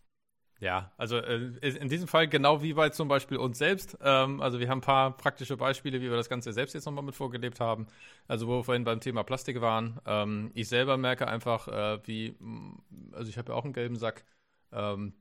Ja, 0.58 0.90
also 0.96 1.18
äh, 1.18 1.50
in 1.60 1.88
diesem 1.90 2.08
Fall 2.08 2.28
genau 2.28 2.62
wie 2.62 2.72
bei 2.72 2.88
zum 2.88 3.08
Beispiel 3.08 3.36
uns 3.36 3.58
selbst. 3.58 3.98
Ähm, 4.00 4.40
also 4.40 4.58
wir 4.58 4.68
haben 4.70 4.78
ein 4.78 4.82
paar 4.82 5.14
praktische 5.16 5.56
Beispiele, 5.56 6.00
wie 6.00 6.08
wir 6.08 6.16
das 6.16 6.30
Ganze 6.30 6.52
selbst 6.52 6.72
jetzt 6.72 6.86
nochmal 6.86 7.04
mit 7.04 7.14
vorgelebt 7.14 7.60
haben. 7.60 7.86
Also 8.26 8.46
wo 8.46 8.58
wir 8.58 8.64
vorhin 8.64 8.84
beim 8.84 9.00
Thema 9.00 9.22
Plastik 9.22 9.60
waren. 9.60 10.00
Ähm, 10.06 10.50
ich 10.54 10.68
selber 10.68 10.96
merke 10.96 11.28
einfach, 11.28 11.68
äh, 11.68 12.00
wie, 12.06 12.36
also 13.12 13.28
ich 13.28 13.36
habe 13.36 13.52
ja 13.52 13.58
auch 13.58 13.64
einen 13.64 13.74
gelben 13.74 13.96
Sack, 13.96 14.24
ähm, 14.72 15.12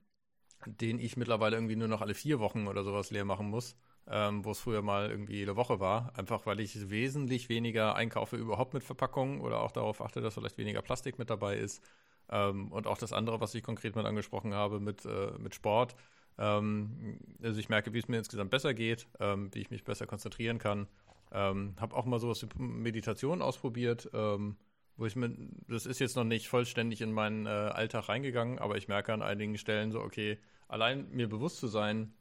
den 0.65 0.99
ich 0.99 1.17
mittlerweile 1.17 1.57
irgendwie 1.57 1.75
nur 1.75 1.89
noch 1.89 2.01
alle 2.01 2.15
vier 2.15 2.39
Wochen 2.39 2.67
oder 2.67 2.83
sowas 2.83 3.11
leer 3.11 3.25
machen 3.25 3.49
muss. 3.49 3.75
Ähm, 4.07 4.45
wo 4.45 4.51
es 4.51 4.59
früher 4.59 4.83
mal 4.83 5.09
irgendwie 5.09 5.37
jede 5.37 5.55
Woche 5.55 5.79
war, 5.79 6.11
einfach 6.15 6.45
weil 6.45 6.59
ich 6.59 6.91
wesentlich 6.91 7.49
weniger 7.49 7.95
einkaufe 7.95 8.35
überhaupt 8.35 8.75
mit 8.75 8.83
Verpackungen 8.83 9.41
oder 9.41 9.61
auch 9.61 9.71
darauf 9.71 9.99
achte, 9.99 10.21
dass 10.21 10.35
vielleicht 10.35 10.59
weniger 10.59 10.83
Plastik 10.83 11.17
mit 11.17 11.31
dabei 11.31 11.57
ist. 11.57 11.83
Ähm, 12.29 12.71
und 12.71 12.85
auch 12.85 12.99
das 12.99 13.13
andere, 13.13 13.41
was 13.41 13.55
ich 13.55 13.63
konkret 13.63 13.95
mit 13.95 14.05
angesprochen 14.05 14.53
habe, 14.53 14.79
mit, 14.79 15.05
äh, 15.05 15.31
mit 15.39 15.55
Sport. 15.55 15.95
Ähm, 16.37 17.19
also 17.41 17.59
ich 17.59 17.69
merke, 17.69 17.93
wie 17.93 17.99
es 17.99 18.07
mir 18.07 18.17
insgesamt 18.17 18.51
besser 18.51 18.75
geht, 18.75 19.07
ähm, 19.19 19.49
wie 19.53 19.59
ich 19.59 19.71
mich 19.71 19.83
besser 19.83 20.05
konzentrieren 20.05 20.59
kann. 20.59 20.87
Ähm, 21.31 21.75
habe 21.79 21.95
auch 21.95 22.05
mal 22.05 22.19
sowas 22.19 22.43
wie 22.43 22.61
Meditation 22.61 23.41
ausprobiert, 23.41 24.09
ähm, 24.13 24.55
wo 24.97 25.05
ich 25.05 25.15
mit, 25.15 25.35
das 25.67 25.85
ist 25.85 25.99
jetzt 25.99 26.15
noch 26.15 26.23
nicht 26.23 26.47
vollständig 26.47 27.01
in 27.01 27.11
meinen 27.11 27.45
äh, 27.47 27.49
Alltag 27.49 28.07
reingegangen, 28.07 28.59
aber 28.59 28.77
ich 28.77 28.87
merke 28.87 29.13
an 29.13 29.21
einigen 29.21 29.57
Stellen 29.57 29.91
so, 29.91 29.99
okay, 29.99 30.37
allein 30.67 31.09
mir 31.09 31.27
bewusst 31.27 31.57
zu 31.57 31.67
sein, 31.67 32.13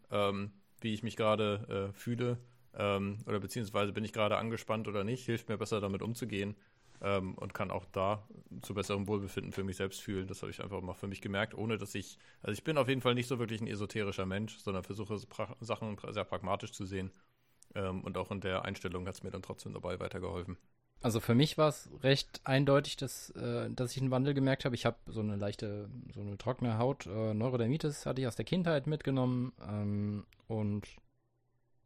wie 0.85 0.95
ich 0.95 1.03
mich 1.03 1.16
gerade 1.16 1.91
äh, 1.91 1.93
fühle, 1.93 2.39
oder 2.76 3.39
beziehungsweise 3.39 3.93
bin 3.93 4.05
ich 4.05 4.12
gerade 4.12 4.37
angespannt 4.37 4.89
oder 4.89 5.05
nicht, 5.05 5.24
hilft 5.26 5.49
mir 5.49 5.57
besser 5.57 5.80
damit 5.80 6.03
umzugehen 6.03 6.57
ähm, 7.03 7.35
und 7.35 7.55
kann 7.55 7.70
auch 7.70 7.85
da 7.85 8.26
zu 8.62 8.74
besserem 8.74 9.07
Wohlbefinden 9.07 9.53
für 9.53 9.62
mich 9.62 9.76
selbst 9.76 10.01
fühlen. 10.03 10.26
Das 10.26 10.43
habe 10.43 10.51
ich 10.51 10.61
einfach 10.61 10.80
mal 10.80 10.95
für 10.95 11.07
mich 11.07 11.20
gemerkt, 11.20 11.55
ohne 11.55 11.78
dass 11.78 11.95
ich, 11.95 12.18
also 12.43 12.53
ich 12.53 12.64
bin 12.64 12.78
auf 12.78 12.89
jeden 12.89 13.01
Fall 13.01 13.14
nicht 13.14 13.28
so 13.28 13.39
wirklich 13.39 13.61
ein 13.61 13.68
esoterischer 13.68 14.26
Mensch, 14.26 14.59
sondern 14.59 14.82
versuche 14.82 15.18
Sachen 15.61 15.97
sehr 16.11 16.24
pragmatisch 16.24 16.72
zu 16.72 16.85
sehen. 16.85 17.12
Ähm, 17.74 18.03
und 18.03 18.16
auch 18.16 18.30
in 18.30 18.41
der 18.41 18.64
Einstellung 18.64 19.07
hat 19.07 19.14
es 19.14 19.22
mir 19.22 19.30
dann 19.30 19.43
trotzdem 19.43 19.72
dabei 19.72 20.01
weitergeholfen. 20.01 20.57
Also 21.05 21.21
für 21.21 21.35
mich 21.35 21.59
war 21.59 21.69
es 21.69 21.91
recht 22.03 22.41
eindeutig, 22.45 22.97
dass, 22.97 23.29
äh, 23.33 23.69
dass 23.69 23.95
ich 23.95 24.01
einen 24.01 24.11
Wandel 24.11 24.33
gemerkt 24.33 24.65
habe. 24.65 24.75
Ich 24.75 24.87
habe 24.87 24.97
so 25.07 25.21
eine 25.21 25.37
leichte, 25.37 25.91
so 26.15 26.23
eine 26.23 26.39
trockene 26.39 26.79
Haut. 26.79 27.05
Äh, 27.05 27.35
Neurodermitis 27.35 28.07
hatte 28.07 28.23
ich 28.23 28.27
aus 28.27 28.37
der 28.37 28.47
Kindheit 28.47 28.87
mitgenommen 28.87 29.53
ähm, 29.69 30.25
und 30.49 30.89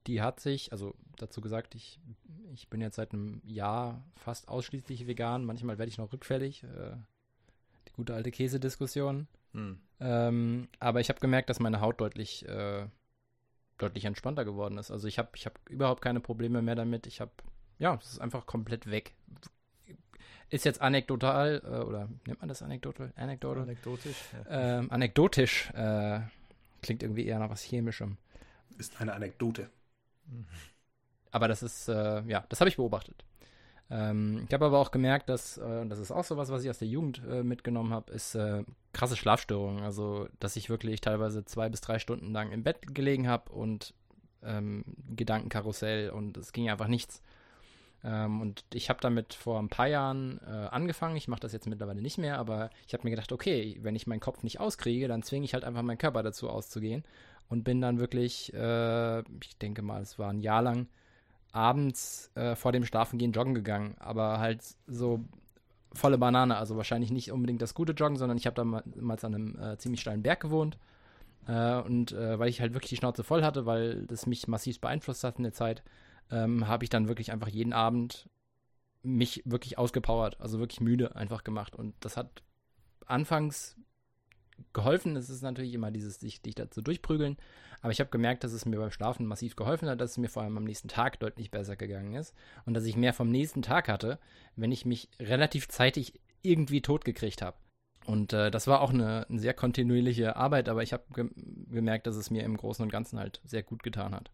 die 0.07 0.23
hat 0.23 0.39
sich, 0.39 0.71
also 0.71 0.95
dazu 1.17 1.41
gesagt, 1.41 1.75
ich, 1.75 1.99
ich 2.55 2.69
bin 2.69 2.81
jetzt 2.81 2.95
seit 2.95 3.13
einem 3.13 3.43
Jahr 3.45 4.05
fast 4.15 4.49
ausschließlich 4.49 5.09
vegan. 5.09 5.45
Manchmal 5.45 5.79
werde 5.79 5.91
ich 5.91 5.99
noch 5.99 6.13
rückfällig. 6.13 6.63
Äh, 6.63 6.95
die 7.89 7.93
gute 7.95 8.15
alte 8.15 8.31
Käsediskussion. 8.31 9.27
Hm. 9.53 9.81
Ähm, 9.99 10.69
aber 10.79 11.01
ich 11.01 11.09
habe 11.09 11.19
gemerkt, 11.19 11.51
dass 11.51 11.59
meine 11.59 11.81
Haut 11.81 12.01
deutlich, 12.01 12.47
äh, 12.47 12.87
deutlich 13.79 14.05
entspannter 14.05 14.45
geworden 14.45 14.79
ist. 14.79 14.93
Also 14.93 15.09
ich 15.09 15.19
habe 15.19 15.31
ich 15.35 15.45
hab 15.45 15.59
überhaupt 15.69 16.03
keine 16.03 16.21
Probleme 16.21 16.63
mehr 16.63 16.77
damit. 16.77 17.09
Ich 17.09 17.21
habe, 17.21 17.33
ja, 17.79 17.95
es 18.01 18.13
ist 18.13 18.21
einfach 18.21 18.47
komplett 18.47 18.91
weg. 18.91 19.15
ist 20.51 20.65
jetzt 20.65 20.81
anekdotal, 20.81 21.63
äh, 21.65 21.85
oder 21.85 22.09
nennt 22.27 22.41
man 22.41 22.49
das 22.49 22.63
anekdotal? 22.63 23.13
Anekdotal? 23.17 23.63
Anekdotisch. 23.65 24.17
Ja. 24.49 24.79
Ähm, 24.79 24.91
anekdotisch. 24.91 25.71
Äh, 25.71 26.21
klingt 26.83 27.03
irgendwie 27.03 27.27
eher 27.27 27.39
nach 27.39 27.51
was 27.51 27.63
Chemischem. 27.63 28.17
Ist 28.79 29.01
eine 29.01 29.13
Anekdote. 29.15 29.69
Aber 31.31 31.49
das 31.49 31.63
ist, 31.63 31.89
äh, 31.89 32.23
ja, 32.23 32.45
das 32.49 32.61
habe 32.61 32.69
ich 32.69 32.77
beobachtet. 32.77 33.25
Ähm, 33.91 34.45
ich 34.47 34.53
habe 34.53 34.67
aber 34.67 34.79
auch 34.79 34.91
gemerkt, 34.91 35.29
dass, 35.29 35.57
äh, 35.59 35.87
das 35.87 35.99
ist 35.99 36.11
auch 36.11 36.25
sowas, 36.25 36.51
was 36.51 36.63
ich 36.63 36.71
aus 36.71 36.79
der 36.79 36.89
Jugend 36.89 37.23
äh, 37.29 37.43
mitgenommen 37.43 37.93
habe, 37.93 38.13
ist 38.13 38.35
äh, 38.35 38.65
krasse 38.93 39.17
Schlafstörungen. 39.17 39.83
Also, 39.83 40.29
dass 40.41 40.57
ich 40.57 40.69
wirklich 40.69 41.01
teilweise 41.01 41.45
zwei 41.45 41.69
bis 41.69 41.81
drei 41.81 41.99
Stunden 41.99 42.33
lang 42.33 42.53
im 42.53 42.63
Bett 42.63 42.95
gelegen 42.95 43.29
habe 43.29 43.51
und 43.53 43.95
ähm, 44.43 44.85
Gedankenkarussell 45.17 46.11
und 46.11 46.37
es 46.37 46.53
ging 46.53 46.69
einfach 46.71 46.89
nichts. 46.89 47.23
Ähm, 48.05 48.41
und 48.41 48.65
ich 48.73 48.91
habe 48.91 49.01
damit 49.01 49.35
vor 49.35 49.59
ein 49.59 49.69
paar 49.69 49.89
Jahren 49.89 50.41
äh, 50.47 50.69
angefangen. 50.71 51.17
Ich 51.17 51.29
mache 51.29 51.41
das 51.41 51.53
jetzt 51.53 51.67
mittlerweile 51.67 52.01
nicht 52.01 52.19
mehr, 52.19 52.39
aber 52.39 52.71
ich 52.87 52.95
habe 52.95 53.05
mir 53.05 53.11
gedacht, 53.11 53.33
okay, 53.33 53.79
wenn 53.83 53.97
ich 53.97 54.07
meinen 54.07 54.21
Kopf 54.21 54.43
nicht 54.43 54.61
auskriege, 54.61 55.09
dann 55.09 55.23
zwinge 55.23 55.45
ich 55.45 55.55
halt 55.55 55.65
einfach 55.65 55.83
meinen 55.83 55.99
Körper 55.99 56.23
dazu 56.23 56.49
auszugehen 56.49 57.03
und 57.49 57.65
bin 57.65 57.81
dann 57.81 57.99
wirklich, 57.99 58.53
äh, 58.55 59.21
ich 59.21 59.57
denke 59.61 59.83
mal, 59.83 60.03
es 60.03 60.19
war 60.19 60.31
ein 60.31 60.41
Jahr 60.41 60.63
lang, 60.63 60.87
abends 61.53 62.31
äh, 62.35 62.55
vor 62.55 62.73
dem 62.73 62.85
Schlafengehen 62.85 63.33
joggen 63.33 63.55
gegangen, 63.55 63.97
aber 63.99 64.39
halt 64.39 64.63
so 64.87 65.25
volle 65.93 66.19
Banane, 66.19 66.57
also 66.57 66.77
wahrscheinlich 66.77 67.11
nicht 67.11 67.33
unbedingt 67.33 67.63
das 67.63 67.75
gute 67.75 67.93
Joggen, 67.93 68.17
sondern 68.17 68.37
ich 68.37 68.47
habe 68.47 68.55
damals 68.55 69.25
an 69.25 69.35
einem 69.35 69.59
äh, 69.59 69.79
ziemlich 69.79 70.03
steilen 70.03 70.23
Berg 70.23 70.41
gewohnt 70.41 70.79
äh, 71.47 71.81
und 71.81 72.13
äh, 72.13 72.39
weil 72.39 72.49
ich 72.49 72.61
halt 72.61 72.75
wirklich 72.75 72.91
die 72.91 72.97
Schnauze 72.97 73.25
voll 73.25 73.43
hatte, 73.43 73.67
weil 73.67 74.07
das 74.07 74.27
mich 74.27 74.47
massiv 74.47 74.81
beeinflusst 74.81 75.25
hat 75.25 75.39
in 75.39 75.45
der 75.45 75.55
Zeit, 75.55 75.83
ähm, 76.31 76.69
habe 76.69 76.85
ich 76.85 76.91
dann 76.91 77.09
wirklich 77.09 77.33
einfach 77.33 77.49
jeden 77.49 77.73
Abend 77.73 78.29
mich 79.03 79.43
wirklich 79.45 79.79
ausgepowert, 79.79 80.41
also 80.41 80.59
wirklich 80.59 80.81
müde 80.81 81.17
einfach 81.17 81.45
gemacht 81.45 81.77
und 81.77 81.95
das 82.01 82.17
hat 82.17 82.43
anfangs 83.07 83.77
geholfen. 84.73 85.17
Es 85.17 85.31
ist 85.31 85.43
natürlich 85.43 85.75
immer 85.75 85.91
dieses 85.91 86.21
sich, 86.21 86.43
dich 86.43 86.55
dazu 86.55 86.83
durchprügeln. 86.83 87.37
Aber 87.81 87.93
ich 87.93 88.01
habe 88.01 88.11
gemerkt, 88.11 88.45
dass 88.45 88.53
es 88.53 88.67
mir 88.67 88.79
beim 88.79 88.91
Schlafen 88.91 89.27
massiv 89.27 89.57
geholfen 89.57 89.89
hat, 89.89 90.01
dass 90.01 90.13
es 90.13 90.19
mir 90.19 90.29
vor 90.29 90.43
allem 90.43 90.57
am 90.57 90.65
nächsten 90.65 90.89
Tag 90.89 91.21
deutlich 91.21 91.51
besser 91.51 91.77
gegangen 91.77 92.15
ist. 92.15 92.35
Und 92.67 92.75
dass 92.75 92.85
ich 92.85 92.97
mehr 92.97 93.13
vom 93.15 93.31
nächsten 93.31 93.63
Tag 93.63 93.89
hatte, 93.89 94.19
wenn 94.57 94.73
ich 94.73 94.85
mich 94.85 95.09
relativ 95.21 95.69
zeitig 95.69 96.21
irgendwie 96.43 96.81
totgekriegt 96.81 97.43
habe. 97.43 97.57
Und 98.05 98.33
äh, 98.33 98.51
das 98.51 98.67
war 98.67 98.81
auch 98.81 98.91
eine, 98.91 99.27
eine, 99.29 99.39
sehr 99.39 99.55
kontinuierliche 99.55 100.37
Arbeit, 100.37 100.69
aber 100.69 100.83
ich 100.83 100.93
habe 100.93 101.05
ge 101.15 101.29
gemerkt, 101.71 102.07
dass 102.07 102.17
es 102.17 102.31
mir 102.31 102.43
im 102.43 102.57
Großen 102.57 102.83
und 102.83 102.91
Ganzen 102.91 103.19
halt 103.19 103.43
sehr 103.45 103.63
gut 103.63 103.83
getan 103.83 104.15
hat. 104.15 104.31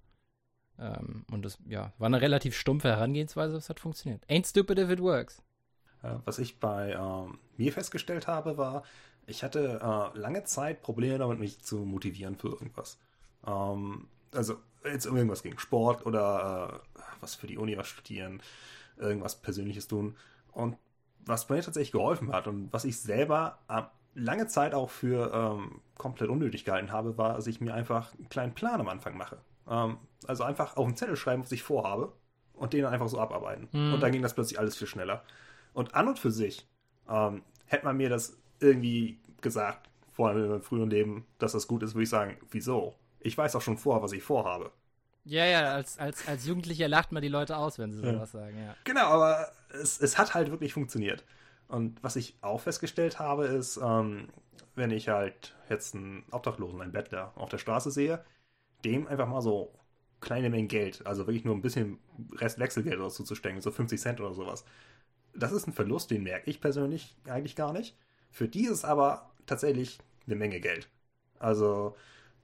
Ähm, 0.78 1.24
und 1.30 1.44
das, 1.44 1.58
ja, 1.68 1.92
war 1.98 2.06
eine 2.06 2.20
relativ 2.20 2.56
stumpfe 2.56 2.88
Herangehensweise, 2.88 3.56
es 3.56 3.68
hat 3.68 3.80
funktioniert. 3.80 4.24
Ain't 4.28 4.48
stupid 4.48 4.78
if 4.78 4.90
it 4.90 5.00
works. 5.00 5.42
Was 6.26 6.38
ich 6.38 6.60
bei 6.60 6.92
ähm, 6.92 7.38
mir 7.56 7.72
festgestellt 7.72 8.26
habe, 8.26 8.58
war, 8.58 8.82
ich 9.26 9.42
hatte 9.42 9.80
äh, 9.82 10.18
lange 10.18 10.44
Zeit 10.44 10.82
Probleme 10.82 11.16
damit, 11.16 11.38
mich 11.38 11.62
zu 11.62 11.78
motivieren 11.78 12.36
für 12.36 12.48
irgendwas. 12.48 12.98
Ähm, 13.46 14.08
also 14.34 14.56
jetzt 14.84 15.06
irgendwas 15.06 15.42
gegen 15.42 15.58
Sport 15.58 16.04
oder 16.04 16.82
äh, 16.94 17.00
was 17.20 17.34
für 17.34 17.46
die 17.46 17.56
Uni 17.56 17.76
was 17.78 17.88
studieren, 17.88 18.42
irgendwas 18.98 19.36
Persönliches 19.36 19.88
tun. 19.88 20.16
Und 20.52 20.76
was 21.24 21.48
mir 21.48 21.62
tatsächlich 21.62 21.92
geholfen 21.92 22.32
hat 22.32 22.46
und 22.46 22.70
was 22.72 22.84
ich 22.84 23.00
selber 23.00 23.58
äh, 23.68 23.82
lange 24.14 24.46
Zeit 24.46 24.74
auch 24.74 24.90
für 24.90 25.32
ähm, 25.32 25.80
komplett 25.96 26.28
unnötig 26.28 26.64
gehalten 26.64 26.92
habe, 26.92 27.16
war, 27.16 27.34
dass 27.34 27.46
ich 27.46 27.60
mir 27.60 27.74
einfach 27.74 28.14
einen 28.14 28.28
kleinen 28.28 28.54
Plan 28.54 28.80
am 28.80 28.88
Anfang 28.88 29.16
mache. 29.16 29.38
Ähm, 29.68 29.98
also 30.26 30.44
einfach 30.44 30.76
auf 30.76 30.86
einen 30.86 30.96
Zettel 30.96 31.16
schreiben, 31.16 31.42
was 31.42 31.52
ich 31.52 31.62
vorhabe 31.62 32.12
und 32.54 32.72
den 32.72 32.82
dann 32.82 32.92
einfach 32.92 33.08
so 33.08 33.18
abarbeiten. 33.18 33.68
Mhm. 33.72 33.94
Und 33.94 34.00
dann 34.00 34.12
ging 34.12 34.22
das 34.22 34.34
plötzlich 34.34 34.58
alles 34.58 34.76
viel 34.76 34.86
schneller. 34.86 35.22
Und 35.72 35.94
an 35.94 36.08
und 36.08 36.18
für 36.18 36.30
sich 36.30 36.66
ähm, 37.08 37.42
hätte 37.66 37.84
man 37.84 37.96
mir 37.96 38.08
das 38.08 38.36
irgendwie 38.60 39.18
gesagt, 39.40 39.88
vor 40.12 40.28
allem 40.28 40.44
in 40.44 40.48
meinem 40.48 40.62
früheren 40.62 40.90
Leben, 40.90 41.26
dass 41.38 41.52
das 41.52 41.66
gut 41.66 41.82
ist, 41.82 41.94
würde 41.94 42.04
ich 42.04 42.08
sagen, 42.08 42.36
wieso? 42.50 42.94
Ich 43.20 43.36
weiß 43.36 43.56
auch 43.56 43.62
schon 43.62 43.78
vorher, 43.78 44.02
was 44.02 44.12
ich 44.12 44.22
vorhabe. 44.22 44.70
Ja, 45.24 45.46
ja, 45.46 45.74
als, 45.74 45.98
als, 45.98 46.28
als 46.28 46.46
Jugendlicher 46.46 46.86
lacht 46.86 47.10
man 47.10 47.22
die 47.22 47.28
Leute 47.28 47.56
aus, 47.56 47.78
wenn 47.78 47.92
sie 47.92 47.98
sowas 48.00 48.32
ja. 48.32 48.40
sagen, 48.40 48.58
ja. 48.58 48.76
Genau, 48.84 49.06
aber 49.06 49.50
es, 49.70 50.00
es 50.00 50.18
hat 50.18 50.34
halt 50.34 50.50
wirklich 50.50 50.74
funktioniert. 50.74 51.24
Und 51.66 52.02
was 52.04 52.16
ich 52.16 52.36
auch 52.42 52.60
festgestellt 52.60 53.18
habe, 53.18 53.46
ist, 53.46 53.78
ähm, 53.78 54.28
wenn 54.74 54.90
ich 54.90 55.08
halt 55.08 55.54
jetzt 55.70 55.94
einen 55.94 56.24
Obdachlosen, 56.30 56.80
einen 56.80 56.92
Bettler 56.92 57.32
auf 57.36 57.48
der 57.48 57.58
Straße 57.58 57.90
sehe, 57.90 58.22
dem 58.84 59.06
einfach 59.06 59.28
mal 59.28 59.42
so 59.42 59.72
kleine 60.20 60.50
Mengen 60.50 60.68
Geld, 60.68 61.06
also 61.06 61.26
wirklich 61.26 61.44
nur 61.44 61.54
ein 61.54 61.62
bisschen 61.62 61.98
Rest 62.36 62.58
Wechselgeld 62.58 63.00
dazu 63.00 63.24
zu 63.24 63.34
stecken, 63.34 63.60
so 63.60 63.70
50 63.70 64.00
Cent 64.00 64.20
oder 64.20 64.34
sowas. 64.34 64.64
Das 65.34 65.52
ist 65.52 65.66
ein 65.66 65.72
Verlust, 65.72 66.10
den 66.10 66.22
merke 66.22 66.50
ich 66.50 66.60
persönlich 66.60 67.16
eigentlich 67.28 67.56
gar 67.56 67.72
nicht. 67.72 67.96
Für 68.30 68.48
die 68.48 68.66
ist 68.66 68.84
aber 68.84 69.30
tatsächlich 69.46 69.98
eine 70.26 70.36
Menge 70.36 70.60
Geld. 70.60 70.88
Also, 71.38 71.96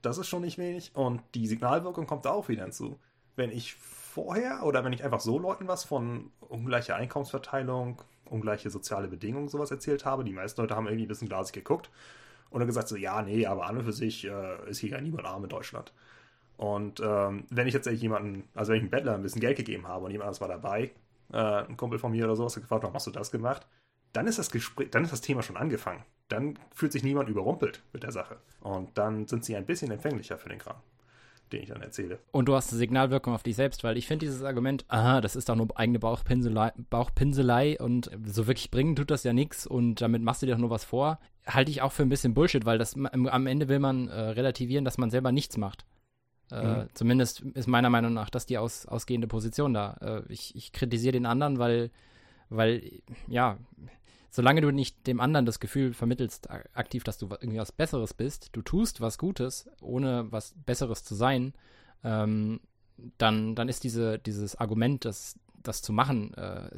das 0.03 0.19
ist 0.19 0.29
schon 0.29 0.43
nicht 0.43 0.59
wenig. 0.59 0.93
Und 0.95 1.23
die 1.35 1.47
Signalwirkung 1.47 2.07
kommt 2.07 2.25
da 2.25 2.31
auch 2.31 2.49
wieder 2.49 2.63
hinzu. 2.65 2.99
Wenn 3.37 3.51
ich 3.51 3.75
vorher 3.75 4.65
oder 4.65 4.85
wenn 4.85 4.93
ich 4.93 5.05
einfach 5.05 5.21
so 5.21 5.39
Leuten 5.39 5.69
was 5.69 5.85
von 5.85 6.31
ungleicher 6.41 6.97
Einkommensverteilung, 6.97 8.03
ungleiche 8.27 8.71
soziale 8.71 9.09
Bedingungen 9.09 9.49
sowas 9.49 9.71
erzählt 9.71 10.05
habe, 10.05 10.25
die 10.25 10.33
meisten 10.33 10.61
Leute 10.61 10.77
haben 10.77 10.87
irgendwie 10.87 11.07
ein 11.07 11.09
bisschen 11.09 11.29
glasig 11.29 11.55
geguckt 11.55 11.91
und 12.51 12.61
dann 12.61 12.67
gesagt 12.69 12.89
so, 12.89 12.97
ja, 12.97 13.23
nee, 13.23 13.47
aber 13.47 13.67
an 13.67 13.79
und 13.79 13.85
für 13.85 13.93
sich 13.93 14.27
äh, 14.27 14.71
ist 14.71 14.79
hier 14.81 14.91
ja 14.91 15.01
niemand 15.01 15.27
arm 15.27 15.45
in 15.45 15.51
Deutschland. 15.51 15.93
Und 16.61 17.01
ähm, 17.01 17.45
wenn 17.49 17.67
ich 17.67 17.73
tatsächlich 17.73 18.03
jemanden, 18.03 18.45
also 18.55 18.71
wenn 18.71 18.77
ich 18.77 18.83
einem 18.83 18.91
Bettler 18.91 19.15
ein 19.15 19.23
bisschen 19.23 19.41
Geld 19.41 19.57
gegeben 19.57 19.89
habe 19.89 20.05
und 20.05 20.11
jemand 20.11 20.27
anderes 20.27 20.41
war 20.41 20.49
dabei, 20.49 20.91
äh, 21.33 21.67
ein 21.67 21.77
Kumpel 21.77 21.99
von 21.99 22.13
mir 22.13 22.25
oder 22.25 22.37
sowas, 22.37 22.55
hat 22.55 22.63
gefragt, 22.63 22.83
warum 22.83 22.95
hast 22.95 23.07
du 23.07 23.11
das 23.11 23.31
gemacht? 23.31 23.67
dann 24.13 24.27
ist 24.27 24.39
das 24.39 24.51
Gespräch, 24.51 24.91
dann 24.91 25.05
ist 25.05 25.13
das 25.13 25.21
Thema 25.21 25.43
schon 25.43 25.57
angefangen. 25.57 26.03
Dann 26.29 26.59
fühlt 26.75 26.93
sich 26.93 27.03
niemand 27.03 27.29
überrumpelt 27.29 27.83
mit 27.93 28.03
der 28.03 28.13
Sache. 28.13 28.37
Und 28.61 28.97
dann 28.99 29.27
sind 29.27 29.45
sie 29.45 29.57
ein 29.57 29.67
bisschen 29.67 29.91
empfänglicher 29.91 30.39
für 30.39 30.49
den 30.49 30.59
Kram, 30.59 30.77
den 31.53 31.63
ich 31.63 31.69
dann 31.69 31.83
erzähle. 31.83 32.19
Und 32.31 32.47
du 32.47 32.55
hast 32.55 32.71
eine 32.71 32.79
Signalwirkung 32.79 33.35
auf 33.35 33.43
dich 33.43 33.57
selbst, 33.57 33.83
weil 33.85 33.97
ich 33.97 34.07
finde 34.07 34.27
dieses 34.27 34.43
Argument, 34.43 34.85
aha, 34.89 35.21
das 35.21 35.37
ist 35.37 35.49
doch 35.49 35.57
nur 35.57 35.69
eigene 35.79 35.99
Bauchpinselei, 35.99 36.73
Bauchpinselei 36.91 37.79
und 37.81 38.11
so 38.27 38.47
wirklich 38.47 38.71
bringen 38.71 38.97
tut 38.97 39.11
das 39.11 39.25
ja 39.25 39.33
nichts 39.33 39.67
und 39.67 40.01
damit 40.01 40.23
machst 40.23 40.43
du 40.43 40.47
dir 40.47 40.53
doch 40.53 40.61
nur 40.61 40.71
was 40.71 40.85
vor, 40.85 41.19
halte 41.47 41.71
ich 41.71 41.83
auch 41.83 41.93
für 41.93 42.03
ein 42.03 42.09
bisschen 42.09 42.35
Bullshit, 42.35 42.65
weil 42.65 42.79
das 42.79 42.95
am 42.97 43.47
Ende 43.47 43.69
will 43.69 43.81
man 43.81 44.09
äh, 44.09 44.21
relativieren, 44.21 44.85
dass 44.85 44.99
man 44.99 45.11
selber 45.11 45.33
nichts 45.33 45.57
macht. 45.57 45.85
Äh, 46.53 46.83
mhm. 46.83 46.89
Zumindest 46.95 47.41
ist 47.41 47.69
meiner 47.69 47.91
Meinung 47.91 48.13
nach 48.13 48.31
das 48.31 48.47
die 48.47 48.59
aus, 48.59 48.87
ausgehende 48.87 49.27
Position 49.27 49.75
da. 49.75 49.97
Äh, 50.01 50.33
ich, 50.33 50.55
ich 50.57 50.73
kritisiere 50.73 51.13
den 51.13 51.27
anderen, 51.27 51.59
weil, 51.59 51.91
weil, 52.49 53.01
ja, 53.29 53.59
solange 54.31 54.61
du 54.61 54.71
nicht 54.71 55.07
dem 55.07 55.21
anderen 55.21 55.47
das 55.47 55.61
Gefühl 55.61 55.93
vermittelst, 55.93 56.51
aktiv, 56.51 57.05
dass 57.05 57.19
du 57.19 57.29
irgendwie 57.29 57.59
was 57.59 57.73
Besseres 57.73 58.15
bist, 58.15 58.51
du 58.53 58.63
tust 58.63 59.01
was 59.01 59.19
Gutes, 59.19 59.69
ohne 59.81 60.31
was 60.31 60.55
Besseres 60.65 61.05
zu 61.05 61.15
sein, 61.15 61.55
ähm, 62.05 62.61
dann, 63.19 63.55
dann 63.55 63.69
ist 63.69 63.85
diese, 63.85 64.19
dieses 64.19 64.57
Argument, 64.57 65.05
das, 65.05 65.39
das 65.63 65.83
zu 65.83 65.93
machen, 65.93 66.35
äh, 66.35 66.71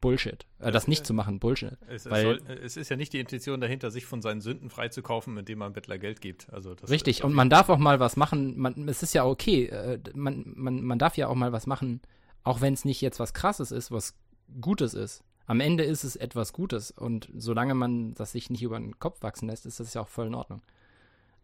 Bullshit. 0.00 0.46
Äh, 0.58 0.70
das 0.70 0.88
nicht 0.88 1.06
zu 1.06 1.14
machen, 1.14 1.38
Bullshit. 1.38 1.76
Es, 1.88 2.08
weil, 2.08 2.22
soll, 2.22 2.40
es, 2.62 2.76
ist 2.76 2.88
ja 2.88 2.96
nicht 2.96 3.12
die 3.12 3.20
Intention 3.20 3.60
dahinter, 3.60 3.90
sich 3.90 4.06
von 4.06 4.22
seinen 4.22 4.40
Sünden 4.40 4.70
freizukaufen, 4.70 5.36
indem 5.36 5.58
man 5.58 5.72
Bettler 5.72 5.98
Geld 5.98 6.20
gibt. 6.20 6.52
Also 6.52 6.74
richtig, 6.88 7.24
und 7.24 7.32
man 7.32 7.50
darf 7.50 7.68
auch 7.68 7.78
mal 7.78 8.00
was 8.00 8.16
machen. 8.16 8.58
Man, 8.58 8.88
es 8.88 9.02
ist 9.02 9.14
ja 9.14 9.24
okay. 9.24 9.66
Äh, 9.66 9.98
man, 10.14 10.52
man, 10.54 10.82
man 10.82 10.98
darf 10.98 11.16
ja 11.16 11.28
auch 11.28 11.34
mal 11.34 11.52
was 11.52 11.66
machen, 11.66 12.00
auch 12.42 12.60
wenn 12.60 12.74
es 12.74 12.84
nicht 12.84 13.00
jetzt 13.00 13.20
was 13.20 13.34
Krasses 13.34 13.70
ist, 13.70 13.90
was 13.90 14.14
Gutes 14.60 14.94
ist 14.94 15.24
am 15.46 15.60
Ende 15.60 15.84
ist 15.84 16.04
es 16.04 16.16
etwas 16.16 16.52
Gutes 16.52 16.90
und 16.90 17.30
solange 17.34 17.74
man 17.74 18.14
das 18.14 18.32
sich 18.32 18.50
nicht 18.50 18.62
über 18.62 18.78
den 18.78 18.98
Kopf 18.98 19.22
wachsen 19.22 19.48
lässt, 19.48 19.64
ist 19.64 19.80
das 19.80 19.94
ja 19.94 20.02
auch 20.02 20.08
voll 20.08 20.26
in 20.26 20.34
Ordnung. 20.34 20.60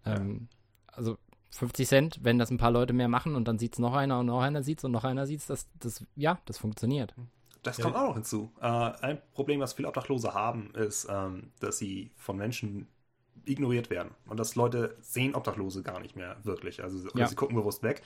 Ja. 0.04 0.16
Ähm, 0.16 0.48
also 0.88 1.18
50 1.50 1.88
Cent, 1.88 2.20
wenn 2.22 2.38
das 2.38 2.50
ein 2.50 2.58
paar 2.58 2.72
Leute 2.72 2.92
mehr 2.92 3.08
machen 3.08 3.36
und 3.36 3.46
dann 3.46 3.58
sieht 3.58 3.74
es 3.74 3.78
noch 3.78 3.94
einer 3.94 4.18
und 4.18 4.26
noch 4.26 4.40
einer 4.40 4.62
sieht 4.62 4.78
es 4.78 4.84
und 4.84 4.92
noch 4.92 5.04
einer 5.04 5.26
sieht 5.26 5.40
es, 5.40 5.46
das, 5.46 5.68
das, 5.78 6.04
ja, 6.16 6.40
das 6.46 6.58
funktioniert. 6.58 7.14
Das 7.62 7.78
kommt 7.78 7.94
ja. 7.94 8.02
auch 8.02 8.08
noch 8.08 8.14
hinzu. 8.14 8.50
Äh, 8.60 8.66
ein 8.66 9.22
Problem, 9.34 9.60
was 9.60 9.72
viele 9.72 9.88
Obdachlose 9.88 10.34
haben, 10.34 10.74
ist, 10.74 11.06
ähm, 11.08 11.52
dass 11.60 11.78
sie 11.78 12.10
von 12.16 12.36
Menschen 12.36 12.88
ignoriert 13.44 13.90
werden 13.90 14.10
und 14.26 14.38
dass 14.38 14.56
Leute 14.56 14.96
sehen 15.00 15.34
Obdachlose 15.34 15.82
gar 15.82 16.00
nicht 16.00 16.16
mehr 16.16 16.36
wirklich. 16.42 16.82
Also 16.82 17.08
ja. 17.14 17.26
sie 17.26 17.34
gucken 17.34 17.56
bewusst 17.56 17.82
weg. 17.82 18.02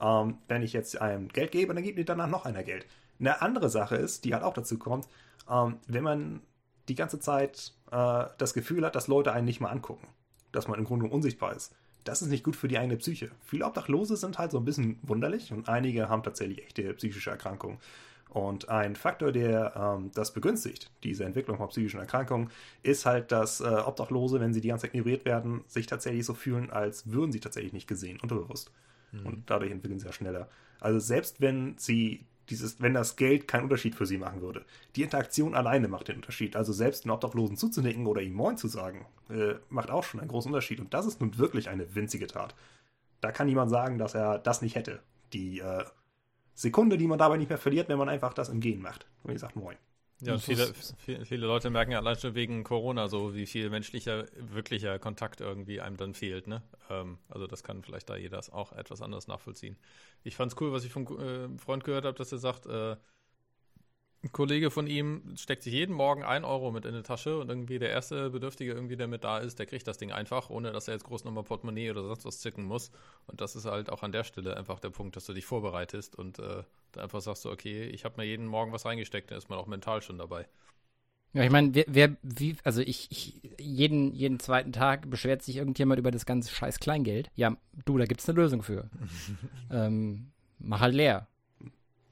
Ähm, 0.00 0.38
wenn 0.48 0.62
ich 0.62 0.72
jetzt 0.72 1.00
einem 1.00 1.28
Geld 1.28 1.52
gebe, 1.52 1.74
dann 1.74 1.82
gibt 1.82 1.98
mir 1.98 2.04
danach 2.04 2.28
noch 2.28 2.44
einer 2.44 2.62
Geld. 2.62 2.86
Eine 3.18 3.42
andere 3.42 3.68
Sache 3.68 3.96
ist, 3.96 4.24
die 4.24 4.32
halt 4.34 4.42
auch 4.42 4.54
dazu 4.54 4.78
kommt, 4.78 5.08
ähm, 5.50 5.78
wenn 5.86 6.04
man 6.04 6.40
die 6.88 6.94
ganze 6.94 7.20
Zeit 7.20 7.72
äh, 7.90 8.24
das 8.38 8.54
Gefühl 8.54 8.84
hat, 8.84 8.94
dass 8.96 9.08
Leute 9.08 9.32
einen 9.32 9.44
nicht 9.44 9.60
mal 9.60 9.70
angucken, 9.70 10.08
dass 10.52 10.68
man 10.68 10.78
im 10.78 10.84
Grunde 10.84 11.06
unsichtbar 11.06 11.54
ist. 11.54 11.74
Das 12.04 12.22
ist 12.22 12.28
nicht 12.28 12.44
gut 12.44 12.56
für 12.56 12.68
die 12.68 12.78
eigene 12.78 12.96
Psyche. 12.96 13.30
Viele 13.44 13.66
Obdachlose 13.66 14.16
sind 14.16 14.38
halt 14.38 14.50
so 14.50 14.58
ein 14.58 14.64
bisschen 14.64 14.98
wunderlich 15.02 15.52
und 15.52 15.68
einige 15.68 16.08
haben 16.08 16.22
tatsächlich 16.22 16.64
echte 16.64 16.94
psychische 16.94 17.30
Erkrankungen. 17.30 17.78
Und 18.30 18.68
ein 18.68 18.96
Faktor, 18.96 19.32
der 19.32 19.74
ähm, 19.76 20.10
das 20.14 20.32
begünstigt, 20.32 20.90
diese 21.02 21.24
Entwicklung 21.24 21.58
von 21.58 21.68
psychischen 21.68 22.00
Erkrankungen, 22.00 22.50
ist 22.82 23.04
halt, 23.04 23.30
dass 23.30 23.60
äh, 23.60 23.64
Obdachlose, 23.64 24.40
wenn 24.40 24.54
sie 24.54 24.60
die 24.60 24.68
ganze 24.68 24.86
Zeit 24.86 24.94
ignoriert 24.94 25.24
werden, 25.24 25.62
sich 25.66 25.86
tatsächlich 25.86 26.24
so 26.24 26.34
fühlen, 26.34 26.70
als 26.70 27.10
würden 27.10 27.32
sie 27.32 27.40
tatsächlich 27.40 27.72
nicht 27.72 27.88
gesehen, 27.88 28.18
unterbewusst. 28.20 28.70
Mhm. 29.12 29.26
Und 29.26 29.50
dadurch 29.50 29.70
entwickeln 29.70 29.98
sie 29.98 30.06
ja 30.06 30.12
schneller. 30.12 30.48
Also 30.80 30.98
selbst 30.98 31.40
wenn 31.40 31.74
sie 31.76 32.24
Dieses, 32.50 32.80
wenn 32.80 32.94
das 32.94 33.14
Geld 33.14 33.46
keinen 33.46 33.64
Unterschied 33.64 33.94
für 33.94 34.06
sie 34.06 34.18
machen 34.18 34.40
würde. 34.42 34.64
Die 34.96 35.04
Interaktion 35.04 35.54
alleine 35.54 35.86
macht 35.86 36.08
den 36.08 36.16
Unterschied. 36.16 36.56
Also 36.56 36.72
selbst 36.72 37.04
einen 37.04 37.12
Obdachlosen 37.12 37.56
zuzunicken 37.56 38.08
oder 38.08 38.22
ihm 38.22 38.32
Moin 38.34 38.56
zu 38.56 38.66
sagen, 38.66 39.06
äh, 39.28 39.54
macht 39.68 39.90
auch 39.90 40.02
schon 40.02 40.18
einen 40.18 40.28
großen 40.28 40.50
Unterschied. 40.50 40.80
Und 40.80 40.92
das 40.92 41.06
ist 41.06 41.20
nun 41.20 41.38
wirklich 41.38 41.68
eine 41.68 41.94
winzige 41.94 42.26
Tat. 42.26 42.56
Da 43.20 43.30
kann 43.30 43.46
niemand 43.46 43.70
sagen, 43.70 43.98
dass 43.98 44.16
er 44.16 44.38
das 44.38 44.62
nicht 44.62 44.74
hätte. 44.74 44.98
Die 45.32 45.60
äh, 45.60 45.84
Sekunde, 46.60 46.98
die 46.98 47.06
man 47.06 47.18
dabei 47.18 47.38
nicht 47.38 47.48
mehr 47.48 47.56
verliert, 47.56 47.88
wenn 47.88 47.96
man 47.96 48.10
einfach 48.10 48.34
das 48.34 48.50
im 48.50 48.60
Gehen 48.60 48.82
macht. 48.82 49.06
Und 49.22 49.32
ich 49.32 49.40
sagt 49.40 49.56
Moin. 49.56 49.78
Ja, 50.20 50.34
und 50.34 50.42
viele, 50.42 50.70
viele, 51.24 51.46
Leute 51.46 51.70
merken 51.70 51.92
ja 51.92 51.98
allein 51.98 52.18
schon 52.18 52.34
wegen 52.34 52.62
Corona 52.62 53.08
so, 53.08 53.34
wie 53.34 53.46
viel 53.46 53.70
menschlicher, 53.70 54.26
wirklicher 54.36 54.98
Kontakt 54.98 55.40
irgendwie 55.40 55.80
einem 55.80 55.96
dann 55.96 56.12
fehlt, 56.12 56.46
ne? 56.46 56.62
Ähm, 56.90 57.16
also 57.30 57.46
das 57.46 57.62
kann 57.62 57.82
vielleicht 57.82 58.10
da 58.10 58.16
jeder 58.16 58.38
auch 58.52 58.72
etwas 58.72 59.00
anders 59.00 59.28
nachvollziehen. 59.28 59.78
Ich 60.22 60.36
fand's 60.36 60.56
cool, 60.60 60.72
was 60.72 60.84
ich 60.84 60.92
vom 60.92 61.06
äh, 61.06 61.58
Freund 61.58 61.84
gehört 61.84 62.04
habe, 62.04 62.18
dass 62.18 62.30
er 62.30 62.38
sagt, 62.38 62.66
äh, 62.66 62.96
ein 64.22 64.32
Kollege 64.32 64.70
von 64.70 64.86
ihm 64.86 65.34
steckt 65.36 65.62
sich 65.62 65.72
jeden 65.72 65.94
Morgen 65.94 66.22
ein 66.22 66.44
Euro 66.44 66.70
mit 66.70 66.84
in 66.84 66.94
die 66.94 67.02
Tasche 67.02 67.38
und 67.38 67.48
irgendwie 67.48 67.78
der 67.78 67.88
erste 67.88 68.28
Bedürftige, 68.28 68.72
irgendwie, 68.72 68.96
der 68.96 69.08
mit 69.08 69.24
da 69.24 69.38
ist, 69.38 69.58
der 69.58 69.64
kriegt 69.64 69.88
das 69.88 69.96
Ding 69.96 70.12
einfach, 70.12 70.50
ohne 70.50 70.72
dass 70.72 70.88
er 70.88 70.94
jetzt 70.94 71.04
groß 71.04 71.24
nochmal 71.24 71.44
Portemonnaie 71.44 71.90
oder 71.90 72.02
sonst 72.02 72.26
was 72.26 72.40
zicken 72.40 72.64
muss. 72.64 72.90
Und 73.26 73.40
das 73.40 73.56
ist 73.56 73.64
halt 73.64 73.88
auch 73.88 74.02
an 74.02 74.12
der 74.12 74.24
Stelle 74.24 74.56
einfach 74.58 74.78
der 74.78 74.90
Punkt, 74.90 75.16
dass 75.16 75.24
du 75.24 75.32
dich 75.32 75.46
vorbereitest 75.46 76.16
und 76.16 76.38
äh, 76.38 76.64
da 76.92 77.02
einfach 77.02 77.22
sagst 77.22 77.46
du, 77.46 77.50
okay, 77.50 77.84
ich 77.84 78.04
habe 78.04 78.16
mir 78.18 78.26
jeden 78.26 78.46
Morgen 78.46 78.72
was 78.72 78.84
reingesteckt, 78.84 79.30
dann 79.30 79.38
ist 79.38 79.48
man 79.48 79.58
auch 79.58 79.66
mental 79.66 80.02
schon 80.02 80.18
dabei. 80.18 80.46
Ja, 81.32 81.44
ich 81.44 81.50
meine, 81.50 81.74
wer, 81.74 81.84
wer, 81.86 82.16
wie, 82.22 82.56
also 82.64 82.82
ich, 82.82 83.06
ich, 83.10 83.40
jeden, 83.58 84.12
jeden 84.14 84.40
zweiten 84.40 84.72
Tag 84.72 85.08
beschwert 85.08 85.42
sich 85.42 85.56
irgendjemand 85.56 85.98
über 85.98 86.10
das 86.10 86.26
ganze 86.26 86.52
scheiß 86.52 86.80
Kleingeld. 86.80 87.30
Ja, 87.36 87.56
du, 87.84 87.96
da 87.98 88.04
gibt's 88.04 88.28
eine 88.28 88.36
Lösung 88.36 88.62
für. 88.62 88.90
ähm, 89.70 90.32
mach 90.58 90.80
halt 90.80 90.94
leer. 90.94 91.28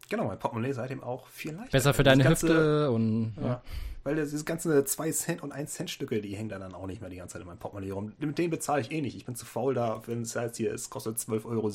Genau, 0.08 0.26
mein 0.26 0.38
Portemonnaie 0.38 0.72
seitdem 0.72 1.02
auch 1.02 1.28
viel 1.28 1.52
leichter. 1.52 1.72
Besser 1.72 1.94
für 1.94 2.02
deine 2.02 2.24
ganze, 2.24 2.48
Hüfte 2.48 2.90
und. 2.90 3.34
Ja. 3.36 3.46
ja. 3.46 3.62
Weil 4.04 4.14
diese 4.14 4.42
ganzen 4.44 4.86
2 4.86 5.12
Cent 5.12 5.42
und 5.42 5.52
1 5.52 5.70
Cent 5.70 5.90
Stücke, 5.90 6.22
die 6.22 6.34
hängen 6.34 6.48
dann 6.48 6.74
auch 6.74 6.86
nicht 6.86 7.00
mehr 7.02 7.10
die 7.10 7.16
ganze 7.16 7.34
Zeit 7.34 7.42
in 7.42 7.48
meinem 7.48 7.58
Portemonnaie 7.58 7.90
rum. 7.90 8.12
Mit 8.18 8.38
denen 8.38 8.50
bezahle 8.50 8.80
ich 8.80 8.90
eh 8.90 9.02
nicht. 9.02 9.16
Ich 9.16 9.26
bin 9.26 9.34
zu 9.34 9.44
faul 9.44 9.74
da, 9.74 10.00
wenn 10.06 10.22
es 10.22 10.34
heißt 10.34 10.56
hier, 10.56 10.72
es 10.72 10.88
kostet 10.88 11.18
12,57 11.18 11.44
Euro, 11.44 11.68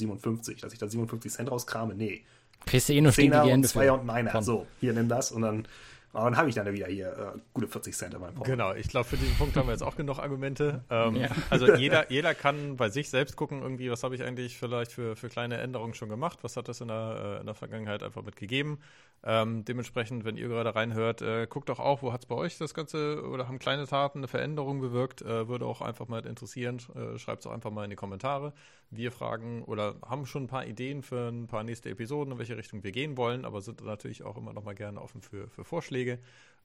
dass 0.61 0.73
ich 0.73 0.79
da 0.79 0.87
57 0.87 1.31
Cent 1.31 1.51
rauskrame. 1.51 1.93
Nee. 1.93 2.23
Kriegst 2.65 2.89
du 2.89 2.93
eh 2.93 3.01
nur 3.01 3.11
Zehner 3.11 3.43
und 3.45 3.67
Zweier 3.67 3.99
und 3.99 4.05
Neiner. 4.05 4.41
So, 4.41 4.65
hier 4.79 4.93
nimm 4.93 5.09
das 5.09 5.31
und 5.31 5.43
dann 5.43 5.67
aber 6.13 6.25
dann 6.25 6.37
habe 6.37 6.47
ich 6.47 6.55
dann 6.55 6.71
wieder 6.71 6.85
hier 6.85 7.33
äh, 7.35 7.39
gute 7.53 7.67
40 7.67 7.95
Cent 7.95 8.13
in 8.13 8.21
meinem 8.21 8.35
Portemonnaie. 8.35 8.67
Genau, 8.69 8.79
ich 8.79 8.87
glaube, 8.87 9.09
für 9.09 9.17
diesen 9.17 9.35
Punkt 9.35 9.57
haben 9.57 9.67
wir 9.67 9.73
jetzt 9.73 9.81
auch 9.81 9.95
genug 9.95 10.19
Argumente. 10.19 10.83
Ähm, 10.91 11.15
ja. 11.15 11.29
Also 11.49 11.73
jeder, 11.73 12.11
jeder 12.11 12.35
kann 12.35 12.77
bei 12.77 12.89
sich 12.89 13.09
selbst 13.09 13.35
gucken, 13.35 13.63
irgendwie, 13.63 13.89
was 13.89 14.03
habe 14.03 14.13
ich 14.13 14.23
eigentlich 14.23 14.57
vielleicht 14.57 14.91
für, 14.91 15.15
für 15.15 15.29
kleine 15.29 15.57
Änderungen 15.57 15.95
schon 15.95 16.09
gemacht, 16.09 16.39
was 16.43 16.55
hat 16.55 16.67
das 16.67 16.81
in 16.81 16.89
der, 16.89 17.37
äh, 17.37 17.39
in 17.39 17.47
der 17.47 17.55
Vergangenheit 17.55 18.03
einfach 18.03 18.21
mitgegeben. 18.21 18.77
Ähm, 19.25 19.63
dementsprechend, 19.63 20.25
wenn 20.25 20.35
ihr 20.35 20.49
gerade 20.49 20.75
reinhört, 20.75 21.21
äh, 21.21 21.47
guckt 21.49 21.69
doch 21.69 21.79
auch, 21.79 22.01
wo 22.01 22.11
hat 22.11 22.23
es 22.23 22.25
bei 22.27 22.35
euch 22.35 22.57
das 22.57 22.73
Ganze 22.73 23.23
oder 23.25 23.47
haben 23.47 23.57
kleine 23.57 23.87
Taten 23.87 24.19
eine 24.19 24.27
Veränderung 24.27 24.81
bewirkt. 24.81 25.21
Äh, 25.21 25.47
würde 25.47 25.65
auch 25.65 25.81
einfach 25.81 26.09
mal 26.09 26.25
interessieren. 26.25 26.79
Äh, 26.93 27.17
Schreibt 27.17 27.41
es 27.41 27.47
auch 27.47 27.53
einfach 27.53 27.71
mal 27.71 27.85
in 27.85 27.89
die 27.89 27.95
Kommentare. 27.95 28.53
Wir 28.89 29.11
fragen 29.11 29.63
oder 29.63 29.95
haben 30.05 30.25
schon 30.25 30.43
ein 30.43 30.47
paar 30.47 30.65
Ideen 30.67 31.01
für 31.01 31.29
ein 31.29 31.47
paar 31.47 31.63
nächste 31.63 31.89
Episoden, 31.89 32.33
in 32.33 32.37
welche 32.37 32.57
Richtung 32.57 32.83
wir 32.83 32.91
gehen 32.91 33.15
wollen, 33.15 33.45
aber 33.45 33.61
sind 33.61 33.83
natürlich 33.83 34.23
auch 34.23 34.37
immer 34.37 34.53
noch 34.53 34.63
mal 34.63 34.75
gerne 34.75 35.01
offen 35.01 35.21
für, 35.21 35.47
für 35.47 35.63
Vorschläge. 35.63 36.02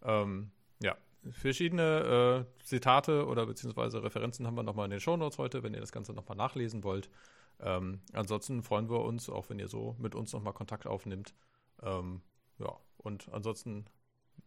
Ähm, 0.03 0.51
ja, 0.83 0.97
verschiedene 1.31 2.47
äh, 2.61 2.65
Zitate 2.65 3.27
oder 3.27 3.47
beziehungsweise 3.47 4.03
Referenzen 4.03 4.47
haben 4.47 4.57
wir 4.57 4.63
nochmal 4.63 4.87
in 4.87 4.93
den 4.93 5.01
Shownotes 5.01 5.39
heute, 5.39 5.63
wenn 5.63 5.75
ihr 5.75 5.81
das 5.81 5.93
Ganze 5.93 6.13
nochmal 6.13 6.37
nachlesen 6.37 6.85
wollt. 6.85 7.11
Ähm, 7.61 8.01
ansonsten 8.13 8.63
freuen 8.63 8.89
wir 8.89 9.01
uns, 9.01 9.29
auch 9.29 9.51
wenn 9.51 9.59
ihr 9.59 9.69
so 9.69 9.97
mit 9.99 10.15
uns 10.15 10.33
nochmal 10.33 10.53
Kontakt 10.53 10.87
aufnimmt. 10.87 11.35
Ähm, 11.83 12.23
ja, 12.59 12.77
und 12.97 13.29
ansonsten, 13.33 13.87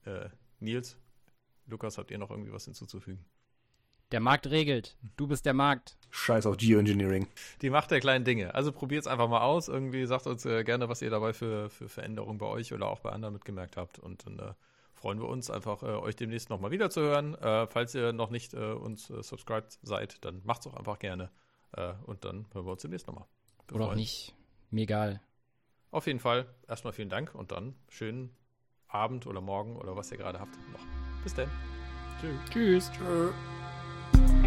äh, 0.06 0.30
Nils, 0.60 0.98
Lukas, 1.68 1.98
habt 1.98 2.12
ihr 2.12 2.18
noch 2.18 2.32
irgendwie 2.32 2.54
was 2.54 2.66
hinzuzufügen? 2.66 3.26
Der 4.12 4.20
Markt 4.20 4.48
regelt. 4.48 4.98
Du 5.16 5.26
bist 5.26 5.46
der 5.46 5.54
Markt. 5.54 5.98
Scheiß 6.10 6.46
auf 6.46 6.58
Geoengineering. 6.58 7.28
Die 7.62 7.70
Macht 7.70 7.92
der 7.92 8.02
kleinen 8.02 8.26
Dinge. 8.26 8.54
Also 8.54 8.74
probiert 8.74 9.02
es 9.02 9.08
einfach 9.08 9.30
mal 9.30 9.39
aus. 9.39 9.70
Irgendwie 9.70 10.06
sagt 10.06 10.28
uns 10.28 10.46
äh, 10.46 10.66
gerne, 10.66 10.89
was 10.89 11.02
ihr 11.02 11.10
dabei 11.10 11.32
für, 11.32 11.70
für 11.70 11.88
Veränderungen 11.88 12.38
bei 12.38 12.46
euch 12.46 12.74
oder 12.74 12.88
auch 12.88 13.00
bei 13.00 13.12
anderen 13.12 13.34
mitgemerkt 13.34 13.78
habt. 13.78 14.00
Und 14.00 14.26
dann 14.26 14.39
äh, 14.39 14.54
freuen 15.02 15.20
wir 15.20 15.28
uns 15.28 15.49
einfach, 15.49 15.82
äh, 15.82 15.88
euch 15.88 16.16
demnächst 16.16 16.49
nochmal 16.49 16.72
wieder 16.72 16.89
zu 16.89 17.02
hören. 17.02 17.34
Äh, 17.36 17.68
falls 17.68 17.95
ihr 17.95 18.14
noch 18.14 18.30
nicht 18.30 18.54
äh, 18.54 18.72
uns 18.72 19.10
äh, 19.10 19.24
subscribed 19.24 19.80
seid, 19.82 20.24
dann 20.24 20.41
macht 20.45 20.62
es 20.62 20.68
auch 20.68 20.76
einfach 20.76 20.99
gerne. 20.99 21.30
und 22.06 22.26
dann 22.26 22.47
hören 22.52 22.66
wir 22.66 22.74
uns 22.74 22.82
demnächst 22.82 23.08
nochmal. 23.08 23.26
Oder 23.72 23.86
auch 23.86 23.95
nicht. 23.95 24.36
Mir 24.72 24.82
egal. 24.82 25.22
Auf 25.89 26.06
jeden 26.06 26.20
Fall 26.20 26.45
erstmal 26.68 26.91
vielen 26.91 27.10
Dank 27.10 27.34
und 27.34 27.54
dann 27.54 27.76
schönen 27.88 28.36
Abend 28.89 29.26
oder 29.26 29.39
Morgen 29.39 29.78
oder 29.78 29.95
was 29.95 30.12
ihr 30.12 30.18
gerade 30.18 30.38
habt 30.38 30.54
noch. 30.74 30.86
Bis 31.24 31.34
dann. 31.34 31.49
Tschüss. 32.20 32.49
Tschüss. 32.49 32.91
Tschüss. 32.91 34.41